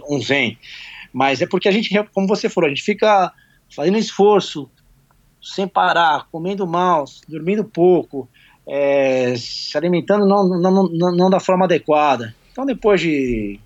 um 0.08 0.20
zen, 0.20 0.58
mas 1.12 1.42
é 1.42 1.46
porque 1.46 1.68
a 1.68 1.72
gente, 1.72 1.90
como 2.14 2.26
você 2.26 2.48
falou, 2.48 2.68
a 2.68 2.70
gente 2.70 2.82
fica 2.82 3.32
fazendo 3.74 3.98
esforço 3.98 4.70
sem 5.42 5.68
parar, 5.68 6.28
comendo 6.30 6.66
mal, 6.66 7.04
dormindo 7.28 7.64
pouco, 7.64 8.28
é, 8.66 9.34
se 9.36 9.76
alimentando 9.76 10.26
não, 10.26 10.48
não, 10.48 10.88
não, 10.88 11.16
não 11.16 11.30
da 11.30 11.40
forma 11.40 11.64
adequada. 11.64 12.34
Então, 12.50 12.64
depois 12.64 13.00
de 13.00 13.58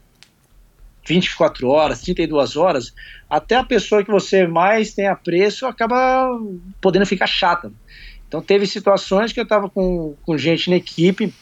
24 1.07 1.69
horas, 1.69 2.03
32 2.03 2.57
horas, 2.57 2.95
até 3.29 3.57
a 3.57 3.65
pessoa 3.65 4.05
que 4.05 4.11
você 4.11 4.47
mais 4.47 4.95
tem 4.95 5.07
apreço 5.07 5.67
acaba 5.67 6.29
podendo 6.81 7.07
ficar 7.07 7.27
chata. 7.27 7.73
Então 8.29 8.43
teve 8.43 8.67
situações 8.67 9.33
que 9.33 9.41
eu 9.41 9.45
estava 9.45 9.69
com, 9.69 10.15
com 10.25 10.37
gente 10.37 10.69
na 10.69 10.77
equipe, 10.77 11.33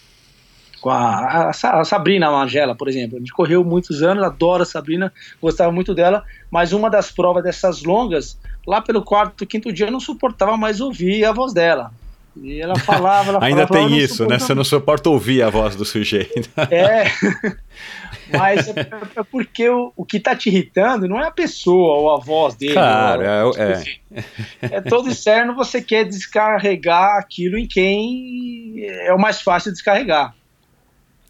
com 0.80 0.90
a, 0.90 1.50
a, 1.50 1.80
a 1.80 1.84
Sabrina 1.84 2.30
Magela, 2.30 2.74
por 2.74 2.88
exemplo. 2.88 3.16
A 3.16 3.18
gente 3.18 3.32
correu 3.32 3.64
muitos 3.64 4.02
anos, 4.02 4.22
adoro 4.22 4.62
a 4.62 4.66
Sabrina, 4.66 5.12
gostava 5.40 5.72
muito 5.72 5.94
dela, 5.94 6.22
mas 6.50 6.72
uma 6.72 6.90
das 6.90 7.10
provas 7.10 7.42
dessas 7.42 7.82
longas, 7.82 8.38
lá 8.66 8.82
pelo 8.82 9.02
quarto, 9.02 9.46
quinto 9.46 9.72
dia, 9.72 9.86
eu 9.86 9.90
não 9.92 10.00
suportava 10.00 10.56
mais 10.56 10.80
ouvir 10.80 11.24
a 11.24 11.32
voz 11.32 11.54
dela. 11.54 11.90
E 12.36 12.60
ela 12.60 12.78
falava, 12.78 13.30
ela 13.30 13.38
Ainda 13.44 13.66
falava, 13.66 13.88
tem 13.88 13.98
isso, 13.98 14.26
né? 14.26 14.38
Você 14.38 14.54
não 14.54 14.64
suporta 14.64 15.08
ouvir 15.08 15.42
a 15.42 15.50
voz 15.50 15.76
do 15.76 15.84
sujeito. 15.84 16.50
É. 16.70 17.04
Mas 18.32 18.68
é, 18.68 18.72
é 19.16 19.22
porque 19.22 19.68
o, 19.68 19.92
o 19.96 20.04
que 20.04 20.16
está 20.16 20.34
te 20.34 20.48
irritando 20.48 21.08
não 21.08 21.20
é 21.20 21.26
a 21.26 21.30
pessoa 21.30 21.98
ou 21.98 22.14
a 22.14 22.18
voz 22.18 22.54
dele. 22.54 22.72
Claro, 22.72 23.22
ou, 23.46 23.56
é, 23.56 23.84
é. 24.12 24.66
é 24.76 24.80
todo 24.80 25.10
externo, 25.10 25.54
você 25.54 25.82
quer 25.82 26.04
descarregar 26.04 27.18
aquilo 27.18 27.58
em 27.58 27.66
quem 27.66 28.84
é 28.86 29.12
o 29.12 29.18
mais 29.18 29.40
fácil 29.40 29.70
de 29.70 29.76
descarregar. 29.76 30.34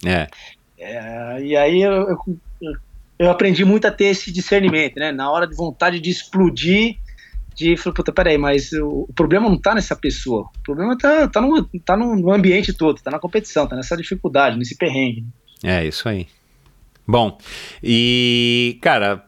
É. 0.04 0.28
é 0.78 1.42
e 1.42 1.56
aí 1.56 1.82
eu, 1.82 1.92
eu, 1.92 2.76
eu, 3.18 3.30
aprendi 3.30 3.64
muito 3.64 3.86
a 3.86 3.90
ter 3.90 4.06
esse 4.06 4.32
discernimento, 4.32 4.96
né? 4.96 5.12
Na 5.12 5.30
hora 5.30 5.46
de 5.46 5.56
vontade 5.56 6.00
de 6.00 6.10
explodir, 6.10 6.98
de 7.54 7.76
falar, 7.76 7.94
puta, 7.94 8.12
peraí, 8.12 8.36
mas 8.36 8.72
o, 8.72 9.08
problema 9.14 9.48
não 9.48 9.56
está 9.56 9.74
nessa 9.74 9.96
pessoa. 9.96 10.48
O 10.58 10.62
problema 10.62 10.94
está 10.94 11.28
tá 11.28 11.40
no, 11.40 11.64
tá 11.84 11.96
no 11.96 12.32
ambiente 12.32 12.72
todo, 12.72 12.96
está 12.96 13.10
na 13.10 13.18
competição, 13.18 13.64
está 13.64 13.76
nessa 13.76 13.96
dificuldade, 13.96 14.58
nesse 14.58 14.76
perrengue. 14.76 15.24
É, 15.62 15.84
isso 15.84 16.08
aí. 16.08 16.26
Bom, 17.06 17.38
e 17.82 18.78
cara, 18.80 19.24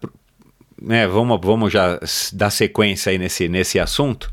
né, 0.80 1.06
vamos, 1.06 1.38
vamos 1.42 1.72
já 1.72 1.98
dar 2.32 2.50
sequência 2.50 3.10
aí 3.10 3.18
nesse, 3.18 3.48
nesse 3.48 3.78
assunto. 3.78 4.30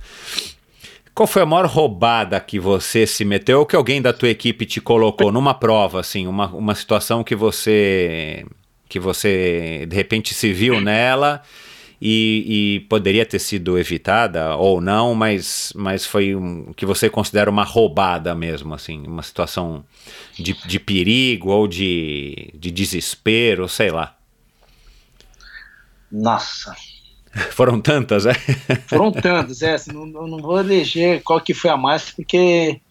Qual 1.13 1.27
foi 1.27 1.43
a 1.43 1.45
maior 1.45 1.67
roubada 1.67 2.39
que 2.39 2.59
você 2.59 3.05
se 3.05 3.23
meteu 3.23 3.59
ou 3.59 3.65
que 3.65 3.75
alguém 3.75 4.01
da 4.01 4.11
tua 4.11 4.29
equipe 4.29 4.65
te 4.65 4.81
colocou 4.81 5.31
numa 5.31 5.53
prova, 5.53 5.99
assim, 5.99 6.25
uma, 6.25 6.47
uma 6.47 6.73
situação 6.73 7.23
que 7.23 7.35
você 7.35 8.45
que 8.89 8.99
você 8.99 9.87
de 9.87 9.95
repente 9.95 10.35
se 10.35 10.53
viu 10.53 10.79
nela 10.79 11.41
e, 12.06 12.43
e, 12.76 12.80
poderia 12.82 13.26
ter 13.26 13.39
sido 13.39 13.80
evitada 13.80 14.58
ou 14.58 14.82
não, 14.82 15.16
mas, 15.16 15.72
mas 15.74 16.06
foi 16.06 16.36
um, 16.36 16.74
que 16.74 16.86
você 16.86 17.10
considera 17.10 17.49
uma 17.49 17.64
roubada 17.64 18.36
mesmo, 18.36 18.74
assim, 18.74 19.08
uma 19.08 19.24
situação 19.24 19.86
de, 20.38 20.51
de 20.68 20.82
perigo 20.82 21.49
ou 21.49 21.66
de, 21.66 22.49
de 22.56 22.70
desespero, 22.72 23.70
sei 23.70 23.89
lá. 23.89 24.18
Nossa. 26.12 26.76
Foram 27.51 27.80
tantas, 27.80 28.26
é? 28.26 28.34
Foram 28.86 29.10
tantas, 29.10 29.62
é. 29.62 29.76
Assim, 29.76 29.93
não, 29.93 30.06
não 30.06 30.41
vou 30.41 30.60
eleger 30.60 31.24
qual 31.24 31.39
que 31.39 31.54
foi 31.54 31.70
a 31.70 31.78
mais, 31.78 32.12
porque 32.12 32.82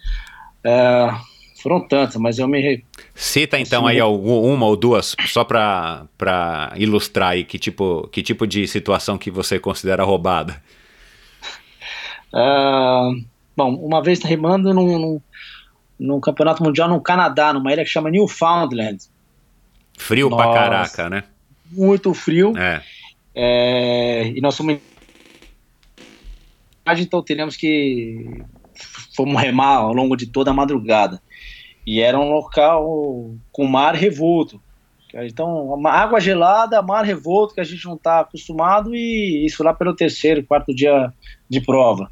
é, 0.64 1.14
foram 1.62 1.80
tantas, 1.80 2.16
mas 2.16 2.38
eu 2.38 2.48
me. 2.48 2.84
Cita 3.14 3.58
então 3.58 3.86
assim, 3.86 3.96
aí 3.96 4.02
uma 4.02 4.66
ou 4.66 4.76
duas, 4.76 5.14
só 5.28 5.44
para 5.44 6.72
ilustrar 6.76 7.30
aí 7.30 7.44
que 7.44 7.58
tipo, 7.58 8.08
que 8.08 8.22
tipo 8.22 8.46
de 8.46 8.66
situação 8.66 9.16
que 9.16 9.30
você 9.30 9.58
considera 9.58 10.02
roubada. 10.02 10.60
Uh, 12.32 13.24
bom, 13.56 13.74
uma 13.76 14.02
vez 14.02 14.22
remando 14.22 14.74
num, 14.74 14.98
num, 14.98 15.20
num, 15.98 16.20
campeonato 16.20 16.62
mundial 16.62 16.88
no 16.88 17.00
Canadá, 17.00 17.52
numa 17.52 17.72
ilha 17.72 17.84
que 17.84 17.90
chama 17.90 18.10
Newfoundland. 18.10 18.98
Frio 19.96 20.28
Nossa, 20.28 20.42
pra 20.42 20.52
caraca, 20.52 21.08
né? 21.08 21.24
Muito 21.70 22.12
frio. 22.12 22.56
É. 22.56 22.82
é 23.34 24.32
e 24.34 24.40
nós 24.40 24.54
somos. 24.54 24.78
Então 26.98 27.22
teremos 27.22 27.56
que. 27.56 28.42
Fomos 29.14 29.40
remar 29.40 29.76
ao 29.76 29.92
longo 29.92 30.16
de 30.16 30.26
toda 30.26 30.50
a 30.50 30.54
madrugada. 30.54 31.20
E 31.86 32.00
era 32.00 32.18
um 32.18 32.30
local 32.30 33.30
com 33.50 33.66
mar 33.66 33.94
revolto. 33.94 34.60
Então, 35.14 35.86
água 35.86 36.20
gelada, 36.20 36.80
mar 36.80 37.04
revolto, 37.04 37.54
que 37.54 37.60
a 37.60 37.64
gente 37.64 37.84
não 37.84 37.94
está 37.94 38.20
acostumado, 38.20 38.94
e 38.94 39.44
isso 39.44 39.62
lá 39.62 39.74
pelo 39.74 39.94
terceiro, 39.94 40.44
quarto 40.44 40.74
dia 40.74 41.12
de 41.50 41.60
prova, 41.60 42.10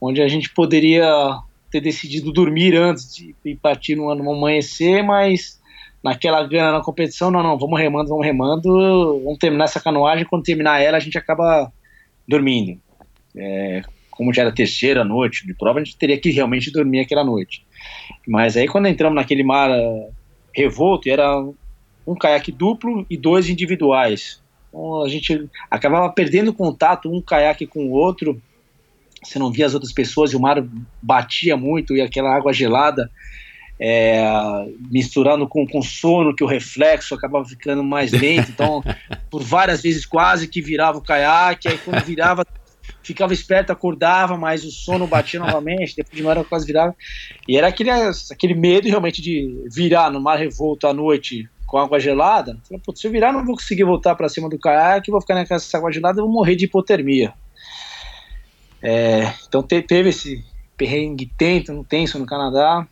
onde 0.00 0.22
a 0.22 0.28
gente 0.28 0.48
poderia 0.48 1.38
ter 1.70 1.82
decidido 1.82 2.32
dormir 2.32 2.74
antes 2.74 3.14
de 3.14 3.54
partir 3.56 3.94
no, 3.94 4.14
no 4.14 4.32
amanhecer, 4.32 5.02
mas 5.02 5.60
naquela 6.02 6.42
gana 6.46 6.72
na 6.72 6.82
competição, 6.82 7.30
não, 7.30 7.42
não, 7.42 7.58
vamos 7.58 7.78
remando, 7.78 8.08
vamos 8.08 8.24
remando, 8.24 9.20
vamos 9.22 9.38
terminar 9.38 9.64
essa 9.64 9.80
canoagem, 9.80 10.24
quando 10.24 10.42
terminar 10.42 10.80
ela 10.80 10.96
a 10.96 11.00
gente 11.00 11.18
acaba 11.18 11.70
dormindo. 12.26 12.80
É, 13.36 13.82
como 14.10 14.32
já 14.32 14.42
era 14.42 14.52
terceira 14.52 15.04
noite 15.04 15.46
de 15.46 15.54
prova, 15.54 15.78
a 15.78 15.84
gente 15.84 15.96
teria 15.96 16.18
que 16.18 16.30
realmente 16.30 16.72
dormir 16.72 17.00
aquela 17.00 17.24
noite. 17.24 17.64
Mas 18.26 18.56
aí 18.56 18.68
quando 18.68 18.86
entramos 18.86 19.16
naquele 19.16 19.42
mar 19.42 19.70
uh, 19.70 20.12
revolto, 20.54 21.08
era 21.08 21.42
um 22.06 22.14
caiaque 22.14 22.52
duplo 22.52 23.06
e 23.08 23.16
dois 23.16 23.48
individuais. 23.48 24.42
Então, 24.68 25.02
a 25.02 25.08
gente 25.08 25.48
acabava 25.70 26.08
perdendo 26.10 26.52
contato 26.52 27.10
um 27.10 27.20
caiaque 27.20 27.66
com 27.66 27.86
o 27.86 27.92
outro. 27.92 28.40
Você 29.22 29.38
não 29.38 29.52
via 29.52 29.66
as 29.66 29.74
outras 29.74 29.92
pessoas 29.92 30.32
e 30.32 30.36
o 30.36 30.40
mar 30.40 30.64
batia 31.02 31.56
muito 31.56 31.94
e 31.96 32.00
aquela 32.00 32.34
água 32.34 32.52
gelada 32.52 33.10
é, 33.80 34.22
misturando 34.90 35.48
com, 35.48 35.66
com 35.66 35.80
sono, 35.80 36.36
que 36.36 36.44
o 36.44 36.46
reflexo 36.46 37.14
acabava 37.14 37.46
ficando 37.46 37.82
mais 37.82 38.12
lento. 38.12 38.50
Então, 38.50 38.84
por 39.30 39.42
várias 39.42 39.80
vezes 39.80 40.04
quase 40.04 40.46
que 40.46 40.60
virava 40.60 40.98
o 40.98 41.02
caiaque. 41.02 41.66
Aí 41.66 41.78
quando 41.78 42.04
virava, 42.04 42.46
ficava 43.02 43.32
esperto, 43.32 43.70
acordava, 43.70 44.36
mas 44.36 44.64
o 44.64 44.70
sono 44.70 45.06
batia 45.06 45.40
novamente, 45.40 45.96
depois 45.96 46.16
de 46.16 46.22
uma 46.22 46.30
hora 46.30 46.44
quase 46.44 46.66
virava. 46.66 46.94
E 47.48 47.56
era 47.56 47.68
aquele, 47.68 47.90
aquele 47.90 48.54
medo 48.54 48.88
realmente 48.88 49.20
de 49.20 49.64
virar 49.70 50.10
no 50.10 50.20
mar 50.20 50.38
revolto 50.38 50.86
à 50.86 50.92
noite 50.92 51.48
com 51.66 51.78
água 51.78 52.00
gelada. 52.00 52.58
Falei, 52.66 52.82
se 52.94 53.06
eu 53.06 53.12
virar, 53.12 53.32
não 53.32 53.44
vou 53.44 53.54
conseguir 53.54 53.84
voltar 53.84 54.14
para 54.16 54.28
cima 54.28 54.48
do 54.48 54.58
caiaque, 54.58 55.10
vou 55.10 55.20
ficar 55.20 55.34
nessa 55.34 55.78
água 55.78 55.92
gelada, 55.92 56.20
vou 56.20 56.30
morrer 56.30 56.56
de 56.56 56.64
hipotermia. 56.64 57.32
É, 58.82 59.32
então 59.46 59.62
te, 59.62 59.80
teve 59.82 60.08
esse 60.08 60.44
perrengue 60.76 61.30
tenso, 61.38 61.84
tenso 61.88 62.18
no 62.18 62.26
Canadá. 62.26 62.86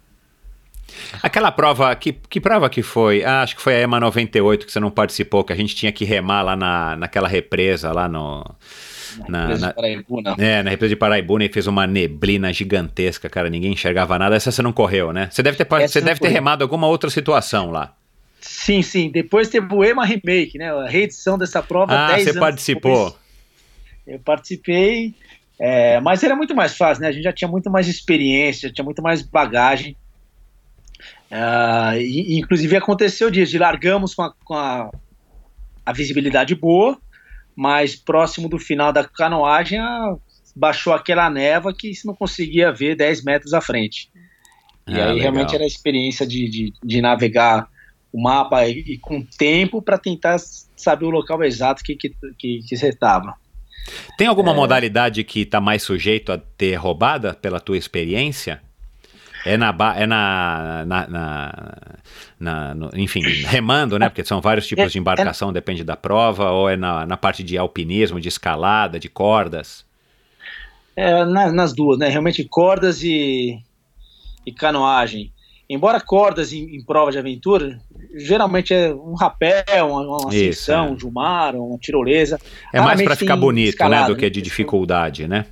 Aquela 1.22 1.50
prova, 1.50 1.94
que, 1.96 2.12
que 2.12 2.40
prova 2.40 2.68
que 2.70 2.82
foi? 2.82 3.24
Ah, 3.24 3.42
acho 3.42 3.56
que 3.56 3.62
foi 3.62 3.74
a 3.74 3.80
EMA 3.80 3.98
98 4.00 4.66
que 4.66 4.72
você 4.72 4.80
não 4.80 4.90
participou, 4.90 5.44
que 5.44 5.52
a 5.52 5.56
gente 5.56 5.74
tinha 5.74 5.90
que 5.90 6.04
remar 6.04 6.42
lá 6.42 6.56
na, 6.56 6.96
naquela 6.96 7.28
represa 7.28 7.92
lá 7.92 8.08
no. 8.08 8.44
Na, 9.28 9.56
na, 9.56 9.72
Paraibuna. 9.72 10.34
É, 10.38 10.62
na 10.62 10.70
represa 10.70 10.90
de 10.90 10.96
Paraibuna 10.96 11.44
e 11.44 11.48
fez 11.48 11.66
uma 11.66 11.86
neblina 11.86 12.52
gigantesca, 12.52 13.28
cara, 13.28 13.48
ninguém 13.48 13.72
enxergava 13.72 14.18
nada. 14.18 14.36
Essa 14.36 14.50
você 14.50 14.62
não 14.62 14.72
correu, 14.72 15.12
né? 15.12 15.28
Você 15.30 15.42
deve 15.42 15.56
ter, 15.56 15.66
você 15.66 16.00
deve 16.00 16.20
ter 16.20 16.28
remado 16.28 16.62
alguma 16.62 16.86
outra 16.86 17.10
situação 17.10 17.70
lá. 17.70 17.94
Sim, 18.40 18.82
sim. 18.82 19.10
Depois 19.10 19.48
teve 19.48 19.66
o 19.74 19.84
EMA 19.84 20.04
Remake, 20.04 20.58
né? 20.58 20.72
A 20.72 20.88
reedição 20.88 21.36
dessa 21.36 21.62
prova. 21.62 21.92
Ah, 21.94 22.18
você 22.18 22.32
participou. 22.34 23.06
Depois. 23.06 23.28
Eu 24.06 24.18
participei, 24.20 25.14
é, 25.58 26.00
mas 26.00 26.22
era 26.22 26.36
muito 26.36 26.54
mais 26.54 26.76
fácil, 26.76 27.02
né? 27.02 27.08
A 27.08 27.12
gente 27.12 27.24
já 27.24 27.32
tinha 27.32 27.48
muito 27.48 27.70
mais 27.70 27.88
experiência, 27.88 28.72
tinha 28.72 28.84
muito 28.84 29.02
mais 29.02 29.22
bagagem. 29.22 29.96
Uh, 31.30 31.98
e, 32.00 32.38
inclusive 32.38 32.74
aconteceu 32.74 33.30
disso, 33.30 33.52
de 33.52 33.58
largamos 33.58 34.14
com, 34.14 34.22
a, 34.22 34.32
com 34.44 34.54
a, 34.54 34.90
a, 35.84 35.92
visibilidade 35.92 36.54
boa, 36.54 36.98
mas 37.58 37.96
próximo 37.96 38.48
do 38.48 38.56
final 38.56 38.92
da 38.92 39.02
canoagem 39.02 39.80
baixou 40.54 40.92
aquela 40.92 41.28
neva 41.28 41.74
que 41.74 41.92
se 41.92 42.06
não 42.06 42.14
conseguia 42.14 42.70
ver 42.70 42.94
10 42.94 43.24
metros 43.24 43.52
à 43.52 43.60
frente. 43.60 44.08
E 44.86 44.92
ah, 44.92 45.06
aí 45.06 45.14
legal. 45.14 45.16
realmente 45.16 45.56
era 45.56 45.64
a 45.64 45.66
experiência 45.66 46.24
de, 46.24 46.48
de, 46.48 46.72
de 46.80 47.00
navegar 47.00 47.68
o 48.12 48.22
mapa 48.22 48.64
e, 48.64 48.78
e 48.92 48.98
com 48.98 49.20
tempo 49.20 49.82
para 49.82 49.98
tentar 49.98 50.36
saber 50.38 51.06
o 51.06 51.10
local 51.10 51.42
exato 51.42 51.82
que, 51.82 51.96
que, 51.96 52.10
que, 52.38 52.60
que 52.60 52.76
você 52.76 52.90
estava. 52.90 53.34
Tem 54.16 54.28
alguma 54.28 54.52
é... 54.52 54.54
modalidade 54.54 55.24
que 55.24 55.40
está 55.40 55.60
mais 55.60 55.82
sujeito 55.82 56.30
a 56.30 56.38
ter 56.38 56.76
roubada 56.76 57.34
pela 57.34 57.58
tua 57.58 57.76
experiência? 57.76 58.62
É 59.48 59.56
na, 59.56 59.74
é 59.96 60.06
na, 60.06 60.84
na, 60.86 61.06
na, 61.06 61.74
na 62.38 62.74
no, 62.74 62.90
enfim, 62.94 63.20
remando, 63.46 63.98
né? 63.98 64.10
Porque 64.10 64.22
são 64.22 64.42
vários 64.42 64.66
tipos 64.66 64.84
é, 64.84 64.88
de 64.88 64.98
embarcação, 64.98 65.48
é, 65.48 65.52
depende 65.54 65.82
da 65.82 65.96
prova, 65.96 66.50
ou 66.50 66.68
é 66.68 66.76
na, 66.76 67.06
na 67.06 67.16
parte 67.16 67.42
de 67.42 67.56
alpinismo, 67.56 68.20
de 68.20 68.28
escalada, 68.28 69.00
de 69.00 69.08
cordas? 69.08 69.86
É, 70.94 71.24
nas, 71.24 71.54
nas 71.54 71.72
duas, 71.72 71.98
né? 71.98 72.08
Realmente 72.08 72.44
cordas 72.44 73.02
e, 73.02 73.58
e 74.44 74.52
canoagem. 74.52 75.32
Embora 75.70 75.98
cordas 75.98 76.52
em, 76.52 76.76
em, 76.76 76.82
prova 76.82 77.10
de 77.10 77.18
aventura, 77.18 77.80
geralmente 78.14 78.74
é 78.74 78.92
um 78.92 79.14
rapel, 79.14 79.88
uma, 79.88 80.00
uma 80.02 80.28
ascensão, 80.28 80.88
é. 80.88 80.90
um 80.90 80.98
jumar, 80.98 81.54
uma 81.54 81.78
tirolesa. 81.78 82.38
É 82.70 82.80
mais 82.82 83.00
para 83.00 83.16
ficar 83.16 83.36
bonito, 83.36 83.70
escalada, 83.70 84.08
né? 84.08 84.14
Do 84.14 84.16
que 84.16 84.28
de 84.28 84.42
dificuldade, 84.42 85.26
né? 85.26 85.46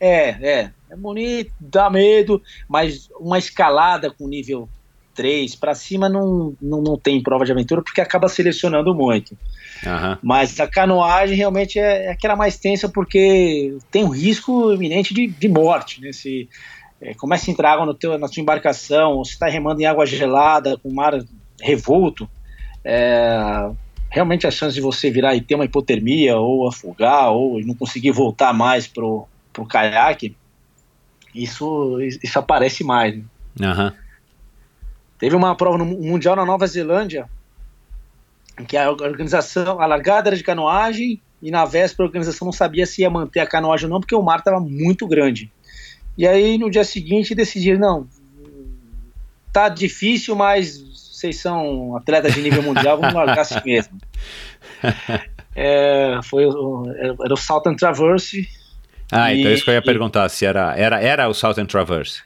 É, 0.00 0.28
é. 0.30 0.70
É 0.94 0.96
bonito, 0.96 1.52
dá 1.58 1.90
medo, 1.90 2.40
mas 2.68 3.10
uma 3.18 3.36
escalada 3.36 4.12
com 4.12 4.28
nível 4.28 4.68
3 5.12 5.56
para 5.56 5.74
cima 5.74 6.08
não, 6.08 6.54
não, 6.62 6.80
não 6.80 6.96
tem 6.96 7.20
prova 7.20 7.44
de 7.44 7.50
aventura 7.50 7.82
porque 7.82 8.00
acaba 8.00 8.28
selecionando 8.28 8.94
muito. 8.94 9.36
Uhum. 9.84 10.16
Mas 10.22 10.60
a 10.60 10.68
canoagem 10.68 11.36
realmente 11.36 11.80
é, 11.80 12.06
é, 12.06 12.10
aquela 12.12 12.36
mais 12.36 12.58
tensa 12.58 12.88
porque 12.88 13.76
tem 13.90 14.04
um 14.04 14.08
risco 14.08 14.72
iminente 14.72 15.12
de, 15.12 15.26
de 15.26 15.48
morte. 15.48 16.00
Né? 16.00 16.12
Se 16.12 16.48
é, 17.00 17.12
começa 17.14 17.50
a 17.50 17.52
entrar 17.52 17.72
água 17.72 17.86
no 17.86 17.94
teu, 17.94 18.16
na 18.16 18.28
tua 18.28 18.40
embarcação, 18.40 19.14
ou 19.14 19.24
se 19.24 19.32
está 19.32 19.48
remando 19.48 19.80
em 19.80 19.86
água 19.86 20.06
gelada, 20.06 20.78
com 20.78 20.92
mar 20.92 21.18
revolto, 21.60 22.30
é, 22.84 23.68
realmente 24.08 24.46
a 24.46 24.50
chance 24.52 24.76
de 24.76 24.80
você 24.80 25.10
virar 25.10 25.34
e 25.34 25.40
ter 25.40 25.56
uma 25.56 25.64
hipotermia, 25.64 26.36
ou 26.36 26.68
afogar, 26.68 27.32
ou 27.32 27.60
não 27.64 27.74
conseguir 27.74 28.12
voltar 28.12 28.52
mais 28.52 28.86
pro, 28.86 29.26
pro 29.52 29.66
caiaque, 29.66 30.36
isso, 31.34 31.98
isso 32.00 32.38
aparece 32.38 32.84
mais. 32.84 33.16
Né? 33.16 33.24
Uhum. 33.60 33.92
Teve 35.18 35.34
uma 35.34 35.56
prova 35.56 35.78
no 35.78 35.84
Mundial 35.84 36.36
na 36.36 36.44
Nova 36.44 36.66
Zelândia, 36.66 37.28
em 38.58 38.64
que 38.64 38.76
a 38.76 38.90
organização, 38.90 39.80
a 39.80 39.86
largada 39.86 40.28
era 40.28 40.36
de 40.36 40.44
canoagem, 40.44 41.20
e 41.42 41.50
na 41.50 41.64
véspera 41.64 42.04
a 42.04 42.08
organização 42.08 42.46
não 42.46 42.52
sabia 42.52 42.86
se 42.86 43.02
ia 43.02 43.10
manter 43.10 43.40
a 43.40 43.46
canoagem 43.46 43.86
ou 43.86 43.90
não, 43.90 44.00
porque 44.00 44.14
o 44.14 44.22
mar 44.22 44.38
estava 44.38 44.60
muito 44.60 45.06
grande. 45.06 45.50
E 46.16 46.26
aí 46.26 46.56
no 46.56 46.70
dia 46.70 46.84
seguinte 46.84 47.34
decidiram, 47.34 47.80
não, 47.80 48.08
tá 49.52 49.68
difícil, 49.68 50.34
mas 50.36 50.78
vocês 50.78 51.36
são 51.36 51.96
atletas 51.96 52.34
de 52.34 52.42
nível 52.42 52.62
mundial, 52.62 52.98
vamos 52.98 53.14
largar 53.14 53.40
assim 53.40 53.60
mesmo. 53.64 53.98
É, 55.56 56.18
foi, 56.24 56.42
era 56.42 57.32
o 57.32 57.36
Southern 57.36 57.76
Traverse, 57.76 58.48
ah, 59.14 59.32
e, 59.32 59.40
então 59.40 59.52
isso 59.52 59.64
que 59.64 59.70
eu 59.70 59.74
ia 59.74 59.82
perguntar, 59.82 60.28
se 60.28 60.44
era, 60.44 60.76
era, 60.76 61.00
era 61.00 61.28
o 61.28 61.34
Southern 61.34 61.68
Traverse. 61.68 62.22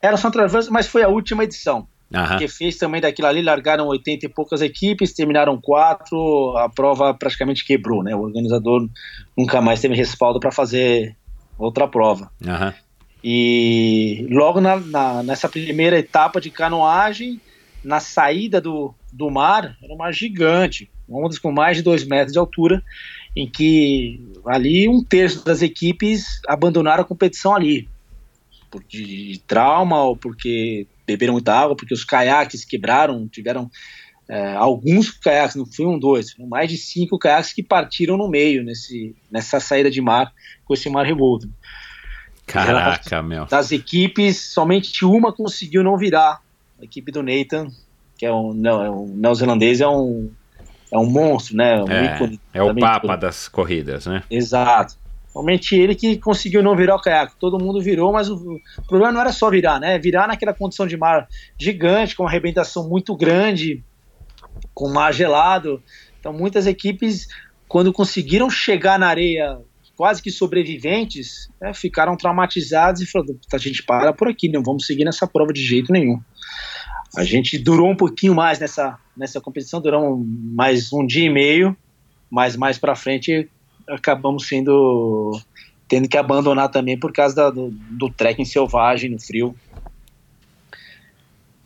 Era 0.00 0.14
o 0.14 0.18
Southern 0.18 0.48
Traverse, 0.48 0.70
mas 0.70 0.88
foi 0.88 1.02
a 1.02 1.08
última 1.08 1.44
edição. 1.44 1.86
Aham. 2.14 2.38
Que 2.38 2.48
fez 2.48 2.76
também 2.76 3.00
daquilo 3.00 3.28
ali, 3.28 3.42
largaram 3.42 3.86
80 3.86 4.26
e 4.26 4.28
poucas 4.28 4.60
equipes, 4.60 5.12
terminaram 5.12 5.58
quatro, 5.60 6.54
a 6.58 6.68
prova 6.68 7.14
praticamente 7.14 7.64
quebrou, 7.64 8.02
né? 8.02 8.14
O 8.14 8.20
organizador 8.20 8.86
nunca 9.38 9.62
mais 9.62 9.80
teve 9.80 9.94
respaldo 9.94 10.38
para 10.38 10.52
fazer 10.52 11.16
outra 11.58 11.88
prova. 11.88 12.30
Aham. 12.46 12.74
E 13.24 14.26
logo 14.30 14.60
na, 14.60 14.76
na, 14.76 15.22
nessa 15.22 15.48
primeira 15.48 15.98
etapa 15.98 16.40
de 16.40 16.50
canoagem, 16.50 17.40
na 17.84 18.00
saída 18.00 18.60
do, 18.60 18.92
do 19.12 19.30
mar, 19.30 19.76
era 19.82 19.94
um 19.94 19.96
mar 19.96 20.12
gigante, 20.12 20.90
ondas 21.08 21.38
com 21.38 21.52
mais 21.52 21.76
de 21.76 21.82
dois 21.82 22.04
metros 22.04 22.32
de 22.32 22.38
altura, 22.38 22.82
em 23.34 23.48
que 23.48 24.32
ali 24.46 24.88
um 24.88 25.02
terço 25.02 25.44
das 25.44 25.62
equipes 25.62 26.40
abandonaram 26.46 27.02
a 27.02 27.06
competição 27.06 27.54
ali, 27.54 27.88
por 28.70 28.82
de, 28.84 29.32
de 29.32 29.38
trauma 29.40 30.02
ou 30.04 30.16
porque 30.16 30.86
beberam 31.06 31.34
muita 31.34 31.54
água, 31.54 31.76
porque 31.76 31.94
os 31.94 32.04
caiaques 32.04 32.64
quebraram, 32.64 33.28
tiveram 33.28 33.70
é, 34.28 34.54
alguns 34.54 35.10
caiaques, 35.10 35.56
não 35.56 35.66
foi 35.66 35.86
um, 35.86 35.98
dois, 35.98 36.32
foram 36.32 36.48
mais 36.48 36.70
de 36.70 36.76
cinco 36.76 37.18
caiaques 37.18 37.52
que 37.52 37.62
partiram 37.62 38.16
no 38.16 38.28
meio 38.28 38.62
nesse, 38.62 39.14
nessa 39.30 39.60
saída 39.60 39.90
de 39.90 40.00
mar 40.00 40.32
com 40.64 40.74
esse 40.74 40.88
mar 40.88 41.04
revolto. 41.04 41.50
Caraca, 42.46 43.22
meu. 43.22 43.46
Das 43.46 43.72
equipes, 43.72 44.52
somente 44.52 45.04
uma 45.04 45.32
conseguiu 45.32 45.82
não 45.82 45.96
virar. 45.96 46.40
A 46.80 46.84
equipe 46.84 47.12
do 47.12 47.22
Nathan, 47.22 47.68
que 48.18 48.26
é 48.26 48.32
um, 48.32 48.52
não, 48.52 48.84
é 48.84 48.90
um 48.90 49.06
neozelandês, 49.06 49.80
é 49.80 49.88
um 49.88 50.30
é 50.92 50.98
um 50.98 51.06
monstro, 51.06 51.56
né? 51.56 51.82
Um 51.82 51.90
é, 51.90 52.14
ícone, 52.14 52.40
é 52.52 52.62
o 52.62 52.74
papa 52.76 53.16
das 53.16 53.48
corridas, 53.48 54.04
né? 54.04 54.22
Exato. 54.30 55.00
Somente 55.32 55.74
ele 55.74 55.94
que 55.94 56.18
conseguiu 56.18 56.62
não 56.62 56.76
virar 56.76 56.96
o 56.96 57.00
caiaque. 57.00 57.34
Todo 57.40 57.58
mundo 57.58 57.80
virou, 57.80 58.12
mas 58.12 58.28
o, 58.28 58.34
o, 58.36 58.82
problema 58.86 59.10
não 59.10 59.20
era 59.22 59.32
só 59.32 59.48
virar, 59.48 59.80
né? 59.80 59.98
Virar 59.98 60.28
naquela 60.28 60.52
condição 60.52 60.86
de 60.86 60.96
mar 60.98 61.26
gigante, 61.58 62.14
com 62.14 62.24
uma 62.24 62.28
arrebentação 62.28 62.86
muito 62.86 63.16
grande, 63.16 63.82
com 64.74 64.92
mar 64.92 65.12
gelado. 65.14 65.82
Então, 66.20 66.34
muitas 66.34 66.66
equipes, 66.66 67.26
quando 67.66 67.90
conseguiram 67.90 68.50
chegar 68.50 68.98
na 68.98 69.06
areia 69.06 69.58
quase 69.96 70.22
que 70.22 70.30
sobreviventes, 70.30 71.48
né, 71.60 71.72
ficaram 71.72 72.14
traumatizados 72.16 73.00
e 73.00 73.06
falaram: 73.06 73.34
a 73.50 73.58
gente 73.58 73.82
para 73.82 74.12
por 74.12 74.28
aqui, 74.28 74.50
não 74.50 74.62
vamos 74.62 74.84
seguir 74.84 75.06
nessa 75.06 75.26
prova 75.26 75.54
de 75.54 75.64
jeito 75.64 75.90
nenhum. 75.90 76.20
A 77.16 77.24
gente 77.24 77.56
durou 77.56 77.90
um 77.90 77.96
pouquinho 77.96 78.34
mais 78.34 78.58
nessa, 78.58 78.98
nessa 79.16 79.40
competição, 79.40 79.80
durou 79.80 80.24
mais 80.26 80.92
um 80.92 81.06
dia 81.06 81.26
e 81.26 81.30
meio, 81.30 81.76
mas 82.30 82.56
mais 82.56 82.78
para 82.78 82.94
frente 82.94 83.48
acabamos 83.88 84.46
sendo 84.46 85.38
tendo 85.88 86.08
que 86.08 86.16
abandonar 86.16 86.70
também 86.70 86.98
por 86.98 87.12
causa 87.12 87.34
da, 87.34 87.50
do, 87.50 87.68
do 87.70 88.08
trekking 88.08 88.46
selvagem 88.46 89.10
no 89.10 89.20
frio, 89.20 89.54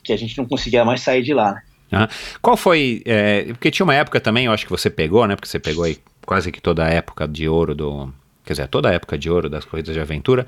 que 0.03 0.13
a 0.13 0.17
gente 0.17 0.37
não 0.37 0.45
conseguia 0.45 0.85
mais 0.85 1.01
sair 1.01 1.23
de 1.23 1.33
lá. 1.33 1.63
Uhum. 1.93 2.09
Qual 2.43 2.57
foi? 2.57 3.03
É, 3.05 3.45
porque 3.45 3.71
tinha 3.71 3.85
uma 3.85 3.95
época 3.95 4.21
também, 4.21 4.47
eu 4.47 4.53
acho 4.53 4.65
que 4.65 4.71
você 4.71 4.91
pegou, 4.91 5.25
né? 5.29 5.37
Porque 5.37 5.49
você 5.49 5.61
pegou 5.61 5.85
aí 5.85 5.99
quase 6.25 6.51
que 6.51 6.61
toda 6.61 6.85
a 6.85 6.89
época 6.89 7.29
de 7.29 7.49
ouro 7.49 7.73
do, 7.73 8.13
quer 8.45 8.55
dizer, 8.55 8.69
toda 8.69 8.89
a 8.89 8.93
época 8.93 9.17
de 9.17 9.31
ouro 9.31 9.49
das 9.49 9.65
corridas 9.65 9.95
de 9.95 10.01
aventura. 10.01 10.47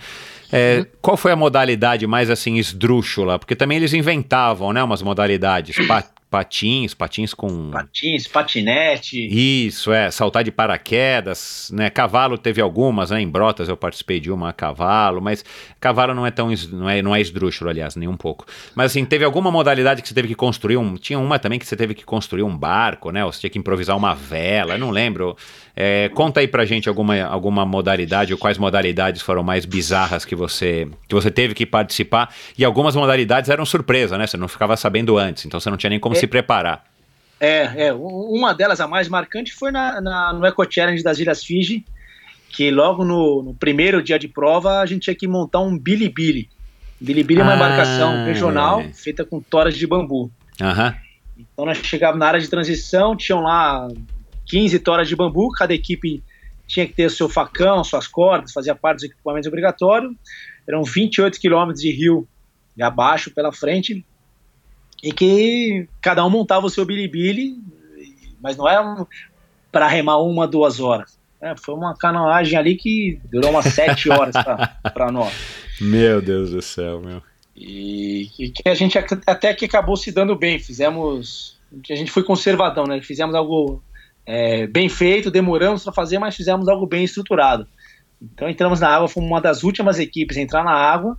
É. 0.52 0.86
Qual 1.00 1.16
foi 1.16 1.32
a 1.32 1.36
modalidade 1.36 2.06
mais 2.06 2.30
assim 2.30 2.56
esdrúxula? 2.56 3.38
Porque 3.38 3.54
também 3.54 3.76
eles 3.76 3.92
inventavam, 3.92 4.72
né, 4.72 4.82
umas 4.82 5.02
modalidades, 5.02 5.76
pa 5.86 6.04
patins, 6.30 6.94
patins 6.94 7.32
com. 7.32 7.70
Patins, 7.70 8.26
patinete. 8.26 9.28
Isso, 9.66 9.92
é, 9.92 10.10
saltar 10.10 10.44
de 10.44 10.50
paraquedas, 10.50 11.70
né? 11.72 11.90
Cavalo 11.90 12.36
teve 12.36 12.60
algumas, 12.60 13.10
né? 13.10 13.20
Em 13.20 13.28
Brotas 13.28 13.68
eu 13.68 13.76
participei 13.76 14.20
de 14.20 14.30
uma 14.30 14.50
a 14.50 14.52
cavalo, 14.52 15.20
mas 15.20 15.44
cavalo 15.80 16.14
não 16.14 16.26
é 16.26 16.30
tão 16.30 16.50
não 16.72 16.88
é, 16.88 17.02
não 17.02 17.14
é 17.14 17.20
esdrúxulo, 17.20 17.70
aliás, 17.70 17.96
nem 17.96 18.08
um 18.08 18.16
pouco. 18.16 18.46
Mas 18.74 18.92
assim, 18.92 19.04
teve 19.04 19.24
alguma 19.24 19.50
modalidade 19.50 20.02
que 20.02 20.08
você 20.08 20.14
teve 20.14 20.28
que 20.28 20.34
construir 20.34 20.76
um. 20.76 20.96
Tinha 20.96 21.18
uma 21.18 21.38
também 21.38 21.58
que 21.58 21.66
você 21.66 21.76
teve 21.76 21.94
que 21.94 22.04
construir 22.04 22.42
um 22.42 22.56
barco, 22.56 23.10
né? 23.10 23.24
Ou 23.24 23.32
você 23.32 23.40
tinha 23.40 23.50
que 23.50 23.58
improvisar 23.58 23.96
uma 23.96 24.14
vela, 24.14 24.74
eu 24.74 24.78
não 24.78 24.90
lembro. 24.90 25.36
É, 25.80 26.08
conta 26.08 26.40
aí 26.40 26.48
pra 26.48 26.64
gente 26.64 26.88
alguma, 26.88 27.22
alguma 27.22 27.64
modalidade 27.64 28.32
ou 28.32 28.38
quais 28.38 28.58
modalidades 28.58 29.22
foram 29.22 29.44
mais 29.44 29.64
bizarras 29.64 30.24
que 30.24 30.34
você, 30.34 30.88
que 31.06 31.14
você 31.14 31.30
teve 31.30 31.54
que 31.54 31.64
participar. 31.64 32.34
E 32.58 32.64
algumas 32.64 32.96
modalidades 32.96 33.48
eram 33.48 33.64
surpresa, 33.64 34.18
né? 34.18 34.26
Você 34.26 34.36
não 34.36 34.48
ficava 34.48 34.76
sabendo 34.76 35.16
antes, 35.16 35.44
então 35.44 35.60
você 35.60 35.70
não 35.70 35.76
tinha 35.76 35.90
nem 35.90 36.00
como 36.00 36.16
é, 36.16 36.18
se 36.18 36.26
preparar. 36.26 36.84
É, 37.38 37.86
é, 37.86 37.92
uma 37.94 38.52
delas, 38.52 38.80
a 38.80 38.88
mais 38.88 39.08
marcante, 39.08 39.54
foi 39.54 39.70
na, 39.70 40.00
na 40.00 40.32
no 40.32 40.44
Eco 40.44 40.66
Challenge 40.68 41.00
das 41.00 41.20
Ilhas 41.20 41.44
Fiji, 41.44 41.84
que 42.48 42.72
logo 42.72 43.04
no, 43.04 43.44
no, 43.44 43.54
primeiro 43.54 44.02
dia 44.02 44.18
de 44.18 44.26
prova 44.26 44.80
a 44.80 44.86
gente 44.86 45.02
tinha 45.02 45.14
que 45.14 45.28
montar 45.28 45.60
um 45.60 45.78
bilibili. 45.78 46.48
Bilibili 47.00 47.38
é 47.38 47.44
uma 47.44 47.52
ah, 47.52 47.54
embarcação 47.54 48.24
regional 48.24 48.80
é. 48.80 48.92
feita 48.92 49.24
com 49.24 49.40
toras 49.40 49.76
de 49.76 49.86
bambu. 49.86 50.28
Então 51.38 51.64
nós 51.64 51.78
chegávamos 51.78 52.18
na 52.18 52.26
área 52.26 52.40
de 52.40 52.50
transição, 52.50 53.14
tinham 53.14 53.40
lá 53.42 53.86
15 54.48 54.78
toras 54.80 55.08
de 55.08 55.16
bambu, 55.16 55.50
cada 55.50 55.74
equipe 55.74 56.22
tinha 56.66 56.86
que 56.86 56.92
ter 56.92 57.06
o 57.06 57.10
seu 57.10 57.28
facão, 57.28 57.82
suas 57.82 58.06
cordas, 58.06 58.52
fazia 58.52 58.74
parte 58.74 58.96
dos 58.96 59.04
equipamentos 59.04 59.46
obrigatórios. 59.46 60.14
Eram 60.68 60.82
28 60.82 61.40
quilômetros 61.40 61.80
de 61.80 61.90
rio 61.90 62.28
de 62.76 62.82
abaixo 62.82 63.30
pela 63.30 63.52
frente, 63.52 64.04
e 65.02 65.12
que 65.12 65.88
cada 66.00 66.24
um 66.24 66.30
montava 66.30 66.66
o 66.66 66.70
seu 66.70 66.84
bilibili, 66.84 67.56
mas 68.40 68.56
não 68.56 68.68
era 68.68 69.06
para 69.70 69.86
remar 69.86 70.18
uma, 70.18 70.46
duas 70.46 70.80
horas. 70.80 71.18
É, 71.40 71.54
foi 71.56 71.74
uma 71.74 71.96
canoagem 71.96 72.58
ali 72.58 72.76
que 72.76 73.20
durou 73.30 73.50
umas 73.50 73.66
sete 73.66 74.10
horas 74.10 74.34
para 74.92 75.12
nós. 75.12 75.32
Meu 75.80 76.20
Deus 76.20 76.50
do 76.50 76.60
céu, 76.60 77.00
meu. 77.00 77.22
E, 77.54 78.28
e, 78.38 78.50
que 78.50 78.68
a 78.68 78.74
gente 78.74 78.98
até 79.26 79.54
que 79.54 79.64
acabou 79.64 79.96
se 79.96 80.10
dando 80.10 80.36
bem. 80.36 80.58
Fizemos. 80.58 81.58
A 81.90 81.94
gente 81.94 82.10
foi 82.10 82.22
conservadão, 82.22 82.84
né? 82.84 83.00
Fizemos 83.00 83.34
algo 83.34 83.82
é, 84.30 84.66
bem 84.66 84.90
feito, 84.90 85.30
demoramos 85.30 85.82
para 85.82 85.92
fazer, 85.92 86.18
mas 86.18 86.36
fizemos 86.36 86.68
algo 86.68 86.86
bem 86.86 87.02
estruturado. 87.02 87.66
Então 88.20 88.46
entramos 88.46 88.78
na 88.78 88.88
água, 88.88 89.08
fomos 89.08 89.30
uma 89.30 89.40
das 89.40 89.62
últimas 89.62 89.98
equipes 89.98 90.36
a 90.36 90.42
entrar 90.42 90.62
na 90.62 90.74
água, 90.74 91.16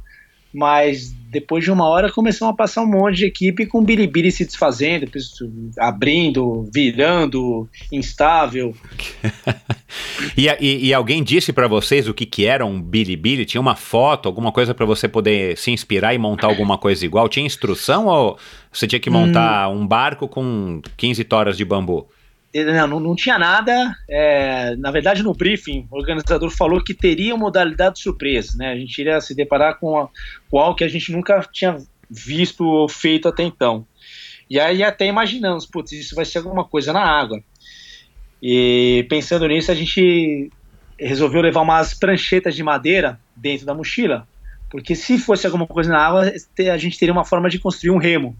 mas 0.53 1.11
depois 1.31 1.63
de 1.63 1.71
uma 1.71 1.87
hora 1.87 2.11
começou 2.11 2.47
a 2.47 2.53
passar 2.53 2.83
um 2.83 2.87
monte 2.87 3.17
de 3.17 3.25
equipe 3.25 3.65
com 3.65 3.83
bilibili 3.83 4.31
se 4.31 4.45
desfazendo, 4.45 5.09
abrindo, 5.79 6.69
virando, 6.71 7.67
instável. 7.91 8.75
e, 10.37 10.47
e, 10.59 10.87
e, 10.87 10.93
alguém 10.93 11.23
disse 11.23 11.51
para 11.51 11.67
vocês 11.67 12.07
o 12.07 12.13
que, 12.13 12.27
que 12.27 12.45
era 12.45 12.63
um 12.63 12.79
bilibili? 12.79 13.43
Tinha 13.43 13.61
uma 13.61 13.75
foto, 13.75 14.27
alguma 14.27 14.51
coisa 14.51 14.75
para 14.75 14.85
você 14.85 15.07
poder 15.07 15.57
se 15.57 15.71
inspirar 15.71 16.13
e 16.13 16.19
montar 16.19 16.45
alguma 16.45 16.77
coisa 16.77 17.03
igual? 17.03 17.27
Tinha 17.27 17.45
instrução 17.45 18.05
ou 18.05 18.37
você 18.71 18.85
tinha 18.85 18.99
que 18.99 19.09
montar 19.09 19.67
hum. 19.69 19.81
um 19.81 19.87
barco 19.87 20.27
com 20.27 20.79
15 20.95 21.23
toras 21.23 21.57
de 21.57 21.65
bambu? 21.65 22.07
Não, 22.53 22.99
não, 22.99 23.15
tinha 23.15 23.37
nada. 23.37 23.95
É, 24.09 24.75
na 24.77 24.89
verdade, 24.91 25.21
no 25.21 25.33
briefing, 25.33 25.87
o 25.91 25.97
organizador 25.97 26.49
falou 26.49 26.83
que 26.83 26.93
teria 26.93 27.37
modalidade 27.37 27.99
surpresa. 27.99 28.57
Né? 28.57 28.71
A 28.71 28.75
gente 28.75 28.97
iria 28.97 29.21
se 29.21 29.35
deparar 29.35 29.79
com, 29.79 29.99
a, 29.99 30.09
com 30.49 30.57
algo 30.57 30.75
que 30.75 30.83
a 30.83 30.87
gente 30.87 31.11
nunca 31.11 31.47
tinha 31.51 31.77
visto 32.09 32.65
ou 32.65 32.89
feito 32.89 33.27
até 33.27 33.43
então. 33.43 33.85
E 34.49 34.59
aí 34.59 34.83
até 34.83 35.05
imaginamos, 35.05 35.67
putz, 35.67 35.91
isso 35.91 36.15
vai 36.15 36.25
ser 36.25 36.39
alguma 36.39 36.65
coisa 36.65 36.91
na 36.91 37.03
água. 37.03 37.39
E 38.41 39.05
pensando 39.09 39.47
nisso, 39.47 39.71
a 39.71 39.75
gente 39.75 40.51
resolveu 40.97 41.41
levar 41.41 41.61
umas 41.61 41.93
pranchetas 41.93 42.55
de 42.55 42.63
madeira 42.63 43.19
dentro 43.35 43.65
da 43.65 43.73
mochila, 43.73 44.27
porque 44.69 44.95
se 44.95 45.17
fosse 45.17 45.45
alguma 45.45 45.67
coisa 45.67 45.91
na 45.91 45.99
água, 45.99 46.33
a 46.73 46.77
gente 46.77 46.97
teria 46.97 47.13
uma 47.13 47.23
forma 47.23 47.49
de 47.49 47.59
construir 47.59 47.91
um 47.91 47.97
remo 47.97 48.35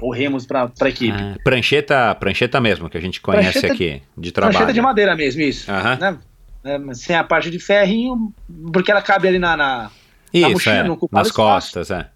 ou 0.00 0.12
remos 0.12 0.46
para 0.46 0.70
a 0.80 0.88
equipe. 0.88 1.16
Ah, 1.16 1.36
prancheta, 1.44 2.14
prancheta 2.14 2.60
mesmo, 2.60 2.88
que 2.88 2.96
a 2.96 3.00
gente 3.00 3.20
conhece 3.20 3.60
prancheta, 3.60 3.72
aqui, 3.74 4.02
de 4.16 4.32
trabalho. 4.32 4.56
Prancheta 4.56 4.72
de 4.72 4.80
madeira 4.80 5.14
mesmo, 5.14 5.42
isso. 5.42 5.70
Né? 5.70 6.18
É, 6.64 6.94
sem 6.94 7.16
a 7.16 7.24
parte 7.24 7.50
de 7.50 7.58
ferrinho, 7.58 8.32
porque 8.72 8.90
ela 8.90 9.02
cabe 9.02 9.28
ali 9.28 9.38
na, 9.38 9.56
na, 9.56 9.90
isso, 10.32 10.42
na 10.42 10.50
mochila, 10.50 10.76
é, 10.76 10.82
nas 10.84 10.96
espaço. 11.02 11.34
costas, 11.34 11.90
é. 11.90 12.08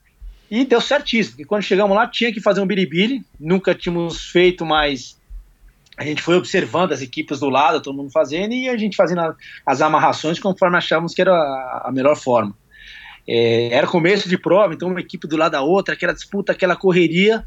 E 0.48 0.65
deu 0.65 0.81
certíssimo, 0.81 1.32
porque 1.32 1.44
quando 1.44 1.62
chegamos 1.62 1.97
lá 1.97 2.07
tinha 2.07 2.32
que 2.32 2.40
fazer 2.40 2.61
um 2.61 2.66
biribiri, 2.66 3.24
nunca 3.39 3.74
tínhamos 3.74 4.31
feito, 4.31 4.65
mas 4.65 5.16
a 5.97 6.05
gente 6.05 6.23
foi 6.23 6.36
observando 6.36 6.93
as 6.93 7.03
equipes 7.03 7.40
do 7.40 7.48
lado, 7.48 7.81
todo 7.81 7.97
mundo 7.97 8.11
fazendo, 8.12 8.53
e 8.53 8.69
a 8.69 8.77
gente 8.77 8.97
fazendo 8.97 9.35
as 9.66 9.82
amarrações 9.82 10.39
conforme 10.39 10.77
achávamos 10.77 11.15
que 11.15 11.20
era 11.20 11.32
a, 11.32 11.86
a 11.86 11.93
melhor 11.93 12.16
forma. 12.16 12.55
É, 13.28 13.70
era 13.73 13.89
começo 13.89 14.28
de 14.28 14.39
prova, 14.39 14.73
então 14.73 14.89
uma 14.89 15.01
equipe 15.01 15.27
do 15.27 15.36
lado 15.36 15.53
da 15.53 15.62
outra, 15.62 15.94
aquela 15.94 16.12
disputa, 16.12 16.53
aquela 16.53 16.77
correria, 16.77 17.44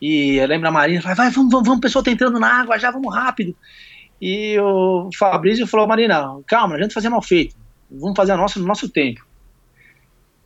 e 0.00 0.36
eu 0.36 0.46
lembro 0.46 0.68
a 0.68 0.72
Marina, 0.72 1.00
vai, 1.00 1.14
vai, 1.14 1.30
vamos, 1.30 1.50
vamos, 1.50 1.66
vamos, 1.66 1.78
o 1.78 1.82
pessoal 1.82 2.02
tá 2.02 2.10
entrando 2.10 2.38
na 2.38 2.60
água 2.60 2.78
já, 2.78 2.90
vamos 2.90 3.14
rápido. 3.14 3.54
E 4.20 4.58
o 4.58 5.10
Fabrício 5.16 5.66
falou, 5.66 5.86
Marina, 5.86 6.24
calma, 6.46 6.74
a 6.74 6.82
gente 6.82 6.94
fazer 6.94 7.08
mal 7.08 7.22
feito, 7.22 7.56
vamos 7.90 8.16
fazer 8.16 8.32
a 8.32 8.36
nossa 8.36 8.58
no 8.58 8.66
nosso 8.66 8.88
tempo. 8.88 9.26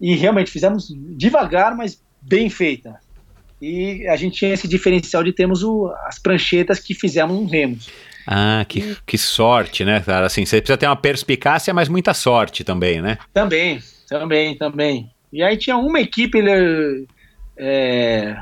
E 0.01 0.15
realmente 0.15 0.51
fizemos 0.51 0.89
devagar, 1.16 1.77
mas 1.77 2.03
bem 2.20 2.51
feita. 2.51 2.99
E 3.61 4.07
a 4.09 4.16
gente 4.16 4.39
tinha 4.39 4.53
esse 4.53 4.66
diferencial 4.66 5.23
de 5.23 5.33
termos 5.33 5.62
o, 5.62 5.93
as 6.07 6.19
pranchetas 6.19 6.81
que 6.81 6.95
fizemos 6.95 7.41
nos 7.41 7.51
remos. 7.51 7.89
Ah, 8.27 8.65
que, 8.69 8.97
que 9.07 9.16
sorte, 9.16 9.85
né, 9.85 10.01
cara? 10.01 10.27
Assim, 10.27 10.45
você 10.45 10.61
precisa 10.61 10.77
ter 10.77 10.87
uma 10.87 10.97
perspicácia, 10.97 11.73
mas 11.73 11.89
muita 11.89 12.12
sorte 12.15 12.65
também, 12.65 13.01
né? 13.01 13.19
Também, 13.33 13.81
também, 14.09 14.57
também. 14.57 15.11
E 15.33 15.43
aí 15.43 15.57
tinha 15.57 15.77
uma 15.77 16.01
equipe 16.01 16.41
é, 17.57 18.37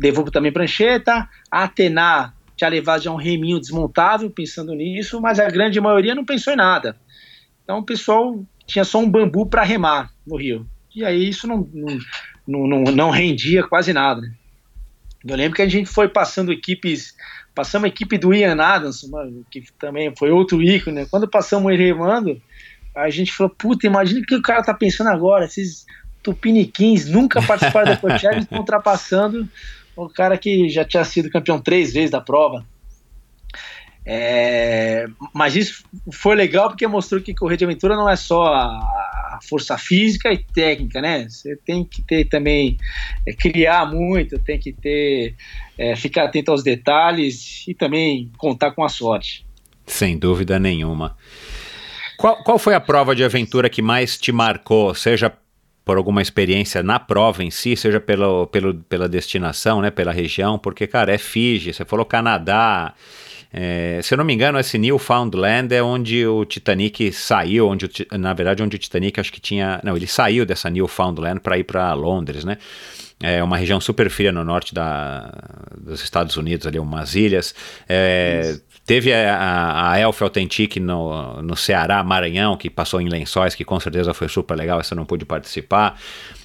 levou 0.00 0.24
também 0.30 0.52
prancheta, 0.52 1.28
a 1.50 1.64
Atena 1.64 2.34
tinha 2.56 2.70
levado 2.70 3.02
já 3.02 3.10
um 3.10 3.16
reminho 3.16 3.58
desmontável, 3.58 4.30
pensando 4.30 4.74
nisso, 4.74 5.20
mas 5.20 5.40
a 5.40 5.48
grande 5.48 5.80
maioria 5.80 6.14
não 6.14 6.24
pensou 6.24 6.52
em 6.52 6.56
nada. 6.56 6.96
Então 7.64 7.78
o 7.78 7.84
pessoal 7.84 8.44
tinha 8.66 8.84
só 8.84 8.98
um 8.98 9.10
bambu 9.10 9.46
para 9.46 9.62
remar 9.62 10.12
no 10.26 10.36
rio. 10.36 10.66
E 10.94 11.04
aí 11.04 11.28
isso 11.28 11.46
não, 11.46 11.68
não, 12.46 12.66
não, 12.66 12.82
não 12.92 13.10
rendia 13.10 13.62
quase 13.62 13.92
nada. 13.92 14.20
Né? 14.20 14.32
Eu 15.26 15.36
lembro 15.36 15.56
que 15.56 15.62
a 15.62 15.68
gente 15.68 15.88
foi 15.88 16.08
passando 16.08 16.52
equipes, 16.52 17.14
passamos 17.54 17.86
a 17.86 17.88
equipe 17.88 18.18
do 18.18 18.34
Ian 18.34 18.60
Adams, 18.60 19.08
que 19.50 19.64
também 19.78 20.12
foi 20.16 20.30
outro 20.30 20.62
ícone, 20.62 20.96
né? 20.96 21.06
quando 21.10 21.28
passamos 21.28 21.72
ele 21.72 21.86
remando, 21.86 22.40
a 22.94 23.08
gente 23.08 23.32
falou, 23.32 23.54
puta, 23.56 23.86
imagina 23.86 24.20
o 24.20 24.24
que 24.24 24.34
o 24.34 24.42
cara 24.42 24.62
tá 24.62 24.74
pensando 24.74 25.08
agora, 25.08 25.46
esses 25.46 25.86
tupiniquins 26.22 27.06
nunca 27.06 27.42
participaram 27.42 27.92
da 27.92 27.96
Coachella 27.98 28.38
estão 28.38 28.58
ultrapassando 28.58 29.48
o 29.96 30.08
cara 30.08 30.38
que 30.38 30.68
já 30.68 30.84
tinha 30.84 31.04
sido 31.04 31.30
campeão 31.30 31.60
três 31.60 31.92
vezes 31.92 32.10
da 32.10 32.20
prova. 32.20 32.64
É, 34.04 35.06
mas 35.32 35.54
isso 35.54 35.84
foi 36.12 36.34
legal 36.34 36.68
porque 36.68 36.86
mostrou 36.86 37.20
que 37.20 37.34
correr 37.34 37.56
de 37.56 37.64
aventura 37.64 37.94
não 37.94 38.08
é 38.08 38.16
só 38.16 38.46
a 38.46 39.38
força 39.48 39.78
física 39.78 40.32
e 40.32 40.38
técnica, 40.38 41.00
né? 41.00 41.28
Você 41.28 41.56
tem 41.64 41.84
que 41.84 42.02
ter 42.02 42.24
também 42.24 42.76
é, 43.26 43.32
criar 43.32 43.86
muito, 43.86 44.38
tem 44.40 44.58
que 44.58 44.72
ter 44.72 45.36
é, 45.78 45.94
ficar 45.94 46.24
atento 46.24 46.50
aos 46.50 46.62
detalhes 46.62 47.66
e 47.68 47.74
também 47.74 48.30
contar 48.36 48.72
com 48.72 48.84
a 48.84 48.88
sorte. 48.88 49.46
Sem 49.86 50.18
dúvida 50.18 50.58
nenhuma. 50.58 51.16
Qual, 52.16 52.42
qual 52.42 52.58
foi 52.58 52.74
a 52.74 52.80
prova 52.80 53.14
de 53.14 53.24
aventura 53.24 53.68
que 53.68 53.82
mais 53.82 54.16
te 54.16 54.30
marcou, 54.30 54.94
seja 54.94 55.32
por 55.84 55.96
alguma 55.96 56.22
experiência 56.22 56.82
na 56.82 56.98
prova 56.98 57.42
em 57.42 57.50
si, 57.50 57.76
seja 57.76 58.00
pelo, 58.00 58.46
pelo, 58.46 58.74
pela 58.74 59.08
destinação, 59.08 59.80
né, 59.80 59.90
pela 59.90 60.12
região, 60.12 60.58
porque, 60.58 60.86
cara, 60.86 61.12
é 61.12 61.18
Fiji, 61.18 61.72
você 61.72 61.84
falou 61.84 62.04
Canadá, 62.04 62.94
é, 63.52 64.00
se 64.02 64.14
eu 64.14 64.18
não 64.18 64.24
me 64.24 64.32
engano, 64.32 64.58
esse 64.58 64.78
Newfoundland 64.78 65.74
é 65.74 65.82
onde 65.82 66.26
o 66.26 66.44
Titanic 66.44 67.12
saiu, 67.12 67.68
onde 67.68 67.86
o, 67.86 68.18
na 68.18 68.32
verdade, 68.32 68.62
onde 68.62 68.76
o 68.76 68.78
Titanic 68.78 69.18
acho 69.18 69.32
que 69.32 69.40
tinha, 69.40 69.80
não, 69.82 69.96
ele 69.96 70.06
saiu 70.06 70.46
dessa 70.46 70.70
Newfoundland 70.70 71.40
para 71.40 71.58
ir 71.58 71.64
para 71.64 71.92
Londres, 71.94 72.44
né, 72.44 72.58
é 73.22 73.42
uma 73.42 73.56
região 73.56 73.80
super 73.80 74.10
fria 74.10 74.32
no 74.32 74.44
norte 74.44 74.74
da, 74.74 75.32
dos 75.78 76.02
Estados 76.02 76.36
Unidos, 76.36 76.66
ali 76.66 76.78
umas 76.78 77.14
ilhas. 77.14 77.54
É, 77.88 78.56
teve 78.84 79.12
a, 79.12 79.92
a 79.92 80.00
Elf 80.00 80.22
Authentic 80.22 80.76
no, 80.76 81.42
no 81.42 81.56
Ceará, 81.56 82.02
Maranhão, 82.02 82.56
que 82.56 82.68
passou 82.68 83.00
em 83.00 83.08
Lençóis, 83.08 83.54
que 83.54 83.64
com 83.64 83.78
certeza 83.78 84.12
foi 84.12 84.28
super 84.28 84.56
legal, 84.56 84.80
essa 84.80 84.94
eu 84.94 84.96
não 84.96 85.04
pude 85.04 85.24
participar. 85.24 85.98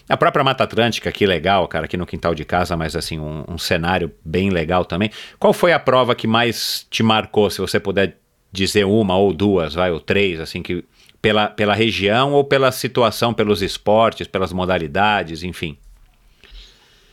A 0.10 0.16
própria 0.16 0.44
Mata 0.44 0.64
Atlântica, 0.64 1.12
que 1.12 1.26
legal, 1.26 1.68
cara, 1.68 1.86
aqui 1.86 1.98
no 1.98 2.06
quintal 2.06 2.34
de 2.34 2.46
casa, 2.46 2.78
mas 2.78 2.96
assim, 2.96 3.20
um, 3.20 3.44
um 3.48 3.58
cenário 3.58 4.12
bem 4.24 4.50
legal 4.50 4.86
também. 4.86 5.12
Qual 5.38 5.52
foi 5.52 5.74
a 5.74 5.80
prova 5.80 6.16
que 6.16 6.28
mais 6.28 6.86
te 6.90 7.04
marcou, 7.04 7.50
se 7.50 7.60
você 7.60 7.80
puder 7.80 8.18
dizer 8.52 8.86
uma 8.86 9.18
ou 9.18 9.34
duas, 9.34 9.74
vai, 9.74 9.92
ou 9.92 10.00
três, 10.00 10.40
assim, 10.40 10.62
que 10.62 10.86
pela, 11.22 11.50
pela 11.50 11.74
região 11.74 12.32
ou 12.32 12.44
pela 12.44 12.72
situação, 12.72 13.34
pelos 13.34 13.62
esportes, 13.62 14.28
pelas 14.28 14.54
modalidades, 14.54 15.44
enfim? 15.44 15.78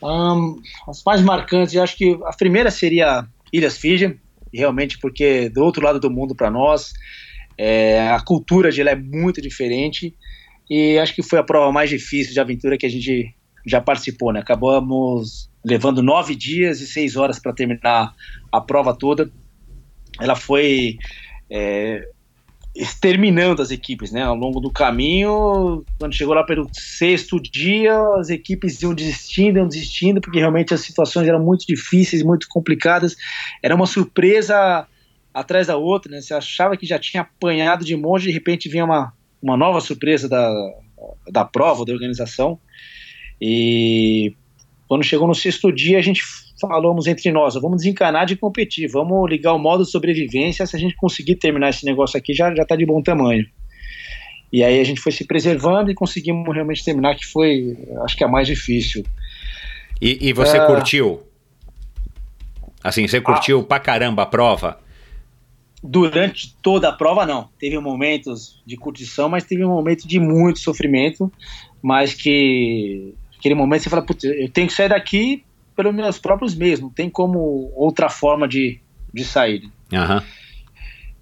Um, 0.01 0.61
as 0.87 1.03
mais 1.03 1.23
marcantes, 1.23 1.75
eu 1.75 1.83
acho 1.83 1.97
que 1.97 2.17
a 2.25 2.37
primeira 2.37 2.71
seria 2.71 3.27
Ilhas 3.53 3.77
Fiji, 3.77 4.21
realmente 4.55 4.99
porque 4.99 5.49
do 5.49 5.63
outro 5.63 5.83
lado 5.83 6.01
do 6.01 6.11
mundo 6.11 6.35
para 6.35 6.51
nós, 6.51 6.93
é, 7.59 8.09
a 8.09 8.21
cultura 8.21 8.71
de 8.71 8.83
lá 8.83 8.93
é 8.93 8.97
muito 8.97 9.41
diferente 9.41 10.15
e 10.69 10.99
acho 10.99 11.15
que 11.15 11.23
foi 11.23 11.39
a 11.39 11.45
prova 11.45 11.71
mais 11.71 11.91
difícil 11.91 12.33
de 12.33 12.41
aventura 12.41 12.79
que 12.79 12.87
a 12.87 12.91
gente 12.91 13.35
já 13.67 13.81
participou, 13.81 14.33
né? 14.33 14.41
Acabamos 14.41 15.51
levando 15.65 16.03
nove 16.03 16.35
dias 16.35 16.81
e 16.81 16.87
seis 16.87 17.17
horas 17.17 17.39
para 17.39 17.53
terminar 17.53 18.15
a 18.53 18.61
prova 18.61 18.95
toda. 18.95 19.31
Ela 20.21 20.37
foi 20.37 20.99
é, 21.51 22.07
exterminando 22.75 23.63
as 23.63 23.71
equipes, 23.71 24.11
né? 24.11 24.23
Ao 24.23 24.35
longo 24.35 24.59
do 24.59 24.71
caminho, 24.71 25.85
quando 25.99 26.15
chegou 26.15 26.35
lá 26.35 26.43
pelo 26.43 26.69
sexto 26.73 27.41
dia, 27.41 27.97
as 28.19 28.31
equipes 28.31 28.83
iam 28.83 28.93
desistindo, 28.93 29.59
iam 29.59 29.69
desistindo, 29.69 30.21
porque 30.21 30.41
realmente 30.41 30.75
as 30.75 30.81
situações 30.81 31.29
eram 31.29 31.43
muito 31.43 31.65
difíceis, 31.67 32.23
muito 32.23 32.49
complicadas. 32.49 33.17
Era 33.63 33.75
uma 33.77 33.87
surpresa 33.87 34.89
atrás 35.33 35.69
da 35.69 35.77
outra, 35.77 36.11
né? 36.11 36.21
Você 36.21 36.35
achava 36.35 36.77
que 36.77 36.85
já 36.85 36.99
tinha 36.99 37.23
apanhado 37.23 37.85
de 37.85 37.97
monte, 37.97 38.25
de 38.25 38.33
repente 38.33 38.69
vinha 38.69 38.85
uma, 38.85 39.13
uma 39.41 39.57
nova 39.57 39.81
surpresa 39.81 40.29
da, 40.29 40.53
da 41.31 41.45
prova, 41.45 41.85
da 41.85 41.93
organização. 41.93 42.59
E 43.41 44.35
quando 44.89 45.05
chegou 45.05 45.29
no 45.29 45.35
sexto 45.35 45.73
dia, 45.73 45.99
a 45.99 46.03
gente 46.03 46.23
falamos 46.61 47.07
entre 47.07 47.31
nós, 47.33 47.55
vamos 47.55 47.79
desencanar 47.79 48.27
de 48.27 48.37
competir, 48.37 48.89
vamos 48.89 49.29
ligar 49.29 49.53
o 49.53 49.59
modo 49.59 49.85
de 49.85 49.91
sobrevivência, 49.91 50.67
se 50.67 50.77
a 50.77 50.79
gente 50.79 50.95
conseguir 50.95 51.37
terminar 51.37 51.71
esse 51.71 51.85
negócio 51.85 52.19
aqui, 52.19 52.33
já 52.33 52.53
está 52.53 52.77
de 52.77 52.87
bom 52.87 53.03
tamanho. 53.03 53.45
E 54.53 54.63
aí 54.63 54.81
a 54.81 54.85
gente 54.85 55.01
foi 55.01 55.11
se 55.11 55.27
preservando 55.27 55.91
e 55.91 55.95
conseguimos 55.95 56.55
realmente 56.55 56.85
terminar, 56.85 57.17
que 57.17 57.27
foi, 57.27 57.77
acho 58.05 58.17
que 58.17 58.23
a 58.23 58.29
mais 58.29 58.47
difícil. 58.47 59.05
E, 60.01 60.29
e 60.29 60.33
você 60.33 60.59
é... 60.59 60.67
curtiu? 60.67 61.23
Assim, 62.83 63.09
você 63.09 63.21
curtiu 63.21 63.61
ah, 63.61 63.65
pra 63.65 63.81
caramba 63.81 64.23
a 64.23 64.27
prova? 64.27 64.79
Durante 65.83 66.55
toda 66.63 66.89
a 66.89 66.93
prova, 66.93 67.27
não. 67.27 67.49
Teve 67.59 67.79
momentos 67.79 68.63
de 68.65 68.77
curtição, 68.77 69.29
mas 69.29 69.45
teve 69.45 69.65
um 69.65 69.71
momento 69.71 70.07
de 70.07 70.21
muito 70.21 70.61
sofrimento, 70.61 71.33
mas 71.83 72.15
que 72.15 73.15
aquele 73.39 73.55
momento 73.55 73.83
você 73.83 73.91
fala, 73.91 74.03
putz, 74.03 74.25
eu 74.25 74.49
tenho 74.51 74.69
que 74.69 74.75
sair 74.75 74.91
daqui 74.91 75.43
pelos 75.75 75.95
meus 75.95 76.19
próprios 76.19 76.55
meios, 76.55 76.81
não 76.81 76.91
tem 76.91 77.11
como 77.11 77.73
outra 77.75 78.09
forma 78.09 78.47
de, 78.47 78.81
de 79.13 79.25
sair. 79.25 79.71
Uhum. 79.93 80.21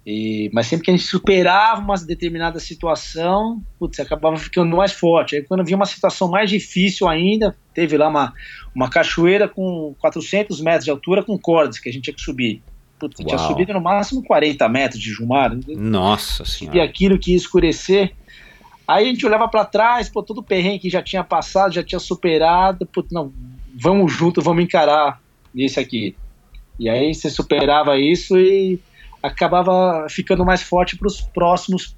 E, 0.05 0.49
mas 0.53 0.67
sempre 0.67 0.85
que 0.85 0.91
a 0.91 0.97
gente 0.97 1.07
superava 1.07 1.79
uma 1.79 1.95
determinada 1.95 2.59
situação, 2.59 3.61
putz, 3.79 3.99
acabava 3.99 4.35
ficando 4.37 4.75
mais 4.75 4.91
forte. 4.91 5.35
Aí 5.35 5.41
quando 5.43 5.63
vinha 5.63 5.77
uma 5.77 5.85
situação 5.85 6.29
mais 6.29 6.49
difícil 6.49 7.07
ainda, 7.07 7.55
teve 7.73 7.97
lá 7.97 8.09
uma, 8.09 8.33
uma 8.75 8.89
cachoeira 8.89 9.47
com 9.47 9.95
400 9.99 10.59
metros 10.59 10.83
de 10.83 10.91
altura 10.91 11.23
com 11.23 11.37
cordas 11.37 11.79
que 11.79 11.87
a 11.87 11.91
gente 11.91 12.03
tinha 12.03 12.13
que 12.13 12.21
subir. 12.21 12.61
Putz, 12.99 13.23
tinha 13.23 13.37
subido 13.37 13.73
no 13.73 13.81
máximo 13.81 14.21
40 14.23 14.67
metros 14.67 14.99
de 15.01 15.09
Jumar. 15.09 15.57
Nossa 15.67 16.43
senhora. 16.43 16.77
E 16.77 16.81
aquilo 16.81 17.17
que 17.17 17.31
ia 17.31 17.37
escurecer. 17.37 18.13
Aí 18.85 19.05
a 19.05 19.07
gente 19.07 19.25
olhava 19.25 19.47
para 19.47 19.63
trás, 19.63 20.09
pô, 20.09 20.21
todo 20.21 20.39
o 20.39 20.43
perrengue 20.43 20.79
que 20.79 20.89
já 20.89 21.01
tinha 21.01 21.23
passado, 21.23 21.73
já 21.73 21.83
tinha 21.83 21.99
superado, 21.99 22.85
pô, 22.85 23.05
não, 23.09 23.31
vamos 23.73 24.11
junto, 24.11 24.41
vamos 24.41 24.63
encarar 24.63 25.21
isso 25.53 25.79
aqui. 25.79 26.15
E 26.79 26.89
aí 26.89 27.13
você 27.13 27.29
superava 27.29 27.97
isso 27.97 28.37
e 28.37 28.79
acabava 29.21 30.07
ficando 30.09 30.45
mais 30.45 30.61
forte 30.61 30.97
para 30.97 31.07
os 31.07 31.21
próximos 31.21 31.95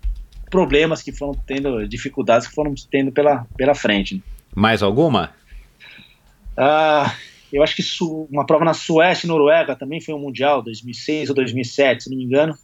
problemas 0.49 1.02
que 1.02 1.11
foram 1.11 1.34
tendo, 1.34 1.88
dificuldades 1.88 2.47
que 2.47 2.53
foram 2.53 2.73
tendo 2.89 3.11
pela, 3.11 3.47
pela 3.57 3.73
frente. 3.73 4.23
Mais 4.53 4.84
alguma? 4.84 5.31
Ah, 6.56 7.14
eu 7.52 7.64
acho 7.64 7.76
que 7.76 7.84
uma 8.30 8.45
prova 8.45 8.64
na 8.64 8.73
Suécia 8.73 9.26
e 9.26 9.30
Noruega 9.30 9.76
também 9.76 9.99
foi 9.99 10.14
um 10.14 10.19
Mundial, 10.19 10.61
2006 10.61 11.30
ou 11.30 11.35
2007, 11.35 12.03
se 12.03 12.10
não 12.10 12.18
me 12.18 12.23
engano 12.23 12.56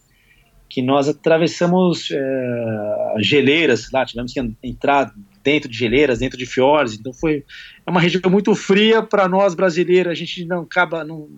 que 0.72 0.80
nós 0.80 1.06
atravessamos 1.06 2.10
é, 2.10 3.14
geleiras 3.18 3.90
lá, 3.92 4.06
tivemos 4.06 4.32
que 4.32 4.40
entrar 4.62 5.12
dentro 5.44 5.68
de 5.68 5.76
geleiras, 5.76 6.18
dentro 6.18 6.38
de 6.38 6.46
fiordes, 6.46 6.98
então 6.98 7.12
foi 7.12 7.44
é 7.86 7.90
uma 7.90 8.00
região 8.00 8.30
muito 8.30 8.54
fria 8.54 9.02
para 9.02 9.28
nós 9.28 9.54
brasileiros, 9.54 10.12
a 10.12 10.14
gente 10.14 10.44
não 10.44 10.60
acaba, 10.62 11.04
não, 11.04 11.28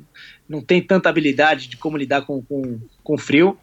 não 0.49 0.61
tem 0.61 0.83
tanta 0.83 1.09
habilidade 1.09 1.69
de 1.69 1.77
como 1.77 1.97
lidar 1.97 2.23
com, 2.23 2.43
com, 2.43 2.79
com 3.03 3.19
frio, 3.19 3.57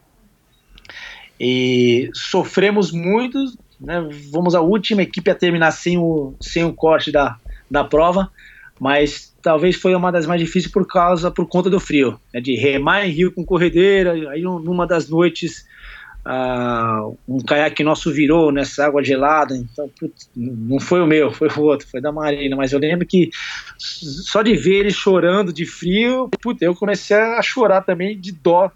e 1.40 2.10
sofremos 2.14 2.92
muito, 2.92 3.38
né, 3.80 4.08
fomos 4.32 4.56
a 4.56 4.62
última 4.62 5.02
equipe 5.02 5.30
a 5.30 5.36
terminar 5.36 5.72
sem 5.72 5.98
o, 5.98 6.36
sem 6.40 6.64
o 6.64 6.74
corte 6.74 7.12
da, 7.12 7.38
da 7.70 7.84
prova, 7.84 8.32
mas 8.80 9.36
talvez 9.42 9.76
foi 9.76 9.94
uma 9.96 10.12
das 10.12 10.26
mais 10.26 10.42
difíceis 10.42 10.72
por 10.72 10.88
causa, 10.88 11.32
por 11.32 11.48
conta 11.48 11.70
do 11.70 11.80
frio, 11.80 12.20
né, 12.34 12.42
de 12.42 12.56
remar 12.56 13.06
em 13.06 13.12
rio 13.12 13.32
com 13.32 13.46
corredeira, 13.46 14.14
aí 14.32 14.42
numa 14.42 14.88
das 14.88 15.08
noites 15.08 15.66
uh, 16.26 17.18
um 17.28 17.40
caiaque 17.40 17.84
nosso 17.84 18.12
virou 18.12 18.52
nessa 18.52 18.86
água 18.86 19.04
gelada, 19.04 19.56
então 19.56 19.90
putz, 20.00 20.30
não 20.36 20.80
foi 20.80 21.02
o 21.02 21.08
meu, 21.08 21.32
foi 21.32 21.48
o 21.50 21.62
outro, 21.62 21.88
foi 21.88 22.02
da 22.02 22.12
Marina, 22.12 22.56
mas 22.56 22.72
eu 22.72 22.80
lembro 22.80 23.06
que 23.06 23.30
só 23.78 24.42
de 24.42 24.56
ver 24.56 24.82
ele 24.82 24.92
chorando 24.92 25.52
de 25.52 25.66
frio, 25.66 26.30
putz, 26.42 26.62
eu 26.62 26.76
comecei 26.76 27.18
a 27.18 27.42
chorar 27.42 27.82
também 27.82 28.20
de 28.20 28.32
dó 28.32 28.72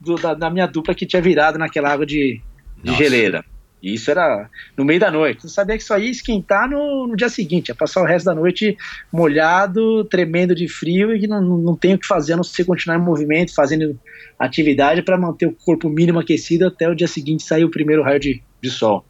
do, 0.00 0.14
da, 0.16 0.34
da, 0.34 0.50
minha 0.50 0.66
dupla 0.66 0.94
que 0.94 1.06
tinha 1.06 1.20
virado 1.20 1.58
naquela 1.58 1.90
água 1.90 2.06
de, 2.06 2.40
de 2.82 2.94
geleira. 2.94 3.44
E 3.82 3.94
isso 3.94 4.10
era 4.10 4.48
no 4.76 4.84
meio 4.84 5.00
da 5.00 5.10
noite. 5.10 5.44
Eu 5.44 5.50
sabia 5.50 5.76
que 5.76 5.84
só 5.84 5.98
ia 5.98 6.10
esquentar 6.10 6.68
no, 6.68 7.06
no 7.06 7.16
dia 7.16 7.28
seguinte, 7.28 7.68
ia 7.68 7.74
passar 7.74 8.02
o 8.02 8.06
resto 8.06 8.26
da 8.26 8.34
noite 8.34 8.76
molhado, 9.12 10.04
tremendo 10.04 10.54
de 10.54 10.68
frio 10.68 11.14
e 11.14 11.26
não, 11.26 11.40
não 11.40 11.76
tenho 11.76 11.96
o 11.96 11.98
que 11.98 12.06
fazer 12.06 12.34
a 12.34 12.36
não 12.36 12.44
ser 12.44 12.64
continuar 12.64 12.98
em 12.98 13.02
movimento, 13.02 13.54
fazendo 13.54 13.98
atividade 14.38 15.02
para 15.02 15.18
manter 15.18 15.46
o 15.46 15.52
corpo 15.52 15.88
mínimo 15.88 16.18
aquecido 16.18 16.66
até 16.66 16.88
o 16.88 16.94
dia 16.94 17.08
seguinte 17.08 17.42
sair 17.42 17.64
o 17.64 17.70
primeiro 17.70 18.02
raio 18.02 18.20
de, 18.20 18.42
de 18.62 18.70
sol. 18.70 19.04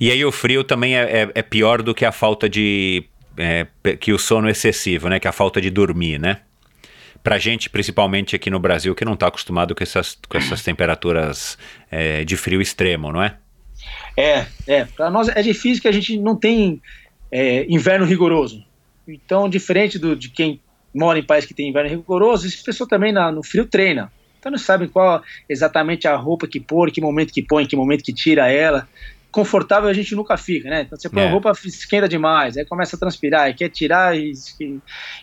E 0.00 0.10
aí 0.10 0.24
o 0.24 0.32
frio 0.32 0.64
também 0.64 0.96
é, 0.96 1.22
é, 1.22 1.30
é 1.34 1.42
pior 1.42 1.82
do 1.82 1.94
que 1.94 2.04
a 2.04 2.12
falta 2.12 2.48
de. 2.48 3.04
É, 3.38 3.66
que 4.00 4.12
o 4.12 4.18
sono 4.18 4.48
excessivo, 4.48 5.08
né? 5.08 5.20
Que 5.20 5.28
a 5.28 5.32
falta 5.32 5.60
de 5.60 5.68
dormir, 5.70 6.18
né? 6.18 6.40
Pra 7.22 7.38
gente, 7.38 7.68
principalmente 7.68 8.34
aqui 8.34 8.48
no 8.48 8.58
Brasil, 8.58 8.94
que 8.94 9.04
não 9.04 9.14
está 9.14 9.26
acostumado 9.26 9.74
com 9.74 9.82
essas, 9.82 10.16
com 10.28 10.38
essas 10.38 10.62
temperaturas 10.62 11.58
é, 11.90 12.24
de 12.24 12.36
frio 12.36 12.62
extremo, 12.62 13.12
não 13.12 13.22
é? 13.22 13.36
É, 14.16 14.46
é. 14.66 14.84
Para 14.84 15.10
nós 15.10 15.28
é 15.28 15.42
difícil 15.42 15.82
que 15.82 15.88
a 15.88 15.92
gente 15.92 16.18
não 16.18 16.34
tem 16.34 16.80
é, 17.30 17.66
inverno 17.68 18.06
rigoroso. 18.06 18.64
Então, 19.06 19.48
diferente 19.48 19.98
do, 19.98 20.16
de 20.16 20.30
quem 20.30 20.60
mora 20.94 21.18
em 21.18 21.22
países 21.22 21.46
que 21.46 21.54
tem 21.54 21.68
inverno 21.68 21.90
rigoroso, 21.90 22.46
esse 22.46 22.64
pessoa 22.64 22.88
também 22.88 23.12
na, 23.12 23.30
no 23.30 23.42
frio 23.42 23.66
treina. 23.66 24.10
Então 24.38 24.50
não 24.50 24.58
sabem 24.58 24.88
qual 24.88 25.22
exatamente 25.48 26.08
a 26.08 26.16
roupa 26.16 26.46
que 26.46 26.58
pôr, 26.58 26.90
que 26.90 27.00
momento 27.00 27.32
que 27.32 27.42
põe, 27.42 27.66
que 27.66 27.76
momento 27.76 28.02
que 28.02 28.12
tira 28.12 28.50
ela. 28.50 28.88
Confortável 29.30 29.88
a 29.88 29.92
gente 29.92 30.14
nunca 30.14 30.36
fica, 30.36 30.70
né? 30.70 30.82
Então 30.82 30.98
você 30.98 31.10
põe 31.10 31.24
é. 31.24 31.26
a 31.26 31.30
roupa, 31.30 31.52
esquenta 31.64 32.08
demais, 32.08 32.56
aí 32.56 32.64
começa 32.64 32.96
a 32.96 32.98
transpirar, 32.98 33.42
aí 33.42 33.54
quer 33.54 33.68
tirar. 33.68 34.16
E... 34.16 34.32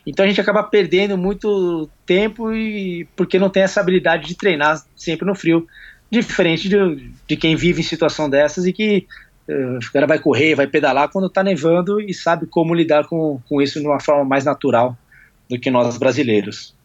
Então 0.05 0.25
a 0.25 0.27
gente 0.27 0.39
acaba 0.39 0.61
perdendo 0.61 1.17
muito 1.17 1.89
tempo 2.05 2.53
e 2.53 3.07
porque 3.15 3.39
não 3.39 3.49
tem 3.49 3.63
essa 3.63 3.79
habilidade 3.79 4.27
de 4.27 4.35
treinar 4.35 4.83
sempre 4.95 5.25
no 5.25 5.33
frio 5.33 5.65
diferente 6.13 6.69
de, 6.69 7.11
de 7.27 7.35
quem 7.35 7.55
vive 7.55 7.81
em 7.81 7.83
situação 7.83 8.29
dessas 8.29 8.65
e 8.65 8.73
que 8.73 9.07
uh, 9.47 9.77
o 9.77 9.91
cara 9.91 10.07
vai 10.07 10.19
correr, 10.19 10.55
vai 10.55 10.67
pedalar 10.67 11.09
quando 11.09 11.27
está 11.27 11.43
nevando 11.43 11.99
e 11.99 12.13
sabe 12.13 12.45
como 12.45 12.73
lidar 12.73 13.07
com, 13.07 13.39
com 13.47 13.61
isso 13.61 13.79
de 13.79 13.85
uma 13.85 13.99
forma 13.99 14.23
mais 14.23 14.45
natural 14.45 14.97
do 15.49 15.59
que 15.59 15.69
nós 15.69 15.97
brasileiros. 15.97 16.75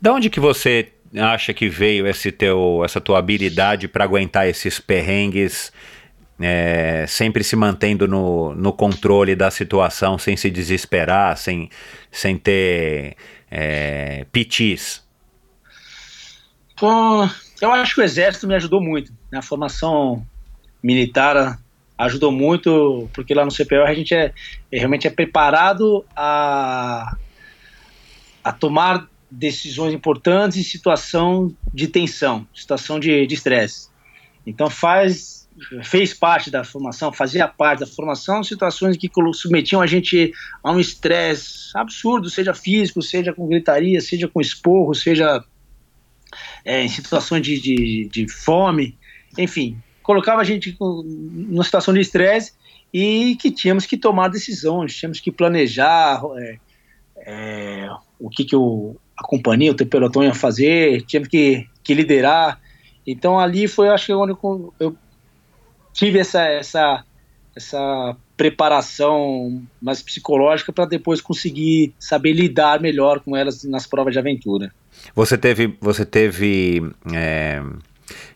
Da 0.00 0.12
onde 0.12 0.30
que 0.30 0.40
você 0.40 0.88
acha 1.16 1.52
que 1.52 1.68
veio 1.68 2.06
esse 2.06 2.30
teu, 2.30 2.82
essa 2.84 3.00
tua 3.00 3.18
habilidade 3.18 3.88
para 3.88 4.04
aguentar 4.04 4.46
esses 4.46 4.78
perrengues, 4.78 5.72
é, 6.40 7.04
sempre 7.06 7.44
se 7.44 7.56
mantendo 7.56 8.08
no, 8.08 8.54
no 8.54 8.72
controle 8.72 9.34
da 9.34 9.50
situação, 9.50 10.16
sem 10.16 10.36
se 10.36 10.50
desesperar, 10.50 11.36
sem, 11.36 11.68
sem 12.10 12.36
ter 12.36 13.16
é, 13.50 14.24
pitis? 14.32 15.02
Pô, 16.78 17.28
eu 17.68 17.72
acho 17.72 17.94
que 17.94 18.00
o 18.00 18.04
exército 18.04 18.46
me 18.46 18.54
ajudou 18.54 18.80
muito. 18.80 19.12
Né? 19.30 19.38
A 19.38 19.42
formação 19.42 20.26
militar 20.82 21.58
ajudou 21.96 22.32
muito, 22.32 23.08
porque 23.12 23.34
lá 23.34 23.44
no 23.44 23.52
CPO 23.52 23.82
a 23.86 23.94
gente 23.94 24.14
é, 24.14 24.32
é, 24.72 24.78
realmente 24.78 25.06
é 25.06 25.10
preparado 25.10 26.04
a, 26.16 27.16
a 28.42 28.52
tomar 28.52 29.06
decisões 29.30 29.92
importantes 29.92 30.56
em 30.58 30.62
situação 30.62 31.54
de 31.72 31.86
tensão, 31.86 32.46
situação 32.54 32.98
de 32.98 33.26
estresse. 33.30 33.88
Então 34.46 34.70
faz 34.70 35.40
fez 35.82 36.14
parte 36.14 36.50
da 36.50 36.64
formação, 36.64 37.12
fazia 37.12 37.46
parte 37.46 37.80
da 37.80 37.86
formação, 37.86 38.42
situações 38.42 38.96
que 38.96 39.10
submetiam 39.34 39.82
a 39.82 39.86
gente 39.86 40.32
a 40.62 40.72
um 40.72 40.80
estresse 40.80 41.70
absurdo, 41.74 42.30
seja 42.30 42.54
físico, 42.54 43.02
seja 43.02 43.32
com 43.32 43.46
gritaria, 43.46 44.00
seja 44.00 44.26
com 44.26 44.40
esporro, 44.40 44.94
seja 44.94 45.44
é, 46.64 46.82
em 46.82 46.88
situações 46.88 47.42
de, 47.42 47.60
de, 47.60 48.08
de, 48.10 48.28
fome, 48.28 48.96
enfim, 49.36 49.78
colocava 50.02 50.40
a 50.40 50.44
gente 50.44 50.76
numa 50.78 51.64
situação 51.64 51.94
de 51.94 52.00
estresse 52.00 52.52
e 52.92 53.36
que 53.36 53.50
tínhamos 53.50 53.86
que 53.86 53.96
tomar 53.96 54.28
decisões, 54.28 54.94
tínhamos 54.94 55.20
que 55.20 55.30
planejar, 55.30 56.20
é, 56.36 56.58
é, 57.18 57.88
o 58.18 58.28
que, 58.28 58.44
que 58.44 58.56
o, 58.56 58.96
a 59.16 59.22
companhia, 59.22 59.70
o 59.70 59.74
teu 59.74 59.86
pelotão 59.86 60.22
ia 60.22 60.34
fazer, 60.34 61.02
tinha 61.02 61.22
que, 61.22 61.66
que 61.82 61.94
liderar. 61.94 62.60
Então 63.06 63.38
ali 63.38 63.68
foi, 63.68 63.88
acho 63.88 64.06
que, 64.06 64.12
onde 64.12 64.36
eu 64.78 64.96
tive 65.92 66.18
essa, 66.18 66.42
essa, 66.44 67.04
essa 67.54 68.16
preparação 68.36 69.62
mais 69.80 70.00
psicológica 70.02 70.72
para 70.72 70.86
depois 70.86 71.20
conseguir 71.20 71.92
saber 71.98 72.32
lidar 72.32 72.80
melhor 72.80 73.20
com 73.20 73.36
elas 73.36 73.64
nas 73.64 73.86
provas 73.86 74.12
de 74.12 74.18
aventura. 74.18 74.72
Você 75.14 75.36
teve, 75.36 75.76
você 75.80 76.04
teve 76.04 76.82
é, 77.12 77.62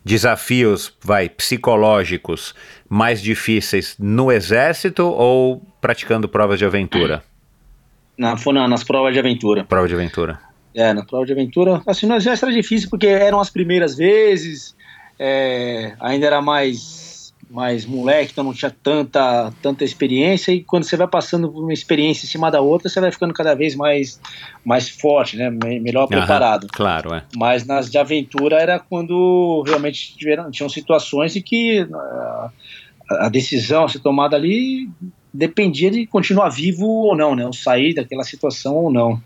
desafios, 0.04 0.92
vai, 1.02 1.28
psicológicos 1.28 2.54
mais 2.88 3.20
difíceis 3.20 3.96
no 3.98 4.30
exército 4.30 5.04
ou 5.04 5.62
praticando 5.80 6.28
provas 6.28 6.58
de 6.58 6.64
aventura? 6.64 7.22
Na, 8.16 8.36
foi 8.36 8.52
na, 8.52 8.68
nas 8.68 8.84
provas 8.84 9.12
de 9.12 9.18
aventura. 9.18 9.64
Prova 9.64 9.88
de 9.88 9.94
aventura. 9.94 10.38
É, 10.74 10.92
na 10.92 11.04
prova 11.04 11.24
de 11.24 11.32
aventura. 11.32 11.82
Assim, 11.86 12.06
no 12.06 12.14
exército 12.14 12.46
era 12.46 12.54
difícil 12.54 12.88
porque 12.90 13.06
eram 13.06 13.40
as 13.40 13.50
primeiras 13.50 13.96
vezes, 13.96 14.74
é, 15.18 15.94
ainda 16.00 16.26
era 16.26 16.42
mais 16.42 17.03
mais 17.50 17.84
moleque, 17.86 18.32
então 18.32 18.44
não 18.44 18.52
tinha 18.52 18.70
tanta, 18.70 19.52
tanta 19.62 19.84
experiência, 19.84 20.52
e 20.52 20.62
quando 20.62 20.84
você 20.84 20.96
vai 20.96 21.06
passando 21.08 21.50
por 21.50 21.62
uma 21.62 21.72
experiência 21.72 22.24
em 22.24 22.28
cima 22.28 22.50
da 22.50 22.60
outra, 22.60 22.88
você 22.88 23.00
vai 23.00 23.10
ficando 23.10 23.32
cada 23.32 23.54
vez 23.54 23.74
mais, 23.74 24.20
mais 24.64 24.88
forte, 24.88 25.36
né? 25.36 25.50
melhor 25.50 26.06
preparado. 26.06 26.66
claro, 26.72 27.14
é. 27.14 27.22
Mas 27.36 27.66
nas 27.66 27.90
de 27.90 27.98
aventura 27.98 28.56
era 28.56 28.78
quando 28.78 29.62
realmente 29.66 30.16
tiveram, 30.16 30.50
tinham 30.50 30.68
situações 30.68 31.36
em 31.36 31.42
que 31.42 31.86
a, 31.92 32.50
a 33.10 33.28
decisão 33.28 33.84
a 33.84 33.88
ser 33.88 34.00
tomada 34.00 34.36
ali 34.36 34.88
dependia 35.32 35.90
de 35.90 36.06
continuar 36.06 36.48
vivo 36.48 36.86
ou 36.86 37.16
não, 37.16 37.34
né? 37.34 37.44
Ou 37.44 37.52
sair 37.52 37.94
daquela 37.94 38.22
situação 38.22 38.74
ou 38.76 38.92
não. 38.92 39.20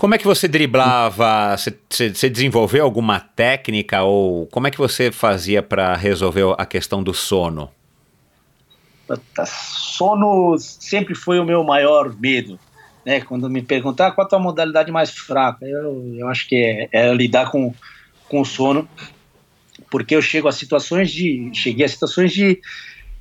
Como 0.00 0.14
é 0.14 0.18
que 0.18 0.24
você 0.24 0.48
driblava? 0.48 1.54
Você 1.58 2.30
desenvolveu 2.30 2.82
alguma 2.82 3.20
técnica 3.20 4.02
ou 4.02 4.46
como 4.46 4.66
é 4.66 4.70
que 4.70 4.78
você 4.78 5.12
fazia 5.12 5.62
para 5.62 5.94
resolver 5.94 6.54
a 6.56 6.64
questão 6.64 7.02
do 7.02 7.12
sono? 7.12 7.70
Sono 9.44 10.56
sempre 10.58 11.14
foi 11.14 11.38
o 11.38 11.44
meu 11.44 11.62
maior 11.62 12.18
medo. 12.18 12.58
Né? 13.04 13.20
Quando 13.20 13.50
me 13.50 13.60
perguntar 13.60 14.12
qual 14.12 14.26
a 14.26 14.30
tua 14.30 14.38
modalidade 14.38 14.90
mais 14.90 15.10
fraca, 15.10 15.66
eu, 15.66 16.14
eu 16.16 16.28
acho 16.28 16.48
que 16.48 16.56
é, 16.56 16.88
é 16.90 17.12
lidar 17.12 17.50
com, 17.50 17.74
com 18.26 18.40
o 18.40 18.44
sono, 18.46 18.88
porque 19.90 20.16
eu 20.16 20.22
chego 20.22 20.48
a 20.48 20.52
situações 20.52 21.10
de 21.10 21.50
cheguei 21.52 21.84
a 21.84 21.88
situações 21.90 22.32
de, 22.32 22.58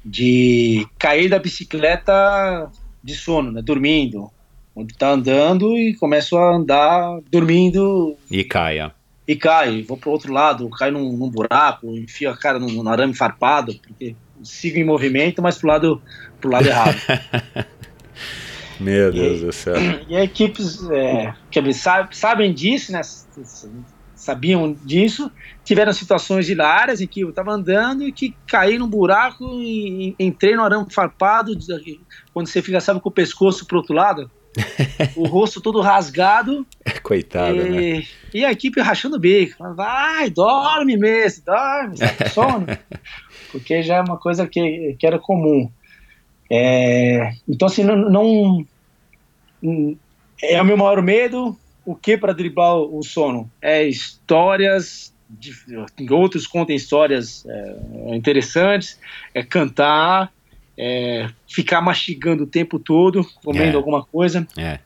de 0.06 0.88
cair 0.98 1.28
da 1.28 1.40
bicicleta 1.40 2.72
de 3.04 3.16
sono, 3.16 3.52
né? 3.52 3.62
dormindo, 3.62 4.32
onde 4.80 4.96
tá 4.96 5.10
andando 5.10 5.78
e 5.78 5.94
começo 5.96 6.38
a 6.38 6.56
andar 6.56 7.20
dormindo. 7.30 8.16
E 8.32 8.44
caia. 8.44 8.94
E 9.28 9.36
cai, 9.36 9.84
vou 9.84 9.98
pro 9.98 10.10
outro 10.10 10.34
lado, 10.34 10.70
cai 10.70 10.90
num, 10.90 11.16
num 11.16 11.30
buraco, 11.30 11.96
enfio 11.96 12.32
a 12.32 12.38
cara 12.38 12.58
num, 12.58 12.70
num 12.70 12.90
arame 12.90 13.14
farpado, 13.14 13.76
porque 13.88 14.16
sigo 14.42 14.80
em 14.80 14.84
movimento, 14.84 15.42
mas 15.42 15.58
pro 15.58 15.68
lado, 15.68 16.02
pro 16.42 16.50
lado 16.50 16.68
errado. 16.68 16.98
Meu 18.80 19.12
Deus 19.12 19.42
e, 19.42 19.46
do 19.46 19.52
céu. 19.52 19.76
E 20.08 20.16
equipes 20.16 20.90
é, 20.90 21.34
que 21.52 21.62
sabem 22.12 22.54
disso, 22.54 22.92
né? 22.92 23.02
Sabiam 24.16 24.74
disso, 24.84 25.32
tiveram 25.64 25.94
situações 25.94 26.50
hilárias 26.50 27.00
em 27.00 27.08
que 27.08 27.22
eu 27.22 27.30
estava 27.30 27.52
andando 27.52 28.08
e 28.08 28.12
que 28.12 28.34
caí 28.48 28.78
num 28.78 28.88
buraco 28.88 29.46
e 29.62 30.16
entrei 30.20 30.56
no 30.56 30.64
arame 30.64 30.88
farpado, 30.90 31.56
quando 32.34 32.48
você 32.48 32.62
fica, 32.62 32.80
sabe, 32.80 33.00
com 33.00 33.10
o 33.10 33.12
pescoço 33.12 33.66
pro 33.66 33.78
outro 33.78 33.94
lado 33.94 34.32
o 35.16 35.26
rosto 35.26 35.62
todo 35.62 35.82
rasgado. 35.82 36.66
Coitado, 37.04 37.58
e, 37.58 37.70
né? 37.70 38.04
E 38.34 38.46
a 38.46 38.52
equipe 38.52 38.82
rachando 38.82 39.16
o 39.16 39.20
bico. 39.20 39.74
Vai, 39.74 40.30
dorme 40.30 40.98
mesmo, 40.98 41.46
dorme, 41.46 41.98
sabe, 41.98 42.30
sono. 42.30 42.68
Porque 43.52 43.82
já 43.82 43.98
é 43.98 44.02
uma 44.02 44.18
coisa 44.18 44.48
que, 44.48 44.96
que 45.00 45.08
era 45.08 45.18
comum. 45.18 45.70
É, 46.52 47.34
então, 47.48 47.68
assim, 47.68 47.84
não, 47.84 47.96
não, 48.10 48.66
É 50.42 50.62
o 50.62 50.66
meu 50.66 50.78
maior 50.78 51.02
medo. 51.02 51.58
O 51.86 51.96
que 51.96 52.18
para 52.18 52.34
driblar 52.34 52.78
o 52.78 53.02
sono? 53.04 53.50
É 53.62 53.84
histórias. 53.84 55.14
De, 55.30 55.54
outros 56.12 56.48
contem 56.48 56.76
histórias 56.76 57.46
é, 57.48 58.16
interessantes. 58.16 59.00
É 59.34 59.44
cantar 59.44 60.32
é, 60.82 61.28
ficar 61.46 61.82
mastigando 61.82 62.44
o 62.44 62.48
tempo 62.48 62.80
todo, 62.80 63.28
comendo 63.44 63.74
é. 63.74 63.76
alguma 63.76 64.02
coisa. 64.02 64.48
É. 64.58 64.80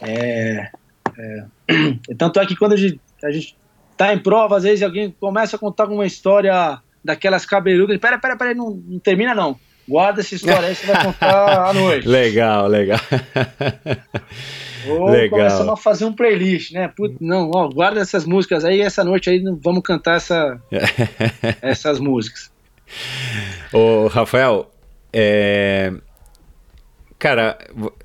é. 0.00 0.70
é. 1.18 1.44
Tanto 2.16 2.38
é 2.38 2.46
que 2.46 2.54
quando 2.54 2.74
a 2.74 2.76
gente, 2.76 3.00
a 3.24 3.30
gente 3.32 3.56
tá 3.96 4.14
em 4.14 4.18
prova, 4.18 4.56
às 4.56 4.62
vezes 4.62 4.84
alguém 4.84 5.10
começa 5.18 5.56
a 5.56 5.58
contar 5.58 5.86
uma 5.86 6.06
história 6.06 6.78
daquelas 7.04 7.44
cabeludas, 7.44 7.98
pera, 7.98 8.18
pera, 8.18 8.36
pera, 8.36 8.54
não, 8.54 8.70
não 8.70 9.00
termina 9.00 9.34
não. 9.34 9.58
Guarda 9.86 10.20
essa 10.20 10.34
história 10.34 10.68
aí, 10.68 10.74
você 10.76 10.86
vai 10.86 11.04
contar 11.04 11.66
à 11.68 11.72
noite. 11.74 12.06
Legal, 12.06 12.68
legal. 12.68 13.00
Ou 14.86 15.08
legal. 15.08 15.38
começamos 15.40 15.72
a 15.72 15.76
fazer 15.76 16.04
um 16.04 16.12
playlist, 16.12 16.72
né? 16.72 16.88
Putz, 16.88 17.16
não, 17.20 17.50
ó, 17.52 17.68
guarda 17.68 18.00
essas 18.00 18.24
músicas 18.24 18.64
aí, 18.64 18.80
essa 18.80 19.02
noite 19.02 19.28
aí 19.28 19.42
vamos 19.60 19.82
cantar 19.82 20.16
essa, 20.16 20.60
essas 21.60 21.98
músicas. 21.98 22.50
Ô, 23.72 24.06
Rafael, 24.06 24.70
é, 25.16 25.92
cara, 27.16 27.56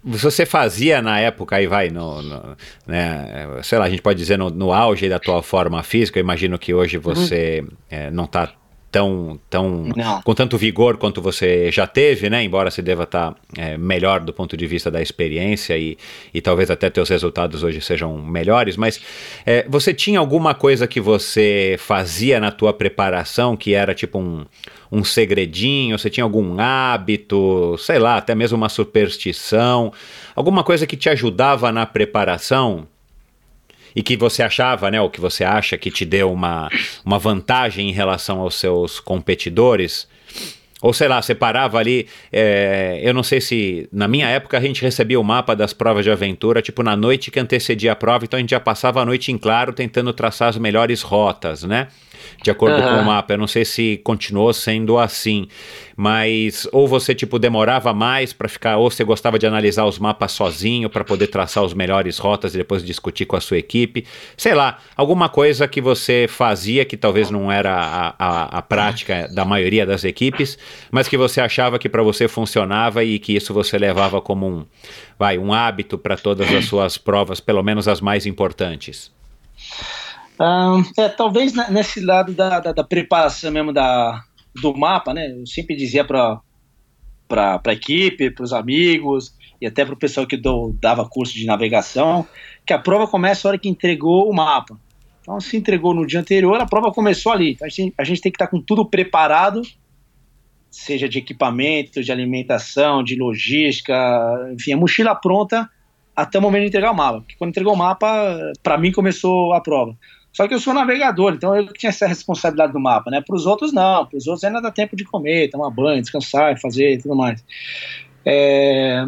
você 0.03 0.45
fazia 0.45 1.01
na 1.01 1.19
época, 1.19 1.55
aí 1.55 1.65
vai, 1.65 1.89
no, 1.89 2.21
no, 2.21 2.55
né, 2.85 3.47
sei 3.63 3.79
lá, 3.79 3.85
a 3.85 3.89
gente 3.89 4.03
pode 4.03 4.19
dizer 4.19 4.37
no, 4.37 4.51
no, 4.51 4.71
auge 4.71 5.09
da 5.09 5.17
tua 5.17 5.41
forma 5.41 5.81
física, 5.81 6.19
eu 6.19 6.23
imagino 6.23 6.59
que 6.59 6.71
hoje 6.71 6.99
você 6.99 7.61
uhum. 7.61 7.77
é, 7.89 8.11
não 8.11 8.25
está 8.25 8.53
tão, 8.91 9.39
tão 9.49 9.85
com 10.23 10.33
tanto 10.33 10.57
vigor 10.57 10.97
quanto 10.97 11.21
você 11.21 11.71
já 11.71 11.85
teve, 11.85 12.29
né? 12.29 12.43
Embora 12.43 12.71
se 12.71 12.81
deva 12.81 13.03
estar 13.03 13.31
tá, 13.31 13.37
é, 13.57 13.77
melhor 13.77 14.19
do 14.19 14.33
ponto 14.33 14.57
de 14.57 14.65
vista 14.65 14.89
da 14.89 15.01
experiência 15.01 15.77
e, 15.77 15.97
e 16.33 16.41
talvez 16.41 16.71
até 16.71 16.89
teus 16.89 17.09
resultados 17.09 17.63
hoje 17.63 17.81
sejam 17.81 18.17
melhores, 18.17 18.75
mas 18.77 18.99
é, 19.45 19.65
você 19.69 19.93
tinha 19.93 20.19
alguma 20.19 20.53
coisa 20.53 20.87
que 20.87 20.99
você 20.99 21.75
fazia 21.79 22.39
na 22.39 22.51
tua 22.51 22.73
preparação 22.73 23.55
que 23.55 23.73
era 23.73 23.93
tipo 23.93 24.17
um, 24.17 24.45
um 24.91 25.03
segredinho? 25.03 25.97
Você 25.97 26.09
tinha 26.09 26.23
algum 26.23 26.59
hábito, 26.59 27.75
sei 27.77 27.99
lá, 27.99 28.17
até 28.17 28.33
mesmo 28.33 28.57
uma 28.57 28.69
superstição, 28.69 29.93
alguma 30.35 30.63
coisa 30.63 30.87
que 30.87 30.97
te 30.97 31.09
ajudava 31.09 31.71
na 31.71 31.85
preparação? 31.85 32.87
E 33.95 34.03
que 34.03 34.15
você 34.15 34.43
achava, 34.43 34.89
né, 34.91 35.01
ou 35.01 35.09
que 35.09 35.21
você 35.21 35.43
acha 35.43 35.77
que 35.77 35.91
te 35.91 36.05
deu 36.05 36.31
uma, 36.31 36.69
uma 37.03 37.19
vantagem 37.19 37.89
em 37.89 37.93
relação 37.93 38.39
aos 38.39 38.55
seus 38.55 38.99
competidores? 38.99 40.07
Ou 40.81 40.93
sei 40.93 41.07
lá, 41.09 41.21
você 41.21 41.35
parava 41.35 41.77
ali. 41.77 42.07
É, 42.31 43.01
eu 43.03 43.13
não 43.13 43.23
sei 43.23 43.41
se. 43.41 43.89
Na 43.91 44.07
minha 44.07 44.27
época 44.27 44.57
a 44.57 44.61
gente 44.61 44.81
recebia 44.81 45.19
o 45.19 45.23
mapa 45.23 45.55
das 45.55 45.73
provas 45.73 46.05
de 46.05 46.11
aventura, 46.11 46.61
tipo 46.61 46.81
na 46.83 46.95
noite 46.95 47.29
que 47.29 47.39
antecedia 47.39 47.91
a 47.91 47.95
prova, 47.95 48.23
então 48.23 48.37
a 48.37 48.41
gente 48.41 48.51
já 48.51 48.59
passava 48.59 49.01
a 49.01 49.05
noite 49.05 49.31
em 49.31 49.37
claro 49.37 49.73
tentando 49.73 50.13
traçar 50.13 50.47
as 50.47 50.57
melhores 50.57 51.01
rotas, 51.01 51.63
né? 51.63 51.89
De 52.41 52.49
acordo 52.51 52.81
uhum. 52.81 52.95
com 52.95 53.01
o 53.01 53.05
mapa. 53.05 53.33
Eu 53.33 53.37
não 53.37 53.47
sei 53.47 53.65
se 53.65 53.99
continuou 54.03 54.53
sendo 54.53 54.97
assim, 54.97 55.47
mas 55.95 56.67
ou 56.71 56.87
você 56.87 57.13
tipo 57.13 57.37
demorava 57.37 57.93
mais 57.93 58.33
para 58.33 58.47
ficar, 58.47 58.77
ou 58.77 58.89
você 58.89 59.03
gostava 59.03 59.37
de 59.37 59.45
analisar 59.45 59.85
os 59.85 59.99
mapas 59.99 60.31
sozinho 60.31 60.89
para 60.89 61.03
poder 61.03 61.27
traçar 61.27 61.63
os 61.63 61.73
melhores 61.73 62.17
rotas 62.17 62.53
e 62.53 62.57
depois 62.57 62.83
discutir 62.83 63.25
com 63.25 63.35
a 63.35 63.41
sua 63.41 63.57
equipe. 63.57 64.05
Sei 64.37 64.53
lá, 64.53 64.79
alguma 64.95 65.29
coisa 65.29 65.67
que 65.67 65.81
você 65.81 66.27
fazia 66.29 66.85
que 66.85 66.97
talvez 66.97 67.29
não 67.29 67.51
era 67.51 67.73
a, 67.73 68.15
a, 68.17 68.57
a 68.59 68.61
prática 68.61 69.27
da 69.31 69.43
maioria 69.43 69.85
das 69.85 70.03
equipes, 70.03 70.57
mas 70.91 71.07
que 71.07 71.17
você 71.17 71.41
achava 71.41 71.77
que 71.77 71.89
para 71.89 72.03
você 72.03 72.27
funcionava 72.27 73.03
e 73.03 73.19
que 73.19 73.35
isso 73.35 73.53
você 73.53 73.77
levava 73.77 74.21
como 74.21 74.47
um, 74.47 74.65
vai, 75.17 75.37
um 75.37 75.53
hábito 75.53 75.97
para 75.97 76.15
todas 76.15 76.51
as 76.53 76.65
suas 76.65 76.97
provas, 76.97 77.39
pelo 77.39 77.63
menos 77.63 77.87
as 77.87 78.01
mais 78.01 78.25
importantes 78.25 79.11
é, 80.97 81.09
talvez 81.09 81.53
nesse 81.69 81.99
lado 81.99 82.33
da, 82.33 82.59
da, 82.59 82.71
da, 82.71 82.83
preparação 82.83 83.51
mesmo 83.51 83.73
da, 83.73 84.23
do 84.61 84.73
mapa, 84.77 85.13
né? 85.13 85.31
Eu 85.31 85.45
sempre 85.45 85.75
dizia 85.75 86.05
para 86.05 86.39
para 87.27 87.61
a 87.63 87.73
equipe, 87.73 88.31
para 88.31 88.43
os 88.43 88.51
amigos 88.51 89.35
e 89.61 89.67
até 89.67 89.85
para 89.85 89.93
o 89.93 89.97
pessoal 89.97 90.25
que 90.25 90.35
do, 90.35 90.73
dava 90.81 91.07
curso 91.07 91.35
de 91.35 91.45
navegação, 91.45 92.25
que 92.65 92.73
a 92.73 92.79
prova 92.79 93.07
começa 93.07 93.47
a 93.47 93.49
hora 93.49 93.57
que 93.59 93.69
entregou 93.69 94.27
o 94.27 94.33
mapa. 94.33 94.79
Então, 95.21 95.39
se 95.39 95.55
entregou 95.55 95.93
no 95.93 96.07
dia 96.07 96.19
anterior, 96.19 96.59
a 96.59 96.65
prova 96.65 96.91
começou 96.91 97.31
ali. 97.31 97.51
Então, 97.51 97.67
a, 97.67 97.69
gente, 97.69 97.93
a 97.95 98.03
gente 98.03 98.19
tem 98.19 98.31
que 98.31 98.37
estar 98.37 98.47
tá 98.47 98.51
com 98.51 98.59
tudo 98.59 98.83
preparado, 98.83 99.61
seja 100.71 101.07
de 101.07 101.19
equipamento, 101.19 102.01
de 102.01 102.11
alimentação, 102.11 103.03
de 103.03 103.15
logística, 103.15 103.93
enfim, 104.53 104.73
a 104.73 104.77
mochila 104.77 105.13
pronta 105.13 105.69
até 106.15 106.39
o 106.39 106.41
momento 106.41 106.63
de 106.63 106.67
entregar 106.69 106.91
o 106.91 106.95
mapa. 106.95 107.19
Porque 107.19 107.35
quando 107.37 107.51
entregou 107.51 107.73
o 107.73 107.77
mapa, 107.77 108.37
para 108.63 108.77
mim 108.77 108.91
começou 108.91 109.53
a 109.53 109.61
prova. 109.61 109.95
Só 110.31 110.47
que 110.47 110.53
eu 110.53 110.59
sou 110.59 110.73
navegador, 110.73 111.33
então 111.33 111.55
eu 111.55 111.73
tinha 111.73 111.89
essa 111.89 112.07
responsabilidade 112.07 112.71
do 112.71 112.79
mapa, 112.79 113.09
né? 113.09 113.21
Para 113.21 113.35
os 113.35 113.45
outros, 113.45 113.73
não. 113.73 114.05
Para 114.05 114.17
os 114.17 114.27
outros 114.27 114.43
ainda 114.43 114.61
dá 114.61 114.71
tempo 114.71 114.95
de 114.95 115.03
comer, 115.03 115.49
tomar 115.49 115.69
banho, 115.69 116.01
descansar, 116.01 116.59
fazer 116.59 116.93
e 116.93 116.97
tudo 117.01 117.15
mais. 117.15 117.43
É... 118.25 119.05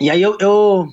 E 0.00 0.10
aí 0.10 0.22
eu, 0.22 0.36
eu 0.40 0.88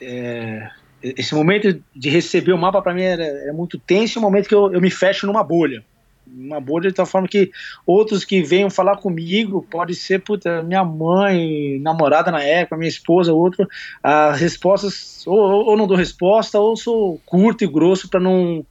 é, 0.00 0.68
esse 1.02 1.34
momento 1.34 1.82
de 1.94 2.08
receber 2.08 2.52
o 2.52 2.58
mapa 2.58 2.80
para 2.80 2.94
mim 2.94 3.02
é, 3.02 3.48
é, 3.48 3.52
muito 3.52 3.78
tenso, 3.78 4.18
é 4.18 4.20
um 4.20 4.24
momento 4.24 4.48
que 4.48 4.54
eu, 4.54 4.72
eu 4.72 4.80
me 4.80 4.90
fecho 4.90 5.26
numa 5.26 5.44
bolha. 5.44 5.84
Uma 6.26 6.60
bolha 6.60 6.88
de 6.88 6.96
tal 6.96 7.06
forma 7.06 7.28
que 7.28 7.50
outros 7.86 8.24
que 8.24 8.42
venham 8.42 8.70
falar 8.70 8.96
comigo, 8.96 9.66
pode 9.70 9.94
ser 9.94 10.20
puta, 10.20 10.62
minha 10.62 10.84
mãe, 10.84 11.78
namorada 11.80 12.30
na 12.30 12.42
época, 12.42 12.76
minha 12.76 12.88
esposa, 12.88 13.32
outro, 13.32 13.68
as 14.02 14.40
respostas, 14.40 15.26
ou, 15.26 15.38
ou 15.38 15.76
não 15.76 15.86
dou 15.86 15.96
resposta, 15.96 16.58
ou 16.58 16.76
sou 16.76 17.20
curto 17.26 17.64
e 17.64 17.66
grosso 17.66 18.08
para 18.08 18.20
não 18.20 18.64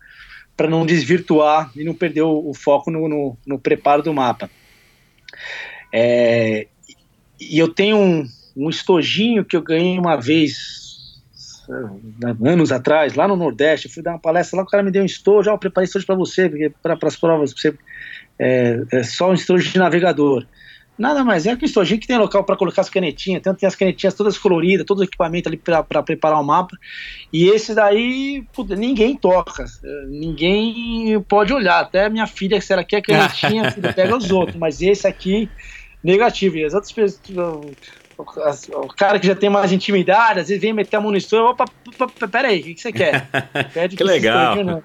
para 0.56 0.70
não 0.70 0.86
desvirtuar 0.86 1.72
e 1.76 1.84
não 1.84 1.96
perder 1.96 2.22
o, 2.22 2.50
o 2.50 2.54
foco 2.54 2.92
no, 2.92 3.10
no, 3.10 3.38
no, 3.46 3.60
preparo 3.60 4.04
do 4.04 4.14
mapa. 4.14 4.50
É, 5.92 6.68
e 7.40 7.58
eu 7.58 7.68
tenho 7.68 7.98
um, 7.98 8.30
um 8.56 8.70
estojinho 8.70 9.44
que 9.44 9.58
eu 9.58 9.64
ganhei 9.64 9.98
uma 9.98 10.16
vez 10.16 10.83
anos 12.46 12.72
atrás, 12.72 13.16
lá 13.16 13.28
no 13.28 13.36
Nordeste, 13.36 13.88
eu 13.88 13.94
fui 13.94 14.04
dar 14.04 14.12
uma 14.12 14.20
palestra 14.20 14.58
lá, 14.58 14.64
o 14.64 14.68
cara 14.68 14.84
me 14.84 14.92
deu 14.92 15.04
um 15.04 15.06
estojo, 15.06 15.50
ó, 15.50 15.54
oh, 15.56 15.58
preparei 15.58 15.86
estojo 15.86 16.06
para 16.06 16.16
você, 16.16 16.72
para 16.82 16.98
as 17.02 17.16
provas, 17.16 17.54
você, 17.54 17.74
é, 18.40 18.84
é, 18.92 19.04
só 19.04 19.30
um 19.30 19.34
estojo 19.34 19.72
de 19.72 19.78
navegador. 19.78 20.46
Nada 20.98 21.24
mais 21.24 21.48
é 21.48 21.56
que 21.56 21.64
um 21.64 21.66
estojinho 21.66 22.00
que 22.00 22.06
tem 22.06 22.18
local 22.18 22.44
para 22.44 22.56
colocar 22.56 22.82
as 22.82 22.90
canetinhas, 22.90 23.42
tanto 23.42 23.60
tem 23.60 23.68
as 23.68 23.76
canetinhas 23.76 24.14
todas 24.14 24.38
coloridas, 24.38 24.86
todo 24.86 25.00
o 25.00 25.04
equipamento 25.04 25.50
ali 25.50 25.58
para 25.58 26.04
preparar 26.04 26.40
o 26.40 26.44
mapa. 26.44 26.78
E 27.32 27.50
esse 27.50 27.74
daí, 27.74 28.44
puta, 28.54 28.76
ninguém 28.76 29.18
toca, 29.18 29.66
ninguém 30.08 31.20
pode 31.22 31.52
olhar. 31.52 31.80
Até 31.80 32.08
minha 32.10 32.28
filha, 32.28 32.62
se 32.62 32.72
ela 32.72 32.84
quer 32.84 33.02
canetinha, 33.02 33.72
pega 33.96 34.16
os 34.16 34.30
outros, 34.30 34.56
mas 34.56 34.84
esse 34.84 35.08
aqui, 35.08 35.50
negativo. 36.04 36.58
E 36.58 36.66
as 36.66 36.76
outras 36.76 36.92
pessoas, 36.92 37.22
o 38.24 38.88
cara 38.88 39.20
que 39.20 39.28
já 39.28 39.36
tem 39.36 39.50
mais 39.50 39.72
intimidade, 39.72 40.40
às 40.40 40.48
vezes 40.48 40.62
vem 40.62 40.74
meter 40.74 40.98
a 40.98 41.02
mão 41.02 41.12
no 41.12 41.18
estúdio, 41.18 41.46
opa, 41.46 41.66
opa, 42.00 42.28
peraí, 42.28 42.60
o 42.60 42.64
que, 42.64 42.74
que 42.76 42.82
você 42.82 42.92
quer? 42.92 43.28
Pede 43.74 43.96
que 43.96 44.04
legal. 44.04 44.82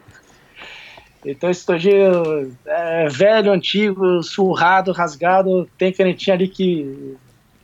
então 1.25 1.51
esse 1.51 1.61
estojinho 1.61 2.57
é 2.67 3.09
velho, 3.09 3.53
antigo, 3.53 4.23
surrado, 4.23 4.93
rasgado, 4.93 5.69
tem 5.79 5.93
canetinha 5.93 6.35
ali 6.35 6.49
que 6.49 7.17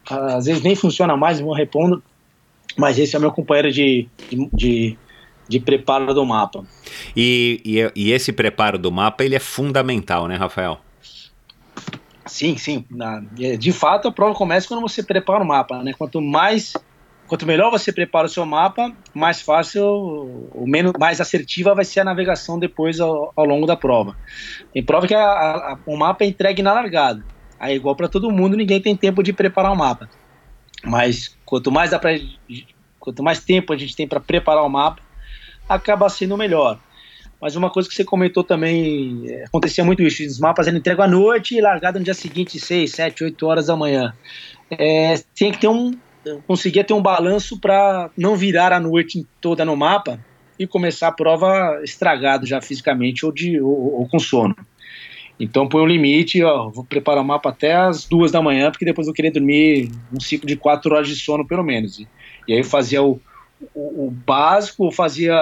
às 0.09 0.47
vezes 0.47 0.63
nem 0.63 0.75
funciona 0.75 1.17
mais, 1.17 1.41
vou 1.41 1.55
repondo, 1.55 2.03
mas 2.77 2.99
esse 2.99 3.15
é 3.15 3.19
o 3.19 3.23
meu 3.23 3.33
companheiro 3.33 3.73
de, 3.73 4.09
de, 4.31 4.49
de, 4.53 4.99
de 5.49 5.61
preparo 5.61 6.13
do 6.13 6.25
mapa. 6.25 6.65
E, 7.17 7.61
e, 7.65 7.93
e 7.95 8.13
esse 8.13 8.33
preparo 8.33 8.79
do 8.79 8.91
mapa, 8.93 9.25
ele 9.25 9.35
é 9.35 9.41
fundamental, 9.41 10.29
né, 10.29 10.37
Rafael? 10.37 10.81
Sim, 12.27 12.57
sim. 12.57 12.85
Na, 12.91 13.21
de 13.21 13.73
fato, 13.73 14.09
a 14.09 14.13
prova 14.13 14.35
começa 14.35 14.67
quando 14.69 14.81
você 14.81 15.03
prepara 15.03 15.43
o 15.43 15.47
mapa, 15.47 15.83
né? 15.83 15.93
Quanto 15.97 16.21
mais, 16.21 16.73
quanto 17.27 17.47
melhor 17.47 17.71
você 17.71 17.93
prepara 17.93 18.27
o 18.27 18.31
seu 18.31 18.47
mapa, 18.47 18.91
mais 19.15 19.43
fácil, 19.43 19.85
ou 19.85 20.65
menos, 20.67 20.93
mais 20.99 21.21
assertiva 21.21 21.75
vai 21.75 21.85
ser 21.85 22.01
a 22.01 22.05
navegação 22.05 22.59
depois 22.59 22.99
ao, 22.99 23.33
ao 23.37 23.45
longo 23.45 23.67
da 23.67 23.77
prova. 23.77 24.17
Tem 24.73 24.85
prova 24.85 25.07
que 25.07 25.15
a, 25.15 25.23
a, 25.23 25.79
o 25.87 25.97
mapa 25.97 26.25
é 26.25 26.29
entregue 26.29 26.63
na 26.63 26.73
largada. 26.73 27.25
Aí 27.59 27.73
é 27.75 27.77
igual 27.77 27.95
para 27.95 28.09
todo 28.09 28.31
mundo, 28.31 28.57
ninguém 28.57 28.81
tem 28.81 28.97
tempo 28.97 29.23
de 29.23 29.33
preparar 29.33 29.73
o 29.73 29.77
mapa. 29.77 30.09
Mas 30.85 31.37
quanto 31.45 31.71
mais 31.71 31.91
dá 31.91 31.99
pra, 31.99 32.13
quanto 32.99 33.23
mais 33.23 33.45
tempo 33.45 33.73
a 33.73 33.77
gente 33.77 33.95
tem 33.95 34.09
para 34.09 34.21
preparar 34.21 34.65
o 34.65 34.69
mapa, 34.69 35.03
acaba 35.69 36.09
sendo 36.09 36.37
melhor. 36.37 36.79
Mas 37.45 37.57
uma 37.57 37.69
coisa 37.69 37.87
que 37.87 37.95
você 37.95 38.03
comentou 38.03 38.43
também, 38.43 39.27
é, 39.29 39.45
acontecia 39.45 39.85
muito 39.85 40.03
isso, 40.03 40.25
os 40.25 40.41
mapas 40.41 40.67
eram 40.67 40.79
entregue 40.79 41.03
à 41.03 41.07
noite 41.07 41.55
e 41.55 41.61
largado 41.61 41.99
no 41.99 42.05
dia 42.07 42.15
seguinte, 42.15 42.59
6, 42.59 42.91
7, 42.91 43.23
8 43.23 43.47
horas 43.47 43.67
da 43.67 43.77
manhã. 43.77 44.15
É, 44.71 45.19
tem 45.35 45.53
que 45.53 45.59
ter 45.59 45.69
um, 45.69 45.93
conseguia 46.47 46.83
ter 46.83 46.95
um 46.95 47.03
balanço 47.03 47.61
para 47.61 48.09
não 48.17 48.35
virar 48.35 48.73
a 48.73 48.81
noite 48.81 49.27
toda 49.43 49.63
no 49.63 49.77
mapa 49.77 50.19
e 50.59 50.67
começar 50.67 51.09
a 51.09 51.13
prova 51.13 51.83
estragado 51.85 52.47
já 52.47 52.63
fisicamente 52.63 53.27
ou, 53.27 53.31
de, 53.31 53.61
ou, 53.61 54.01
ou 54.01 54.09
com 54.09 54.19
sono. 54.19 54.57
Então 55.39 55.69
põe 55.69 55.83
um 55.83 55.87
limite, 55.87 56.43
ó, 56.43 56.71
vou 56.71 56.83
preparar 56.83 57.23
o 57.23 57.27
mapa 57.27 57.51
até 57.51 57.75
as 57.75 58.07
duas 58.07 58.33
da 58.33 58.41
manhã, 58.41 58.71
porque 58.71 58.87
depois 58.87 59.07
eu 59.07 59.13
querer 59.13 59.33
dormir 59.33 59.91
um 60.11 60.19
ciclo 60.19 60.49
de 60.49 60.57
quatro 60.57 60.95
horas 60.95 61.09
de 61.09 61.17
sono 61.17 61.47
pelo 61.47 61.63
menos. 61.63 61.99
E, 61.99 62.09
e 62.49 62.55
aí 62.55 62.61
eu 62.61 62.65
fazia 62.65 63.03
o, 63.03 63.21
o, 63.75 64.07
o 64.07 64.11
básico, 64.11 64.91
fazia 64.91 65.39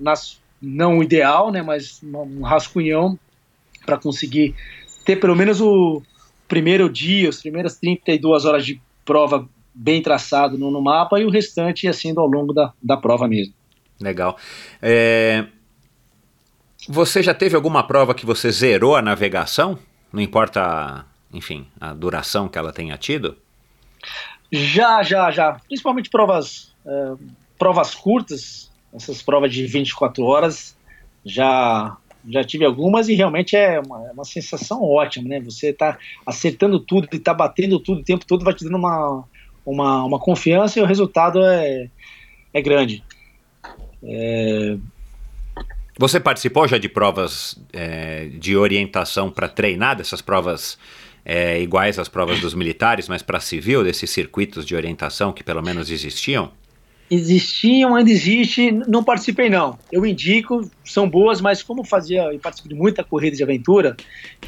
nas 0.00 0.40
não 0.62 0.98
o 0.98 1.02
ideal, 1.02 1.50
né, 1.50 1.60
mas 1.60 2.00
um 2.02 2.42
rascunhão 2.42 3.18
para 3.84 3.98
conseguir 3.98 4.54
ter 5.04 5.16
pelo 5.16 5.34
menos 5.34 5.60
o 5.60 6.00
primeiro 6.46 6.88
dia, 6.88 7.28
as 7.28 7.40
primeiras 7.40 7.78
32 7.78 8.44
horas 8.44 8.64
de 8.64 8.80
prova 9.04 9.48
bem 9.74 10.00
traçado 10.00 10.56
no, 10.56 10.70
no 10.70 10.80
mapa 10.80 11.18
e 11.18 11.24
o 11.24 11.30
restante 11.30 11.88
assim 11.88 12.12
ao 12.16 12.26
longo 12.26 12.52
da, 12.52 12.72
da 12.82 12.96
prova 12.96 13.26
mesmo. 13.26 13.54
Legal. 14.00 14.36
É... 14.80 15.46
Você 16.88 17.22
já 17.22 17.32
teve 17.32 17.54
alguma 17.54 17.86
prova 17.86 18.14
que 18.14 18.26
você 18.26 18.50
zerou 18.50 18.96
a 18.96 19.02
navegação? 19.02 19.78
Não 20.12 20.20
importa, 20.20 21.06
enfim, 21.32 21.66
a 21.80 21.94
duração 21.94 22.48
que 22.48 22.58
ela 22.58 22.72
tenha 22.72 22.96
tido? 22.98 23.36
Já, 24.50 25.02
já, 25.02 25.30
já. 25.30 25.52
Principalmente 25.66 26.10
provas, 26.10 26.74
é, 26.84 27.12
provas 27.56 27.94
curtas, 27.94 28.70
essas 28.94 29.22
provas 29.22 29.52
de 29.52 29.66
24 29.66 30.24
horas 30.24 30.76
já 31.24 31.96
já 32.28 32.44
tive 32.44 32.64
algumas 32.64 33.08
e 33.08 33.14
realmente 33.14 33.56
é 33.56 33.80
uma, 33.80 34.06
é 34.06 34.12
uma 34.12 34.24
sensação 34.24 34.82
ótima, 34.82 35.28
né? 35.28 35.40
Você 35.40 35.70
está 35.70 35.98
acertando 36.24 36.78
tudo 36.78 37.08
e 37.12 37.16
está 37.16 37.34
batendo 37.34 37.80
tudo 37.80 38.00
o 38.00 38.04
tempo 38.04 38.24
todo, 38.24 38.44
vai 38.44 38.54
te 38.54 38.64
dando 38.64 38.76
uma, 38.76 39.24
uma, 39.66 40.04
uma 40.04 40.18
confiança 40.20 40.78
e 40.78 40.82
o 40.82 40.86
resultado 40.86 41.44
é, 41.44 41.90
é 42.54 42.62
grande. 42.62 43.02
É... 44.04 44.76
Você 45.98 46.20
participou 46.20 46.66
já 46.68 46.78
de 46.78 46.88
provas 46.88 47.60
é, 47.72 48.26
de 48.26 48.56
orientação 48.56 49.30
para 49.30 49.48
treinar, 49.48 49.96
dessas 49.96 50.22
provas 50.22 50.78
é, 51.24 51.60
iguais 51.60 51.98
às 51.98 52.08
provas 52.08 52.40
dos 52.40 52.54
militares, 52.54 53.08
mas 53.08 53.22
para 53.22 53.40
civil, 53.40 53.84
desses 53.84 54.10
circuitos 54.10 54.64
de 54.64 54.74
orientação 54.74 55.32
que 55.32 55.44
pelo 55.44 55.62
menos 55.62 55.90
existiam? 55.90 56.50
Existiam, 57.14 57.94
ainda 57.94 58.10
existe, 58.10 58.72
não 58.88 59.04
participei 59.04 59.50
não. 59.50 59.78
Eu 59.92 60.06
indico, 60.06 60.70
são 60.82 61.06
boas, 61.08 61.42
mas 61.42 61.62
como 61.62 61.84
fazia 61.84 62.32
e 62.32 62.38
participei 62.38 62.74
de 62.74 62.80
muita 62.80 63.04
corrida 63.04 63.36
de 63.36 63.42
aventura, 63.42 63.94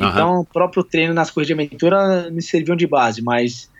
uhum. 0.00 0.08
então 0.08 0.40
o 0.40 0.44
próprio 0.46 0.82
treino 0.82 1.12
nas 1.12 1.30
corridas 1.30 1.48
de 1.48 1.52
aventura 1.52 2.30
me 2.30 2.40
serviam 2.40 2.74
de 2.74 2.86
base, 2.86 3.20
mas 3.20 3.70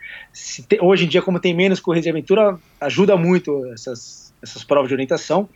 te, 0.69 0.79
hoje 0.83 1.07
em 1.07 1.09
dia, 1.09 1.23
como 1.23 1.41
tem 1.41 1.55
menos 1.55 1.81
corridas 1.81 2.05
de 2.05 2.11
aventura, 2.11 2.59
ajuda 2.79 3.17
muito 3.17 3.65
essas, 3.73 4.35
essas 4.43 4.63
provas 4.63 4.89
de 4.89 4.95
orientação, 4.95 5.49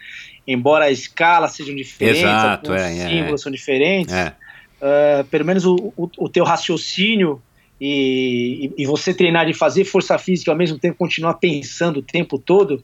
embora 0.46 0.86
a 0.86 0.90
escala 0.90 1.48
sejam 1.48 1.74
diferentes, 1.74 2.22
Exato, 2.22 2.72
os 2.72 2.80
é, 2.80 2.96
é, 2.96 3.09
símbolos 3.10 3.42
é. 3.42 3.44
são 3.44 3.52
diferentes, 3.52 4.14
é. 4.14 4.34
uh, 4.80 5.24
pelo 5.24 5.44
menos 5.44 5.66
o, 5.66 5.92
o, 5.98 6.09
o 6.16 6.28
teu 6.30 6.44
raciocínio 6.44 7.42
e, 7.78 8.72
e, 8.78 8.82
e, 8.82 8.86
você 8.86 9.12
treinar 9.12 9.44
de 9.44 9.52
fazer 9.52 9.84
força 9.84 10.18
física 10.18 10.50
ao 10.50 10.56
mesmo 10.56 10.78
tempo 10.78 10.96
continuar 10.96 11.34
pensando 11.34 11.98
o 11.98 12.02
tempo 12.02 12.38
todo, 12.38 12.82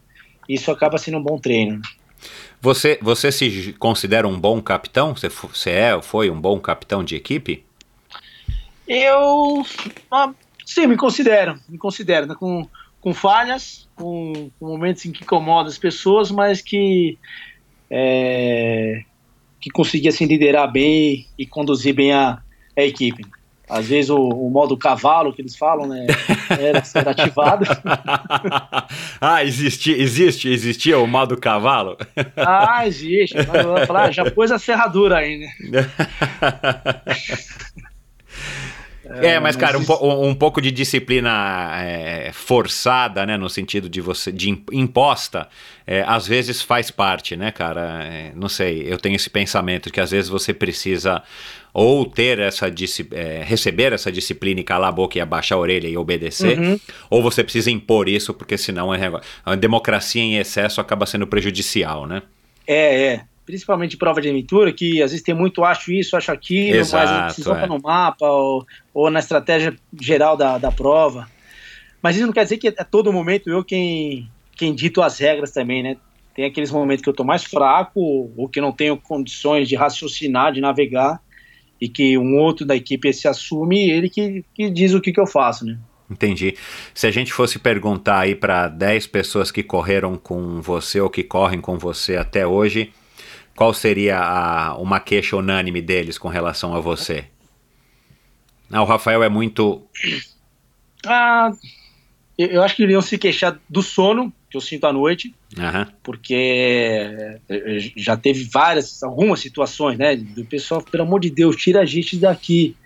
isso 0.48 0.70
acaba 0.70 0.98
sendo 0.98 1.18
um 1.18 1.22
bom 1.22 1.38
treino. 1.38 1.80
Você, 2.60 2.98
você 3.02 3.30
se 3.30 3.74
considera 3.78 4.26
um 4.26 4.38
bom 4.38 4.60
capitão? 4.62 5.14
Você, 5.14 5.28
você 5.28 5.70
é 5.70 5.94
ou 5.94 6.02
foi 6.02 6.30
um 6.30 6.40
bom 6.40 6.58
capitão 6.58 7.04
de 7.04 7.14
equipe? 7.14 7.64
Eu 8.88 9.64
ah, 10.10 10.32
sim, 10.64 10.86
me 10.86 10.96
considero, 10.96 11.58
me 11.68 11.78
considero, 11.78 12.26
né, 12.26 12.34
com, 12.34 12.66
com 13.00 13.14
falhas, 13.14 13.88
com, 13.94 14.50
com, 14.58 14.66
momentos 14.66 15.04
em 15.04 15.12
que 15.12 15.22
incomoda 15.22 15.68
as 15.68 15.78
pessoas, 15.78 16.30
mas 16.30 16.60
que 16.60 17.18
é, 17.90 19.04
que 19.60 19.70
conseguia 19.70 20.10
assim, 20.10 20.26
liderar 20.26 20.70
bem 20.70 21.26
e 21.38 21.46
conduzir 21.46 21.94
bem 21.94 22.12
a, 22.12 22.42
a 22.76 22.82
equipe. 22.82 23.24
Às 23.68 23.86
vezes 23.86 24.10
o, 24.10 24.18
o, 24.18 24.50
modo 24.50 24.76
cavalo 24.76 25.32
que 25.32 25.40
eles 25.40 25.56
falam, 25.56 25.86
né, 25.86 26.06
era, 26.50 26.82
era 26.94 27.10
ativado. 27.10 27.64
ah, 29.20 29.42
existe, 29.42 29.90
existe, 29.90 30.48
existia 30.48 30.98
o 30.98 31.06
modo 31.06 31.36
cavalo? 31.36 31.96
ah, 32.36 32.86
existe. 32.86 33.34
Mas 33.36 33.64
eu 33.64 33.86
falar, 33.86 34.12
já 34.12 34.30
pôs 34.30 34.52
a 34.52 34.58
ferradura 34.58 35.18
aí, 35.18 35.38
né? 35.38 35.90
É, 39.06 39.38
mas, 39.38 39.54
cara, 39.56 39.78
um, 39.78 39.84
po 39.84 39.94
um, 40.26 40.34
pouco 40.34 40.60
de 40.60 40.70
disciplina 40.70 41.72
é, 41.76 42.30
forçada, 42.32 43.26
né, 43.26 43.36
no 43.36 43.48
sentido 43.50 43.88
de 43.88 44.00
você, 44.00 44.32
de 44.32 44.48
imposta, 44.72 45.48
é, 45.86 46.02
às 46.06 46.26
vezes 46.26 46.62
faz 46.62 46.90
parte, 46.90 47.36
né, 47.36 47.50
cara? 47.50 48.04
É, 48.04 48.32
não 48.34 48.48
sei, 48.48 48.84
eu 48.86 48.98
tenho 48.98 49.16
esse 49.16 49.28
pensamento 49.28 49.90
que 49.90 50.00
às 50.00 50.10
vezes 50.10 50.28
você 50.28 50.54
precisa 50.54 51.22
ou 51.72 52.06
ter 52.06 52.38
essa 52.38 52.66
é, 53.12 53.42
receber 53.44 53.92
essa 53.92 54.10
disciplina 54.10 54.60
e 54.60 54.64
calar 54.64 54.90
a 54.90 54.92
boca 54.92 55.18
e 55.18 55.20
abaixar 55.20 55.58
a 55.58 55.60
orelha 55.60 55.88
e 55.88 55.96
obedecer, 55.96 56.58
uhum. 56.58 56.80
ou 57.10 57.22
você 57.22 57.42
precisa 57.42 57.70
impor 57.70 58.08
isso, 58.08 58.32
porque 58.32 58.56
senão 58.56 58.94
é, 58.94 59.10
a 59.44 59.54
democracia 59.56 60.22
em 60.22 60.36
excesso 60.36 60.80
acaba 60.80 61.04
sendo 61.04 61.26
prejudicial, 61.26 62.06
né? 62.06 62.22
É, 62.66 63.06
é. 63.06 63.20
Principalmente 63.44 63.96
prova 63.96 64.20
de 64.20 64.28
aventura, 64.28 64.72
que 64.72 65.02
às 65.02 65.10
vezes 65.10 65.24
tem 65.24 65.34
muito 65.34 65.64
acho 65.64 65.92
isso, 65.92 66.16
acho 66.16 66.32
aquilo, 66.32 66.78
Exato, 66.78 67.12
mas 67.12 67.34
precisa 67.34 67.52
é. 67.52 67.66
no 67.66 67.78
mapa 67.78 68.26
ou, 68.26 68.66
ou 68.92 69.10
na 69.10 69.18
estratégia 69.18 69.76
geral 70.00 70.36
da, 70.36 70.56
da 70.56 70.72
prova. 70.72 71.28
Mas 72.02 72.16
isso 72.16 72.26
não 72.26 72.32
quer 72.32 72.44
dizer 72.44 72.58
que 72.58 72.68
a 72.68 72.84
todo 72.84 73.12
momento 73.12 73.50
eu 73.50 73.62
quem 73.64 74.28
quem 74.56 74.74
dito 74.74 75.02
as 75.02 75.18
regras 75.18 75.50
também, 75.50 75.82
né? 75.82 75.96
Tem 76.34 76.44
aqueles 76.44 76.70
momentos 76.70 77.02
que 77.02 77.08
eu 77.08 77.14
tô 77.14 77.24
mais 77.24 77.44
fraco 77.44 78.30
ou 78.36 78.48
que 78.48 78.60
não 78.60 78.72
tenho 78.72 78.96
condições 78.96 79.68
de 79.68 79.76
raciocinar, 79.76 80.52
de 80.52 80.60
navegar 80.60 81.20
e 81.80 81.88
que 81.88 82.16
um 82.16 82.36
outro 82.38 82.64
da 82.64 82.74
equipe 82.74 83.12
se 83.12 83.28
assume 83.28 83.90
ele 83.90 84.08
que, 84.08 84.44
que 84.54 84.70
diz 84.70 84.94
o 84.94 85.00
que, 85.00 85.12
que 85.12 85.20
eu 85.20 85.26
faço, 85.26 85.64
né? 85.64 85.78
Entendi. 86.10 86.54
Se 86.92 87.06
a 87.06 87.10
gente 87.10 87.32
fosse 87.32 87.58
perguntar 87.58 88.20
aí 88.20 88.34
para 88.34 88.68
10 88.68 89.06
pessoas 89.06 89.50
que 89.50 89.62
correram 89.62 90.16
com 90.16 90.60
você 90.60 91.00
ou 91.00 91.08
que 91.08 91.22
correm 91.22 91.60
com 91.60 91.78
você 91.78 92.16
até 92.16 92.46
hoje, 92.46 92.92
qual 93.56 93.72
seria 93.72 94.18
a, 94.18 94.76
uma 94.76 95.00
queixa 95.00 95.36
unânime 95.36 95.80
deles 95.80 96.18
com 96.18 96.28
relação 96.28 96.74
a 96.74 96.80
você? 96.80 97.24
Ah, 98.70 98.82
o 98.82 98.86
Rafael 98.86 99.22
é 99.22 99.28
muito. 99.28 99.82
Ah, 101.06 101.52
eu 102.36 102.62
acho 102.62 102.74
que 102.74 102.82
iriam 102.82 103.00
se 103.00 103.16
queixar 103.16 103.58
do 103.68 103.82
sono 103.82 104.32
que 104.50 104.56
eu 104.56 104.60
sinto 104.60 104.86
à 104.86 104.92
noite, 104.92 105.34
Aham. 105.58 105.88
porque 106.02 106.34
eh, 107.48 107.90
já 107.96 108.16
teve 108.16 108.44
várias, 108.52 109.02
algumas 109.02 109.40
situações, 109.40 109.98
né? 109.98 110.16
Do 110.16 110.44
pessoal, 110.44 110.82
pelo 110.82 111.02
amor 111.02 111.20
de 111.20 111.30
Deus, 111.30 111.56
tira 111.56 111.80
a 111.80 111.84
gente 111.84 112.16
daqui. 112.16 112.76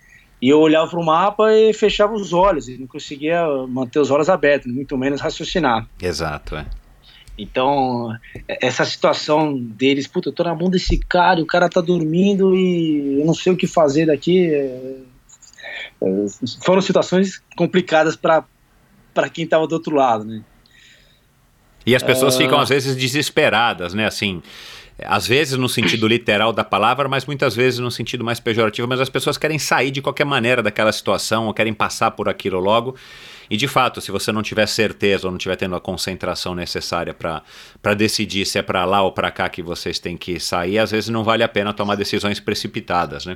E 0.41 0.49
eu 0.49 0.59
olhava 0.59 0.89
para 0.89 0.99
o 0.99 1.05
mapa 1.05 1.51
e 1.53 1.73
fechava 1.73 2.13
os 2.13 2.31
olhos, 2.31 2.69
e 2.69 2.77
não 2.77 2.87
conseguia 2.87 3.45
manter 3.67 3.99
os 3.99 4.09
olhos 4.09 4.29
abertos, 4.29 4.71
muito 4.71 4.97
menos 4.97 5.19
raciocinar. 5.19 5.87
Exato, 6.01 6.55
é. 6.55 6.65
Então, 7.41 8.13
essa 8.47 8.83
situação 8.83 9.57
deles, 9.57 10.07
puta, 10.07 10.27
eu 10.27 10.33
tô 10.33 10.43
na 10.43 10.53
mão 10.53 10.69
desse 10.69 10.97
cara, 10.97 11.41
o 11.41 11.45
cara 11.45 11.69
tá 11.69 11.79
dormindo 11.79 12.53
e 12.53 13.21
eu 13.21 13.25
não 13.25 13.33
sei 13.33 13.53
o 13.53 13.55
que 13.55 13.65
fazer 13.65 14.07
daqui. 14.07 14.45
é, 14.45 14.97
é, 16.03 16.25
Foram 16.65 16.81
situações 16.81 17.41
complicadas 17.55 18.17
para 18.17 18.43
quem 19.31 19.47
tava 19.47 19.65
do 19.65 19.73
outro 19.73 19.95
lado, 19.95 20.25
né? 20.25 20.43
E 21.85 21.95
as 21.95 22.03
pessoas 22.03 22.35
Ah. 22.35 22.37
ficam 22.39 22.59
às 22.59 22.67
vezes 22.67 22.93
desesperadas, 22.95 23.93
né? 23.93 24.05
Assim, 24.05 24.43
às 25.05 25.25
vezes 25.25 25.57
no 25.57 25.69
sentido 25.69 26.07
literal 26.09 26.51
da 26.51 26.63
palavra, 26.63 27.07
mas 27.07 27.25
muitas 27.25 27.55
vezes 27.55 27.79
no 27.79 27.89
sentido 27.89 28.21
mais 28.23 28.39
pejorativo. 28.39 28.85
Mas 28.85 28.99
as 28.99 29.09
pessoas 29.09 29.37
querem 29.37 29.57
sair 29.57 29.91
de 29.91 30.01
qualquer 30.01 30.25
maneira 30.25 30.61
daquela 30.61 30.91
situação, 30.91 31.47
ou 31.47 31.53
querem 31.53 31.73
passar 31.73 32.11
por 32.11 32.27
aquilo 32.27 32.59
logo. 32.59 32.95
E 33.49 33.57
de 33.57 33.67
fato, 33.67 33.99
se 33.99 34.11
você 34.11 34.31
não 34.31 34.43
tiver 34.43 34.67
certeza 34.67 35.27
ou 35.27 35.31
não 35.31 35.37
tiver 35.37 35.55
tendo 35.55 35.75
a 35.75 35.81
concentração 35.81 36.53
necessária 36.53 37.13
para 37.13 37.93
decidir 37.95 38.45
se 38.45 38.59
é 38.59 38.61
para 38.61 38.85
lá 38.85 39.01
ou 39.01 39.11
para 39.11 39.31
cá 39.31 39.49
que 39.49 39.61
vocês 39.61 39.97
têm 39.97 40.15
que 40.15 40.39
sair, 40.39 40.77
às 40.77 40.91
vezes 40.91 41.09
não 41.09 41.23
vale 41.23 41.43
a 41.43 41.47
pena 41.47 41.73
tomar 41.73 41.95
decisões 41.95 42.39
precipitadas, 42.39 43.25
né? 43.25 43.35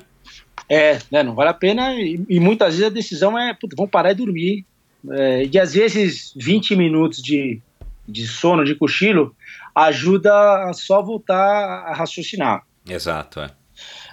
É, 0.69 0.99
né, 1.11 1.23
não 1.23 1.34
vale 1.34 1.49
a 1.49 1.53
pena 1.53 1.94
e, 1.95 2.23
e 2.30 2.40
muitas 2.40 2.76
vezes 2.76 2.85
a 2.85 2.94
decisão 2.94 3.38
é, 3.38 3.53
puta, 3.53 3.76
vamos 3.76 3.91
parar 3.91 4.11
e 4.11 4.15
dormir. 4.15 4.65
É, 5.11 5.45
e 5.52 5.60
às 5.60 5.73
vezes 5.73 6.31
20 6.35 6.76
minutos 6.76 7.22
de, 7.22 7.60
de 8.07 8.27
sono, 8.27 8.64
de 8.64 8.76
cochilo, 8.76 9.35
ajuda 9.76 10.69
a 10.69 10.73
só 10.73 11.02
voltar 11.02 11.35
a 11.35 11.94
raciocinar. 11.94 12.64
Exato, 12.88 13.41
é. 13.41 13.49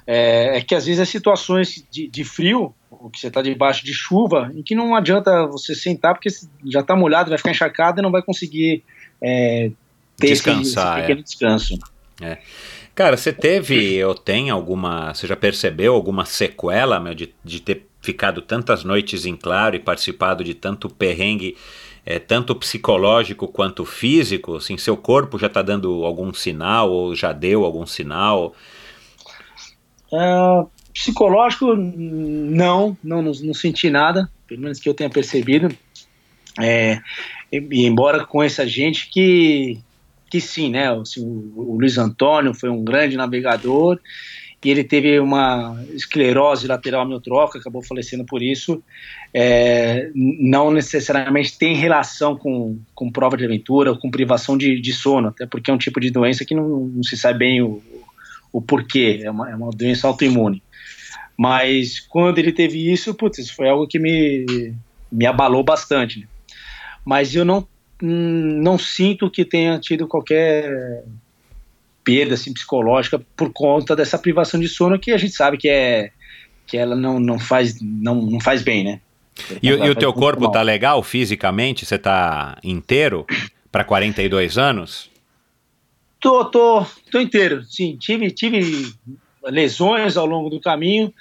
É, 0.06 0.58
é 0.58 0.60
que 0.62 0.74
às 0.74 0.86
vezes 0.86 1.00
as 1.00 1.08
situações 1.08 1.84
de, 1.90 2.08
de 2.08 2.24
frio, 2.24 2.74
ou 2.90 3.08
que 3.08 3.20
você 3.20 3.28
está 3.28 3.40
debaixo 3.40 3.84
de 3.84 3.94
chuva, 3.94 4.50
em 4.54 4.62
que 4.62 4.74
não 4.74 4.94
adianta 4.94 5.46
você 5.46 5.74
sentar 5.74 6.14
porque 6.14 6.28
já 6.66 6.80
está 6.80 6.96
molhado, 6.96 7.30
vai 7.30 7.38
ficar 7.38 7.50
encharcado 7.50 8.00
e 8.00 8.02
não 8.02 8.10
vai 8.10 8.22
conseguir 8.22 8.82
é, 9.22 9.70
ter 10.16 10.28
Descansar, 10.28 10.98
esse, 10.98 11.06
pequeno 11.06 11.22
descanso. 11.22 11.78
Cara, 12.94 13.16
você 13.16 13.32
teve 13.32 14.04
ou 14.04 14.14
tem 14.14 14.50
alguma. 14.50 15.14
Você 15.14 15.26
já 15.26 15.36
percebeu 15.36 15.94
alguma 15.94 16.24
sequela, 16.24 17.00
meu, 17.00 17.14
de, 17.14 17.32
de 17.42 17.60
ter 17.60 17.86
ficado 18.02 18.42
tantas 18.42 18.84
noites 18.84 19.24
em 19.24 19.36
claro 19.36 19.76
e 19.76 19.78
participado 19.78 20.42
de 20.42 20.54
tanto 20.54 20.88
perrengue, 20.88 21.56
é, 22.04 22.18
tanto 22.18 22.54
psicológico 22.54 23.48
quanto 23.48 23.84
físico? 23.84 24.56
Assim, 24.56 24.76
seu 24.76 24.96
corpo 24.96 25.38
já 25.38 25.48
tá 25.48 25.62
dando 25.62 26.04
algum 26.04 26.32
sinal 26.34 26.90
ou 26.90 27.14
já 27.14 27.32
deu 27.32 27.64
algum 27.64 27.86
sinal? 27.86 28.54
É, 30.12 30.66
psicológico, 30.92 31.74
não, 31.74 32.96
não, 33.02 33.22
não, 33.22 33.32
não 33.32 33.54
senti 33.54 33.90
nada, 33.90 34.30
pelo 34.46 34.60
menos 34.60 34.78
que 34.78 34.88
eu 34.88 34.94
tenha 34.94 35.10
percebido. 35.10 35.68
É, 36.58 37.00
e, 37.52 37.86
embora 37.86 38.24
conheça 38.24 38.66
gente 38.66 39.08
que, 39.10 39.78
que 40.30 40.40
sim, 40.40 40.70
né? 40.70 40.92
Assim, 40.92 41.20
o, 41.20 41.72
o 41.72 41.78
Luiz 41.78 41.98
Antônio 41.98 42.54
foi 42.54 42.68
um 42.68 42.82
grande 42.82 43.16
navegador 43.16 43.98
e 44.62 44.70
ele 44.70 44.84
teve 44.84 45.18
uma 45.18 45.82
esclerose 45.94 46.66
lateral 46.66 47.02
amiotrófica, 47.02 47.58
acabou 47.58 47.82
falecendo 47.82 48.26
por 48.26 48.42
isso. 48.42 48.82
É, 49.32 50.10
não 50.14 50.70
necessariamente 50.70 51.56
tem 51.56 51.74
relação 51.74 52.36
com, 52.36 52.78
com 52.94 53.10
prova 53.10 53.36
de 53.36 53.44
aventura 53.44 53.94
com 53.94 54.10
privação 54.10 54.58
de, 54.58 54.80
de 54.80 54.92
sono, 54.92 55.28
até 55.28 55.46
porque 55.46 55.70
é 55.70 55.74
um 55.74 55.78
tipo 55.78 55.98
de 55.98 56.10
doença 56.10 56.44
que 56.44 56.54
não, 56.54 56.68
não 56.80 57.02
se 57.02 57.16
sabe 57.16 57.38
bem 57.38 57.62
o, 57.62 57.82
o 58.52 58.60
porquê, 58.60 59.20
é 59.22 59.30
uma, 59.30 59.50
é 59.50 59.54
uma 59.54 59.70
doença 59.70 60.06
autoimune. 60.06 60.62
Mas 61.42 61.98
quando 61.98 62.38
ele 62.38 62.52
teve 62.52 62.92
isso, 62.92 63.14
putz, 63.14 63.38
isso 63.38 63.54
foi 63.56 63.66
algo 63.66 63.86
que 63.86 63.98
me, 63.98 64.74
me 65.10 65.24
abalou 65.24 65.64
bastante. 65.64 66.20
né? 66.20 66.26
Mas 67.02 67.34
eu 67.34 67.46
não, 67.46 67.66
hum, 68.02 68.60
não 68.62 68.76
sinto 68.76 69.30
que 69.30 69.42
tenha 69.42 69.78
tido 69.78 70.06
qualquer 70.06 71.02
perda 72.04 72.34
assim, 72.34 72.52
psicológica 72.52 73.18
por 73.34 73.50
conta 73.54 73.96
dessa 73.96 74.18
privação 74.18 74.60
de 74.60 74.68
sono 74.68 74.98
que 74.98 75.12
a 75.12 75.16
gente 75.16 75.32
sabe 75.34 75.56
que 75.56 75.66
é 75.70 76.10
que 76.66 76.76
ela 76.76 76.94
não, 76.94 77.18
não, 77.18 77.38
faz, 77.38 77.80
não, 77.80 78.16
não 78.20 78.38
faz 78.38 78.62
bem, 78.62 78.84
né? 78.84 79.00
E, 79.62 79.72
o- 79.72 79.86
e 79.86 79.88
o 79.88 79.94
teu 79.94 80.12
corpo 80.12 80.42
mal. 80.42 80.52
tá 80.52 80.60
legal 80.60 81.02
fisicamente? 81.02 81.86
Você 81.86 81.96
tá 81.98 82.58
inteiro 82.62 83.24
para 83.72 83.82
42 83.82 84.58
anos? 84.58 85.10
Tô, 86.20 86.44
tô, 86.44 86.84
tô 87.10 87.18
inteiro, 87.18 87.64
sim. 87.64 87.96
Tive, 87.98 88.30
tive 88.30 88.92
lesões 89.44 90.16
ao 90.16 90.26
longo 90.26 90.50
do 90.50 90.60
caminho, 90.60 91.12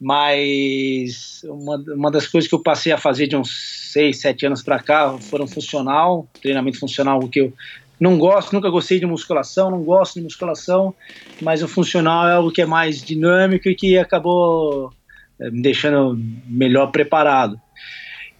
mas 0.00 1.40
uma, 1.44 1.76
uma 1.94 2.10
das 2.10 2.26
coisas 2.26 2.48
que 2.48 2.54
eu 2.54 2.62
passei 2.62 2.92
a 2.92 2.98
fazer 2.98 3.26
de 3.26 3.36
uns 3.36 3.92
6, 3.92 4.20
7 4.20 4.46
anos 4.46 4.62
para 4.62 4.78
cá 4.78 5.18
foram 5.30 5.46
funcional, 5.46 6.28
treinamento 6.42 6.78
funcional, 6.78 7.26
que 7.28 7.40
eu 7.40 7.52
não 7.98 8.18
gosto, 8.18 8.52
nunca 8.52 8.68
gostei 8.68 9.00
de 9.00 9.06
musculação, 9.06 9.70
não 9.70 9.82
gosto 9.82 10.14
de 10.14 10.22
musculação, 10.22 10.94
mas 11.40 11.62
o 11.62 11.68
funcional 11.68 12.28
é 12.28 12.32
algo 12.32 12.52
que 12.52 12.60
é 12.60 12.66
mais 12.66 13.02
dinâmico 13.02 13.68
e 13.68 13.74
que 13.74 13.96
acabou 13.96 14.92
eh, 15.40 15.50
me 15.50 15.62
deixando 15.62 16.18
melhor 16.46 16.88
preparado. 16.88 17.58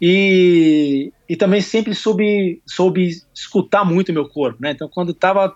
E, 0.01 1.11
e 1.27 1.37
também 1.37 1.63
sempre 1.63 1.95
soube, 1.95 2.61
soube 2.67 3.09
escutar 3.35 3.83
muito 3.83 4.13
meu 4.13 4.29
corpo, 4.29 4.59
né? 4.61 4.73
Então, 4.73 4.91
quando 4.93 5.13
estava 5.13 5.55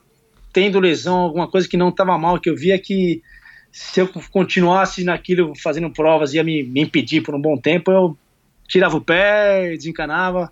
tendo 0.50 0.80
lesão, 0.80 1.18
alguma 1.18 1.46
coisa 1.46 1.68
que 1.68 1.76
não 1.76 1.90
estava 1.90 2.16
mal, 2.16 2.40
que 2.40 2.48
eu 2.48 2.56
via 2.56 2.78
que 2.78 3.20
se 3.72 4.00
eu 4.00 4.08
continuasse 4.30 5.04
naquilo, 5.04 5.52
fazendo 5.56 5.90
provas, 5.90 6.34
ia 6.34 6.42
me, 6.42 6.62
me 6.62 6.80
impedir 6.80 7.22
por 7.22 7.34
um 7.34 7.40
bom 7.40 7.56
tempo, 7.56 7.90
eu 7.90 8.16
tirava 8.66 8.96
o 8.96 9.00
pé, 9.00 9.70
desencanava. 9.76 10.50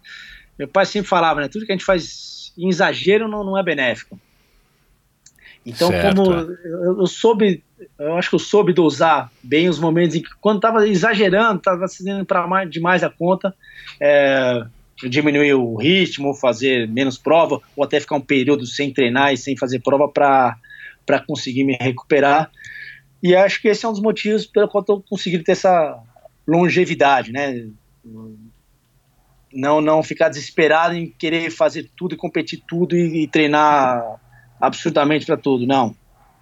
Meu 0.58 0.68
pai 0.68 0.86
sempre 0.86 1.08
falava, 1.08 1.40
né? 1.40 1.48
Tudo 1.48 1.66
que 1.66 1.72
a 1.72 1.74
gente 1.74 1.84
faz 1.84 2.52
em 2.56 2.68
exagero 2.68 3.28
não, 3.28 3.44
não 3.44 3.58
é 3.58 3.62
benéfico. 3.62 4.18
Então, 5.64 5.88
Certo, 5.88 6.16
como 6.16 6.32
é. 6.32 6.40
eu, 6.64 7.00
eu 7.00 7.06
soube, 7.06 7.62
eu 7.98 8.16
acho 8.16 8.30
que 8.30 8.34
eu 8.34 8.40
soube 8.40 8.72
dosar 8.72 9.30
bem 9.42 9.68
os 9.68 9.78
momentos 9.78 10.16
em 10.16 10.22
que, 10.22 10.30
quando 10.40 10.56
estava 10.56 10.88
exagerando, 10.88 11.58
estava 11.58 11.80
fazendo 11.80 12.24
para 12.24 12.46
mais 12.46 12.70
demais 12.70 13.04
a 13.04 13.10
conta, 13.10 13.54
é, 14.00 14.64
diminuir 15.08 15.54
o 15.54 15.76
ritmo, 15.76 16.34
fazer 16.34 16.88
menos 16.88 17.18
prova, 17.18 17.60
ou 17.76 17.84
até 17.84 18.00
ficar 18.00 18.16
um 18.16 18.20
período 18.20 18.66
sem 18.66 18.92
treinar 18.92 19.32
e 19.32 19.36
sem 19.36 19.56
fazer 19.56 19.80
prova 19.80 20.08
para 20.08 21.20
conseguir 21.26 21.64
me 21.64 21.76
recuperar. 21.78 22.50
E 23.22 23.34
acho 23.34 23.60
que 23.60 23.68
esse 23.68 23.84
é 23.84 23.88
um 23.88 23.92
dos 23.92 24.00
motivos 24.00 24.46
pelo 24.46 24.68
qual 24.68 24.80
estou 24.80 25.02
conseguindo 25.02 25.44
ter 25.44 25.52
essa 25.52 26.00
longevidade, 26.46 27.32
né? 27.32 27.68
Não, 29.52 29.80
não 29.80 30.02
ficar 30.02 30.28
desesperado 30.28 30.94
em 30.94 31.08
querer 31.10 31.50
fazer 31.50 31.90
tudo 31.96 32.14
e 32.14 32.18
competir 32.18 32.62
tudo 32.66 32.96
e, 32.96 33.24
e 33.24 33.28
treinar 33.28 34.20
absurdamente 34.60 35.26
para 35.26 35.36
tudo, 35.36 35.66
não. 35.66 35.94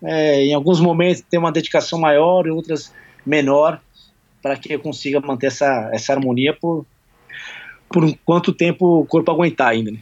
É, 0.02 0.44
em 0.44 0.54
alguns 0.54 0.80
momentos 0.80 1.22
ter 1.22 1.38
uma 1.38 1.52
dedicação 1.52 1.98
maior, 1.98 2.46
em 2.46 2.50
outras 2.50 2.92
menor, 3.24 3.80
para 4.42 4.56
que 4.56 4.72
eu 4.72 4.80
consiga 4.80 5.20
manter 5.20 5.46
essa, 5.46 5.90
essa 5.92 6.12
harmonia 6.12 6.52
por, 6.52 6.86
por 7.88 8.16
quanto 8.24 8.52
tempo 8.52 9.00
o 9.00 9.06
corpo 9.06 9.30
aguentar 9.30 9.68
ainda. 9.68 9.90
Né? 9.90 9.98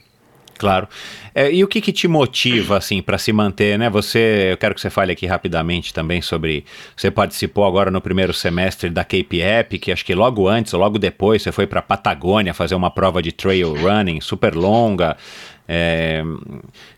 Claro. 0.59 0.89
É, 1.35 1.53
e 1.53 1.65
o 1.65 1.69
que, 1.69 1.81
que 1.81 1.93
te 1.93 2.07
motiva, 2.07 2.77
assim, 2.77 3.03
para 3.03 3.19
se 3.19 3.33
manter, 3.33 3.79
né? 3.79 3.91
Você, 3.91 4.49
eu 4.53 4.57
quero 4.57 4.75
que 4.75 4.81
você 4.81 4.89
fale 4.89 5.13
aqui 5.13 5.27
rapidamente 5.27 5.93
também 5.93 6.23
sobre. 6.23 6.65
Você 6.97 7.11
participou 7.11 7.65
agora 7.65 7.91
no 7.91 8.01
primeiro 8.01 8.33
semestre 8.33 8.89
da 8.89 9.03
Cape 9.03 9.41
Epic, 9.41 9.89
acho 9.89 10.05
que 10.05 10.15
logo 10.15 10.49
antes 10.49 10.73
ou 10.73 10.81
logo 10.81 10.99
depois 10.99 11.43
você 11.43 11.51
foi 11.51 11.67
para 11.67 11.83
Patagônia 11.83 12.55
fazer 12.55 12.75
uma 12.75 12.91
prova 12.91 13.21
de 13.21 13.33
trail 13.33 13.75
running 13.75 14.21
super 14.21 14.55
longa. 14.55 15.17
É, 15.67 16.23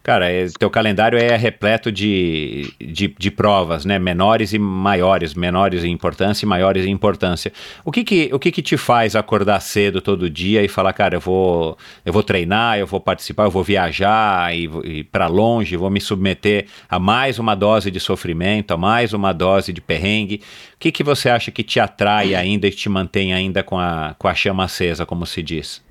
cara, 0.03 0.29
é, 0.29 0.47
teu 0.59 0.69
calendário 0.69 1.17
é 1.17 1.37
repleto 1.37 1.93
de, 1.93 2.73
de, 2.81 3.15
de, 3.17 3.31
provas, 3.31 3.85
né? 3.85 3.97
Menores 3.97 4.53
e 4.53 4.59
maiores, 4.59 5.35
menores 5.35 5.85
em 5.85 5.93
importância 5.93 6.45
e 6.45 6.49
maiores 6.49 6.85
em 6.85 6.91
importância. 6.91 7.53
O 7.85 7.93
que 7.93 8.03
que, 8.03 8.29
o 8.33 8.39
que 8.41 8.51
que 8.51 8.63
te 8.63 8.77
faz 8.77 9.15
acordar 9.15 9.61
cedo 9.61 10.01
todo 10.01 10.29
dia 10.29 10.65
e 10.65 10.69
falar, 10.69 10.93
cara, 10.95 11.15
eu 11.15 11.21
vou, 11.21 11.79
eu 12.05 12.13
vou 12.13 12.25
treinar, 12.25 12.77
eu 12.77 12.87
vou 12.89 13.01
participar, 13.01 13.45
eu 13.45 13.51
vou 13.53 13.63
viajar 13.63 14.55
e, 14.55 14.69
e 14.85 15.05
para 15.05 15.29
longe, 15.29 15.77
vou 15.77 15.91
me 15.91 16.01
submeter 16.01 16.67
a 16.89 16.99
mais 16.99 17.39
uma 17.39 17.55
dose 17.55 17.89
de 17.89 18.01
sofrimento, 18.01 18.73
a 18.73 18.77
mais 18.77 19.13
uma 19.13 19.33
dose 19.33 19.73
de 19.73 19.81
perrengue. 19.81 20.43
O 20.75 20.79
que 20.81 20.91
que 20.91 21.05
você 21.05 21.29
acha 21.29 21.53
que 21.53 21.63
te 21.63 21.79
atrai 21.79 22.35
ainda 22.35 22.67
e 22.67 22.73
te 22.73 22.89
mantém 22.89 23.33
ainda 23.33 23.63
com 23.63 23.79
a, 23.79 24.17
com 24.19 24.27
a 24.27 24.35
chama 24.35 24.65
acesa, 24.65 25.07
como 25.07 25.25
se 25.25 25.41
diz? 25.41 25.86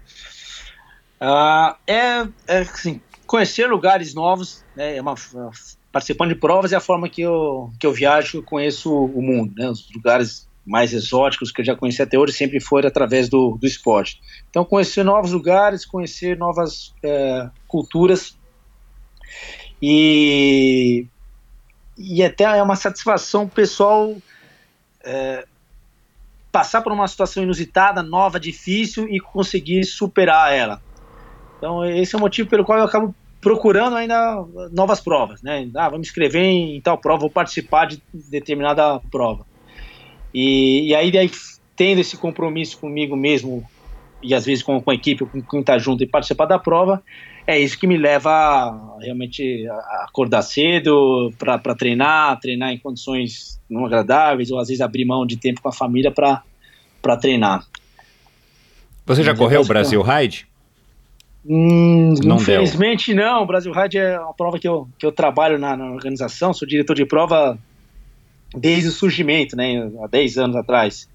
Uh, 1.22 1.76
é, 1.88 2.28
é 2.48 2.58
assim, 2.60 3.02
conhecer 3.26 3.68
lugares 3.68 4.14
novos, 4.14 4.64
né, 4.76 4.98
é 4.98 5.02
uma, 5.02 5.16
participando 5.92 6.30
de 6.30 6.36
provas 6.36 6.74
é 6.74 6.76
a 6.76 6.82
forma 6.82 7.08
que 7.08 7.22
eu, 7.22 7.72
que 7.80 7.88
eu 7.88 7.94
viajo, 7.94 8.40
eu 8.40 8.44
conheço 8.44 8.94
o 8.94 9.22
mundo, 9.22 9.54
né, 9.56 9.70
os 9.70 9.90
lugares 9.94 10.48
mais 10.66 10.94
exóticos 10.94 11.52
que 11.52 11.62
eu 11.62 11.66
já 11.66 11.76
conheci 11.76 12.02
até 12.02 12.18
hoje 12.18 12.34
sempre 12.34 12.60
foram 12.60 12.88
através 12.88 13.30
do, 13.30 13.58
do 13.60 13.68
esporte. 13.68 14.20
Então, 14.50 14.66
conhecer 14.66 15.04
novos 15.04 15.32
lugares, 15.32 15.86
conhecer 15.86 16.38
novas 16.38 16.94
é, 17.04 17.50
culturas 17.68 18.36
e, 19.82 21.06
e 21.98 22.24
até 22.24 22.46
é 22.46 22.64
uma 22.64 22.76
satisfação 22.76 23.48
pessoal 23.48 24.16
é, 25.04 25.46
passar 26.52 26.82
por 26.82 26.92
uma 26.92 27.08
situação 27.08 27.44
inusitada, 27.44 28.02
nova, 28.02 28.40
difícil 28.40 29.08
e 29.08 29.20
conseguir 29.20 29.84
superar 29.84 30.52
ela. 30.52 30.82
Então, 31.58 31.86
esse 31.86 32.16
é 32.16 32.18
o 32.18 32.22
motivo 32.22 32.50
pelo 32.50 32.64
qual 32.64 32.80
eu 32.80 32.86
acabo 32.86 33.16
procurando 33.42 33.96
ainda 33.96 34.44
novas 34.72 35.00
provas, 35.00 35.42
né? 35.44 35.70
Ah, 35.76 35.88
vou 35.88 36.00
me 36.00 36.06
inscrever 36.06 36.42
em 36.42 36.82
tal 36.82 36.98
prova, 36.98 37.22
vou 37.22 37.30
participar 37.30 37.86
de 37.86 38.02
determinada 38.12 39.00
prova. 39.12 39.46
E, 40.34 40.88
e 40.88 40.96
aí, 40.96 41.12
daí, 41.12 41.30
tendo 41.76 42.02
esse 42.02 42.18
compromisso 42.18 42.80
comigo 42.80 43.16
mesmo, 43.16 43.64
e 44.22 44.34
às 44.34 44.46
vezes 44.46 44.64
com, 44.64 44.82
com 44.82 44.92
a 44.92 44.96
equipe, 44.96 45.26
com 45.26 45.42
quem 45.42 45.60
está 45.60 45.78
junto 45.78 46.04
e 46.04 46.08
participar 46.08 46.46
da 46.46 46.58
prova, 46.58 47.04
é 47.46 47.60
isso 47.60 47.78
que 47.78 47.86
me 47.86 47.98
leva 47.98 48.32
a, 48.32 48.98
realmente 49.00 49.68
a 49.70 50.06
acordar 50.10 50.42
cedo 50.42 51.32
para 51.38 51.76
treinar, 51.76 52.40
treinar 52.40 52.72
em 52.72 52.80
condições 52.80 53.62
não 53.70 53.86
agradáveis, 53.86 54.50
ou 54.50 54.60
às 54.60 54.68
vezes 54.68 54.82
abrir 54.82 55.06
mão 55.06 55.26
de 55.26 55.38
tempo 55.38 55.62
com 55.62 55.70
a 55.70 55.72
família 55.72 56.12
para 56.12 57.18
treinar. 57.18 57.64
Você 59.06 59.24
já 59.24 59.34
Mas 59.34 59.40
correu 59.40 59.62
o 59.62 59.66
Brasil 59.66 60.02
Ride? 60.02 60.48
Hum, 61.48 62.16
não 62.24 62.38
infelizmente 62.38 63.14
deu. 63.14 63.24
não. 63.24 63.44
O 63.44 63.46
Brasil 63.46 63.72
Ride 63.72 64.00
é 64.00 64.20
uma 64.20 64.34
prova 64.34 64.58
que 64.58 64.68
eu, 64.68 64.90
que 64.98 65.06
eu 65.06 65.12
trabalho 65.12 65.60
na, 65.60 65.78
na, 65.78 65.92
organização, 65.92 66.54
sou 66.54 66.68
diretor 66.68 66.96
de 66.96 67.06
prova 67.06 67.58
desde 68.56 68.90
o 68.90 68.92
surgimento, 68.92 69.56
né, 69.56 69.90
há 70.04 70.08
10 70.08 70.38
anos 70.38 70.56
atrás. 70.56 71.10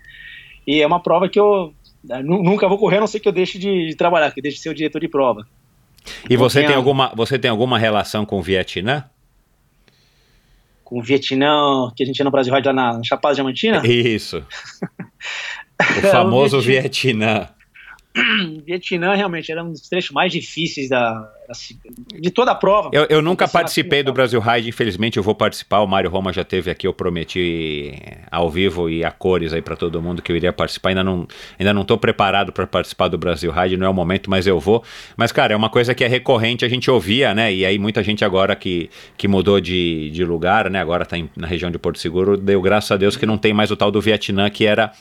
E 0.66 0.80
é 0.80 0.86
uma 0.86 1.00
prova 1.00 1.28
que 1.28 1.40
eu 1.40 1.74
né, 2.04 2.22
nunca 2.22 2.68
vou 2.68 2.78
correr, 2.78 2.98
a 2.98 3.00
não 3.00 3.06
ser 3.06 3.18
que 3.18 3.28
eu 3.28 3.32
deixe 3.32 3.58
de, 3.58 3.88
de 3.88 3.96
trabalhar, 3.96 4.30
que 4.30 4.40
deixe 4.40 4.58
de 4.58 4.62
ser 4.62 4.68
o 4.68 4.74
diretor 4.74 5.00
de 5.00 5.08
prova. 5.08 5.46
E 6.28 6.36
você 6.36 6.64
tem, 6.64 6.74
alguma, 6.74 7.12
você 7.14 7.38
tem 7.38 7.50
alguma 7.50 7.78
relação 7.78 8.24
com 8.24 8.38
o 8.38 8.42
Vietnã? 8.42 9.04
Com 10.84 10.98
o 10.98 11.02
Vietnã, 11.02 11.90
que 11.94 12.02
a 12.02 12.06
gente 12.06 12.18
ia 12.18 12.24
no 12.24 12.30
Brasil 12.30 12.54
Ride 12.54 12.68
lá 12.68 12.72
na 12.72 13.02
Chapada 13.02 13.34
Diamantina? 13.34 13.82
Isso. 13.84 14.44
o 15.98 16.06
famoso 16.08 16.58
o 16.58 16.60
Vietnã. 16.60 17.48
Vietnã 18.64 19.14
realmente 19.14 19.50
era 19.52 19.64
um 19.64 19.70
dos 19.70 19.88
trechos 19.88 20.10
mais 20.10 20.32
difíceis 20.32 20.88
da, 20.88 21.14
de 22.20 22.30
toda 22.30 22.52
a 22.52 22.54
prova. 22.54 22.90
Eu, 22.92 23.06
eu 23.08 23.22
nunca 23.22 23.48
participei 23.48 24.02
do 24.02 24.12
Brasil 24.12 24.40
Ride, 24.40 24.68
infelizmente 24.68 25.16
eu 25.16 25.22
vou 25.22 25.34
participar. 25.34 25.80
O 25.80 25.86
Mário 25.86 26.10
Roma 26.10 26.32
já 26.32 26.44
teve 26.44 26.70
aqui, 26.70 26.86
eu 26.86 26.92
prometi 26.92 27.98
ao 28.30 28.50
vivo 28.50 28.88
e 28.88 29.04
a 29.04 29.10
cores 29.10 29.52
aí 29.52 29.62
para 29.62 29.76
todo 29.76 30.00
mundo 30.00 30.22
que 30.22 30.30
eu 30.30 30.36
iria 30.36 30.52
participar. 30.52 30.90
Ainda 30.90 31.04
não, 31.04 31.26
ainda 31.58 31.72
não 31.72 31.84
tô 31.84 31.98
preparado 31.98 32.52
para 32.52 32.66
participar 32.66 33.08
do 33.08 33.18
Brasil 33.18 33.50
Ride, 33.50 33.76
não 33.76 33.86
é 33.86 33.90
o 33.90 33.94
momento, 33.94 34.30
mas 34.30 34.46
eu 34.46 34.58
vou. 34.60 34.82
Mas, 35.16 35.32
cara, 35.32 35.52
é 35.52 35.56
uma 35.56 35.68
coisa 35.68 35.94
que 35.94 36.04
é 36.04 36.08
recorrente, 36.08 36.64
a 36.64 36.68
gente 36.68 36.90
ouvia, 36.90 37.34
né? 37.34 37.52
E 37.52 37.64
aí 37.64 37.78
muita 37.78 38.02
gente 38.02 38.24
agora 38.24 38.54
que, 38.54 38.90
que 39.16 39.26
mudou 39.26 39.60
de, 39.60 40.10
de 40.10 40.24
lugar, 40.24 40.70
né? 40.70 40.80
Agora 40.80 41.04
tá 41.04 41.18
em, 41.18 41.28
na 41.36 41.46
região 41.46 41.70
de 41.70 41.78
Porto 41.78 41.98
Seguro, 41.98 42.36
deu 42.36 42.60
graças 42.60 42.90
a 42.90 42.96
Deus 42.96 43.16
que 43.16 43.26
não 43.26 43.38
tem 43.38 43.52
mais 43.52 43.70
o 43.70 43.76
tal 43.76 43.90
do 43.90 44.00
Vietnã, 44.00 44.48
que 44.50 44.66
era, 44.66 44.92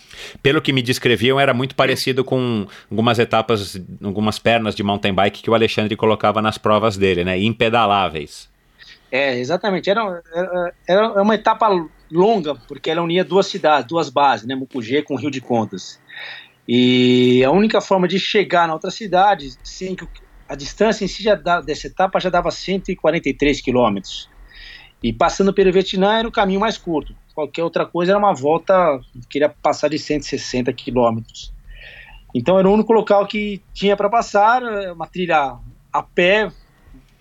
pelo 0.42 0.62
que 0.62 0.74
me 0.74 0.82
descreviam, 0.82 1.40
era 1.40 1.54
muito 1.54 1.76
parecido 1.76 2.24
com 2.24 2.66
algumas 2.90 3.20
etapas, 3.20 3.80
algumas 4.04 4.40
pernas 4.40 4.76
de 4.76 4.84
mountain 4.84 5.14
bike 5.14 5.42
que 5.42 5.50
o 5.50 5.54
Alexandre 5.54 5.96
colocava 5.96 6.39
nas 6.42 6.58
provas 6.58 6.98
dele, 6.98 7.24
né? 7.24 7.38
Impedaláveis. 7.40 8.50
É, 9.12 9.38
exatamente. 9.38 9.90
Era, 9.90 10.22
era, 10.34 10.74
era 10.88 11.22
uma 11.22 11.36
etapa 11.36 11.68
longa, 12.12 12.56
porque 12.56 12.90
ela 12.90 13.02
unia 13.02 13.24
duas 13.24 13.48
cidades, 13.48 13.88
duas 13.88 14.10
bases, 14.10 14.48
né? 14.48 14.56
Mucugê 14.56 15.02
com 15.02 15.16
Rio 15.16 15.32
de 15.32 15.42
Contas. 15.42 16.00
E 16.68 17.44
a 17.44 17.52
única 17.52 17.82
forma 17.82 18.08
de 18.08 18.20
chegar 18.20 18.68
na 18.68 18.74
outra 18.74 18.92
cidade, 18.92 19.54
sem 19.64 19.96
que 19.96 20.08
a 20.48 20.56
distância 20.56 21.04
em 21.04 21.08
si 21.08 21.24
já 21.24 21.36
dava, 21.36 21.64
dessa 21.64 21.88
etapa 21.88 22.20
já 22.20 22.30
dava 22.30 22.52
143 22.52 23.62
quilômetros. 23.62 24.30
E 25.02 25.14
passando 25.14 25.54
pelo 25.54 25.72
Vietnã 25.72 26.20
era 26.20 26.28
o 26.28 26.32
caminho 26.32 26.60
mais 26.60 26.78
curto. 26.78 27.16
Qualquer 27.34 27.64
outra 27.64 27.86
coisa 27.86 28.12
era 28.12 28.20
uma 28.20 28.34
volta, 28.34 29.00
queria 29.30 29.50
passar 29.50 29.88
de 29.88 29.98
160 29.98 30.74
quilômetros. 30.74 31.54
Então 32.36 32.60
era 32.60 32.70
o 32.70 32.74
único 32.74 32.94
local 32.94 33.26
que 33.26 33.62
tinha 33.74 33.96
para 33.96 34.10
passar, 34.10 34.62
uma 34.94 35.08
trilha 35.08 35.58
a 35.92 36.04
pé, 36.04 36.52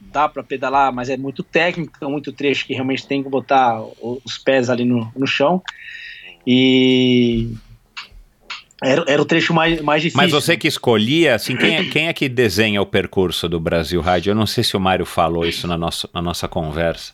dá 0.00 0.28
para 0.28 0.42
pedalar, 0.42 0.92
mas 0.92 1.08
é 1.08 1.16
muito 1.16 1.42
técnico, 1.42 1.92
é 2.00 2.06
muito 2.06 2.32
trecho 2.32 2.66
que 2.66 2.74
realmente 2.74 3.06
tem 3.06 3.22
que 3.22 3.28
botar 3.28 3.80
os 4.00 4.38
pés 4.38 4.70
ali 4.70 4.84
no, 4.84 5.10
no 5.16 5.26
chão. 5.26 5.62
E 6.46 7.50
era, 8.82 9.04
era 9.08 9.20
o 9.20 9.24
trecho 9.24 9.52
mais, 9.52 9.80
mais 9.80 10.02
difícil. 10.02 10.22
Mas 10.22 10.30
você 10.30 10.56
que 10.56 10.68
escolhia, 10.68 11.34
assim, 11.34 11.56
quem 11.56 11.76
é, 11.76 11.84
quem 11.84 12.08
é 12.08 12.12
que 12.12 12.28
desenha 12.28 12.80
o 12.80 12.86
percurso 12.86 13.48
do 13.48 13.58
Brasil 13.58 14.00
Rádio? 14.00 14.30
Eu 14.30 14.34
não 14.34 14.46
sei 14.46 14.62
se 14.62 14.76
o 14.76 14.80
Mário 14.80 15.04
falou 15.04 15.44
isso 15.44 15.66
na 15.66 15.76
nossa, 15.76 16.08
na 16.14 16.22
nossa 16.22 16.46
conversa. 16.46 17.12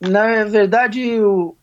Na 0.00 0.44
verdade, 0.44 1.20
o, 1.20 1.56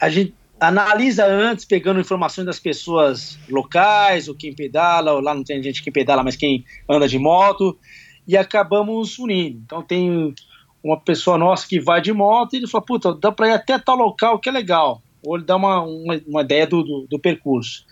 a 0.00 0.08
gente 0.08 0.34
analisa 0.60 1.24
antes, 1.26 1.64
pegando 1.64 2.00
informações 2.00 2.44
das 2.44 2.58
pessoas 2.58 3.38
locais, 3.48 4.28
ou 4.28 4.34
quem 4.34 4.54
pedala, 4.54 5.12
ou 5.12 5.20
lá 5.20 5.34
não 5.34 5.44
tem 5.44 5.62
gente 5.62 5.82
que 5.82 5.90
pedala, 5.90 6.24
mas 6.24 6.36
quem 6.36 6.64
anda 6.88 7.08
de 7.08 7.18
moto, 7.18 7.78
e 8.26 8.36
acabamos 8.36 9.18
unindo. 9.18 9.60
Então 9.64 9.82
tem 9.82 10.34
uma 10.82 10.98
pessoa 10.98 11.38
nossa 11.38 11.66
que 11.66 11.80
vai 11.80 12.00
de 12.00 12.12
moto 12.12 12.54
e 12.54 12.56
ele 12.58 12.66
fala, 12.66 12.84
puta, 12.84 13.14
dá 13.14 13.32
para 13.32 13.48
ir 13.48 13.52
até 13.52 13.78
tal 13.78 13.96
local 13.96 14.38
que 14.38 14.48
é 14.48 14.52
legal. 14.52 15.02
Ou 15.22 15.36
ele 15.36 15.44
dá 15.44 15.56
uma, 15.56 15.82
uma, 15.82 16.20
uma 16.26 16.42
ideia 16.42 16.66
do, 16.66 16.82
do, 16.82 17.06
do, 17.08 17.18
percurso. 17.18 17.84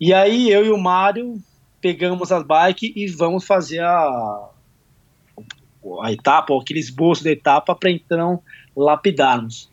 E 0.00 0.12
aí 0.12 0.50
eu 0.50 0.64
e 0.64 0.70
o 0.70 0.78
Mário 0.78 1.40
pegamos 1.80 2.30
as 2.32 2.44
bikes 2.44 2.92
e 2.94 3.06
vamos 3.08 3.44
fazer 3.44 3.80
a, 3.80 4.50
a 6.02 6.12
etapa, 6.12 6.52
ou 6.52 6.60
aquele 6.60 6.80
esboço 6.80 7.24
da 7.24 7.30
etapa 7.30 7.74
para 7.74 7.90
então 7.90 8.40
lapidarmos. 8.76 9.71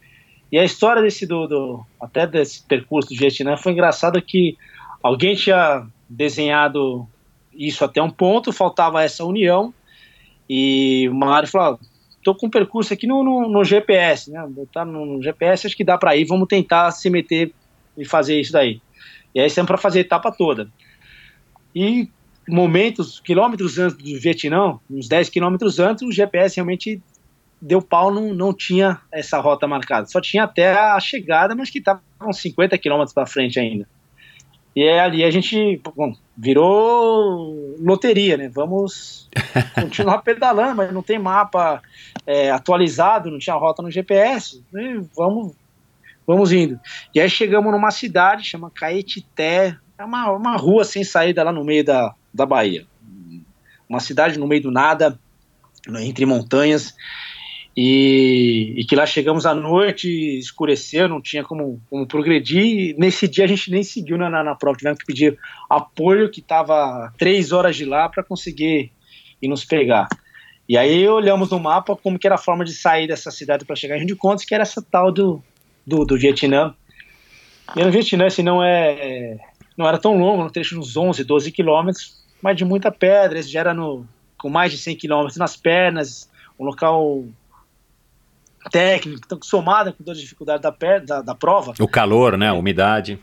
E 0.52 0.58
a 0.58 0.64
história 0.64 1.02
desse 1.02 1.26
do, 1.26 1.48
do, 1.48 1.86
até 2.02 2.26
desse 2.26 2.64
percurso 2.64 3.10
do 3.10 3.16
Vietnã 3.16 3.56
foi 3.56 3.72
engraçado 3.72 4.22
que 4.22 4.58
alguém 5.02 5.36
tinha 5.36 5.86
desenhado 6.10 7.08
isso 7.54 7.86
até 7.86 8.02
um 8.02 8.10
ponto, 8.10 8.52
faltava 8.52 9.04
essa 9.04 9.24
união 9.24 9.74
e 10.50 11.08
o 11.10 11.14
Mário 11.14 11.48
falou: 11.48 11.80
tô 12.24 12.34
com 12.34 12.48
um 12.48 12.50
percurso 12.50 12.94
aqui 12.94 13.06
no, 13.06 13.24
no, 13.24 13.48
no 13.48 13.64
GPS, 13.64 14.32
né? 14.32 14.46
Botar 14.50 14.86
no, 14.86 15.06
no, 15.06 15.22
GPS 15.22 15.68
acho 15.68 15.78
que 15.78 15.84
dá 15.84 15.98
para 15.98 16.16
ir, 16.16 16.26
vamos 16.26 16.48
tentar 16.48 16.90
se 16.92 17.10
meter 17.10 17.54
e 17.98 18.06
fazer 18.06 18.40
isso 18.40 18.52
daí. 18.52 18.82
E 19.36 19.40
aí 19.40 19.48
estamos 19.48 19.68
para 19.68 19.78
fazer 19.78 20.00
a 20.00 20.02
etapa 20.02 20.32
toda. 20.32 20.68
E 21.76 22.10
momentos, 22.48 23.20
quilômetros 23.20 23.78
antes 23.78 23.98
do 23.98 24.20
Vietnã, 24.20 24.80
uns 24.90 25.08
10 25.08 25.30
quilômetros 25.30 25.80
antes, 25.80 26.02
o 26.02 26.12
GPS 26.12 26.56
realmente 26.56 27.00
deu 27.62 27.82
pau, 27.82 28.12
não, 28.12 28.34
não 28.34 28.54
tinha 28.54 29.00
essa 29.12 29.40
rota 29.40 29.68
marcada. 29.68 30.08
Só 30.08 30.22
tinha 30.22 30.44
até 30.44 30.72
a 30.72 31.00
chegada, 31.00 31.56
mas 31.56 31.70
que 31.70 31.80
estava 31.80 32.02
uns 32.22 32.38
50 32.38 32.78
quilômetros 32.78 33.14
para 33.14 33.26
frente 33.26 33.60
ainda. 33.60 33.88
E 34.76 34.84
é 34.84 35.00
ali 35.00 35.24
a 35.24 35.32
gente 35.32 35.82
bom, 35.96 36.14
virou 36.38 37.76
loteria, 37.80 38.38
né? 38.38 38.50
Vamos 38.50 39.30
continuar 39.76 40.20
pedalando, 40.20 40.76
mas 40.76 40.94
não 40.94 41.02
tem 41.02 41.20
mapa 41.20 41.82
é, 42.26 42.52
atualizado, 42.52 43.32
não 43.32 43.40
tinha 43.40 43.56
rota 43.56 43.82
no 43.82 43.92
GPS. 43.92 44.64
vamos, 45.16 45.54
vamos 46.26 46.52
indo. 46.52 46.80
E 47.14 47.20
aí 47.20 47.30
chegamos 47.30 47.72
numa 47.72 47.92
cidade, 47.92 48.44
chama 48.44 48.72
Caetité, 48.72 49.76
é 49.98 50.06
uma, 50.06 50.32
uma 50.32 50.56
rua 50.56 50.86
sem 50.86 51.04
saída 51.04 51.44
lá 51.44 51.52
no 51.52 51.66
meio 51.66 51.84
da, 51.84 52.16
da 52.34 52.46
Bahia. 52.46 52.86
Uma 53.90 54.00
cidade 54.00 54.40
no 54.40 54.48
meio 54.48 54.62
do 54.62 54.72
nada, 54.72 55.20
entre 56.00 56.26
montanhas. 56.26 56.96
E, 57.82 58.74
e, 58.76 58.84
que 58.84 58.94
lá 58.94 59.06
chegamos 59.06 59.46
à 59.46 59.56
noite, 59.56 60.10
escureceu, 60.38 61.08
não 61.08 61.22
tinha 61.22 61.46
como, 61.46 61.82
como 61.90 62.06
progredir. 62.06 62.94
nesse 62.98 63.26
dia 63.26 63.46
a 63.46 63.48
gente 63.48 63.72
nem 63.72 63.84
seguiu 63.84 64.18
na, 64.18 64.30
na, 64.30 64.44
na 64.44 64.54
prova, 64.54 64.78
tivemos 64.78 65.00
que 65.00 65.06
pedir 65.06 65.40
apoio, 65.70 66.30
que 66.30 66.42
estava 66.42 67.10
três 67.18 67.54
horas 67.54 67.78
de 67.78 67.86
lá 67.86 68.10
para 68.10 68.22
conseguir 68.22 68.92
ir 69.42 69.48
nos 69.48 69.64
pegar. 69.64 70.10
E 70.68 70.78
aí 70.78 71.08
olhamos 71.08 71.52
no 71.52 71.58
mapa 71.58 71.96
como 71.96 72.20
que 72.20 72.28
era 72.28 72.36
a 72.36 72.38
forma 72.38 72.66
de 72.66 72.74
sair 72.74 73.08
dessa 73.08 73.32
cidade 73.32 73.64
para 73.64 73.78
chegar 73.78 73.96
em 73.96 74.00
Rio 74.00 74.08
de 74.08 74.16
Contos, 74.18 74.44
que 74.44 74.54
era 74.54 74.64
essa 74.64 74.82
tal 74.82 75.10
do, 75.10 75.42
do, 75.88 76.04
do 76.04 76.18
Vietnã. 76.18 76.76
E 77.78 77.82
no 77.82 77.92
Vietnã, 77.92 78.26
assim, 78.26 78.44
não 78.44 78.62
é 78.62 79.38
não 79.78 79.88
era 79.88 79.98
tão 79.98 80.18
longo, 80.18 80.44
no 80.44 80.52
trecho 80.52 80.78
uns 80.78 80.98
11, 80.98 81.24
12 81.24 81.50
quilômetros, 81.54 82.26
mas 82.42 82.58
de 82.58 82.66
muita 82.66 82.92
pedra, 82.92 83.40
esse 83.40 83.50
já 83.50 83.62
era 83.62 83.74
no, 83.74 84.06
com 84.38 84.50
mais 84.50 84.70
de 84.70 84.78
100 84.78 84.98
quilômetros 84.98 85.38
nas 85.38 85.56
pernas, 85.56 86.30
um 86.60 86.66
local 86.66 87.24
técnico, 88.72 89.22
então, 89.26 89.40
somado 89.42 89.94
com 89.94 90.04
toda 90.04 90.18
a 90.18 90.22
dificuldade 90.22 90.62
da, 90.62 90.72
da, 91.06 91.22
da 91.22 91.36
prova. 91.36 91.74
O 91.80 91.88
calor, 91.88 92.38
né, 92.38 92.50
a 92.50 92.54
umidade. 92.54 93.20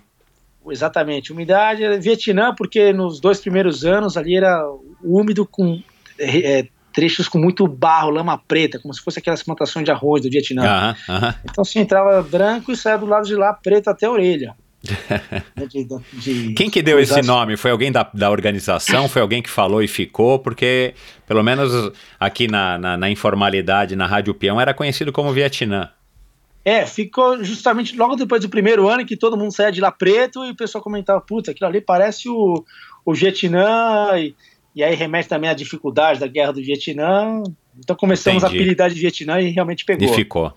Exatamente, 0.69 1.33
umidade. 1.33 1.83
Vietnã, 1.99 2.55
porque 2.55 2.93
nos 2.93 3.21
dois 3.21 3.41
primeiros 3.41 3.85
anos 3.85 4.17
ali 4.17 4.37
era 4.37 4.65
úmido 5.03 5.47
com 5.47 5.81
é, 6.19 6.67
trechos 6.93 7.29
com 7.29 7.39
muito 7.39 7.69
barro, 7.69 8.11
lama 8.11 8.39
preta, 8.49 8.79
como 8.81 8.93
se 8.93 9.03
fosse 9.03 9.19
aquelas 9.19 9.43
plantações 9.43 9.85
de 9.85 9.91
arroz 9.91 10.23
do 10.23 10.31
Vietnã. 10.31 10.97
Uhum, 11.09 11.15
uhum. 11.15 11.35
Então 11.45 11.65
você 11.65 11.79
entrava 11.79 12.23
branco 12.23 12.73
e 12.73 12.77
saia 12.77 12.97
do 12.97 13.07
lado 13.07 13.27
de 13.27 13.35
lá 13.35 13.53
preto 13.53 13.89
até 13.89 14.07
a 14.07 14.11
orelha. 14.11 14.57
de, 15.69 15.87
de, 16.13 16.55
Quem 16.55 16.71
que 16.71 16.83
deu 16.83 16.99
esse 16.99 17.23
nome? 17.23 17.57
Foi 17.57 17.71
alguém 17.71 17.91
da, 17.91 18.09
da 18.15 18.31
organização? 18.31 19.09
Foi 19.09 19.23
alguém 19.23 19.43
que 19.43 19.51
falou 19.51 19.83
e 19.83 19.89
ficou? 19.89 20.39
Porque, 20.39 20.95
pelo 21.27 21.43
menos 21.43 21.93
aqui 22.19 22.49
na, 22.49 22.79
na, 22.79 22.97
na 22.97 23.11
informalidade, 23.11 23.97
na 23.97 24.07
Rádio 24.07 24.35
Peão, 24.35 24.61
era 24.61 24.73
conhecido 24.75 25.13
como 25.13 25.33
Vietnã. 25.33 25.91
É, 26.65 26.85
ficou 26.85 27.45
justamente 27.45 27.97
logo 27.97 28.17
depois 28.17 28.43
do 28.43 28.49
primeiro 28.49 28.89
ano 28.89 29.07
que 29.07 29.17
todo 29.17 29.37
mundo 29.37 29.53
saía 29.53 29.71
de 29.71 29.81
lá 29.81 29.93
preto 29.93 30.45
e 30.45 30.51
o 30.51 30.57
pessoal 30.57 30.83
comentava, 30.83 31.21
puta, 31.21 31.53
aquilo 31.53 31.69
ali 31.69 31.81
parece 31.81 32.29
o, 32.29 32.65
o 33.05 33.15
Vietnã, 33.15 34.19
e, 34.19 34.35
e 34.75 34.83
aí 34.83 34.97
remete 34.97 35.29
também 35.29 35.49
à 35.49 35.55
dificuldade 35.55 36.19
da 36.19 36.27
guerra 36.27 36.53
do 36.53 36.61
Vietnã. 36.61 37.41
Então 37.79 37.95
começamos 37.95 38.43
Entendi. 38.43 38.59
a 38.59 38.61
apelidar 38.61 38.91
de 38.91 38.99
Vietnã 38.99 39.41
e 39.41 39.51
realmente 39.51 39.85
pegou. 39.85 40.09
E 40.09 40.13
ficou. 40.13 40.53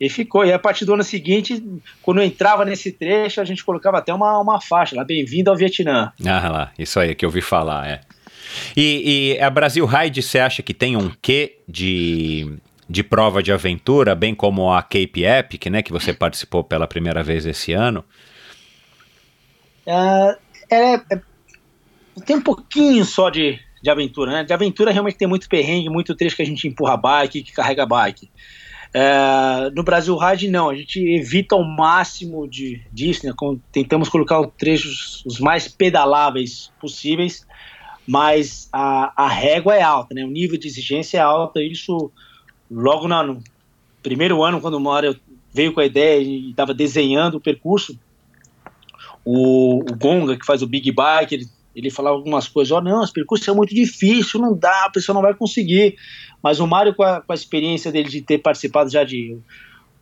E 0.00 0.08
ficou. 0.08 0.44
E 0.44 0.52
a 0.52 0.58
partir 0.58 0.84
do 0.84 0.94
ano 0.94 1.02
seguinte, 1.02 1.62
quando 2.02 2.18
eu 2.18 2.24
entrava 2.24 2.64
nesse 2.64 2.92
trecho, 2.92 3.40
a 3.40 3.44
gente 3.44 3.64
colocava 3.64 3.98
até 3.98 4.12
uma, 4.12 4.38
uma 4.38 4.60
faixa 4.60 4.96
lá, 4.96 5.04
bem-vindo 5.04 5.50
ao 5.50 5.56
Vietnã. 5.56 6.12
Ah 6.24 6.48
lá, 6.48 6.72
isso 6.78 6.98
aí 7.00 7.14
que 7.14 7.24
eu 7.24 7.28
ouvi 7.28 7.40
falar, 7.40 7.88
é. 7.88 8.00
E, 8.76 9.34
e 9.36 9.40
a 9.40 9.50
Brasil 9.50 9.84
Ride, 9.84 10.22
você 10.22 10.38
acha 10.38 10.62
que 10.62 10.72
tem 10.72 10.96
um 10.96 11.10
quê 11.20 11.58
de, 11.68 12.56
de 12.88 13.02
prova 13.02 13.42
de 13.42 13.52
aventura, 13.52 14.14
bem 14.14 14.34
como 14.34 14.72
a 14.72 14.82
Cape 14.82 15.24
Epic, 15.24 15.66
né, 15.66 15.82
que 15.82 15.92
você 15.92 16.12
participou 16.12 16.64
pela 16.64 16.86
primeira 16.86 17.22
vez 17.22 17.44
esse 17.44 17.72
ano? 17.72 18.04
É, 19.86 20.36
é, 20.70 20.94
é, 20.94 21.20
tem 22.24 22.36
um 22.36 22.42
pouquinho 22.42 23.04
só 23.04 23.30
de, 23.30 23.58
de 23.82 23.90
aventura, 23.90 24.32
né? 24.32 24.44
De 24.44 24.52
aventura 24.52 24.90
realmente 24.90 25.16
tem 25.16 25.28
muito 25.28 25.48
perrengue, 25.48 25.88
muito 25.88 26.14
trecho 26.14 26.36
que 26.36 26.42
a 26.42 26.46
gente 26.46 26.66
empurra 26.68 26.96
bike, 26.96 27.42
que 27.42 27.52
carrega 27.52 27.86
bike. 27.86 28.30
É, 28.92 29.70
no 29.74 29.82
Brasil 29.82 30.16
Ride, 30.16 30.48
não, 30.48 30.70
a 30.70 30.74
gente 30.74 30.98
evita 30.98 31.54
ao 31.54 31.62
máximo 31.62 32.48
de, 32.48 32.80
disso, 32.92 33.26
né, 33.26 33.34
tentamos 33.70 34.08
colocar 34.08 34.40
os 34.40 34.48
trechos 34.56 35.22
os 35.26 35.38
mais 35.38 35.68
pedaláveis 35.68 36.72
possíveis, 36.80 37.46
mas 38.06 38.68
a, 38.72 39.12
a 39.24 39.28
régua 39.28 39.76
é 39.76 39.82
alta, 39.82 40.14
né, 40.14 40.24
o 40.24 40.30
nível 40.30 40.58
de 40.58 40.66
exigência 40.66 41.18
é 41.18 41.20
alta, 41.20 41.62
isso 41.62 42.10
logo 42.70 43.06
no 43.06 43.42
primeiro 44.02 44.42
ano, 44.42 44.60
quando 44.60 44.74
o 44.74 44.80
Mário 44.80 45.18
veio 45.52 45.72
com 45.72 45.80
a 45.80 45.86
ideia 45.86 46.22
e 46.22 46.50
estava 46.50 46.72
desenhando 46.72 47.36
o 47.36 47.40
percurso, 47.40 47.98
o, 49.24 49.80
o, 49.80 49.96
Gonga, 49.96 50.38
que 50.38 50.46
faz 50.46 50.62
o 50.62 50.66
Big 50.66 50.90
Bike, 50.90 51.34
ele, 51.34 51.46
ele 51.78 51.90
falava 51.90 52.16
algumas 52.16 52.48
coisas, 52.48 52.72
ó, 52.72 52.78
oh, 52.78 52.80
não, 52.80 53.04
esse 53.04 53.12
percurso 53.12 53.48
é 53.48 53.54
muito 53.54 53.72
difícil, 53.72 54.40
não 54.40 54.56
dá, 54.58 54.86
a 54.86 54.90
pessoa 54.90 55.14
não 55.14 55.22
vai 55.22 55.32
conseguir. 55.32 55.96
Mas 56.42 56.58
o 56.58 56.66
Mário, 56.66 56.94
com 56.94 57.04
a, 57.04 57.20
com 57.20 57.32
a 57.32 57.34
experiência 57.34 57.92
dele 57.92 58.08
de 58.08 58.20
ter 58.20 58.38
participado 58.38 58.90
já 58.90 59.04
de 59.04 59.38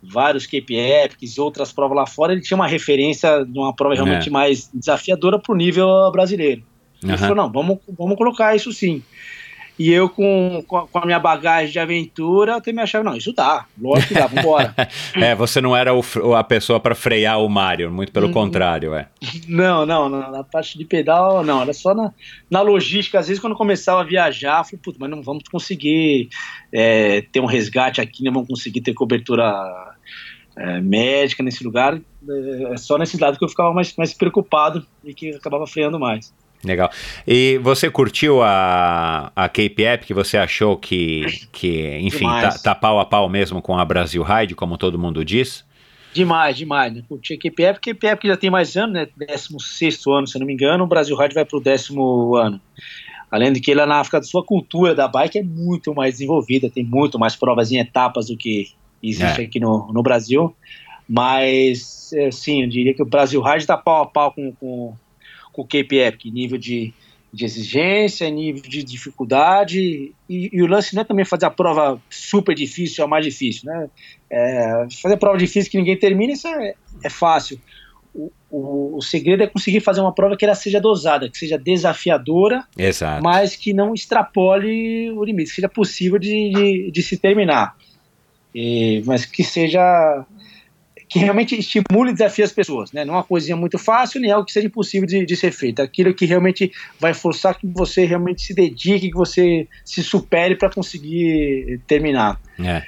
vários 0.03 0.47
Cape 0.47 0.75
Epics 0.75 1.37
e 1.37 1.41
outras 1.41 1.73
provas 1.73 1.97
lá 1.97 2.07
fora, 2.07 2.33
ele 2.33 2.41
tinha 2.41 2.57
uma 2.57 2.67
referência 2.67 3.45
de 3.45 3.59
uma 3.59 3.75
prova 3.75 3.95
realmente 3.95 4.29
é. 4.29 4.33
mais 4.33 4.71
desafiadora 4.73 5.39
para 5.39 5.53
o 5.53 5.57
nível 5.57 5.89
brasileiro. 6.11 6.63
Ele 7.03 7.13
uhum. 7.13 7.19
falou, 7.19 7.37
não, 7.37 7.53
vamos, 7.53 7.79
vamos 7.97 8.17
colocar 8.17 8.57
isso 8.57 8.73
sim. 8.73 9.03
E 9.79 9.93
eu, 9.93 10.09
com, 10.09 10.65
com 10.67 10.99
a 10.99 11.05
minha 11.05 11.19
bagagem 11.19 11.71
de 11.71 11.79
aventura, 11.79 12.63
eu 12.65 12.75
me 12.75 12.81
achava, 12.81 13.05
não, 13.05 13.15
isso 13.15 13.33
dá, 13.33 13.67
lógico 13.79 14.09
que 14.09 14.15
dá, 14.15 14.27
vambora. 14.27 14.75
é, 15.15 15.35
você 15.35 15.61
não 15.61 15.77
era 15.77 15.93
o, 15.93 16.35
a 16.35 16.43
pessoa 16.43 16.81
para 16.81 16.95
frear 16.95 17.39
o 17.41 17.49
Mário, 17.49 17.93
muito 17.93 18.11
pelo 18.11 18.29
hum, 18.29 18.33
contrário, 18.33 18.95
é. 18.95 19.09
Não, 19.47 19.85
não, 19.85 20.09
não, 20.09 20.31
na 20.31 20.43
parte 20.43 20.79
de 20.79 20.85
pedal, 20.87 21.45
não, 21.45 21.61
era 21.61 21.75
só 21.75 21.95
na, 21.95 22.13
na 22.51 22.63
logística. 22.63 23.19
Às 23.19 23.29
vezes, 23.29 23.41
quando 23.41 23.55
começava 23.55 24.01
a 24.01 24.05
viajar, 24.05 24.61
eu 24.61 24.65
falei, 24.65 24.81
puta, 24.83 24.99
mas 24.99 25.11
não 25.11 25.23
vamos 25.23 25.45
conseguir 25.45 26.31
é, 26.73 27.21
ter 27.21 27.41
um 27.41 27.47
resgate 27.47 28.01
aqui, 28.01 28.25
não 28.25 28.33
vamos 28.33 28.49
conseguir 28.49 28.81
ter 28.81 28.95
cobertura 28.95 29.45
é, 30.57 30.81
médica 30.81 31.43
nesse 31.43 31.63
lugar. 31.63 32.01
É, 32.29 32.73
é 32.73 32.77
só 32.79 32.97
nesse 32.97 33.21
lado 33.21 33.39
que 33.39 33.45
eu 33.45 33.49
ficava 33.49 33.75
mais, 33.75 33.95
mais 33.97 34.15
preocupado 34.15 34.87
e 35.05 35.13
que 35.13 35.31
acabava 35.31 35.67
freando 35.67 36.01
mais. 36.01 36.33
Legal. 36.65 36.91
E 37.27 37.59
você 37.63 37.91
curtiu 37.91 38.43
a, 38.43 39.31
a 39.37 39.49
Cape 39.49 39.83
Epic? 39.83 40.11
Você 40.11 40.37
achou 40.37 40.77
que, 40.77 41.25
que 41.53 41.99
enfim, 41.99 42.27
tá, 42.27 42.59
tá, 42.59 42.75
pau 42.75 42.99
a 42.99 43.05
pau 43.05 43.29
mesmo 43.29 43.63
com 43.63 43.79
a 43.79 43.85
Brasil 43.85 44.23
Ride, 44.23 44.55
como 44.55 44.77
todo 44.77 44.99
mundo 44.99 45.25
diz? 45.25 45.65
Demais, 46.13 46.57
demais. 46.57 46.95
Né? 46.95 47.03
Curti 47.09 47.35
a 47.35 47.37
Cape 47.37 47.63
Epic. 47.63 47.85
Cape 47.85 48.07
Epic 48.07 48.27
já 48.27 48.37
tem 48.37 48.51
mais 48.51 48.77
anos, 48.77 48.95
né? 48.95 49.07
16 49.17 50.07
ano, 50.09 50.27
se 50.27 50.39
não 50.39 50.47
me 50.47 50.55
engano. 50.55 50.85
O 50.85 50.87
Brasil 50.87 51.17
Ride 51.17 51.35
vai 51.35 51.45
pro 51.45 51.61
décimo 51.61 52.35
ano. 52.37 52.61
Além 53.31 53.53
de 53.53 53.61
que 53.61 53.75
lá 53.75 53.87
na 53.87 53.97
África 53.97 54.21
do 54.21 54.27
Sul, 54.27 54.41
a 54.41 54.45
cultura 54.45 54.95
da 54.95 55.09
bike 55.09 55.39
é 55.39 55.43
muito 55.43 55.95
mais 55.95 56.15
desenvolvida, 56.15 56.71
tem 56.71 56.85
muito 56.85 57.19
mais 57.19 57.37
provas 57.37 57.71
em 57.73 57.79
etapas 57.79 58.29
do 58.29 58.37
que 58.37 58.69
existe 59.03 59.43
é. 59.43 59.45
aqui 59.45 59.61
no, 59.61 59.93
no 59.93 60.03
Brasil. 60.03 60.55
Mas, 61.09 62.13
é, 62.15 62.31
sim, 62.31 62.63
eu 62.63 62.69
diria 62.69 62.95
que 62.95 63.03
o 63.03 63.07
Brasil 63.07 63.43
Ride 63.43 63.59
está 63.59 63.77
pau 63.77 64.03
a 64.03 64.07
pau 64.07 64.33
com, 64.33 64.53
com 64.53 64.95
com 65.57 65.63
o 65.63 65.65
Cape 65.65 65.97
Epic, 65.97 66.27
nível 66.27 66.59
de, 66.59 66.93
de 67.33 67.45
exigência, 67.47 68.29
nível 68.29 68.61
de 68.61 68.85
dificuldade, 68.85 70.13
e, 70.29 70.51
e, 70.53 70.63
o 70.63 70.67
lance 70.67 70.95
não 70.95 71.01
é 71.01 71.05
também 71.05 71.25
fazer 71.25 71.47
a 71.47 71.51
prova 71.51 71.99
super 72.11 72.55
difícil, 72.55 73.03
é 73.03 73.07
a 73.07 73.09
mais 73.09 73.25
difícil, 73.25 73.63
né? 73.65 73.89
É, 74.29 74.87
fazer 75.01 75.15
a 75.15 75.19
prova 75.19 75.39
difícil 75.39 75.71
que 75.71 75.79
ninguém 75.79 75.99
termina, 75.99 76.35
isso 76.35 76.47
é, 76.47 76.75
é 77.03 77.09
fácil. 77.09 77.59
O, 78.15 78.31
o, 78.51 78.97
o, 78.99 79.03
segredo 79.03 79.43
é 79.43 79.47
conseguir 79.47 79.81
fazer 79.81 80.03
uma 80.03 80.13
prova 80.13 80.37
que 80.37 80.45
ela 80.45 80.55
seja 80.55 80.81
dosada, 80.81 81.29
que 81.29 81.39
seja 81.39 81.59
desafiadora, 81.59 82.65
Exato. 82.77 83.23
mas 83.23 83.57
que 83.57 83.73
não 83.73 83.95
extrapole 83.95 85.11
o 85.11 85.25
limite, 85.25 85.51
que 85.51 85.57
seja 85.57 85.69
possível 85.69 86.19
de, 86.19 86.51
de, 86.51 86.91
de 86.91 87.03
se 87.03 87.17
terminar. 87.17 87.77
E, 88.55 89.03
mas 89.07 89.25
que 89.25 89.45
seja 89.45 90.25
que 91.09 91.19
realmente 91.19 91.57
estimule 91.57 92.11
e 92.11 92.13
desafie 92.13 92.43
as 92.43 92.53
pessoas, 92.53 92.93
né? 92.93 93.05
Não 93.05 93.15
é 93.15 93.17
uma 93.19 93.25
coisinha 93.25 93.57
muito 93.57 93.79
fácil, 93.79 94.21
nem 94.21 94.31
algo 94.31 94.45
que 94.45 94.53
seja 94.53 94.67
impossível 94.67 95.07
de, 95.07 95.25
de 95.25 95.37
ser 95.37 95.53
feito. 95.53 95.81
Aquilo 95.81 96.13
que 96.13 96.27
realmente 96.27 96.73
vai 96.99 97.15
forçar 97.15 97.57
que 97.57 97.67
você 97.67 98.05
realmente 98.05 98.43
se 98.43 98.55
dedique, 98.55 99.11
que 99.11 99.17
você 99.17 99.69
se 99.85 100.03
supere 100.03 100.57
para 100.57 100.71
conseguir 100.71 101.81
terminar. 101.87 102.41
É. 102.59 102.83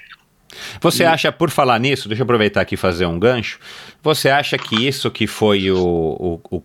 Você 0.80 1.04
acha, 1.04 1.30
por 1.30 1.50
falar 1.50 1.78
nisso, 1.78 2.08
deixa 2.08 2.22
eu 2.22 2.24
aproveitar 2.24 2.62
aqui 2.62 2.74
e 2.74 2.78
fazer 2.78 3.06
um 3.06 3.18
gancho. 3.18 3.60
Você 4.02 4.28
acha 4.30 4.56
que 4.56 4.86
isso 4.86 5.10
que 5.10 5.26
foi 5.26 5.70
o, 5.70 6.40
o, 6.50 6.56
o 6.56 6.62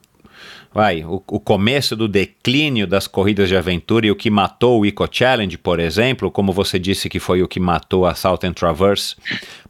vai, 0.74 1.04
o, 1.04 1.22
o, 1.28 1.40
começo 1.40 1.96
do 1.96 2.08
declínio 2.08 2.88
das 2.88 3.06
corridas 3.06 3.48
de 3.48 3.56
aventura 3.56 4.08
e 4.08 4.12
o 4.12 4.16
que 4.16 4.30
matou 4.30 4.82
o 4.82 4.86
Eco 4.86 5.08
Challenge, 5.10 5.56
por 5.58 5.80
exemplo, 5.80 6.32
como 6.32 6.52
você 6.52 6.80
disse 6.80 7.08
que 7.08 7.20
foi 7.20 7.44
o 7.44 7.48
que 7.48 7.60
matou 7.60 8.06
a 8.06 8.16
Southern 8.16 8.56
Traverse, 8.56 9.16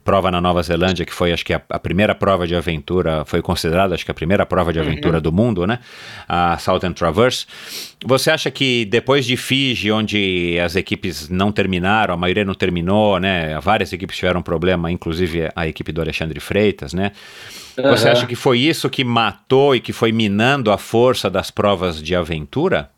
prova 0.04 0.30
na 0.30 0.40
Nova 0.40 0.62
Zelândia, 0.62 1.04
que 1.06 1.12
foi 1.12 1.32
acho 1.32 1.44
que 1.44 1.54
a, 1.54 1.62
a 1.70 1.78
primeira 1.78 2.14
prova 2.14 2.46
de 2.46 2.54
aventura, 2.54 3.24
foi 3.24 3.40
considerada 3.40 3.94
acho 3.94 4.04
que 4.04 4.10
a 4.10 4.14
primeira 4.14 4.44
prova 4.44 4.72
de 4.72 4.78
aventura 4.78 5.16
uhum. 5.16 5.22
do 5.22 5.32
mundo, 5.32 5.66
né? 5.66 5.78
A 6.28 6.58
Southern 6.58 6.94
Traverse. 6.94 7.46
Você 8.04 8.30
acha 8.30 8.50
que 8.50 8.84
depois 8.84 9.24
de 9.24 9.36
Fiji, 9.36 9.90
onde 9.90 10.58
as 10.62 10.76
equipes 10.76 11.28
não 11.28 11.50
terminaram, 11.50 12.14
a 12.14 12.16
maioria 12.16 12.44
não 12.44 12.54
terminou, 12.54 13.18
né? 13.18 13.58
Várias 13.60 13.92
equipes 13.92 14.16
tiveram 14.16 14.42
problema, 14.42 14.92
inclusive 14.92 15.48
a 15.56 15.66
equipe 15.66 15.90
do 15.90 16.00
Alexandre 16.00 16.38
Freitas, 16.38 16.92
né? 16.92 17.12
Você 17.76 18.08
acha 18.08 18.26
que 18.26 18.36
foi 18.36 18.60
isso 18.60 18.88
que 18.88 19.02
matou 19.02 19.74
e 19.74 19.80
que 19.80 19.92
foi 19.92 20.12
minando 20.12 20.70
a 20.70 20.78
força 20.78 21.28
das 21.28 21.50
provas 21.50 22.00
de 22.00 22.14
aventura? 22.14 22.90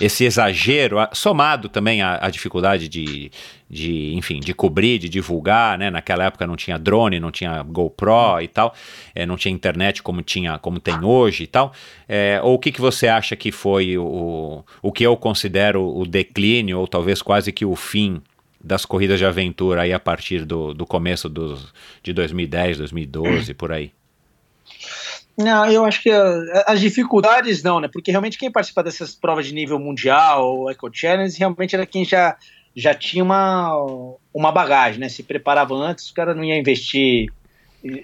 Esse 0.00 0.24
exagero, 0.24 0.96
somado 1.12 1.68
também 1.68 2.02
à, 2.02 2.30
dificuldade 2.30 2.88
de, 2.88 3.30
de, 3.68 4.14
enfim, 4.14 4.38
de 4.38 4.54
cobrir, 4.54 4.98
de 4.98 5.08
divulgar, 5.08 5.76
né? 5.76 5.90
Naquela 5.90 6.24
época 6.24 6.46
não 6.46 6.56
tinha 6.56 6.78
drone, 6.78 7.18
não 7.18 7.32
tinha 7.32 7.62
GoPro 7.62 8.40
e 8.40 8.48
tal, 8.48 8.74
é, 9.14 9.26
não 9.26 9.36
tinha 9.36 9.52
internet 9.52 10.02
como 10.02 10.22
tinha, 10.22 10.56
como 10.58 10.78
tem 10.78 11.04
hoje 11.04 11.44
e 11.44 11.46
tal. 11.46 11.72
É, 12.08 12.40
ou 12.42 12.54
o 12.54 12.58
que, 12.58 12.70
que 12.70 12.80
você 12.80 13.08
acha 13.08 13.34
que 13.34 13.50
foi 13.50 13.98
o, 13.98 14.64
o 14.80 14.92
que 14.92 15.04
eu 15.04 15.16
considero 15.16 15.84
o 15.84 16.06
declínio, 16.06 16.78
ou 16.78 16.86
talvez 16.86 17.20
quase 17.20 17.52
que 17.52 17.64
o 17.64 17.74
fim 17.74 18.22
das 18.62 18.84
corridas 18.84 19.18
de 19.18 19.24
aventura 19.24 19.82
aí 19.82 19.92
a 19.92 20.00
partir 20.00 20.44
do, 20.44 20.74
do 20.74 20.86
começo 20.86 21.28
dos, 21.28 21.72
de 22.02 22.12
2010, 22.12 22.78
2012, 22.78 23.54
por 23.54 23.72
aí? 23.72 23.92
Não, 25.38 25.70
eu 25.70 25.84
acho 25.84 26.02
que 26.02 26.10
uh, 26.10 26.64
as 26.66 26.80
dificuldades 26.80 27.62
não, 27.62 27.78
né? 27.78 27.88
Porque 27.90 28.10
realmente 28.10 28.36
quem 28.36 28.50
participa 28.50 28.82
dessas 28.82 29.14
provas 29.14 29.46
de 29.46 29.54
nível 29.54 29.78
mundial 29.78 30.68
Eco 30.68 30.90
Challenge 30.92 31.38
realmente 31.38 31.76
era 31.76 31.86
quem 31.86 32.04
já 32.04 32.36
já 32.74 32.94
tinha 32.94 33.24
uma, 33.24 33.72
uma 34.32 34.52
bagagem, 34.52 35.00
né? 35.00 35.08
Se 35.08 35.22
preparava 35.22 35.74
antes, 35.74 36.10
o 36.10 36.14
cara 36.14 36.34
não 36.34 36.44
ia 36.44 36.56
investir 36.56 37.32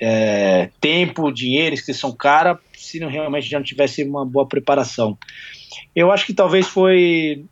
é, 0.01 0.69
tempo, 0.81 1.31
dinheiro, 1.31 1.75
inscrição 1.75 2.11
cara, 2.13 2.59
se 2.77 2.99
não 2.99 3.09
realmente 3.09 3.49
já 3.49 3.59
não 3.59 3.65
tivesse 3.65 4.03
uma 4.03 4.25
boa 4.25 4.47
preparação. 4.47 5.17
Eu 5.95 6.11
acho 6.11 6.27
que 6.27 6.35
talvez 6.35 6.67
foi 6.67 7.45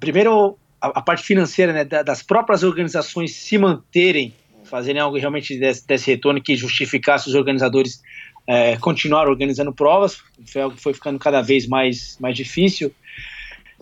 primeiro 0.00 0.58
a, 0.80 0.98
a 0.98 1.02
parte 1.02 1.22
financeira, 1.22 1.72
né, 1.72 1.84
das 1.84 2.22
próprias 2.22 2.62
organizações 2.62 3.34
se 3.34 3.58
manterem, 3.58 4.34
fazerem 4.64 5.00
algo 5.00 5.18
realmente 5.18 5.58
desse, 5.58 5.86
desse 5.86 6.10
retorno 6.10 6.42
que 6.42 6.56
justificasse 6.56 7.28
os 7.28 7.34
organizadores 7.34 8.02
é, 8.46 8.76
continuar 8.76 9.28
organizando 9.28 9.72
provas, 9.72 10.22
foi 10.46 10.62
algo 10.62 10.76
que 10.76 10.82
foi 10.82 10.94
ficando 10.94 11.18
cada 11.18 11.42
vez 11.42 11.66
mais, 11.66 12.16
mais 12.20 12.36
difícil. 12.36 12.92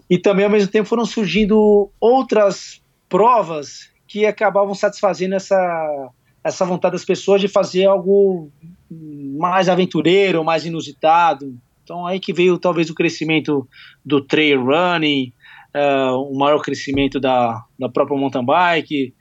E 0.09 0.19
também, 0.19 0.45
ao 0.45 0.51
mesmo 0.51 0.71
tempo, 0.71 0.89
foram 0.89 1.05
surgindo 1.05 1.91
outras 2.01 2.83
provas 3.09 3.91
que 4.07 4.25
acabavam 4.27 4.75
satisfazendo 4.75 5.35
essa, 5.35 6.11
essa 6.43 6.65
vontade 6.65 6.93
das 6.93 7.05
pessoas 7.05 7.41
de 7.41 7.49
fazer 7.49 7.87
algo 7.87 8.51
mais 8.91 9.69
aventureiro, 9.69 10.45
mais 10.45 10.65
inusitado. 10.65 11.57
Então, 11.83 12.07
aí 12.07 12.19
que 12.21 12.33
veio 12.33 12.59
talvez 12.59 12.89
o 12.89 12.95
crescimento 12.95 13.69
do 14.05 14.21
trail 14.21 14.65
running, 14.65 15.33
uh, 15.75 16.17
o 16.17 16.39
maior 16.39 16.61
crescimento 16.63 17.19
da, 17.19 17.63
da 17.79 17.89
própria 17.89 18.17
mountain 18.17 18.45
bike. 18.45 19.15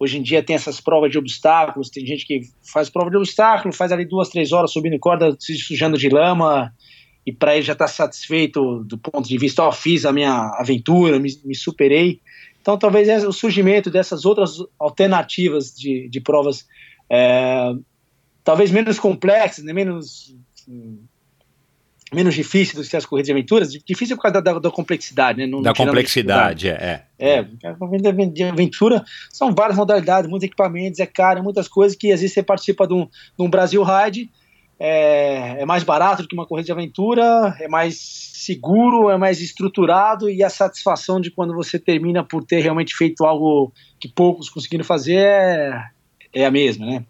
Hoje 0.00 0.16
em 0.16 0.22
dia 0.22 0.42
tem 0.42 0.56
essas 0.56 0.80
provas 0.80 1.10
de 1.10 1.18
obstáculos, 1.18 1.90
tem 1.90 2.06
gente 2.06 2.26
que 2.26 2.40
faz 2.72 2.88
prova 2.88 3.10
de 3.10 3.18
obstáculo, 3.18 3.70
faz 3.70 3.92
ali 3.92 4.06
duas, 4.06 4.30
três 4.30 4.50
horas 4.50 4.72
subindo 4.72 4.98
corda, 4.98 5.36
se 5.38 5.54
sujando 5.58 5.98
de 5.98 6.08
lama, 6.08 6.72
e 7.26 7.30
para 7.30 7.54
ele 7.54 7.62
já 7.62 7.74
está 7.74 7.86
satisfeito 7.86 8.82
do 8.84 8.96
ponto 8.96 9.28
de 9.28 9.36
vista, 9.36 9.62
ó, 9.62 9.68
oh, 9.68 9.72
fiz 9.72 10.06
a 10.06 10.12
minha 10.12 10.50
aventura, 10.58 11.18
me, 11.18 11.28
me 11.44 11.54
superei. 11.54 12.18
Então, 12.62 12.78
talvez 12.78 13.24
o 13.24 13.32
surgimento 13.32 13.90
dessas 13.90 14.24
outras 14.24 14.56
alternativas 14.78 15.74
de, 15.74 16.08
de 16.08 16.18
provas, 16.18 16.66
é, 17.10 17.74
talvez 18.42 18.70
menos 18.70 18.98
complexas, 18.98 19.62
né, 19.62 19.74
menos 19.74 20.34
menos 22.12 22.34
difíceis 22.34 22.74
do 22.74 22.88
que 22.88 22.96
as 22.96 23.06
corridas 23.06 23.26
de 23.26 23.32
aventuras, 23.32 23.72
difícil 23.72 24.16
por 24.16 24.22
causa 24.22 24.40
da, 24.40 24.52
da, 24.52 24.58
da 24.58 24.70
complexidade, 24.70 25.38
né? 25.38 25.46
Não, 25.46 25.62
da 25.62 25.72
complexidade, 25.72 26.68
é. 26.68 27.04
É, 27.18 27.46
é 27.62 27.72
corrida 27.74 28.12
de 28.12 28.42
aventura 28.42 29.04
são 29.30 29.54
várias 29.54 29.76
modalidades, 29.76 30.28
muitos 30.28 30.46
equipamentos, 30.46 30.98
é 30.98 31.06
caro, 31.06 31.42
muitas 31.42 31.68
coisas 31.68 31.96
que 31.96 32.12
às 32.12 32.20
vezes 32.20 32.34
você 32.34 32.42
participa 32.42 32.86
de 32.86 32.94
um, 32.94 33.04
de 33.04 33.44
um 33.44 33.48
Brasil 33.48 33.82
Ride, 33.84 34.30
é, 34.78 35.60
é, 35.60 35.66
mais 35.66 35.84
barato 35.84 36.22
do 36.22 36.28
que 36.28 36.34
uma 36.34 36.46
corrida 36.46 36.66
de 36.66 36.72
aventura, 36.72 37.54
é 37.60 37.68
mais 37.68 37.98
seguro, 37.98 39.10
é 39.10 39.18
mais 39.18 39.40
estruturado 39.40 40.30
e 40.30 40.42
a 40.42 40.48
satisfação 40.48 41.20
de 41.20 41.30
quando 41.30 41.54
você 41.54 41.78
termina 41.78 42.24
por 42.24 42.42
ter 42.42 42.60
realmente 42.60 42.96
feito 42.96 43.24
algo 43.24 43.72
que 44.00 44.08
poucos 44.08 44.48
conseguiram 44.48 44.84
fazer 44.84 45.18
é, 45.18 45.84
é 46.32 46.46
a 46.46 46.50
mesma, 46.50 46.86
né? 46.86 47.04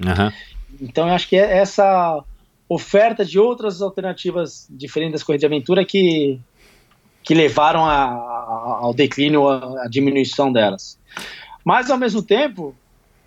Uhum. 0.00 0.32
Então 0.80 1.06
eu 1.08 1.14
acho 1.14 1.28
que 1.28 1.36
é 1.36 1.58
essa 1.58 2.24
oferta 2.74 3.24
de 3.24 3.38
outras 3.38 3.82
alternativas 3.82 4.66
diferentes 4.70 5.12
das 5.12 5.22
corridas 5.22 5.40
de 5.40 5.46
aventura 5.46 5.84
que, 5.84 6.38
que 7.22 7.34
levaram 7.34 7.84
a, 7.84 8.04
a, 8.04 8.78
ao 8.82 8.94
declínio, 8.94 9.46
a 9.48 9.86
diminuição 9.88 10.52
delas. 10.52 10.98
Mas 11.64 11.90
ao 11.90 11.98
mesmo 11.98 12.22
tempo, 12.22 12.74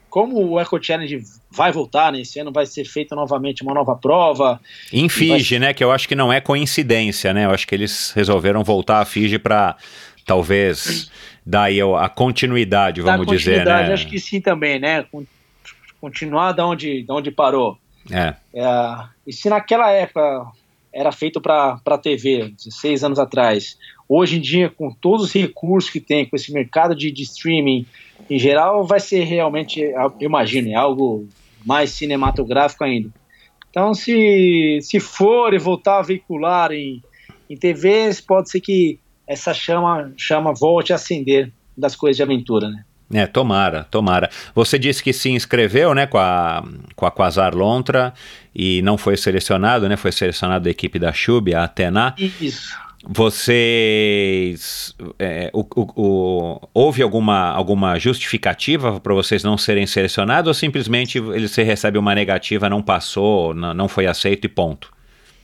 como 0.09 0.43
o 0.43 0.59
Eco 0.59 0.81
Challenge 0.81 1.21
vai 1.51 1.71
voltar 1.71 2.11
né, 2.11 2.21
esse 2.21 2.39
ano, 2.39 2.51
vai 2.51 2.65
ser 2.65 2.85
feita 2.85 3.15
novamente 3.15 3.61
uma 3.61 3.73
nova 3.73 3.95
prova. 3.95 4.59
Em 4.91 5.07
Fiji, 5.07 5.59
vai... 5.59 5.67
né? 5.67 5.73
Que 5.73 5.83
eu 5.83 5.91
acho 5.91 6.07
que 6.07 6.15
não 6.15 6.33
é 6.33 6.41
coincidência, 6.41 7.33
né? 7.33 7.45
Eu 7.45 7.51
acho 7.51 7.67
que 7.67 7.75
eles 7.75 8.11
resolveram 8.11 8.63
voltar 8.63 9.01
a 9.01 9.05
Fiji 9.05 9.37
para 9.37 9.77
talvez 10.25 11.11
dar 11.45 11.69
a 11.99 12.09
continuidade, 12.09 13.01
vamos 13.01 13.27
dizer, 13.27 13.63
né? 13.63 13.93
Acho 13.93 14.07
que 14.07 14.19
sim 14.19 14.41
também, 14.41 14.79
né? 14.79 15.05
Continuar 16.01 16.51
da 16.51 16.65
onde, 16.65 17.03
da 17.03 17.13
onde 17.13 17.29
parou. 17.29 17.77
É. 18.11 18.35
é. 18.53 19.07
E 19.25 19.33
se 19.33 19.49
naquela 19.49 19.91
época 19.91 20.47
era 20.93 21.11
feito 21.11 21.41
para 21.41 21.97
TV, 22.01 22.53
16 22.57 23.03
anos 23.03 23.19
atrás, 23.19 23.77
hoje 24.07 24.37
em 24.37 24.41
dia, 24.41 24.69
com 24.69 24.91
todos 24.91 25.25
os 25.25 25.33
recursos 25.33 25.91
que 25.91 25.99
tem, 25.99 26.25
com 26.25 26.35
esse 26.35 26.53
mercado 26.53 26.95
de, 26.95 27.11
de 27.11 27.23
streaming, 27.23 27.85
em 28.29 28.39
geral, 28.39 28.85
vai 28.85 28.99
ser 28.99 29.23
realmente, 29.23 29.81
eu 29.81 30.13
imagino, 30.21 30.69
é 30.69 30.75
algo 30.75 31.27
mais 31.65 31.91
cinematográfico 31.91 32.83
ainda. 32.83 33.09
Então, 33.69 33.93
se, 33.93 34.79
se 34.81 34.99
for 35.01 35.53
e 35.53 35.57
voltar 35.57 35.99
a 35.99 36.01
veicular 36.01 36.71
em, 36.71 37.03
em 37.49 37.57
TVs, 37.57 38.21
pode 38.21 38.49
ser 38.49 38.61
que 38.61 38.99
essa 39.27 39.53
chama, 39.53 40.13
chama 40.15 40.53
volte 40.53 40.93
a 40.93 40.95
acender 40.95 41.51
das 41.75 41.95
coisas 41.95 42.15
de 42.15 42.23
aventura, 42.23 42.69
né? 42.69 42.85
É, 43.13 43.27
tomara, 43.27 43.83
tomara. 43.83 44.29
Você 44.53 44.79
disse 44.79 45.03
que 45.03 45.13
se 45.13 45.29
inscreveu, 45.29 45.93
né, 45.93 46.07
com 46.07 46.17
a, 46.17 46.63
com 46.95 47.05
a 47.05 47.11
Quasar 47.11 47.53
Lontra 47.53 48.13
e 48.53 48.81
não 48.81 48.97
foi 48.97 49.15
selecionado, 49.15 49.87
né? 49.87 49.95
Foi 49.95 50.11
selecionado 50.11 50.67
a 50.67 50.71
equipe 50.71 50.97
da 50.97 51.13
Chub, 51.13 51.53
a 51.53 51.65
Atena. 51.65 52.15
Isso. 52.17 52.73
Vocês. 53.07 54.95
É, 55.19 55.51
o, 55.53 55.59
o, 55.59 55.91
o, 55.95 56.69
houve 56.73 57.03
alguma, 57.03 57.51
alguma 57.51 57.99
justificativa 57.99 58.99
para 58.99 59.13
vocês 59.13 59.43
não 59.43 59.57
serem 59.57 59.85
selecionados 59.85 60.47
ou 60.47 60.53
simplesmente 60.55 61.19
você 61.19 61.61
recebe 61.61 61.99
uma 61.99 62.15
negativa, 62.15 62.67
não 62.67 62.81
passou, 62.81 63.53
não, 63.53 63.75
não 63.75 63.87
foi 63.87 64.07
aceito 64.07 64.45
e 64.45 64.49
ponto? 64.49 64.91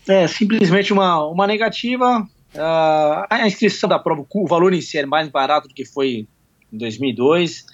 É, 0.07 0.25
simplesmente 0.27 0.91
uma, 0.91 1.23
uma 1.27 1.45
negativa. 1.45 2.25
Uh, 2.55 3.25
a 3.29 3.47
inscrição 3.47 3.87
da 3.87 3.99
prova, 3.99 4.25
o 4.33 4.47
valor 4.47 4.73
em 4.73 4.81
si 4.81 4.97
é 4.97 5.05
mais 5.05 5.29
barato 5.29 5.67
do 5.67 5.73
que 5.73 5.85
foi 5.85 6.27
em 6.71 6.77
2002, 6.77 7.65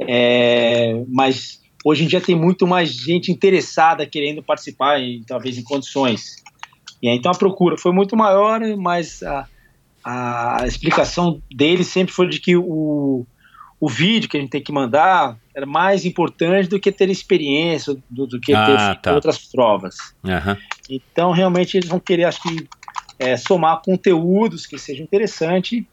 é, 0.00 1.02
mas 1.08 1.60
hoje 1.84 2.04
em 2.04 2.06
dia 2.06 2.20
tem 2.20 2.34
muito 2.34 2.66
mais 2.66 2.90
gente 2.92 3.30
interessada 3.30 4.06
querendo 4.06 4.42
participar, 4.42 5.00
e 5.00 5.22
talvez 5.26 5.58
em 5.58 5.62
condições. 5.62 6.36
E 7.02 7.08
aí, 7.08 7.16
então 7.16 7.30
a 7.30 7.38
procura 7.38 7.76
foi 7.76 7.92
muito 7.92 8.16
maior, 8.16 8.60
mas 8.76 9.22
a, 9.22 9.46
a 10.04 10.66
explicação 10.66 11.40
dele 11.52 11.84
sempre 11.84 12.12
foi 12.12 12.28
de 12.28 12.40
que 12.40 12.56
o, 12.56 13.26
o 13.80 13.88
vídeo 13.88 14.28
que 14.28 14.36
a 14.36 14.40
gente 14.40 14.50
tem 14.50 14.62
que 14.62 14.72
mandar 14.72 15.36
era 15.54 15.66
mais 15.66 16.04
importante 16.04 16.68
do 16.68 16.80
que 16.80 16.90
ter 16.90 17.08
experiência, 17.08 17.96
do, 18.10 18.26
do 18.26 18.40
que 18.40 18.52
ah, 18.52 18.94
ter 18.94 19.02
tá. 19.02 19.14
outras 19.14 19.38
provas. 19.38 19.96
Uhum. 20.24 20.56
Então, 20.90 21.30
realmente, 21.30 21.76
eles 21.76 21.88
vão 21.88 22.00
querer, 22.00 22.24
acho 22.24 22.42
que, 22.42 22.68
é, 23.18 23.36
somar 23.36 23.82
conteúdos 23.82 24.66
que 24.66 24.78
sejam 24.78 25.04
interessantes. 25.04 25.84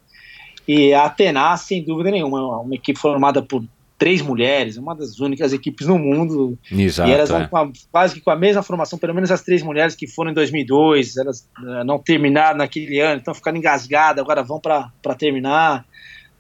E 0.67 0.93
a 0.93 1.05
Atena, 1.05 1.55
sem 1.57 1.83
dúvida 1.83 2.11
nenhuma, 2.11 2.59
uma 2.59 2.75
equipe 2.75 2.99
formada 2.99 3.41
por 3.41 3.63
três 3.97 4.21
mulheres, 4.21 4.77
uma 4.77 4.93
das 4.93 5.19
únicas 5.19 5.53
equipes 5.53 5.87
no 5.87 5.97
mundo. 5.97 6.57
Exato, 6.71 7.09
e 7.09 7.13
elas 7.13 7.29
vão 7.29 7.41
é. 7.41 7.43
a, 7.45 7.69
quase 7.91 8.15
que 8.15 8.21
com 8.21 8.31
a 8.31 8.35
mesma 8.35 8.61
formação, 8.61 8.99
pelo 8.99 9.13
menos 9.13 9.31
as 9.31 9.41
três 9.41 9.63
mulheres 9.63 9.95
que 9.95 10.07
foram 10.07 10.31
em 10.31 10.33
2002, 10.33 11.17
elas 11.17 11.47
uh, 11.59 11.83
não 11.85 11.97
terminaram 11.99 12.57
naquele 12.57 12.99
ano, 12.99 13.19
estão 13.19 13.33
ficando 13.33 13.57
engasgadas, 13.57 14.21
agora 14.21 14.43
vão 14.43 14.59
para 14.59 15.15
terminar. 15.17 15.85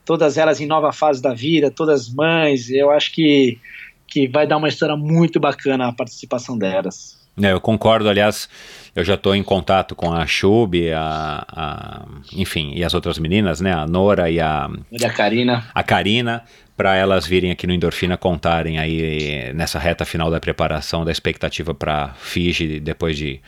Todas 0.03 0.37
elas 0.37 0.61
em 0.61 0.67
nova 0.67 0.91
fase 0.91 1.21
da 1.21 1.33
vida, 1.33 1.71
todas 1.71 2.13
mães. 2.13 2.69
Eu 2.69 2.91
acho 2.91 3.11
que, 3.11 3.57
que 4.07 4.27
vai 4.27 4.45
dar 4.45 4.57
uma 4.57 4.67
história 4.67 4.95
muito 4.95 5.39
bacana 5.39 5.87
a 5.87 5.93
participação 5.93 6.57
delas. 6.57 7.17
É, 7.41 7.51
eu 7.51 7.59
concordo, 7.59 8.07
aliás, 8.07 8.47
eu 8.95 9.03
já 9.03 9.15
estou 9.15 9.35
em 9.35 9.43
contato 9.43 9.93
com 9.93 10.13
a 10.13 10.25
Chub, 10.25 10.89
a, 10.93 11.45
a, 11.49 12.05
enfim, 12.31 12.71
e 12.73 12.83
as 12.83 12.93
outras 12.93 13.19
meninas, 13.19 13.59
né? 13.59 13.73
A 13.73 13.85
Nora 13.85 14.31
e 14.31 14.39
a. 14.39 14.69
E 14.89 15.05
a 15.05 15.11
Karina. 15.11 15.65
A 15.75 15.83
Karina, 15.83 16.43
para 16.77 16.95
elas 16.95 17.27
virem 17.27 17.51
aqui 17.51 17.67
no 17.67 17.73
Endorfina 17.73 18.15
contarem 18.15 18.79
aí 18.79 19.51
nessa 19.53 19.77
reta 19.77 20.05
final 20.05 20.31
da 20.31 20.39
preparação, 20.39 21.03
da 21.03 21.11
expectativa 21.11 21.73
para 21.73 22.13
Fiji 22.17 22.79
depois 22.79 23.17
de 23.17 23.41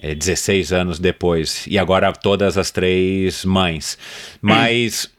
é, 0.00 0.14
16 0.14 0.72
anos 0.72 0.98
depois. 0.98 1.66
E 1.66 1.78
agora 1.78 2.10
todas 2.10 2.56
as 2.56 2.70
três 2.70 3.44
mães. 3.44 3.98
Mas. 4.40 5.10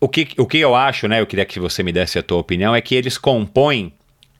O 0.00 0.08
que, 0.08 0.28
o 0.38 0.46
que 0.46 0.58
eu 0.58 0.76
acho, 0.76 1.08
né? 1.08 1.20
Eu 1.20 1.26
queria 1.26 1.44
que 1.44 1.58
você 1.58 1.82
me 1.82 1.90
desse 1.90 2.20
a 2.20 2.22
tua 2.22 2.38
opinião, 2.38 2.72
é 2.72 2.80
que 2.80 2.94
eles 2.94 3.18
compõem 3.18 3.92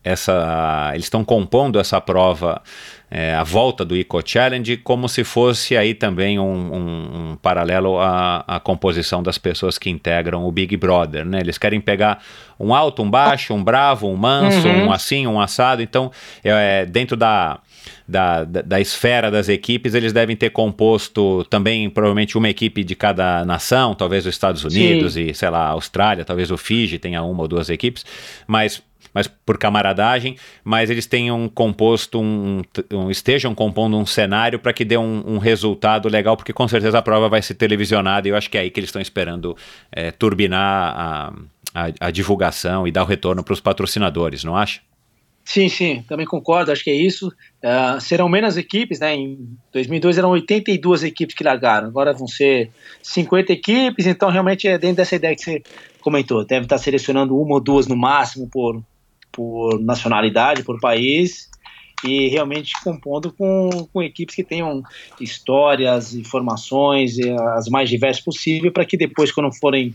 essa. 0.05 0.91
Eles 0.93 1.07
estão 1.07 1.25
compondo 1.25 1.81
essa 1.81 2.01
prova 2.01 2.63
é, 3.11 3.35
a 3.35 3.43
volta 3.43 3.85
do 3.85 3.97
Eco 3.97 4.21
Challenge 4.25 4.77
como 4.79 5.09
se 5.09 5.25
fosse 5.25 5.77
aí 5.77 5.95
também 5.95 6.39
um, 6.39 6.45
um, 6.45 7.31
um 7.31 7.37
paralelo 7.37 7.99
à, 7.99 8.45
à, 8.47 8.61
composição 8.61 9.23
das 9.23 9.39
pessoas 9.39 9.79
que 9.79 9.89
integram 9.89 10.45
o 10.45 10.53
Big 10.53 10.77
Brother, 10.77 11.25
né? 11.25 11.41
Eles 11.41 11.57
querem 11.57 11.81
pegar 11.81 12.23
um 12.61 12.75
alto, 12.75 13.03
um 13.03 13.11
baixo, 13.11 13.55
um 13.55 13.65
bravo, 13.65 14.09
um 14.09 14.17
manso, 14.17 14.69
uhum. 14.69 14.87
um 14.87 14.93
assim, 14.93 15.27
um 15.27 15.41
assado. 15.41 15.81
Então, 15.81 16.11
é, 16.45 16.85
dentro 16.85 17.17
da, 17.17 17.61
da, 18.07 18.45
da, 18.45 18.63
da, 18.63 18.81
esfera 18.81 19.31
das 19.31 19.49
equipes, 19.49 19.95
eles 19.95 20.13
devem 20.13 20.37
ter 20.37 20.51
composto 20.51 21.45
também, 21.45 21.89
provavelmente, 21.89 22.37
uma 22.37 22.49
equipe 22.49 22.85
de 22.85 22.95
cada 22.95 23.45
nação, 23.45 23.95
talvez 23.95 24.27
os 24.27 24.35
Estados 24.35 24.65
Unidos 24.65 25.15
Sim. 25.15 25.29
e, 25.29 25.35
sei 25.35 25.49
lá, 25.49 25.67
a 25.67 25.71
Austrália, 25.71 26.25
talvez 26.25 26.51
o 26.51 26.59
Fiji 26.59 26.99
tenha 26.99 27.23
uma 27.23 27.43
ou 27.43 27.49
duas 27.49 27.71
equipes, 27.71 28.05
mas 28.47 28.83
mas 29.19 29.27
por 29.27 29.59
camaradagem, 29.59 30.37
mas 30.63 30.91
eles 30.91 31.05
tenham 31.05 31.49
composto 31.49 32.21
um, 32.21 32.63
um 32.93 33.11
estejam 33.11 33.53
compondo 33.53 33.97
um 33.97 34.07
cenário 34.07 34.61
para 34.61 34.73
que 34.73 34.85
dê 34.85 34.97
um, 34.97 35.25
um, 35.27 35.39
resultado 35.39 36.09
legal, 36.09 36.37
porque 36.37 36.53
com 36.53 36.69
certeza 36.69 36.99
a 36.99 37.03
prova 37.03 37.29
vai 37.29 37.43
ser 37.43 37.55
televisionada 37.55 38.29
e 38.29 38.31
eu 38.31 38.37
acho 38.37 38.49
que 38.49 38.57
é 38.57 38.61
aí 38.61 38.71
que 38.71 38.79
eles 38.79 38.91
estão 38.91 39.03
esperando 39.03 39.57
é, 39.91 40.13
turbinar 40.13 40.95
a, 40.97 41.33
a, 41.75 41.93
a 41.99 42.11
divulgação 42.13 42.87
e 42.87 42.93
dar 42.93 43.03
o 43.03 43.07
retorno 43.07 43.43
para 43.43 43.53
os 43.53 43.61
patrocinadores, 43.61 44.45
não 44.45 44.57
acha? 44.57 44.83
Sim, 45.45 45.69
sim, 45.69 46.05
também 46.07 46.27
concordo, 46.27 46.71
acho 46.71 46.85
que 46.85 46.91
é 46.91 46.95
isso. 46.95 47.27
Uh, 47.29 48.01
serão 48.01 48.29
menos 48.29 48.57
equipes, 48.57 49.01
né? 49.01 49.17
Em 49.17 49.49
2002 49.73 50.19
eram 50.19 50.29
82 50.31 51.03
equipes 51.03 51.35
que 51.35 51.43
largaram, 51.43 51.89
agora 51.89 52.13
vão 52.13 52.29
ser 52.29 52.71
50 53.03 53.53
equipes, 53.53 54.07
então 54.07 54.31
realmente 54.31 54.69
é 54.69 54.79
dentro 54.79 54.99
dessa 54.99 55.17
ideia 55.17 55.35
que 55.35 55.43
você 55.43 55.63
comentou. 56.01 56.45
Deve 56.45 56.67
estar 56.67 56.79
selecionando 56.79 57.37
uma 57.37 57.55
ou 57.55 57.61
duas 57.61 57.87
no 57.87 57.97
máximo 57.97 58.49
por, 58.49 58.83
por 59.39 59.81
nacionalidade, 59.81 60.65
por 60.65 60.81
país, 60.81 61.49
e 62.05 62.27
realmente 62.27 62.73
compondo 62.83 63.33
com, 63.33 63.89
com 63.93 64.03
equipes 64.03 64.35
que 64.35 64.43
tenham 64.43 64.83
histórias, 65.21 66.13
informações, 66.13 67.17
as 67.57 67.69
mais 67.69 67.89
diversas 67.89 68.25
possível, 68.25 68.73
para 68.73 68.85
que 68.85 68.97
depois, 68.97 69.31
quando 69.31 69.55
forem 69.55 69.95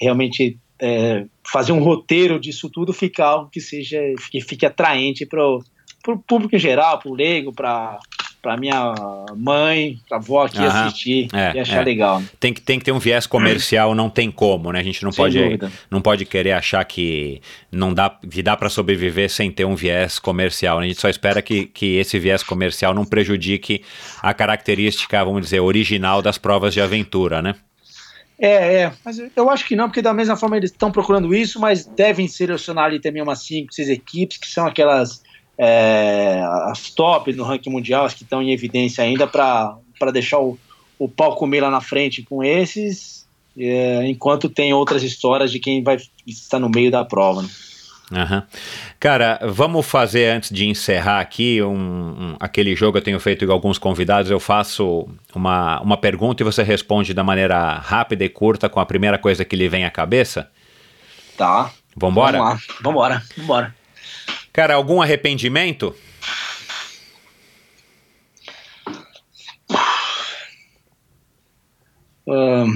realmente 0.00 0.56
é, 0.80 1.26
fazer 1.44 1.72
um 1.72 1.82
roteiro 1.82 2.38
disso 2.38 2.70
tudo 2.70 2.92
ficar 2.92 3.26
algo 3.26 3.50
que 3.50 3.60
seja 3.60 4.00
que 4.30 4.40
fique 4.40 4.64
atraente 4.64 5.26
para 5.26 5.44
o 5.44 6.18
público 6.24 6.54
em 6.54 6.60
geral, 6.60 7.00
para 7.00 7.10
o 7.10 7.14
leigo, 7.14 7.52
para 7.52 7.98
para 8.44 8.58
minha 8.58 8.94
mãe, 9.34 9.98
para 10.06 10.18
avó 10.18 10.44
aqui 10.44 10.58
Aham, 10.58 10.84
assistir 10.84 11.28
é, 11.32 11.56
e 11.56 11.60
achar 11.60 11.80
é. 11.80 11.84
legal. 11.84 12.22
Tem 12.38 12.52
que, 12.52 12.60
tem 12.60 12.78
que 12.78 12.84
ter 12.84 12.92
um 12.92 12.98
viés 12.98 13.26
comercial, 13.26 13.94
não 13.94 14.10
tem 14.10 14.30
como, 14.30 14.70
né? 14.70 14.80
A 14.80 14.82
gente 14.82 15.02
não 15.02 15.10
pode 15.10 15.58
não 15.90 16.02
pode 16.02 16.26
querer 16.26 16.52
achar 16.52 16.84
que 16.84 17.40
não 17.72 17.94
dá 17.94 18.10
que 18.10 18.42
dá 18.42 18.54
para 18.54 18.68
sobreviver 18.68 19.30
sem 19.30 19.50
ter 19.50 19.64
um 19.64 19.74
viés 19.74 20.18
comercial. 20.18 20.78
Né? 20.78 20.84
A 20.84 20.88
gente 20.88 21.00
só 21.00 21.08
espera 21.08 21.40
que, 21.40 21.64
que 21.64 21.96
esse 21.96 22.18
viés 22.18 22.42
comercial 22.42 22.92
não 22.92 23.06
prejudique 23.06 23.82
a 24.22 24.34
característica, 24.34 25.24
vamos 25.24 25.40
dizer, 25.40 25.60
original 25.60 26.20
das 26.20 26.36
provas 26.36 26.74
de 26.74 26.82
aventura, 26.82 27.40
né? 27.40 27.54
É, 28.38 28.82
é, 28.82 28.92
mas 29.02 29.18
eu 29.34 29.48
acho 29.48 29.64
que 29.66 29.74
não, 29.74 29.88
porque 29.88 30.02
da 30.02 30.12
mesma 30.12 30.36
forma 30.36 30.56
eles 30.56 30.70
estão 30.70 30.90
procurando 30.90 31.34
isso, 31.34 31.58
mas 31.58 31.86
devem 31.86 32.28
selecionar 32.28 32.86
ali 32.86 33.00
também 33.00 33.22
umas 33.22 33.42
5, 33.44 33.72
6 33.72 33.88
equipes, 33.88 34.36
que 34.36 34.48
são 34.48 34.66
aquelas 34.66 35.22
é, 35.58 36.40
as 36.70 36.90
top 36.90 37.32
no 37.32 37.44
ranking 37.44 37.70
mundial, 37.70 38.04
as 38.04 38.14
que 38.14 38.22
estão 38.22 38.42
em 38.42 38.52
evidência 38.52 39.04
ainda, 39.04 39.26
para 39.26 39.78
deixar 40.12 40.40
o, 40.40 40.58
o 40.98 41.08
pau 41.08 41.36
comer 41.36 41.60
lá 41.60 41.70
na 41.70 41.80
frente 41.80 42.22
com 42.22 42.42
esses, 42.42 43.26
é, 43.58 44.06
enquanto 44.06 44.48
tem 44.48 44.72
outras 44.72 45.02
histórias 45.02 45.50
de 45.50 45.58
quem 45.58 45.82
vai 45.82 45.98
estar 46.26 46.58
no 46.58 46.68
meio 46.68 46.90
da 46.90 47.04
prova. 47.04 47.42
Né? 47.42 47.48
Uhum. 48.12 48.42
Cara, 49.00 49.40
vamos 49.42 49.86
fazer 49.86 50.30
antes 50.30 50.50
de 50.50 50.66
encerrar 50.66 51.20
aqui 51.20 51.62
um, 51.62 51.74
um, 51.74 52.36
aquele 52.38 52.76
jogo. 52.76 52.98
Eu 52.98 53.02
tenho 53.02 53.18
feito 53.18 53.46
com 53.46 53.52
alguns 53.52 53.78
convidados. 53.78 54.30
Eu 54.30 54.38
faço 54.38 55.08
uma, 55.34 55.80
uma 55.80 55.96
pergunta 55.96 56.42
e 56.42 56.44
você 56.44 56.62
responde 56.62 57.14
da 57.14 57.24
maneira 57.24 57.78
rápida 57.78 58.24
e 58.24 58.28
curta 58.28 58.68
com 58.68 58.78
a 58.78 58.86
primeira 58.86 59.18
coisa 59.18 59.44
que 59.44 59.56
lhe 59.56 59.68
vem 59.68 59.84
à 59.84 59.90
cabeça. 59.90 60.50
Tá. 61.36 61.72
Vambora? 61.96 62.38
Vamos 62.38 62.52
lá. 62.52 62.60
Vambora. 62.82 63.22
Vambora. 63.36 63.83
Cara, 64.54 64.76
algum 64.76 65.02
arrependimento? 65.02 65.92
Uh, 72.24 72.72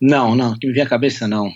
não, 0.00 0.34
não. 0.34 0.58
Que 0.58 0.66
me 0.66 0.72
vem 0.72 0.82
à 0.82 0.88
cabeça, 0.88 1.28
não. 1.28 1.48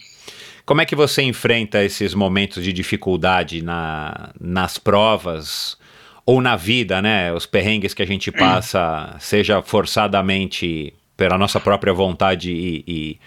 Como 0.64 0.80
é 0.80 0.86
que 0.86 0.94
você 0.94 1.22
enfrenta 1.22 1.82
esses 1.82 2.14
momentos 2.14 2.62
de 2.62 2.72
dificuldade 2.72 3.60
na, 3.60 4.32
nas 4.40 4.78
provas 4.78 5.76
ou 6.24 6.40
na 6.40 6.54
vida, 6.54 7.02
né? 7.02 7.32
Os 7.32 7.44
perrengues 7.44 7.92
que 7.92 8.02
a 8.02 8.06
gente 8.06 8.30
passa, 8.30 9.16
seja 9.18 9.60
forçadamente 9.62 10.94
pela 11.16 11.38
nossa 11.38 11.58
própria 11.58 11.92
vontade 11.92 12.52
e, 12.52 12.84
e, 12.86 13.18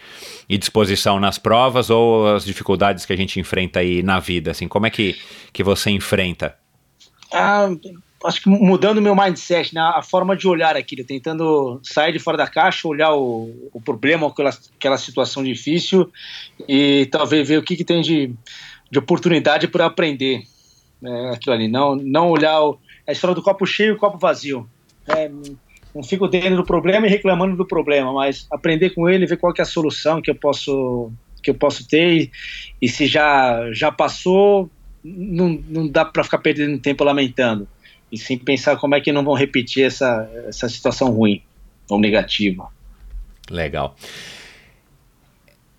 e, 0.47 0.57
disposição 0.57 1.19
nas 1.19 1.37
provas 1.37 1.89
ou 1.89 2.35
as 2.35 2.45
dificuldades 2.45 3.05
que 3.05 3.13
a 3.13 3.17
gente 3.17 3.39
enfrenta 3.39 3.79
aí 3.79 4.03
na 4.03 4.19
vida, 4.19 4.51
assim, 4.51 4.67
como 4.67 4.85
é 4.85 4.89
que, 4.89 5.17
que 5.51 5.63
você 5.63 5.89
enfrenta? 5.89 6.55
Ah, 7.33 7.69
acho 8.25 8.41
que 8.41 8.49
mudando 8.49 9.01
meu 9.01 9.15
mindset, 9.15 9.73
né, 9.73 9.81
a 9.81 10.01
forma 10.01 10.35
de 10.35 10.47
olhar 10.47 10.75
aquilo, 10.75 11.03
tentando 11.03 11.79
sair 11.83 12.11
de 12.11 12.19
fora 12.19 12.37
da 12.37 12.47
caixa, 12.47 12.87
olhar 12.87 13.13
o, 13.13 13.69
o 13.73 13.81
problema, 13.81 14.27
aquela, 14.27 14.51
aquela 14.77 14.97
situação 14.97 15.43
difícil 15.43 16.11
e 16.67 17.07
talvez 17.11 17.47
ver 17.47 17.57
o 17.57 17.63
que, 17.63 17.75
que 17.75 17.83
tem 17.83 18.01
de, 18.01 18.33
de 18.91 18.99
oportunidade 18.99 19.67
para 19.67 19.85
aprender 19.85 20.43
né, 21.01 21.31
aquilo 21.33 21.55
ali. 21.55 21.67
Não, 21.67 21.95
não 21.95 22.29
olhar 22.29 22.61
o, 22.61 22.79
a 23.07 23.11
história 23.11 23.35
do 23.35 23.41
copo 23.41 23.65
cheio 23.65 23.89
e 23.89 23.93
o 23.93 23.97
copo 23.97 24.17
vazio. 24.17 24.69
É, 25.07 25.31
não 25.93 26.03
fico 26.03 26.27
dentro 26.27 26.55
do 26.55 26.63
problema 26.63 27.07
e 27.07 27.09
reclamando 27.09 27.55
do 27.55 27.65
problema, 27.65 28.13
mas 28.13 28.47
aprender 28.51 28.91
com 28.91 29.09
ele, 29.09 29.25
ver 29.25 29.37
qual 29.37 29.53
é 29.57 29.61
a 29.61 29.65
solução 29.65 30.21
que 30.21 30.29
eu 30.29 30.35
posso 30.35 31.11
que 31.41 31.49
eu 31.49 31.55
posso 31.55 31.87
ter 31.87 32.29
e, 32.81 32.89
se 32.89 33.07
já 33.07 33.69
já 33.71 33.91
passou, 33.91 34.69
não, 35.03 35.61
não 35.67 35.87
dá 35.87 36.03
para 36.03 36.23
ficar 36.23 36.39
perdendo 36.39 36.77
tempo 36.79 37.03
lamentando 37.03 37.67
e 38.11 38.17
sim 38.17 38.37
pensar 38.37 38.75
como 38.77 38.95
é 38.95 39.01
que 39.01 39.11
não 39.11 39.23
vão 39.23 39.33
repetir 39.33 39.85
essa, 39.85 40.29
essa 40.47 40.67
situação 40.67 41.11
ruim 41.11 41.41
ou 41.89 41.99
negativa. 41.99 42.67
Legal. 43.49 43.95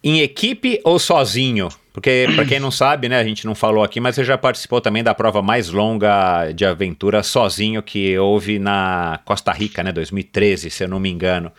Em 0.02 0.20
equipe 0.20 0.80
ou 0.82 0.98
sozinho? 0.98 1.68
Porque, 1.92 2.26
para 2.36 2.44
quem 2.44 2.60
não 2.60 2.70
sabe, 2.70 3.08
né, 3.08 3.18
a 3.18 3.24
gente 3.24 3.44
não 3.44 3.54
falou 3.54 3.82
aqui, 3.82 3.98
mas 3.98 4.14
você 4.14 4.24
já 4.24 4.38
participou 4.38 4.80
também 4.80 5.02
da 5.02 5.12
prova 5.12 5.42
mais 5.42 5.70
longa 5.70 6.52
de 6.52 6.64
aventura 6.64 7.22
sozinho 7.22 7.82
que 7.82 8.16
houve 8.16 8.58
na 8.58 9.20
Costa 9.24 9.52
Rica, 9.52 9.82
né, 9.82 9.90
2013, 9.90 10.70
se 10.70 10.84
eu 10.84 10.88
não 10.88 11.00
me 11.00 11.10
engano. 11.10 11.50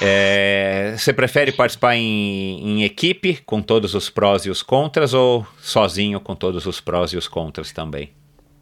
É, 0.00 0.94
você 0.96 1.12
prefere 1.12 1.50
participar 1.50 1.96
em, 1.96 2.60
em, 2.60 2.84
equipe, 2.84 3.38
com 3.44 3.60
todos 3.60 3.94
os 3.94 4.08
prós 4.08 4.44
e 4.44 4.50
os 4.50 4.62
contras, 4.62 5.14
ou 5.14 5.46
sozinho, 5.60 6.20
com 6.20 6.36
todos 6.36 6.66
os 6.66 6.80
prós 6.80 7.12
e 7.12 7.16
os 7.16 7.26
contras 7.26 7.72
também? 7.72 8.10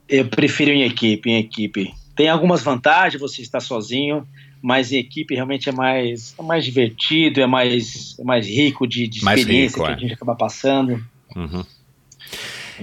Eu 0.08 0.26
prefiro 0.26 0.70
em 0.70 0.84
equipe, 0.84 1.30
em 1.30 1.38
equipe. 1.38 1.92
Tem 2.14 2.28
algumas 2.28 2.62
vantagens 2.62 3.20
você 3.20 3.42
estar 3.42 3.60
sozinho, 3.60 4.26
mas 4.62 4.92
em 4.92 4.98
equipe 4.98 5.34
realmente 5.34 5.68
é 5.68 5.72
mais, 5.72 6.34
é 6.38 6.42
mais 6.42 6.64
divertido, 6.64 7.40
é 7.40 7.46
mais, 7.46 8.18
é 8.18 8.24
mais 8.24 8.46
rico 8.46 8.86
de, 8.86 9.06
de 9.06 9.18
experiência 9.18 9.76
rico, 9.76 9.84
que 9.84 9.90
é. 9.90 9.94
a 9.94 9.98
gente 9.98 10.14
acaba 10.14 10.34
passando. 10.34 11.04
Uhum. 11.34 11.64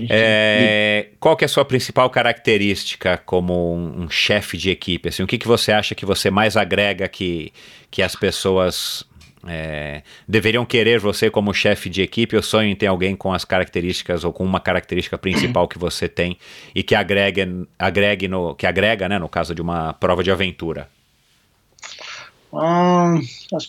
É, 0.10 1.10
qual 1.20 1.38
que 1.38 1.44
é 1.44 1.48
a 1.48 1.50
sua 1.50 1.66
principal 1.66 2.10
característica 2.10 3.18
como 3.18 3.76
um, 3.76 4.04
um 4.04 4.10
chefe 4.10 4.58
de 4.58 4.70
equipe? 4.70 5.10
Assim, 5.10 5.24
o 5.24 5.28
que, 5.28 5.38
que 5.38 5.48
você 5.48 5.72
acha 5.72 5.94
que 5.94 6.06
você 6.06 6.32
mais 6.32 6.58
agrega 6.58 7.08
que, 7.08 7.52
que 7.92 8.02
as 8.02 8.16
pessoas 8.16 9.06
é, 9.48 10.02
deveriam 10.28 10.66
querer 10.66 11.00
você 11.00 11.30
como 11.30 11.54
chefe 11.54 11.90
de 11.90 12.02
equipe 12.02 12.36
ou 12.36 12.42
sonho 12.42 12.70
em 12.70 12.76
ter 12.76 12.88
alguém 12.88 13.16
com 13.16 13.34
as 13.34 13.46
características 13.46 14.24
ou 14.24 14.32
com 14.32 14.44
uma 14.44 14.60
característica 14.60 15.18
principal 15.18 15.68
que 15.68 15.78
você 15.78 16.08
tem 16.08 16.38
e 16.74 16.82
que 16.82 16.96
agregue, 16.96 17.68
agregue 17.78 18.28
no, 18.28 18.56
que 18.56 18.66
agrega, 18.66 19.08
né, 19.10 19.20
no 19.20 19.30
caso 19.30 19.54
de 19.54 19.62
uma 19.62 19.94
prova 19.94 20.24
de 20.24 20.32
aventura? 20.32 20.90
Hum, 22.54 23.20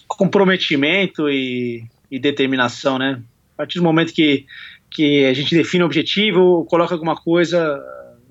comprometimento 0.07 1.31
e, 1.31 1.89
e, 2.11 2.19
determinação, 2.19 2.99
né? 2.99 3.23
A 3.55 3.57
partir 3.57 3.79
do 3.79 3.85
momento 3.85 4.13
que, 4.13 4.45
que 4.91 5.25
a 5.25 5.33
gente 5.33 5.55
define 5.55 5.83
o 5.83 5.87
objetivo, 5.87 6.67
coloca 6.67 6.95
alguma 6.95 7.17
coisa 7.17 7.83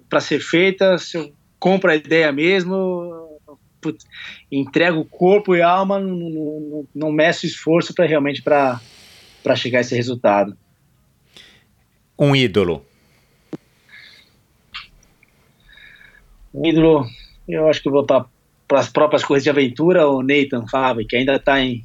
para 0.07 0.19
ser 0.19 0.39
feita, 0.39 0.99
se 0.99 1.17
eu 1.17 1.33
compro 1.57 1.89
a 1.89 1.95
ideia 1.95 2.31
mesmo, 2.31 3.39
putz, 3.81 4.05
entrega 4.51 4.95
o 4.95 5.05
corpo 5.05 5.55
e 5.55 5.61
alma, 5.61 5.99
não, 5.99 6.15
não, 6.15 6.87
não 6.93 7.11
meço 7.11 7.47
esforço 7.47 7.91
para 7.91 8.05
realmente 8.05 8.43
para 8.43 8.79
chegar 9.55 9.79
a 9.79 9.81
esse 9.81 9.95
resultado. 9.95 10.55
Um 12.17 12.35
ídolo. 12.35 12.85
Um 16.53 16.63
ídolo, 16.63 17.07
eu 17.47 17.67
acho 17.67 17.81
que 17.81 17.87
eu 17.87 17.91
vou 17.91 18.05
para 18.05 18.27
as 18.75 18.89
próprias 18.89 19.23
coisas 19.23 19.43
de 19.43 19.49
aventura, 19.49 20.07
o 20.07 20.21
Nathan 20.21 20.65
Favre, 20.67 21.05
que 21.05 21.15
ainda 21.15 21.35
está 21.35 21.59
em, 21.59 21.83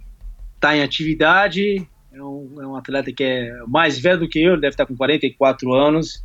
tá 0.60 0.77
em 0.77 0.82
atividade, 0.82 1.86
é 2.12 2.23
um, 2.23 2.55
é 2.60 2.66
um, 2.66 2.77
atleta 2.77 3.12
que 3.12 3.24
é 3.24 3.52
mais 3.66 3.98
velho 3.98 4.20
do 4.20 4.28
que 4.28 4.40
eu, 4.40 4.55
deve 4.55 4.69
estar 4.69 4.86
com 4.86 4.97
44 4.97 5.73
anos, 5.73 6.23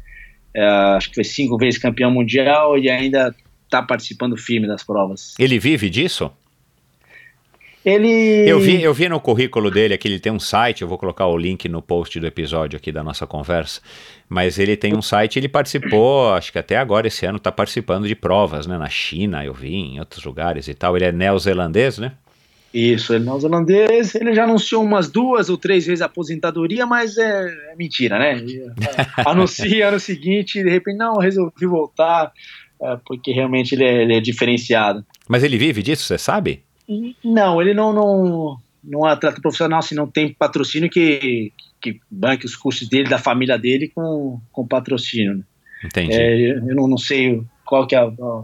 é, 0.56 0.66
acho 0.66 1.10
que 1.10 1.16
foi 1.16 1.24
cinco 1.24 1.58
vezes 1.58 1.80
campeão 1.80 2.12
mundial 2.12 2.78
e 2.78 2.90
ainda 2.90 3.36
está 3.66 3.82
participando 3.82 4.38
firme 4.38 4.68
das 4.68 4.84
provas. 4.84 5.34
Ele 5.40 5.58
vive 5.58 5.90
disso? 5.90 6.32
Ele. 7.86 8.50
Eu 8.50 8.60
vi, 8.60 8.82
eu 8.82 8.94
vi 8.94 9.10
no 9.10 9.20
currículo 9.20 9.70
dele 9.70 9.98
que 9.98 10.08
ele 10.08 10.20
tem 10.20 10.32
um 10.32 10.40
site, 10.40 10.82
eu 10.82 10.88
vou 10.88 10.98
colocar 10.98 11.28
o 11.28 11.38
link 11.38 11.68
no 11.68 11.82
post 11.82 12.18
do 12.20 12.26
episódio 12.26 12.78
aqui 12.78 12.92
da 12.92 13.04
nossa 13.04 13.28
conversa. 13.28 13.82
Mas 14.30 14.58
ele 14.58 14.78
tem 14.78 14.96
um 14.96 15.02
site, 15.02 15.38
ele 15.38 15.50
participou, 15.50 16.34
acho 16.34 16.52
que 16.52 16.60
até 16.60 16.78
agora 16.78 17.08
esse 17.08 17.26
ano 17.26 17.38
está 17.38 17.52
participando 17.52 18.08
de 18.08 18.16
provas, 18.16 18.66
né? 18.66 18.78
Na 18.78 18.90
China, 18.90 19.44
eu 19.44 19.54
vi, 19.54 19.76
em 19.76 20.00
outros 20.00 20.24
lugares 20.24 20.68
e 20.68 20.74
tal. 20.74 20.96
Ele 20.96 21.06
é 21.06 21.12
neozelandês, 21.12 21.98
né? 21.98 22.14
Isso, 22.74 23.14
ele 23.14 23.26
neozelandês, 23.26 24.16
ele 24.16 24.34
já 24.34 24.46
anunciou 24.46 24.84
umas 24.84 25.08
duas 25.08 25.48
ou 25.48 25.58
três 25.58 25.86
vezes 25.86 26.02
a 26.02 26.06
aposentadoria, 26.06 26.88
mas 26.88 27.18
é, 27.20 27.46
é 27.72 27.76
mentira, 27.76 28.18
né? 28.18 28.44
Anuncia 29.24 29.90
ano 29.90 30.00
seguinte, 30.00 30.64
de 30.64 30.70
repente, 30.70 30.98
não, 30.98 31.18
resolvi 31.18 31.68
voltar, 31.68 32.32
é, 32.82 32.98
porque 33.06 33.32
realmente 33.32 33.76
ele 33.76 33.84
é, 33.84 34.02
ele 34.02 34.16
é, 34.16 34.20
diferenciado. 34.20 35.06
Mas 35.28 35.44
ele 35.44 35.56
vive 35.56 35.84
disso, 35.84 36.04
você 36.04 36.18
sabe? 36.18 36.64
Não, 37.24 37.62
ele 37.62 37.74
não, 37.74 37.94
não, 37.94 38.58
não 38.84 39.08
é 39.08 39.12
atleta 39.12 39.42
profissional, 39.42 39.80
assim, 39.80 39.96
não 39.96 40.08
tem 40.08 40.34
patrocínio 40.34 40.90
que, 40.90 41.52
que 41.82 42.00
banque 42.10 42.46
os 42.46 42.56
custos 42.56 42.88
dele, 42.88 43.10
da 43.10 43.18
família 43.18 43.58
dele 43.58 43.92
com, 43.94 44.40
com 44.52 44.68
patrocínio. 44.68 45.36
Né? 45.36 45.44
Entendi. 45.86 46.14
É, 46.14 46.52
eu 46.52 46.76
não, 46.76 46.88
não 46.88 46.98
sei 46.98 47.42
qual 47.66 47.88
que 47.88 47.96
é 47.96 48.00
a, 48.00 48.06
a 48.06 48.44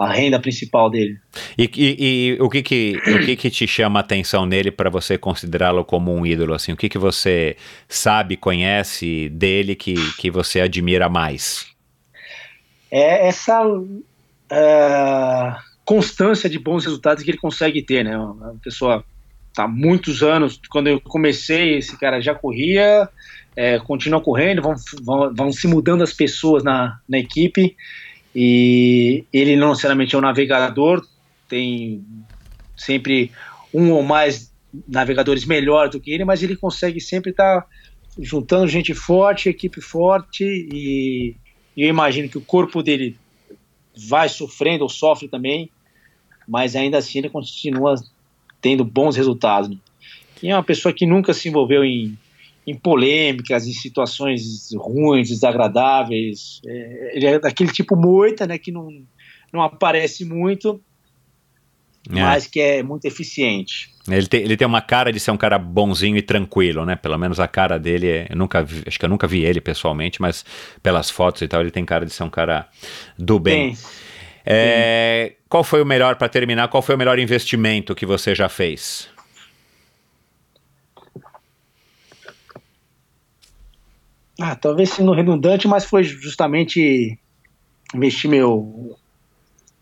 a 0.00 0.10
renda 0.10 0.40
principal 0.40 0.88
dele. 0.88 1.18
E, 1.58 1.70
e, 1.76 1.96
e, 1.98 2.38
o, 2.40 2.48
que 2.48 2.62
que, 2.62 2.96
o 3.06 3.18
que 3.22 3.36
que 3.36 3.50
te 3.50 3.66
chama 3.66 3.98
a 3.98 4.00
atenção 4.00 4.46
nele 4.46 4.70
para 4.70 4.88
você 4.88 5.18
considerá-lo 5.18 5.84
como 5.84 6.10
um 6.10 6.24
ídolo? 6.24 6.54
Assim? 6.54 6.72
O 6.72 6.76
que 6.76 6.88
que 6.88 6.96
você 6.96 7.54
sabe, 7.86 8.34
conhece 8.34 9.28
dele 9.28 9.74
que, 9.74 9.94
que 10.16 10.30
você 10.30 10.62
admira 10.62 11.10
mais? 11.10 11.66
É 12.90 13.28
essa 13.28 13.62
uh, 13.62 15.54
constância 15.90 16.48
de 16.48 16.56
bons 16.56 16.84
resultados 16.84 17.24
que 17.24 17.32
ele 17.32 17.38
consegue 17.38 17.82
ter, 17.82 18.04
né? 18.04 18.16
Uma 18.16 18.54
pessoa 18.62 19.04
tá 19.52 19.66
muitos 19.66 20.22
anos, 20.22 20.60
quando 20.70 20.86
eu 20.86 21.00
comecei, 21.00 21.78
esse 21.78 21.98
cara 21.98 22.20
já 22.20 22.32
corria, 22.32 23.08
é, 23.56 23.76
continua 23.80 24.20
correndo, 24.20 24.62
vão, 24.62 24.74
vão, 25.02 25.34
vão 25.34 25.52
se 25.52 25.66
mudando 25.66 26.04
as 26.04 26.12
pessoas 26.12 26.62
na, 26.62 27.00
na 27.08 27.18
equipe, 27.18 27.74
e 28.32 29.24
ele 29.32 29.56
não 29.56 29.70
necessariamente 29.70 30.14
é 30.14 30.18
um 30.18 30.20
navegador, 30.20 31.04
tem 31.48 32.04
sempre 32.76 33.32
um 33.74 33.90
ou 33.90 34.04
mais 34.04 34.54
navegadores 34.86 35.44
melhor 35.44 35.88
do 35.88 35.98
que 35.98 36.12
ele, 36.12 36.24
mas 36.24 36.40
ele 36.40 36.54
consegue 36.54 37.00
sempre 37.00 37.32
estar 37.32 37.62
tá 37.62 37.66
juntando 38.16 38.68
gente 38.68 38.94
forte, 38.94 39.48
equipe 39.48 39.80
forte, 39.80 40.44
e, 40.44 41.34
e 41.76 41.82
eu 41.82 41.88
imagino 41.88 42.28
que 42.28 42.38
o 42.38 42.44
corpo 42.44 42.80
dele 42.80 43.18
vai 44.08 44.28
sofrendo 44.28 44.84
ou 44.84 44.88
sofre 44.88 45.26
também, 45.26 45.68
mas 46.50 46.74
ainda 46.74 46.98
assim 46.98 47.20
ele 47.20 47.30
continua 47.30 47.94
tendo 48.60 48.84
bons 48.84 49.16
resultados. 49.16 49.70
Né? 49.70 49.76
E 50.42 50.50
é 50.50 50.56
uma 50.56 50.64
pessoa 50.64 50.92
que 50.92 51.06
nunca 51.06 51.32
se 51.32 51.48
envolveu 51.48 51.84
em 51.84 52.18
em 52.66 52.74
polêmicas, 52.76 53.66
em 53.66 53.72
situações 53.72 54.68
ruins, 54.74 55.28
desagradáveis. 55.28 56.60
É, 56.66 57.16
ele 57.16 57.26
é 57.26 57.38
daquele 57.38 57.72
tipo 57.72 57.96
moita, 57.96 58.46
né, 58.46 58.58
que 58.58 58.70
não, 58.70 59.02
não 59.52 59.62
aparece 59.62 60.24
muito, 60.24 60.80
é. 62.08 62.20
mas 62.20 62.46
que 62.46 62.60
é 62.60 62.82
muito 62.82 63.06
eficiente. 63.06 63.90
Ele 64.08 64.26
tem, 64.26 64.40
ele 64.42 64.56
tem 64.56 64.66
uma 64.66 64.80
cara 64.80 65.12
de 65.12 65.18
ser 65.18 65.30
um 65.30 65.36
cara 65.36 65.58
bonzinho 65.58 66.16
e 66.16 66.22
tranquilo, 66.22 66.84
né? 66.84 66.96
Pelo 66.96 67.18
menos 67.18 67.40
a 67.40 67.48
cara 67.48 67.78
dele, 67.78 68.08
é, 68.08 68.26
eu 68.30 68.36
nunca 68.36 68.62
vi, 68.62 68.82
acho 68.86 68.98
que 68.98 69.04
eu 69.04 69.08
nunca 69.08 69.26
vi 69.26 69.42
ele 69.42 69.60
pessoalmente, 69.60 70.20
mas 70.20 70.44
pelas 70.82 71.10
fotos 71.10 71.42
e 71.42 71.48
tal, 71.48 71.60
ele 71.60 71.70
tem 71.70 71.84
cara 71.84 72.04
de 72.04 72.12
ser 72.12 72.22
um 72.24 72.30
cara 72.30 72.68
do 73.18 73.38
bem. 73.38 73.76
É, 74.44 75.34
qual 75.50 75.64
foi 75.64 75.82
o 75.82 75.84
melhor, 75.84 76.14
para 76.14 76.28
terminar, 76.28 76.68
qual 76.68 76.80
foi 76.80 76.94
o 76.94 76.98
melhor 76.98 77.18
investimento 77.18 77.92
que 77.92 78.06
você 78.06 78.36
já 78.36 78.48
fez? 78.48 79.08
Ah, 84.40 84.54
talvez 84.54 84.90
sendo 84.90 85.12
redundante, 85.12 85.66
mas 85.66 85.84
foi 85.84 86.04
justamente 86.04 87.18
investir 87.92 88.30
meu, 88.30 88.96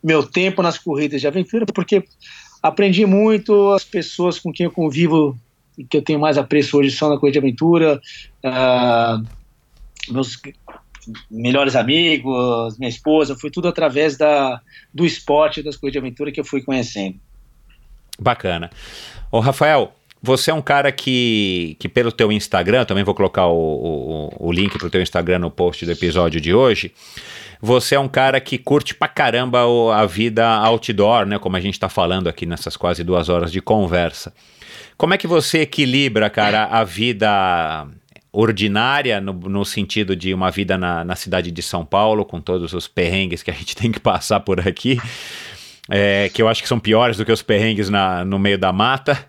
meu 0.03 0.27
tempo 0.27 0.63
nas 0.63 0.79
corridas 0.79 1.21
de 1.21 1.27
aventura, 1.27 1.67
porque 1.67 2.03
aprendi 2.63 3.05
muito, 3.05 3.71
as 3.73 3.85
pessoas 3.85 4.39
com 4.39 4.51
quem 4.51 4.65
eu 4.65 4.73
convivo 4.73 5.39
e 5.77 5.85
que 5.85 5.99
eu 5.99 6.03
tenho 6.03 6.19
mais 6.19 6.39
apreço 6.39 6.79
hoje 6.79 6.91
são 6.91 7.11
na 7.11 7.19
corrida 7.19 7.35
de 7.35 7.47
aventura, 7.47 8.01
uh, 8.43 9.23
meus 10.11 10.41
melhores 11.31 11.77
amigos, 11.77 12.79
minha 12.79 12.89
esposa, 12.89 13.37
foi 13.37 13.51
tudo 13.51 13.69
através 13.69 14.17
da, 14.17 14.61
do 14.93 15.05
esporte 15.05 15.63
das 15.63 15.77
corridas 15.77 16.01
de 16.01 16.07
aventura 16.07 16.33
que 16.33 16.41
eu 16.41 16.45
fui 16.45 16.63
conhecendo. 16.63 17.17
Bacana. 18.19 18.71
Ô 19.31 19.41
Rafael, 19.41 19.93
você 20.23 20.51
é 20.51 20.55
um 20.55 20.63
cara 20.63 20.91
que, 20.91 21.77
que 21.79 21.89
pelo 21.89 22.11
teu 22.11 22.33
Instagram, 22.33 22.85
também 22.85 23.05
vou 23.05 23.15
colocar 23.15 23.47
o, 23.47 24.31
o, 24.41 24.49
o 24.49 24.53
link 24.53 24.77
pro 24.79 24.91
teu 24.91 25.01
Instagram 25.01 25.39
no 25.39 25.51
post 25.51 25.87
do 25.87 25.93
episódio 25.93 26.41
de 26.41 26.53
hoje. 26.53 26.93
Você 27.61 27.95
é 27.95 28.01
um 28.01 28.09
cara 28.09 28.41
que 28.41 28.57
curte 28.57 28.95
pra 28.95 29.09
caramba 29.09 29.61
a 29.95 30.07
vida 30.07 30.47
outdoor, 30.47 31.27
né? 31.27 31.39
Como 31.39 31.57
a 31.57 31.61
gente 31.61 31.79
tá 31.79 31.89
falando 31.89 32.29
aqui 32.29 32.47
nessas 32.47 32.77
quase 32.77 33.03
duas 33.03 33.29
horas 33.29 33.51
de 33.51 33.61
conversa. 33.61 34.33
Como 34.97 35.15
é 35.15 35.19
que 35.19 35.27
você 35.27 35.61
equilibra, 35.61 36.29
cara, 36.29 36.65
a 36.65 36.85
vida 36.85 37.87
ordinária, 38.33 39.21
no, 39.21 39.33
no 39.33 39.65
sentido 39.65 40.15
de 40.15 40.33
uma 40.35 40.51
vida 40.51 40.77
na, 40.77 41.05
na 41.05 41.17
cidade 41.17 41.51
de 41.51 41.63
São 41.63 41.85
Paulo, 41.85 42.25
com 42.25 42.41
todos 42.41 42.73
os 42.73 42.87
perrengues 42.87 43.43
que 43.43 43.51
a 43.51 43.55
gente 43.55 43.75
tem 43.77 43.91
que 43.91 44.01
passar 44.01 44.41
por 44.41 44.67
aqui, 44.67 45.01
é, 45.91 46.29
que 46.33 46.43
eu 46.43 46.49
acho 46.49 46.63
que 46.63 46.69
são 46.69 46.79
piores 46.79 47.17
do 47.17 47.25
que 47.25 47.33
os 47.33 47.43
perrengues 47.43 47.89
na, 47.89 48.25
no 48.25 48.39
meio 48.39 48.59
da 48.59 48.73
mata. 48.73 49.28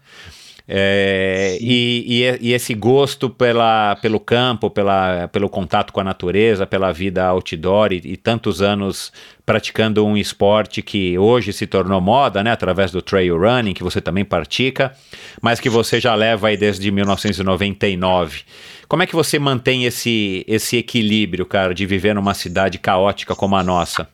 É, 0.72 1.58
e, 1.60 2.22
e, 2.22 2.50
e, 2.50 2.54
esse 2.54 2.76
gosto 2.76 3.28
pela, 3.28 3.96
pelo 3.96 4.20
campo, 4.20 4.70
pela, 4.70 5.28
pelo 5.30 5.50
contato 5.50 5.92
com 5.92 6.00
a 6.00 6.04
natureza, 6.04 6.68
pela 6.68 6.94
vida 6.94 7.26
outdoor 7.26 7.92
e, 7.92 8.00
e, 8.06 8.16
tantos 8.16 8.62
anos 8.62 9.12
praticando 9.44 10.06
um 10.06 10.16
esporte 10.16 10.84
que 10.84 11.18
hoje 11.18 11.52
se 11.54 11.66
tornou 11.66 12.00
moda, 12.00 12.44
né, 12.44 12.52
através 12.52 12.92
do 12.92 13.02
trail 13.02 13.36
running, 13.36 13.74
que 13.74 13.82
você 13.82 14.00
também 14.00 14.24
pratica, 14.24 14.96
mas 15.42 15.60
que 15.60 15.72
você 15.72 16.00
já 16.00 16.14
leva 16.14 16.50
aí 16.50 16.56
desde 16.56 16.92
1999. 16.92 18.42
Como 18.88 19.02
é 19.02 19.08
que 19.08 19.16
você 19.16 19.40
mantém 19.40 19.86
esse, 19.86 20.46
esse 20.48 20.78
equilíbrio, 20.78 21.48
cara, 21.48 21.74
de 21.74 21.88
viver 21.88 22.14
numa 22.14 22.36
cidade 22.36 22.78
caótica 22.78 23.34
como 23.34 23.56
a 23.56 23.64
nossa? 23.64 24.08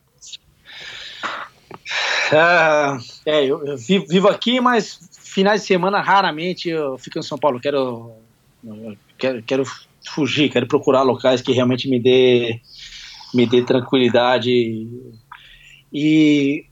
Ah, 2.32 2.96
é, 3.26 3.44
eu, 3.44 3.62
eu 3.66 3.76
vivo, 3.76 4.06
vivo 4.08 4.28
aqui, 4.28 4.58
mas 4.58 5.15
finais 5.36 5.60
de 5.60 5.66
semana, 5.66 6.00
raramente 6.00 6.70
eu 6.70 6.96
fico 6.96 7.18
em 7.18 7.22
São 7.22 7.36
Paulo. 7.36 7.60
Quero, 7.60 8.10
quero, 9.18 9.42
quero 9.42 9.64
fugir, 10.08 10.48
quero 10.48 10.66
procurar 10.66 11.02
locais 11.02 11.42
que 11.42 11.52
realmente 11.52 11.90
me 11.90 12.00
dê, 12.00 12.58
me 13.34 13.44
dê 13.44 13.60
tranquilidade. 13.60 14.88
E 15.92 16.64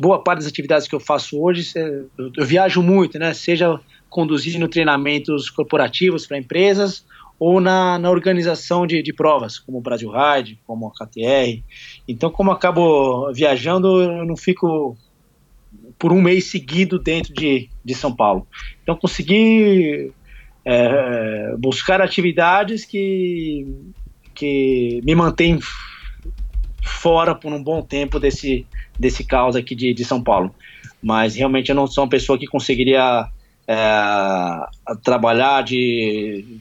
boa 0.00 0.20
parte 0.20 0.40
das 0.40 0.48
atividades 0.48 0.88
que 0.88 0.96
eu 0.96 1.00
faço 1.00 1.40
hoje, 1.40 1.72
eu, 2.18 2.44
viajo 2.44 2.82
muito, 2.82 3.20
né? 3.20 3.32
Seja 3.32 3.78
conduzindo 4.10 4.66
treinamentos 4.66 5.48
corporativos 5.48 6.26
para 6.26 6.38
empresas 6.38 7.04
ou 7.38 7.60
na, 7.60 8.00
na 8.00 8.10
organização 8.10 8.84
de, 8.84 9.00
de, 9.00 9.12
provas, 9.12 9.60
como 9.60 9.78
o 9.78 9.80
Brasil 9.80 10.10
Ride, 10.10 10.58
como 10.66 10.88
a 10.88 10.90
KTR. 10.90 11.62
Então, 12.08 12.30
como 12.30 12.50
acabo 12.50 13.32
viajando, 13.32 14.02
eu 14.02 14.24
não 14.24 14.36
fico 14.36 14.96
por 15.98 16.12
um 16.12 16.20
mês 16.20 16.44
seguido 16.44 16.98
dentro 16.98 17.32
de, 17.32 17.68
de 17.84 17.94
São 17.94 18.14
Paulo. 18.14 18.46
Então 18.82 18.96
consegui 18.96 20.12
é, 20.64 21.54
buscar 21.58 22.00
atividades 22.00 22.84
que, 22.84 23.66
que 24.34 25.00
me 25.04 25.14
mantêm 25.14 25.58
fora 26.82 27.34
por 27.34 27.52
um 27.52 27.62
bom 27.62 27.82
tempo 27.82 28.18
desse, 28.18 28.66
desse 28.98 29.24
caos 29.24 29.56
aqui 29.56 29.74
de, 29.74 29.94
de 29.94 30.04
São 30.04 30.22
Paulo. 30.22 30.54
Mas 31.02 31.34
realmente 31.34 31.68
eu 31.68 31.74
não 31.74 31.86
sou 31.86 32.04
uma 32.04 32.10
pessoa 32.10 32.38
que 32.38 32.46
conseguiria 32.46 33.28
é, 33.66 33.76
trabalhar 35.02 35.62
de, 35.62 36.60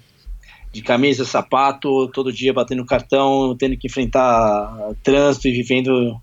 de 0.71 0.81
camisa, 0.81 1.25
sapato, 1.25 2.07
todo 2.09 2.33
dia 2.33 2.53
batendo 2.53 2.85
cartão, 2.85 3.55
tendo 3.57 3.77
que 3.77 3.87
enfrentar 3.87 4.93
trânsito 5.03 5.47
e 5.47 5.51
vivendo 5.51 6.19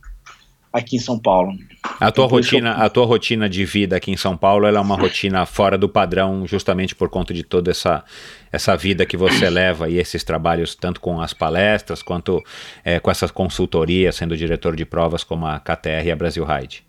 aqui 0.73 0.97
em 0.97 1.01
São 1.01 1.19
Paulo. 1.19 1.53
A 2.01 2.13
tua, 2.13 2.27
rotina, 2.27 2.71
eu... 2.71 2.85
a 2.85 2.89
tua 2.89 3.05
rotina 3.05 3.49
de 3.49 3.65
vida 3.65 3.97
aqui 3.97 4.11
em 4.11 4.17
São 4.17 4.37
Paulo 4.37 4.67
é 4.67 4.81
uma 4.81 4.97
rotina 4.97 5.45
fora 5.45 5.77
do 5.77 5.89
padrão, 5.89 6.47
justamente 6.47 6.95
por 6.95 7.09
conta 7.09 7.35
de 7.35 7.43
toda 7.43 7.71
essa, 7.71 8.05
essa 8.53 8.77
vida 8.77 9.05
que 9.05 9.17
você 9.17 9.51
leva 9.51 9.89
e 9.89 9.99
esses 9.99 10.23
trabalhos, 10.23 10.75
tanto 10.75 11.01
com 11.01 11.21
as 11.21 11.35
palestras 11.35 12.03
quanto 12.03 12.43
é, 12.85 13.01
com 13.01 13.11
essas 13.11 13.31
consultorias, 13.31 14.15
sendo 14.15 14.37
diretor 14.37 14.77
de 14.77 14.85
provas 14.85 15.25
como 15.25 15.47
a 15.47 15.59
KTR 15.59 16.07
e 16.07 16.11
a 16.13 16.17
Brasil 16.17 16.45
Ride. 16.45 16.85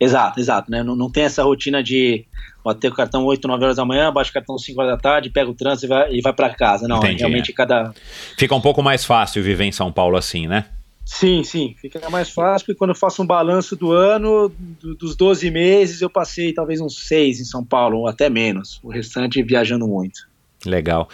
Exato, 0.00 0.40
exato. 0.40 0.70
Né? 0.70 0.82
Não, 0.82 0.96
não 0.96 1.10
tem 1.10 1.24
essa 1.24 1.42
rotina 1.42 1.82
de 1.82 2.24
bater 2.64 2.90
o 2.90 2.94
cartão 2.94 3.24
8, 3.24 3.46
9 3.46 3.64
horas 3.64 3.76
da 3.76 3.84
manhã, 3.84 4.12
baixa 4.12 4.30
o 4.30 4.34
cartão 4.34 4.58
5 4.58 4.80
horas 4.80 4.96
da 4.96 4.98
tarde, 4.98 5.30
pega 5.30 5.50
o 5.50 5.54
trânsito 5.54 5.86
e 5.86 5.88
vai, 5.88 6.12
e 6.12 6.20
vai 6.20 6.32
para 6.32 6.50
casa. 6.50 6.88
Não, 6.88 6.98
Entendi, 6.98 7.18
realmente 7.18 7.50
é. 7.50 7.54
cada. 7.54 7.92
Fica 8.38 8.54
um 8.54 8.60
pouco 8.60 8.82
mais 8.82 9.04
fácil 9.04 9.42
viver 9.42 9.64
em 9.64 9.72
São 9.72 9.92
Paulo 9.92 10.16
assim, 10.16 10.46
né? 10.46 10.64
Sim, 11.04 11.44
sim, 11.44 11.74
fica 11.78 12.08
mais 12.08 12.30
fácil, 12.30 12.66
porque 12.66 12.78
quando 12.78 12.90
eu 12.90 12.96
faço 12.96 13.22
um 13.22 13.26
balanço 13.26 13.76
do 13.76 13.92
ano, 13.92 14.50
do, 14.80 14.94
dos 14.94 15.14
12 15.14 15.50
meses, 15.50 16.00
eu 16.00 16.08
passei 16.08 16.52
talvez 16.52 16.80
uns 16.80 17.06
6 17.06 17.40
em 17.40 17.44
São 17.44 17.62
Paulo, 17.62 17.98
ou 17.98 18.08
até 18.08 18.30
menos, 18.30 18.80
o 18.82 18.90
restante 18.90 19.42
viajando 19.42 19.86
muito. 19.86 20.26
Legal. 20.64 21.08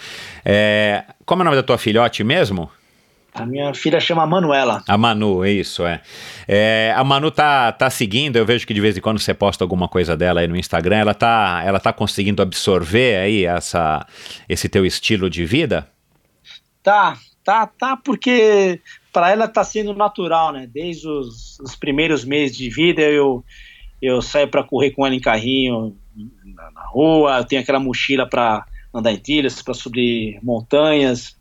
É, 0.45 1.03
como 1.25 1.41
é 1.41 1.43
o 1.43 1.45
nome 1.45 1.57
da 1.57 1.63
tua 1.63 1.77
filhote 1.77 2.23
mesmo? 2.23 2.71
A 3.33 3.45
minha 3.45 3.73
filha 3.73 3.99
chama 3.99 4.25
Manuela. 4.25 4.83
A 4.87 4.97
Manu, 4.97 5.45
isso, 5.45 5.85
é. 5.85 6.01
é. 6.47 6.93
A 6.95 7.03
Manu 7.03 7.31
tá, 7.31 7.71
tá 7.71 7.89
seguindo, 7.89 8.35
eu 8.35 8.45
vejo 8.45 8.67
que 8.67 8.73
de 8.73 8.81
vez 8.81 8.97
em 8.97 9.01
quando 9.01 9.19
você 9.19 9.33
posta 9.33 9.63
alguma 9.63 9.87
coisa 9.87 10.17
dela 10.17 10.41
aí 10.41 10.47
no 10.47 10.55
Instagram, 10.55 10.97
ela 10.97 11.13
tá, 11.13 11.61
ela 11.65 11.79
tá 11.79 11.93
conseguindo 11.93 12.41
absorver 12.41 13.17
aí 13.17 13.45
essa, 13.45 14.05
esse 14.49 14.67
teu 14.67 14.85
estilo 14.85 15.29
de 15.29 15.45
vida? 15.45 15.87
Tá, 16.83 17.17
tá, 17.43 17.67
tá, 17.67 17.95
porque 17.95 18.81
para 19.11 19.31
ela 19.31 19.47
tá 19.47 19.63
sendo 19.63 19.93
natural, 19.93 20.53
né? 20.53 20.67
Desde 20.71 21.07
os, 21.07 21.59
os, 21.59 21.75
primeiros 21.75 22.23
meses 22.23 22.55
de 22.55 22.69
vida 22.69 23.01
eu, 23.01 23.43
eu 24.01 24.21
saio 24.21 24.47
para 24.47 24.63
correr 24.63 24.91
com 24.91 25.05
ela 25.05 25.15
em 25.15 25.19
carrinho 25.19 25.95
na, 26.15 26.71
na 26.71 26.85
rua, 26.87 27.37
eu 27.37 27.45
tenho 27.45 27.61
aquela 27.61 27.79
mochila 27.79 28.27
para 28.27 28.65
andar 28.93 29.11
em 29.11 29.17
trilhas, 29.17 29.61
para 29.61 29.73
subir 29.73 30.39
montanhas. 30.41 31.35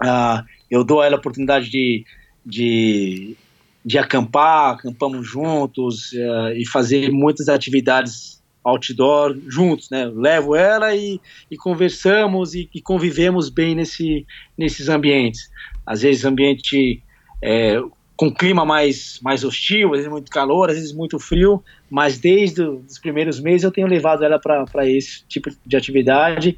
Ah, 0.00 0.44
eu 0.70 0.84
dou 0.84 1.00
a 1.00 1.06
ela 1.06 1.16
a 1.16 1.18
oportunidade 1.18 1.70
de, 1.70 2.04
de, 2.44 3.36
de 3.84 3.98
acampar, 3.98 4.74
acampamos 4.74 5.26
juntos 5.28 6.12
uh, 6.12 6.52
e 6.56 6.66
fazer 6.66 7.10
muitas 7.10 7.48
atividades 7.48 8.42
outdoor 8.64 9.36
juntos, 9.48 9.90
né? 9.90 10.04
Eu 10.04 10.14
levo 10.14 10.54
ela 10.54 10.94
e, 10.94 11.20
e 11.50 11.56
conversamos 11.56 12.54
e, 12.54 12.70
e, 12.72 12.80
convivemos 12.80 13.48
bem 13.48 13.74
nesse, 13.74 14.24
nesses 14.56 14.88
ambientes. 14.88 15.50
Às 15.92 16.02
vezes 16.02 16.24
ambiente 16.24 17.02
é, 17.42 17.80
com 18.16 18.32
clima 18.32 18.64
mais, 18.64 19.18
mais 19.22 19.42
hostil, 19.42 19.88
às 19.88 19.96
vezes 19.96 20.08
muito 20.08 20.30
calor, 20.30 20.70
às 20.70 20.76
vezes 20.76 20.92
muito 20.92 21.18
frio, 21.18 21.62
mas 21.90 22.18
desde 22.18 22.62
os 22.62 22.98
primeiros 22.98 23.40
meses 23.40 23.64
eu 23.64 23.70
tenho 23.70 23.86
levado 23.86 24.24
ela 24.24 24.38
para 24.38 24.88
esse 24.88 25.24
tipo 25.28 25.50
de 25.66 25.76
atividade 25.76 26.56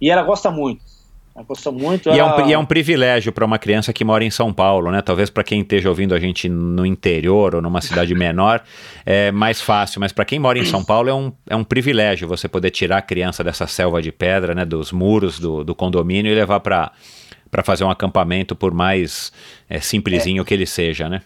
e 0.00 0.10
ela 0.10 0.22
gosta 0.22 0.50
muito. 0.50 0.82
Ela 1.34 1.44
gosta 1.44 1.70
muito. 1.70 2.08
E, 2.08 2.18
ela... 2.18 2.40
é, 2.40 2.44
um, 2.44 2.48
e 2.48 2.52
é 2.54 2.58
um 2.58 2.64
privilégio 2.64 3.30
para 3.30 3.44
uma 3.44 3.58
criança 3.58 3.92
que 3.92 4.04
mora 4.04 4.24
em 4.24 4.30
São 4.30 4.52
Paulo, 4.52 4.90
né? 4.90 5.02
Talvez 5.02 5.28
para 5.28 5.44
quem 5.44 5.60
esteja 5.60 5.88
ouvindo 5.88 6.14
a 6.14 6.18
gente 6.18 6.48
no 6.48 6.84
interior 6.84 7.54
ou 7.54 7.62
numa 7.62 7.80
cidade 7.80 8.12
menor 8.16 8.62
é 9.04 9.30
mais 9.30 9.60
fácil, 9.60 10.00
mas 10.00 10.12
para 10.12 10.24
quem 10.24 10.38
mora 10.38 10.58
em 10.58 10.64
São 10.64 10.82
Paulo 10.82 11.08
é 11.10 11.14
um, 11.14 11.32
é 11.48 11.56
um 11.56 11.64
privilégio 11.64 12.26
você 12.26 12.48
poder 12.48 12.70
tirar 12.70 12.98
a 12.98 13.02
criança 13.02 13.44
dessa 13.44 13.66
selva 13.66 14.00
de 14.00 14.10
pedra, 14.10 14.54
né? 14.54 14.64
Dos 14.64 14.92
muros 14.92 15.38
do, 15.38 15.62
do 15.62 15.74
condomínio 15.74 16.32
e 16.32 16.34
levar 16.34 16.60
para 16.60 16.92
para 17.56 17.64
fazer 17.64 17.84
um 17.84 17.90
acampamento, 17.90 18.54
por 18.54 18.74
mais 18.74 19.32
é, 19.66 19.80
simplesinho 19.80 20.42
é. 20.42 20.44
que 20.44 20.52
ele 20.52 20.66
seja, 20.66 21.08
né? 21.08 21.22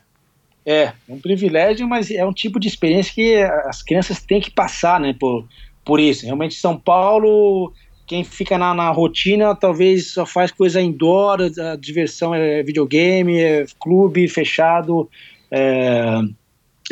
É, 0.65 0.83
é 0.83 0.95
um 1.09 1.19
privilégio, 1.19 1.89
mas 1.89 2.09
é 2.09 2.25
um 2.25 2.33
tipo 2.33 2.61
de 2.61 2.69
experiência 2.69 3.13
que 3.13 3.35
as 3.65 3.83
crianças 3.83 4.23
têm 4.23 4.41
que 4.41 4.53
passar, 4.53 5.01
né? 5.01 5.13
Por, 5.19 5.49
por 5.85 5.99
isso. 5.99 6.25
Realmente, 6.25 6.55
São 6.55 6.79
Paulo 6.79 7.73
quem 8.07 8.23
fica 8.23 8.57
na, 8.57 8.73
na, 8.73 8.91
rotina 8.91 9.57
talvez 9.57 10.13
só 10.13 10.25
faz 10.25 10.53
coisa 10.53 10.81
indoor, 10.81 11.39
a 11.43 11.75
diversão 11.75 12.33
é 12.33 12.63
videogame, 12.63 13.41
é 13.41 13.67
clube 13.81 14.29
fechado, 14.29 15.11
é, 15.51 16.21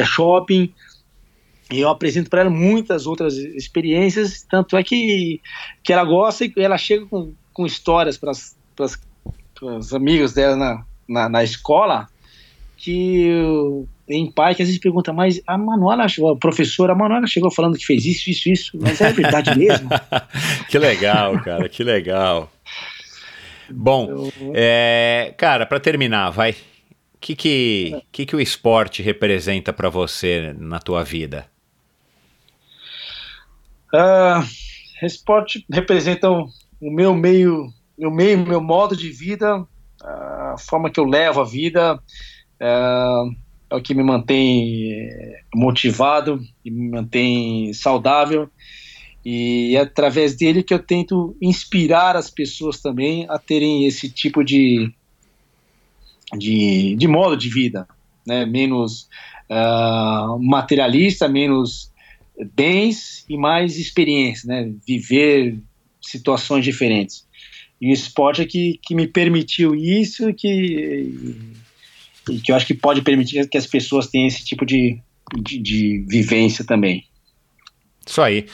é 0.01 0.05
shopping. 0.05 0.73
E 1.71 1.79
eu 1.79 1.89
apresento 1.89 2.29
para 2.29 2.41
ela 2.41 2.51
muitas 2.51 3.07
outras 3.07 3.37
experiências, 3.37 4.45
tanto 4.51 4.77
é 4.77 4.83
que, 4.83 5.41
que 5.85 5.93
ela 5.93 6.03
gosta 6.03 6.45
e 6.45 6.53
ela 6.57 6.77
chega 6.77 7.07
com, 7.07 7.33
com 7.53 7.67
histórias 7.67 8.17
para 8.17 8.33
os 9.63 9.93
amigos 9.95 10.33
dela 10.33 10.57
na, 10.57 10.85
na, 11.09 11.29
na 11.29 11.45
escola 11.45 12.09
que 12.77 13.87
pai 14.35 14.55
que 14.55 14.63
às 14.63 14.69
vezes 14.69 14.81
pergunta, 14.81 15.13
mas 15.13 15.41
a 15.47 15.59
Manuela, 15.59 16.07
a 16.07 16.37
professora, 16.39 16.93
a 16.93 16.97
Manuela 16.97 17.27
chegou 17.27 17.51
falando 17.51 17.77
que 17.77 17.85
fez 17.85 18.07
isso, 18.07 18.31
isso, 18.31 18.49
isso, 18.49 18.79
mas 18.81 19.01
é 19.01 19.13
verdade 19.13 19.57
mesmo? 19.59 19.89
que 20.71 20.79
legal, 20.79 21.39
cara, 21.43 21.69
que 21.69 21.83
legal. 21.83 22.51
Bom, 23.69 24.31
é, 24.55 25.35
cara, 25.37 25.67
para 25.67 25.79
terminar, 25.79 26.31
vai. 26.31 26.53
O 26.53 27.21
que 27.21 27.35
que, 27.35 28.03
que 28.13 28.25
que 28.25 28.37
o 28.37 28.41
esporte 28.41 29.03
representa 29.03 29.73
para 29.73 29.91
você 29.91 30.55
na 30.57 30.79
tua 30.79 31.03
vida? 31.03 31.47
Uh, 33.93 34.47
esporte 35.05 35.65
representa 35.71 36.31
o 36.31 36.49
meu 36.81 37.15
meio, 37.15 37.73
meu 37.99 38.11
meio, 38.11 38.47
meu 38.47 38.61
modo 38.61 38.97
de 38.97 39.11
vida, 39.11 39.67
a 40.03 40.55
forma 40.59 40.91
que 40.91 41.01
eu 41.01 41.05
levo 41.05 41.41
a 41.41 41.45
vida. 41.45 42.01
Uh, 42.61 43.49
é 43.71 43.77
o 43.77 43.83
que 43.83 43.95
me 43.95 44.03
mantém 44.03 44.93
eh, 44.93 45.41
motivado 45.55 46.41
e 46.65 46.71
me 46.71 46.89
mantém 46.89 47.73
saudável. 47.75 48.49
E 49.25 49.77
é 49.77 49.81
através 49.81 50.35
dele 50.35 50.63
que 50.63 50.73
eu 50.73 50.79
tento 50.79 51.37
inspirar 51.41 52.17
as 52.17 52.31
pessoas 52.31 52.81
também 52.81 53.27
a 53.29 53.39
terem 53.39 53.85
esse 53.85 54.09
tipo 54.09 54.43
de, 54.43 54.91
de, 56.39 56.97
de 56.97 57.09
modo 57.09 57.37
de 57.37 57.51
vida, 57.51 57.87
né? 58.27 58.47
menos 58.47 59.07
uh, 59.51 60.39
materialista, 60.41 61.29
menos 61.29 61.93
bens 62.55 63.27
e 63.29 63.37
mais 63.37 63.77
experiência, 63.77 64.49
né? 64.49 64.73
viver 64.87 65.59
situações 66.01 66.65
diferentes. 66.65 67.28
E 67.81 67.91
o 67.91 67.93
esporte 67.93 68.43
é 68.43 68.47
que, 68.47 68.79
que 68.83 68.95
me 68.95 69.07
permitiu 69.07 69.75
isso, 69.75 70.33
que 70.35 71.37
e 72.31 72.41
que 72.41 72.53
eu 72.53 72.57
acho 72.57 72.67
que 72.67 72.75
pode 72.75 73.03
permitir 73.03 73.49
que 73.49 73.57
as 73.57 73.67
pessoas 73.67 74.07
tenham 74.09 74.27
esse 74.27 74.45
tipo 74.45 74.67
de, 74.67 74.99
de, 75.37 75.59
de 75.59 76.05
vivência 76.07 76.65
também. 76.65 77.05
Isso 78.07 78.21
aí. 78.21 78.47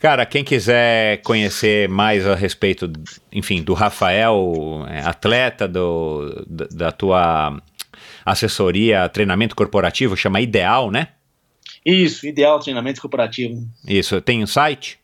Cara, 0.00 0.26
quem 0.26 0.42
quiser 0.42 1.22
conhecer 1.22 1.88
mais 1.88 2.26
a 2.26 2.34
respeito, 2.34 2.92
enfim, 3.32 3.62
do 3.62 3.72
Rafael, 3.72 4.84
é, 4.88 4.98
atleta, 5.00 5.68
do, 5.68 6.44
da 6.72 6.90
tua 6.90 7.62
assessoria, 8.24 9.08
treinamento 9.08 9.54
corporativo, 9.54 10.16
chama 10.16 10.40
Ideal, 10.40 10.90
né? 10.90 11.08
Isso, 11.84 12.26
Ideal 12.26 12.60
Treinamento 12.60 13.00
Corporativo. 13.00 13.56
Isso, 13.86 14.20
tem 14.20 14.42
um 14.42 14.46
site? 14.46 14.98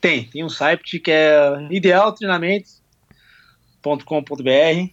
Tem, 0.00 0.24
tem 0.24 0.44
um 0.44 0.48
site 0.48 0.98
que 0.98 1.10
é 1.10 1.68
idealtreinamento.com.br. 3.86 4.90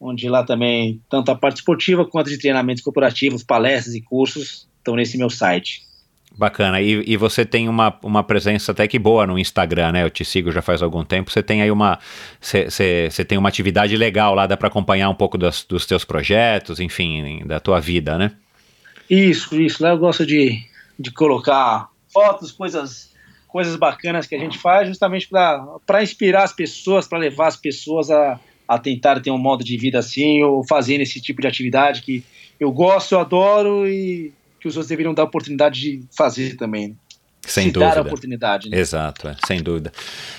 onde 0.00 0.28
lá 0.28 0.44
também 0.44 1.00
tanto 1.10 1.30
a 1.30 1.34
parte 1.34 1.56
esportiva 1.56 2.04
quanto 2.04 2.30
de 2.30 2.38
treinamentos 2.38 2.82
corporativos, 2.82 3.42
palestras 3.42 3.94
e 3.94 4.00
cursos 4.00 4.68
estão 4.78 4.96
nesse 4.96 5.18
meu 5.18 5.28
site. 5.28 5.82
Bacana. 6.34 6.80
E, 6.80 7.04
e, 7.06 7.14
você 7.14 7.44
tem 7.44 7.68
uma, 7.68 7.94
uma 8.02 8.24
presença 8.24 8.72
até 8.72 8.88
que 8.88 8.98
boa 8.98 9.26
no 9.26 9.38
Instagram, 9.38 9.92
né? 9.92 10.02
Eu 10.02 10.08
te 10.08 10.24
sigo 10.24 10.50
já 10.50 10.62
faz 10.62 10.80
algum 10.80 11.04
tempo. 11.04 11.30
Você 11.30 11.42
tem 11.42 11.60
aí 11.60 11.70
uma. 11.70 11.98
Você 12.40 13.22
tem 13.22 13.36
uma 13.36 13.50
atividade 13.50 13.94
legal 13.98 14.34
lá, 14.34 14.46
dá 14.46 14.56
para 14.56 14.68
acompanhar 14.68 15.10
um 15.10 15.14
pouco 15.14 15.36
dos, 15.36 15.62
dos 15.62 15.84
teus 15.84 16.06
projetos, 16.06 16.80
enfim, 16.80 17.42
da 17.44 17.60
tua 17.60 17.80
vida, 17.80 18.16
né? 18.16 18.32
Isso, 19.08 19.60
isso. 19.60 19.82
Lá 19.82 19.90
eu 19.90 19.98
gosto 19.98 20.24
de, 20.24 20.62
de 20.98 21.10
colocar 21.10 21.88
fotos, 22.12 22.52
coisas 22.52 23.12
coisas 23.52 23.76
bacanas 23.76 24.26
que 24.26 24.34
a 24.34 24.38
gente 24.38 24.56
faz 24.56 24.88
justamente 24.88 25.28
para 25.28 26.02
inspirar 26.02 26.44
as 26.44 26.54
pessoas, 26.54 27.06
para 27.06 27.18
levar 27.18 27.48
as 27.48 27.56
pessoas 27.56 28.10
a, 28.10 28.40
a 28.66 28.78
tentar 28.78 29.20
ter 29.20 29.30
um 29.30 29.36
modo 29.36 29.62
de 29.62 29.76
vida 29.76 29.98
assim, 29.98 30.42
ou 30.42 30.66
fazendo 30.66 31.02
esse 31.02 31.20
tipo 31.20 31.42
de 31.42 31.46
atividade 31.46 32.00
que 32.00 32.24
eu 32.58 32.72
gosto, 32.72 33.12
eu 33.12 33.20
adoro 33.20 33.86
e 33.86 34.32
que 34.58 34.66
os 34.66 34.76
outros 34.76 34.88
deveriam 34.88 35.12
dar 35.12 35.22
a 35.22 35.26
oportunidade 35.26 35.80
de 35.80 36.02
fazer 36.16 36.56
também. 36.56 36.88
Né? 36.88 36.94
Sem 37.42 37.66
Se 37.66 37.72
dúvida. 37.72 37.94
dar 37.94 37.98
a 37.98 38.02
oportunidade. 38.02 38.70
Né? 38.70 38.78
Exato, 38.78 39.28
é, 39.28 39.36
sem 39.46 39.62
dúvida. 39.62 39.92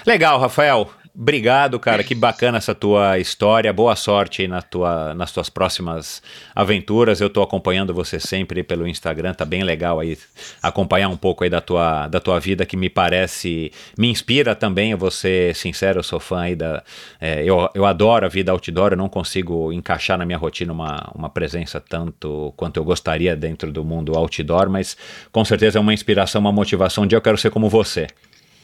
Legal, 0.07 0.40
Rafael. 0.40 0.90
Obrigado, 1.15 1.80
cara. 1.80 2.03
Que 2.03 2.15
bacana 2.15 2.57
essa 2.57 2.73
tua 2.73 3.19
história. 3.19 3.72
Boa 3.72 3.95
sorte 3.95 4.48
na 4.48 4.64
tua, 4.64 5.14
nas 5.14 5.31
tuas 5.31 5.48
próximas 5.48 6.23
aventuras. 6.56 7.22
Eu 7.22 7.27
estou 7.27 7.44
acompanhando 7.44 7.94
você 7.94 8.19
sempre 8.19 8.64
pelo 8.64 8.88
Instagram. 8.88 9.31
Tá 9.35 9.45
bem 9.45 9.61
legal 9.61 9.99
aí 9.99 10.18
acompanhar 10.60 11.10
um 11.10 11.15
pouco 11.15 11.44
aí 11.44 11.52
da 11.52 11.61
tua, 11.61 12.07
da 12.07 12.19
tua 12.19 12.40
vida, 12.40 12.65
que 12.65 12.76
me 12.76 12.90
parece, 12.90 13.72
me 13.95 14.10
inspira 14.10 14.56
também. 14.56 14.90
Eu 14.90 14.98
vou 14.98 15.11
ser 15.11 15.53
sincero, 15.53 15.99
eu 15.99 16.03
sou 16.03 16.19
fã 16.19 16.41
aí 16.41 16.56
da. 16.56 16.84
É, 17.22 17.44
eu, 17.44 17.69
eu 17.76 17.85
adoro 17.85 18.26
a 18.26 18.30
vida 18.30 18.52
outdoor. 18.52 18.94
Eu 18.94 18.98
não 18.98 19.07
consigo 19.07 19.72
encaixar 19.72 20.18
na 20.18 20.26
minha 20.26 20.40
rotina 20.40 20.73
uma, 20.73 21.11
uma 21.14 21.30
presença 21.30 21.80
tanto 21.80 22.52
quanto 22.57 22.77
eu 22.77 22.84
gostaria 22.84 23.35
dentro 23.35 23.72
do 23.72 23.85
mundo 23.85 24.15
outdoor, 24.15 24.68
mas 24.68 24.98
com 25.31 25.45
certeza 25.45 25.77
é 25.77 25.81
uma 25.81 25.94
inspiração, 25.94 26.41
uma 26.41 26.52
motivação 26.52 27.06
de 27.06 27.15
eu 27.15 27.22
quero 27.22 27.38
ser 27.38 27.52
como 27.52 27.69
você. 27.69 28.07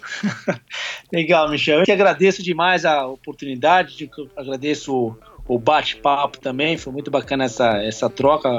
Legal, 1.11 1.49
Michel. 1.49 1.79
Eu 1.79 1.85
que 1.85 1.91
agradeço 1.91 2.43
demais 2.43 2.85
a 2.85 3.05
oportunidade, 3.05 4.09
agradeço 4.35 5.17
o, 5.49 5.59
bate-papo 5.59 6.39
também. 6.39 6.77
Foi 6.77 6.93
muito 6.93 7.09
bacana 7.09 7.45
essa, 7.45 7.83
essa 7.83 8.09
troca. 8.09 8.49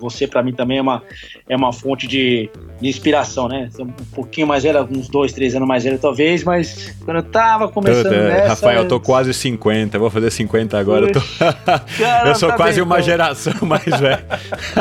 Você, 0.00 0.26
para 0.26 0.42
mim, 0.42 0.52
também 0.52 0.78
é 0.78 0.82
uma, 0.82 1.02
é 1.48 1.56
uma 1.56 1.72
fonte 1.72 2.06
de, 2.06 2.50
de 2.80 2.88
inspiração, 2.88 3.48
né? 3.48 3.68
Um 3.78 3.86
pouquinho 4.14 4.46
mais 4.46 4.62
velho, 4.62 4.88
uns 4.90 5.08
dois, 5.08 5.32
três 5.32 5.54
anos 5.54 5.68
mais 5.68 5.84
velho, 5.84 5.98
talvez, 5.98 6.42
mas 6.42 6.96
quando 7.04 7.18
eu 7.18 7.22
tava 7.22 7.68
começando 7.68 8.04
Tudo, 8.04 8.14
é. 8.14 8.28
nessa... 8.28 8.48
Rafael, 8.48 8.82
eu 8.82 8.88
tô 8.88 8.98
quase 8.98 9.34
50, 9.34 9.98
vou 9.98 10.10
fazer 10.10 10.30
50 10.30 10.78
agora. 10.78 11.06
eu 11.06 11.12
tô- 11.12 11.20
eu 12.26 12.34
sou 12.34 12.48
tá 12.48 12.56
quase 12.56 12.76
bem, 12.76 12.84
uma 12.84 12.96
então. 12.96 13.06
geração 13.06 13.54
mais 13.62 13.84
velha. 13.84 14.24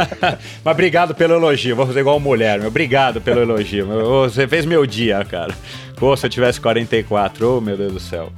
Mas 0.63 0.71
obrigado 0.73 1.13
pelo 1.13 1.33
elogio, 1.33 1.75
vou 1.75 1.85
fazer 1.85 1.99
igual 1.99 2.19
mulher, 2.19 2.59
meu. 2.59 2.69
Obrigado 2.69 3.19
pelo 3.19 3.41
elogio. 3.41 3.87
Você 4.23 4.47
fez 4.47 4.65
meu 4.65 4.85
dia, 4.85 5.23
cara. 5.25 5.53
Pô, 5.97 6.15
se 6.15 6.25
eu 6.25 6.29
tivesse 6.29 6.61
44, 6.61 7.57
oh 7.57 7.61
meu 7.61 7.75
Deus 7.75 7.93
do 7.93 7.99
céu. 7.99 8.31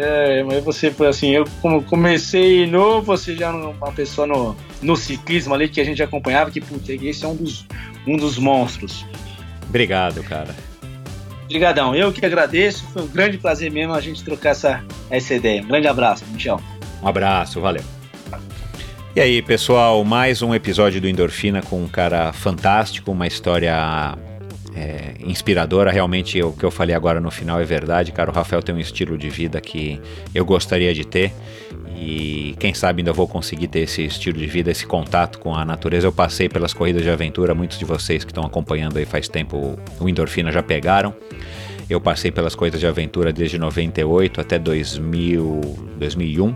É, 0.00 0.44
mas 0.44 0.62
você 0.62 0.92
foi 0.92 1.08
assim, 1.08 1.30
eu 1.30 1.44
como 1.60 1.82
comecei 1.82 2.64
novo, 2.68 3.06
você 3.06 3.34
já 3.34 3.48
era 3.48 3.56
uma 3.56 3.90
pessoa 3.90 4.28
no, 4.28 4.56
no 4.80 4.96
ciclismo 4.96 5.52
ali 5.52 5.68
que 5.68 5.80
a 5.80 5.84
gente 5.84 6.00
acompanhava, 6.00 6.52
que 6.52 6.60
putz, 6.60 6.88
esse 6.88 7.24
é 7.24 7.28
um 7.28 7.34
dos, 7.34 7.66
um 8.06 8.16
dos 8.16 8.38
monstros. 8.38 9.04
Obrigado, 9.68 10.22
cara. 10.22 10.54
Obrigadão, 11.46 11.96
eu 11.96 12.12
que 12.12 12.24
agradeço, 12.24 12.84
foi 12.92 13.02
um 13.02 13.08
grande 13.08 13.38
prazer 13.38 13.72
mesmo 13.72 13.92
a 13.92 14.00
gente 14.00 14.22
trocar 14.22 14.50
essa, 14.50 14.84
essa 15.10 15.34
ideia. 15.34 15.62
Um 15.62 15.66
grande 15.66 15.88
abraço, 15.88 16.24
Michel. 16.30 16.60
Um 17.02 17.08
abraço, 17.08 17.60
valeu. 17.60 17.82
E 19.16 19.20
aí, 19.20 19.42
pessoal, 19.42 20.04
mais 20.04 20.42
um 20.42 20.54
episódio 20.54 21.00
do 21.00 21.08
Endorfina 21.08 21.60
com 21.60 21.82
um 21.82 21.88
cara 21.88 22.32
fantástico, 22.32 23.10
uma 23.10 23.26
história 23.26 24.16
é, 24.78 25.14
inspiradora. 25.20 25.90
Realmente, 25.90 26.40
o 26.40 26.52
que 26.52 26.64
eu 26.64 26.70
falei 26.70 26.94
agora 26.94 27.20
no 27.20 27.30
final 27.30 27.60
é 27.60 27.64
verdade, 27.64 28.12
cara. 28.12 28.30
O 28.30 28.34
Rafael 28.34 28.62
tem 28.62 28.74
um 28.74 28.78
estilo 28.78 29.18
de 29.18 29.28
vida 29.28 29.60
que 29.60 30.00
eu 30.34 30.44
gostaria 30.44 30.94
de 30.94 31.04
ter. 31.04 31.32
E 31.96 32.54
quem 32.60 32.72
sabe 32.72 33.00
ainda 33.00 33.12
vou 33.12 33.26
conseguir 33.26 33.66
ter 33.66 33.80
esse 33.80 34.04
estilo 34.04 34.38
de 34.38 34.46
vida, 34.46 34.70
esse 34.70 34.86
contato 34.86 35.40
com 35.40 35.54
a 35.54 35.64
natureza. 35.64 36.06
Eu 36.06 36.12
passei 36.12 36.48
pelas 36.48 36.72
corridas 36.72 37.02
de 37.02 37.10
aventura, 37.10 37.54
muitos 37.54 37.78
de 37.78 37.84
vocês 37.84 38.22
que 38.22 38.30
estão 38.30 38.44
acompanhando 38.44 38.98
aí 38.98 39.04
faz 39.04 39.28
tempo 39.28 39.76
o 39.98 40.08
Endorfina 40.08 40.52
já 40.52 40.62
pegaram. 40.62 41.12
Eu 41.90 42.00
passei 42.00 42.30
pelas 42.30 42.54
corridas 42.54 42.78
de 42.78 42.86
aventura 42.86 43.32
desde 43.32 43.58
98 43.58 44.40
até 44.40 44.58
2000, 44.58 45.60
2001 45.98 46.54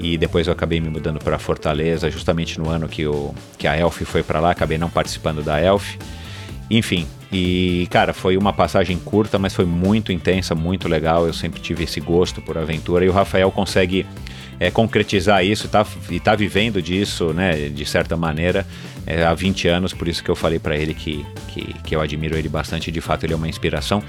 e 0.00 0.16
depois 0.18 0.46
eu 0.46 0.52
acabei 0.52 0.80
me 0.80 0.88
mudando 0.88 1.18
para 1.18 1.38
Fortaleza, 1.38 2.10
justamente 2.10 2.58
no 2.58 2.68
ano 2.68 2.88
que, 2.88 3.06
o, 3.06 3.34
que 3.56 3.66
a 3.66 3.76
Elf 3.76 4.02
foi 4.02 4.22
para 4.22 4.38
lá, 4.38 4.50
acabei 4.50 4.78
não 4.78 4.88
participando 4.88 5.42
da 5.42 5.60
Elf. 5.60 5.96
Enfim, 6.70 7.06
e 7.32 7.86
cara, 7.90 8.14
foi 8.14 8.36
uma 8.36 8.52
passagem 8.52 8.98
curta, 8.98 9.38
mas 9.38 9.54
foi 9.54 9.66
muito 9.66 10.12
intensa, 10.12 10.54
muito 10.54 10.88
legal. 10.88 11.26
Eu 11.26 11.32
sempre 11.32 11.60
tive 11.60 11.84
esse 11.84 12.00
gosto 12.00 12.40
por 12.40 12.56
aventura 12.56 13.04
e 13.04 13.08
o 13.08 13.12
Rafael 13.12 13.50
consegue 13.50 14.06
é, 14.58 14.70
concretizar 14.70 15.44
isso 15.44 15.68
tá, 15.68 15.86
e 16.10 16.18
tá 16.18 16.34
vivendo 16.34 16.80
disso, 16.80 17.32
né, 17.32 17.68
de 17.68 17.84
certa 17.84 18.16
maneira, 18.16 18.66
é, 19.06 19.24
há 19.24 19.34
20 19.34 19.68
anos. 19.68 19.92
Por 19.92 20.08
isso 20.08 20.24
que 20.24 20.30
eu 20.30 20.36
falei 20.36 20.58
para 20.58 20.76
ele 20.76 20.94
que, 20.94 21.24
que, 21.48 21.74
que 21.84 21.94
eu 21.94 22.00
admiro 22.00 22.36
ele 22.36 22.48
bastante. 22.48 22.90
De 22.90 23.00
fato, 23.00 23.24
ele 23.24 23.34
é 23.34 23.36
uma 23.36 23.48
inspiração. 23.48 24.02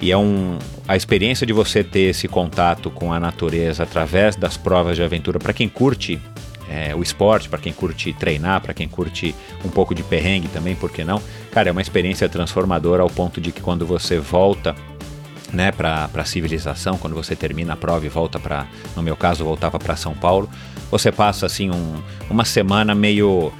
E 0.00 0.12
é 0.12 0.16
um, 0.16 0.58
a 0.86 0.94
experiência 0.94 1.46
de 1.46 1.52
você 1.52 1.82
ter 1.82 2.10
esse 2.10 2.28
contato 2.28 2.90
com 2.90 3.12
a 3.12 3.18
natureza 3.18 3.82
através 3.82 4.36
das 4.36 4.56
provas 4.56 4.96
de 4.96 5.02
aventura, 5.02 5.40
para 5.40 5.52
quem 5.52 5.68
curte 5.68 6.20
é, 6.68 6.94
o 6.94 7.02
esporte, 7.02 7.48
para 7.48 7.58
quem 7.58 7.72
curte 7.72 8.12
treinar, 8.12 8.60
para 8.60 8.74
quem 8.74 8.88
curte 8.88 9.34
um 9.64 9.68
pouco 9.68 9.94
de 9.94 10.02
perrengue 10.02 10.48
também, 10.48 10.74
por 10.74 10.90
que 10.90 11.04
não? 11.04 11.22
Cara, 11.50 11.68
é 11.68 11.72
uma 11.72 11.80
experiência 11.82 12.28
transformadora 12.28 13.02
ao 13.02 13.10
ponto 13.10 13.40
de 13.40 13.52
que 13.52 13.60
quando 13.60 13.86
você 13.86 14.18
volta 14.18 14.74
né, 15.52 15.72
para 15.72 16.10
a 16.12 16.24
civilização, 16.24 16.98
quando 16.98 17.14
você 17.14 17.34
termina 17.34 17.72
a 17.72 17.76
prova 17.76 18.04
e 18.04 18.08
volta 18.08 18.38
para, 18.38 18.66
no 18.94 19.02
meu 19.02 19.16
caso, 19.16 19.44
voltava 19.44 19.78
para 19.78 19.96
São 19.96 20.14
Paulo, 20.14 20.48
você 20.90 21.10
passa 21.10 21.46
assim 21.46 21.70
um, 21.70 22.02
uma 22.28 22.44
semana 22.44 22.94
meio 22.94 23.52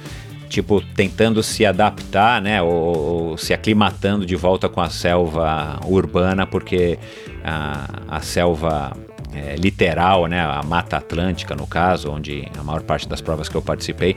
tipo 0.49 0.81
tentando 0.95 1.43
se 1.43 1.63
adaptar, 1.65 2.41
né, 2.41 2.61
ou, 2.61 2.71
ou 2.71 3.37
se 3.37 3.53
aclimatando 3.53 4.25
de 4.25 4.35
volta 4.35 4.67
com 4.67 4.81
a 4.81 4.89
selva 4.89 5.79
urbana, 5.85 6.45
porque 6.47 6.97
a, 7.43 8.17
a 8.17 8.21
selva 8.21 8.91
é, 9.33 9.55
literal, 9.55 10.25
né, 10.27 10.39
a 10.41 10.61
Mata 10.63 10.97
Atlântica 10.97 11.55
no 11.55 11.67
caso, 11.67 12.11
onde 12.11 12.47
a 12.57 12.63
maior 12.63 12.81
parte 12.81 13.07
das 13.07 13.21
provas 13.21 13.47
que 13.47 13.55
eu 13.55 13.61
participei 13.61 14.15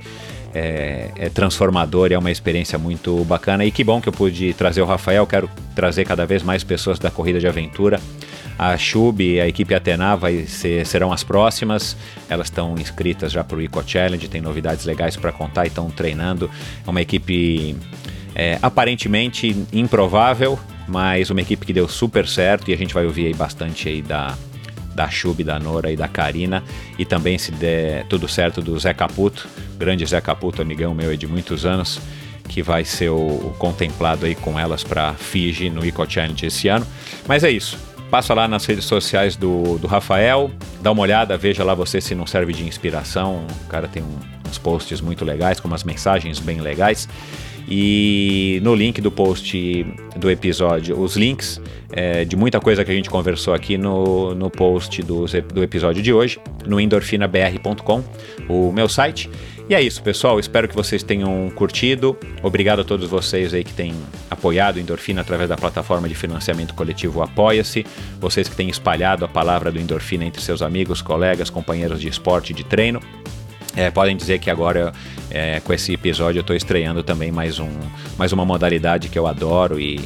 é, 0.55 1.10
é 1.16 1.28
transformador 1.28 2.10
e 2.10 2.14
é 2.14 2.18
uma 2.18 2.30
experiência 2.30 2.78
muito 2.78 3.24
bacana. 3.24 3.64
E 3.64 3.70
que 3.70 3.82
bom 3.82 4.01
que 4.01 4.09
eu 4.09 4.12
pude 4.12 4.52
trazer 4.55 4.82
o 4.82 4.84
Rafael. 4.84 5.26
Quero 5.26 5.51
trazer 5.74 6.05
cada 6.05 6.26
vez 6.26 6.43
mais 6.43 6.62
pessoas 6.62 6.98
da 6.98 7.10
corrida 7.10 7.40
de 7.40 7.47
aventura. 7.47 8.01
A 8.59 8.76
Chub 8.76 9.24
e 9.24 9.40
a 9.40 9.48
equipe 9.48 9.74
Atena 9.74 10.14
vai 10.14 10.47
ser, 10.47 10.86
serão 10.86 11.12
as 11.12 11.24
próximas. 11.24 11.97
Elas 12.28 12.48
estão 12.48 12.74
inscritas 12.78 13.32
já 13.32 13.43
para 13.43 13.56
o 13.56 13.62
Eco 13.62 13.82
Challenge, 13.86 14.28
tem 14.28 14.40
novidades 14.40 14.84
legais 14.84 15.16
para 15.16 15.32
contar 15.32 15.64
e 15.64 15.68
estão 15.68 15.90
treinando. 15.90 16.51
É 16.86 16.90
uma 16.90 17.01
equipe 17.01 17.74
é, 18.34 18.59
aparentemente 18.62 19.56
improvável, 19.72 20.59
mas 20.86 21.30
uma 21.30 21.40
equipe 21.40 21.64
que 21.64 21.72
deu 21.72 21.89
super 21.89 22.28
certo 22.28 22.70
e 22.70 22.74
a 22.74 22.76
gente 22.76 22.93
vai 22.93 23.06
ouvir 23.06 23.26
aí 23.26 23.34
bastante 23.34 23.89
aí 23.89 24.02
da, 24.02 24.36
da 24.94 25.09
Chub, 25.09 25.43
da 25.43 25.59
Nora 25.59 25.90
e 25.90 25.97
da 25.97 26.09
Karina. 26.09 26.62
E 26.98 27.05
também, 27.05 27.39
se 27.39 27.51
der 27.52 28.05
tudo 28.06 28.28
certo, 28.28 28.60
do 28.60 28.78
Zé 28.78 28.94
Caputo, 28.94 29.48
grande 29.77 30.05
Zé 30.06 30.20
Caputo, 30.20 30.62
amigão 30.62 30.94
meu 30.94 31.16
de 31.16 31.27
muitos 31.27 31.64
anos, 31.66 32.01
que 32.48 32.62
vai 32.62 32.85
ser 32.85 33.10
o, 33.10 33.16
o 33.16 33.55
contemplado 33.59 34.27
aí 34.27 34.35
com 34.35 34.59
elas 34.59 34.85
para 34.85 35.14
Fiji 35.14 35.70
no 35.70 35.85
Eco 35.85 36.09
Challenge 36.09 36.47
esse 36.47 36.69
ano. 36.69 36.86
Mas 37.27 37.44
é 37.44 37.51
isso. 37.51 37.78
Passa 38.10 38.35
lá 38.35 38.47
nas 38.47 38.66
redes 38.66 38.85
sociais 38.85 39.36
do, 39.36 39.78
do 39.78 39.86
Rafael, 39.86 40.51
dá 40.82 40.93
uma 40.93 41.01
olhada, 41.01 41.35
veja 41.39 41.64
lá 41.64 41.74
você 41.74 41.98
se 41.98 42.14
não 42.14 42.27
serve 42.27 42.52
de 42.52 42.62
inspiração. 42.62 43.47
O 43.64 43.69
cara 43.69 43.89
tem 43.89 44.02
um, 44.02 44.19
uns 44.47 44.59
posts 44.59 45.01
muito 45.01 45.24
legais, 45.24 45.59
com 45.59 45.66
umas 45.66 45.82
mensagens 45.82 46.39
bem 46.39 46.60
legais. 46.60 47.09
E 47.68 48.60
no 48.62 48.74
link 48.74 49.01
do 49.01 49.10
post 49.10 49.86
do 50.16 50.30
episódio, 50.30 50.98
os 51.01 51.16
links 51.16 51.60
é, 51.93 52.24
de 52.24 52.36
muita 52.36 52.60
coisa 52.60 52.84
que 52.84 52.90
a 52.90 52.94
gente 52.94 53.09
conversou 53.09 53.55
aqui 53.55 53.78
no, 53.78 54.34
no 54.34 54.51
post 54.51 55.02
do, 55.02 55.26
do 55.52 55.62
episódio 55.62 56.02
de 56.02 56.12
hoje, 56.12 56.39
no 56.66 56.80
endorfinabr.com, 56.80 58.05
o 58.48 58.72
meu 58.72 58.89
site. 58.89 59.30
E 59.68 59.74
é 59.74 59.80
isso, 59.80 60.02
pessoal. 60.02 60.40
Espero 60.40 60.68
que 60.68 60.74
vocês 60.74 61.02
tenham 61.02 61.51
curtido. 61.55 62.16
Obrigado 62.43 62.80
a 62.80 62.84
todos 62.84 63.09
vocês 63.09 63.55
aí 63.55 63.62
que 63.62 63.72
têm 63.72 63.94
apoiado 64.30 64.76
o 64.76 64.80
Endorfina 64.80 65.20
através 65.20 65.48
da 65.48 65.56
plataforma 65.56 66.09
de 66.09 66.14
financiamento 66.14 66.74
coletivo 66.74 67.22
Apoia-se. 67.22 67.86
Vocês 68.20 68.48
que 68.48 68.56
têm 68.56 68.68
espalhado 68.68 69.24
a 69.24 69.28
palavra 69.28 69.70
do 69.70 69.78
Endorfina 69.78 70.24
entre 70.24 70.43
seus 70.43 70.62
amigos, 70.62 71.01
colegas, 71.01 71.48
companheiros 71.48 72.01
de 72.01 72.09
esporte 72.09 72.51
e 72.51 72.55
de 72.55 72.64
treino. 72.64 73.01
É, 73.76 73.90
podem 73.90 74.16
dizer 74.16 74.38
que 74.38 74.50
agora, 74.50 74.92
é, 75.30 75.60
com 75.60 75.72
esse 75.72 75.94
episódio, 75.94 76.38
eu 76.38 76.42
estou 76.42 76.54
estreando 76.54 77.02
também 77.02 77.32
mais, 77.32 77.58
um, 77.58 77.70
mais 78.18 78.32
uma 78.32 78.44
modalidade 78.44 79.08
que 79.08 79.18
eu 79.18 79.26
adoro 79.26 79.80
e, 79.80 80.00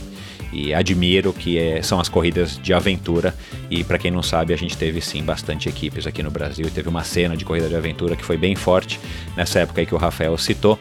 e 0.53 0.73
admiro, 0.73 1.33
que 1.33 1.59
é, 1.59 1.83
são 1.83 1.99
as 1.99 2.09
corridas 2.09 2.59
de 2.63 2.73
aventura. 2.73 3.35
E 3.71 3.83
para 3.83 3.99
quem 3.99 4.11
não 4.11 4.23
sabe, 4.23 4.55
a 4.55 4.57
gente 4.57 4.77
teve 4.77 5.01
sim 5.01 5.23
bastante 5.23 5.69
equipes 5.69 6.07
aqui 6.07 6.23
no 6.23 6.31
Brasil. 6.31 6.71
Teve 6.71 6.89
uma 6.89 7.03
cena 7.03 7.37
de 7.37 7.45
corrida 7.45 7.69
de 7.69 7.75
aventura 7.75 8.15
que 8.15 8.25
foi 8.25 8.37
bem 8.37 8.55
forte 8.55 9.01
nessa 9.37 9.61
época 9.61 9.81
aí 9.81 9.87
que 9.87 9.95
o 9.95 9.99
Rafael 9.99 10.37
citou. 10.39 10.79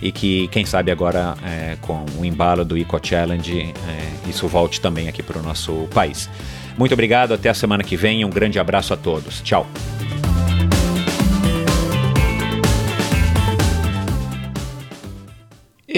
E 0.00 0.12
que, 0.12 0.46
quem 0.48 0.64
sabe 0.64 0.92
agora, 0.92 1.34
é, 1.44 1.76
com 1.80 2.06
o 2.18 2.24
embalo 2.24 2.64
do 2.64 2.78
Eco 2.78 3.00
Challenge, 3.02 3.60
é, 3.62 4.30
isso 4.30 4.46
volte 4.46 4.80
também 4.80 5.08
aqui 5.08 5.24
para 5.24 5.40
o 5.40 5.42
nosso 5.42 5.88
país. 5.92 6.30
Muito 6.76 6.92
obrigado, 6.92 7.34
até 7.34 7.48
a 7.48 7.54
semana 7.54 7.82
que 7.82 7.96
vem. 7.96 8.24
Um 8.24 8.30
grande 8.30 8.60
abraço 8.60 8.94
a 8.94 8.96
todos. 8.96 9.40
Tchau. 9.40 9.66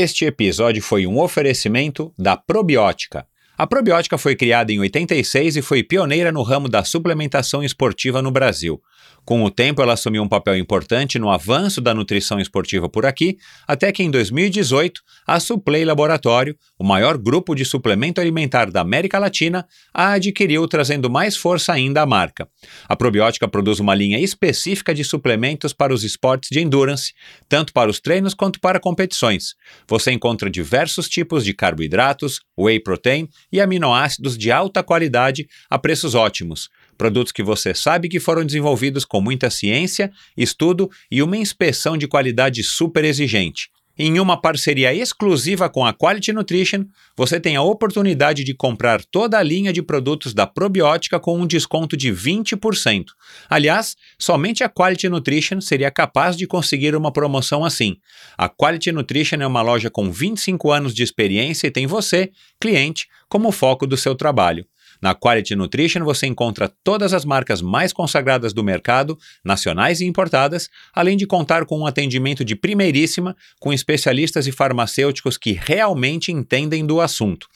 Este 0.03 0.25
episódio 0.25 0.83
foi 0.83 1.07
um 1.07 1.21
oferecimento 1.21 2.11
da 2.19 2.35
Probiótica. 2.35 3.27
A 3.59 3.67
Probiótica 3.67 4.17
foi 4.17 4.35
criada 4.35 4.73
em 4.73 4.81
86 4.81 5.57
e 5.57 5.61
foi 5.61 5.83
pioneira 5.83 6.33
no 6.33 6.43
ramo 6.43 6.71
da 6.71 6.83
suplementação 6.83 7.63
esportiva 7.63 8.23
no 8.23 8.31
Brasil. 8.31 8.81
Com 9.25 9.45
o 9.45 9.51
tempo, 9.51 9.81
ela 9.81 9.93
assumiu 9.93 10.23
um 10.23 10.29
papel 10.29 10.57
importante 10.57 11.19
no 11.19 11.31
avanço 11.31 11.81
da 11.81 11.95
nutrição 11.95 12.41
esportiva 12.41 12.89
por 12.89 13.07
aqui, 13.07 13.37
até 13.67 13.93
que 13.93 14.03
em 14.03 14.11
2018, 14.11 15.01
a 15.27 15.39
Suplay 15.39 15.85
Laboratório, 15.85 16.57
o 16.79 16.85
maior 16.85 17.17
grupo 17.17 17.55
de 17.55 17.65
suplemento 17.65 18.21
alimentar 18.21 18.71
da 18.71 18.81
América 18.81 19.19
Latina, 19.19 19.67
a 19.95 20.13
adquiriu, 20.13 20.67
trazendo 20.67 21.09
mais 21.09 21.37
força 21.37 21.73
ainda 21.73 22.03
à 22.03 22.07
marca. 22.07 22.49
A 22.89 22.97
Probiótica 22.97 23.47
produz 23.47 23.79
uma 23.79 23.95
linha 23.95 24.19
específica 24.19 24.95
de 24.95 25.05
suplementos 25.05 25.73
para 25.73 25.95
os 25.95 26.03
esportes 26.03 26.49
de 26.51 26.61
endurance, 26.61 27.13
tanto 27.49 27.73
para 27.73 27.91
os 27.91 28.01
treinos 28.01 28.35
quanto 28.35 28.61
para 28.61 28.81
competições. 28.81 29.55
Você 29.87 30.11
encontra 30.11 30.51
diversos 30.51 31.09
tipos 31.09 31.45
de 31.45 31.55
carboidratos, 31.55 32.41
whey 32.59 32.81
protein 32.81 33.29
e 33.53 33.61
aminoácidos 33.61 34.37
de 34.37 34.51
alta 34.51 34.83
qualidade 34.83 35.47
a 35.69 35.79
preços 35.79 36.15
ótimos. 36.15 36.69
Produtos 37.01 37.33
que 37.33 37.43
você 37.43 37.73
sabe 37.73 38.11
que 38.11 38.21
foram 38.21 38.45
desenvolvidos 38.45 39.07
com 39.07 39.23
muita 39.23 39.49
ciência, 39.49 40.13
estudo 40.37 40.91
e 41.11 41.23
uma 41.23 41.35
inspeção 41.35 41.97
de 41.97 42.07
qualidade 42.07 42.63
super 42.63 43.07
exigente. 43.07 43.71
em 43.99 44.21
uma 44.21 44.39
parceria 44.39 44.95
exclusiva 44.95 45.69
com 45.69 45.85
a 45.85 45.95
Quality 45.95 46.33
Nutrition, 46.33 46.85
você 47.17 47.41
tem 47.41 47.57
a 47.57 47.63
oportunidade 47.63 48.45
de 48.45 48.55
comprar 48.55 49.03
toda 49.03 49.39
a 49.39 49.43
linha 49.43 49.73
de 49.73 49.83
produtos 49.83 50.35
da 50.35 50.47
probiótica 50.47 51.19
com 51.19 51.39
um 51.39 51.47
desconto 51.47 51.97
de 51.97 52.11
20%. 52.13 53.07
Aliás, 53.49 53.97
somente 54.19 54.63
a 54.63 54.69
Quality 54.69 55.09
Nutrition 55.09 55.61
seria 55.63 55.91
capaz 55.91 56.37
de 56.37 56.47
conseguir 56.47 56.95
uma 56.95 57.11
promoção 57.11 57.65
assim. 57.65 57.97
A 58.37 58.47
Quality 58.47 58.93
Nutrition 58.93 59.37
é 59.41 59.47
uma 59.47 59.63
loja 59.63 59.91
com 59.91 60.11
25 60.13 60.71
anos 60.71 60.95
de 60.95 61.03
experiência 61.03 61.67
e 61.67 61.71
tem 61.71 61.87
você, 61.87 62.31
cliente, 62.61 63.07
como 63.27 63.51
foco 63.53 63.87
do 63.87 63.97
seu 63.97 64.15
trabalho. 64.15 64.67
Na 65.01 65.15
Quality 65.15 65.57
Nutrition 65.57 66.05
você 66.05 66.27
encontra 66.27 66.71
todas 66.85 67.15
as 67.15 67.25
marcas 67.25 67.63
mais 67.63 67.93
consagradas 67.93 68.53
do 68.53 68.63
mercado, 68.63 69.19
nacionais 69.45 70.01
e 70.01 70.07
importadas, 70.07 70.69
além 70.93 71.17
de 71.17 71.27
contar 71.27 71.65
com 71.65 71.79
um 71.79 71.87
atendimento 71.87 72.45
de 72.45 72.55
primeiríssima, 72.55 73.37
com 73.59 73.73
especialistas 73.73 74.47
e 74.47 74.53
farmacêuticos 74.53 75.39
que 75.39 75.53
realmente 75.53 76.31
entendem 76.31 76.85
do 76.85 77.01
assunto. 77.01 77.49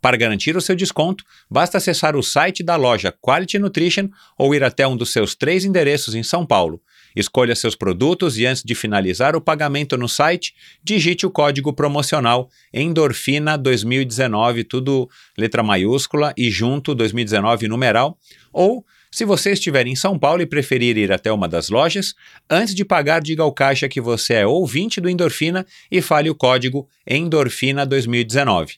Para 0.00 0.16
garantir 0.16 0.56
o 0.56 0.60
seu 0.60 0.74
desconto, 0.74 1.24
basta 1.50 1.78
acessar 1.78 2.16
o 2.16 2.22
site 2.22 2.62
da 2.62 2.76
loja 2.76 3.14
Quality 3.22 3.58
Nutrition 3.58 4.08
ou 4.36 4.54
ir 4.54 4.64
até 4.64 4.86
um 4.86 4.96
dos 4.96 5.12
seus 5.12 5.34
três 5.34 5.64
endereços 5.64 6.14
em 6.14 6.22
São 6.22 6.44
Paulo. 6.44 6.80
Escolha 7.14 7.54
seus 7.54 7.74
produtos 7.74 8.38
e 8.38 8.46
antes 8.46 8.62
de 8.62 8.74
finalizar 8.74 9.34
o 9.34 9.40
pagamento 9.40 9.96
no 9.96 10.08
site, 10.08 10.54
digite 10.82 11.26
o 11.26 11.30
código 11.30 11.72
promocional 11.72 12.48
Endorfina 12.72 13.56
2019, 13.56 14.64
tudo 14.64 15.08
letra 15.36 15.62
maiúscula 15.62 16.32
e 16.36 16.50
junto 16.50 16.94
2019 16.94 17.68
numeral, 17.68 18.18
ou 18.52 18.84
se 19.10 19.24
você 19.24 19.52
estiver 19.52 19.86
em 19.86 19.96
São 19.96 20.18
Paulo 20.18 20.42
e 20.42 20.46
preferir 20.46 20.98
ir 20.98 21.10
até 21.10 21.32
uma 21.32 21.48
das 21.48 21.70
lojas, 21.70 22.14
antes 22.48 22.74
de 22.74 22.84
pagar, 22.84 23.20
diga 23.22 23.42
ao 23.42 23.52
caixa 23.52 23.88
que 23.88 24.00
você 24.00 24.34
é 24.34 24.46
ouvinte 24.46 25.00
do 25.00 25.08
Endorfina 25.08 25.66
e 25.90 26.02
fale 26.02 26.28
o 26.28 26.34
código 26.34 26.86
Endorfina 27.06 27.86
2019. 27.86 28.76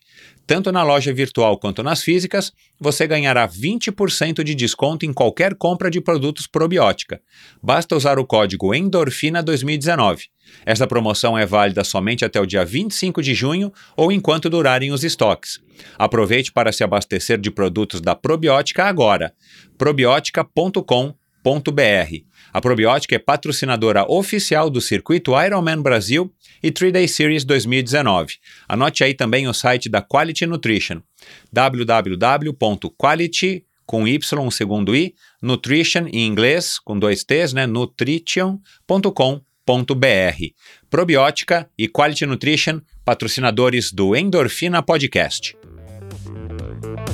Tanto 0.51 0.72
na 0.72 0.82
loja 0.82 1.14
virtual 1.14 1.56
quanto 1.56 1.81
nas 1.81 2.02
físicas, 2.02 2.52
você 2.81 3.06
ganhará 3.06 3.48
20% 3.48 4.43
de 4.43 4.52
desconto 4.52 5.06
em 5.06 5.12
qualquer 5.12 5.55
compra 5.55 5.89
de 5.89 6.01
produtos 6.01 6.48
probiótica. 6.48 7.20
Basta 7.62 7.94
usar 7.94 8.18
o 8.18 8.27
código 8.27 8.74
Endorfina 8.74 9.44
2019. 9.44 10.24
Esta 10.66 10.89
promoção 10.89 11.39
é 11.39 11.47
válida 11.47 11.85
somente 11.85 12.24
até 12.24 12.40
o 12.40 12.47
dia 12.47 12.64
25 12.64 13.22
de 13.22 13.32
junho 13.32 13.72
ou 13.97 14.10
enquanto 14.10 14.51
durarem 14.51 14.90
os 14.90 15.05
estoques. 15.05 15.60
Aproveite 15.97 16.51
para 16.51 16.72
se 16.72 16.82
abastecer 16.82 17.39
de 17.39 17.52
produtos 17.52 18.01
da 18.01 18.16
Probiótica 18.16 18.86
agora. 18.86 19.32
probiotica.com.br. 19.78 22.30
A 22.52 22.60
Probiótica 22.60 23.14
é 23.14 23.18
patrocinadora 23.18 24.05
oficial 24.10 24.68
do 24.68 24.81
circuito 24.81 25.40
Ironman 25.40 25.81
Brasil 25.81 26.32
e 26.62 26.70
3-Day 26.70 27.09
Series 27.09 27.44
2019. 27.44 28.35
Anote 28.68 29.05
aí 29.05 29.14
também 29.14 29.48
o 29.48 29.55
site 29.55 29.89
da 29.89 30.02
Quality 30.02 30.44
Nutrition, 30.47 31.01
www.quality 31.52 33.64
com 33.90 34.06
y 34.06 34.20
segundo 34.52 34.94
i, 34.94 35.16
nutrition 35.43 36.06
em 36.12 36.24
inglês 36.24 36.78
com 36.78 36.97
dois 36.97 37.24
t's, 37.24 37.52
né, 37.52 37.66
nutrition.com.br. 37.66 40.44
Probiótica 40.89 41.68
e 41.77 41.89
Quality 41.89 42.27
Nutrition, 42.27 42.81
patrocinadores 43.05 43.93
do 43.93 44.14
Endorfina 44.14 44.81
Podcast. 44.81 45.56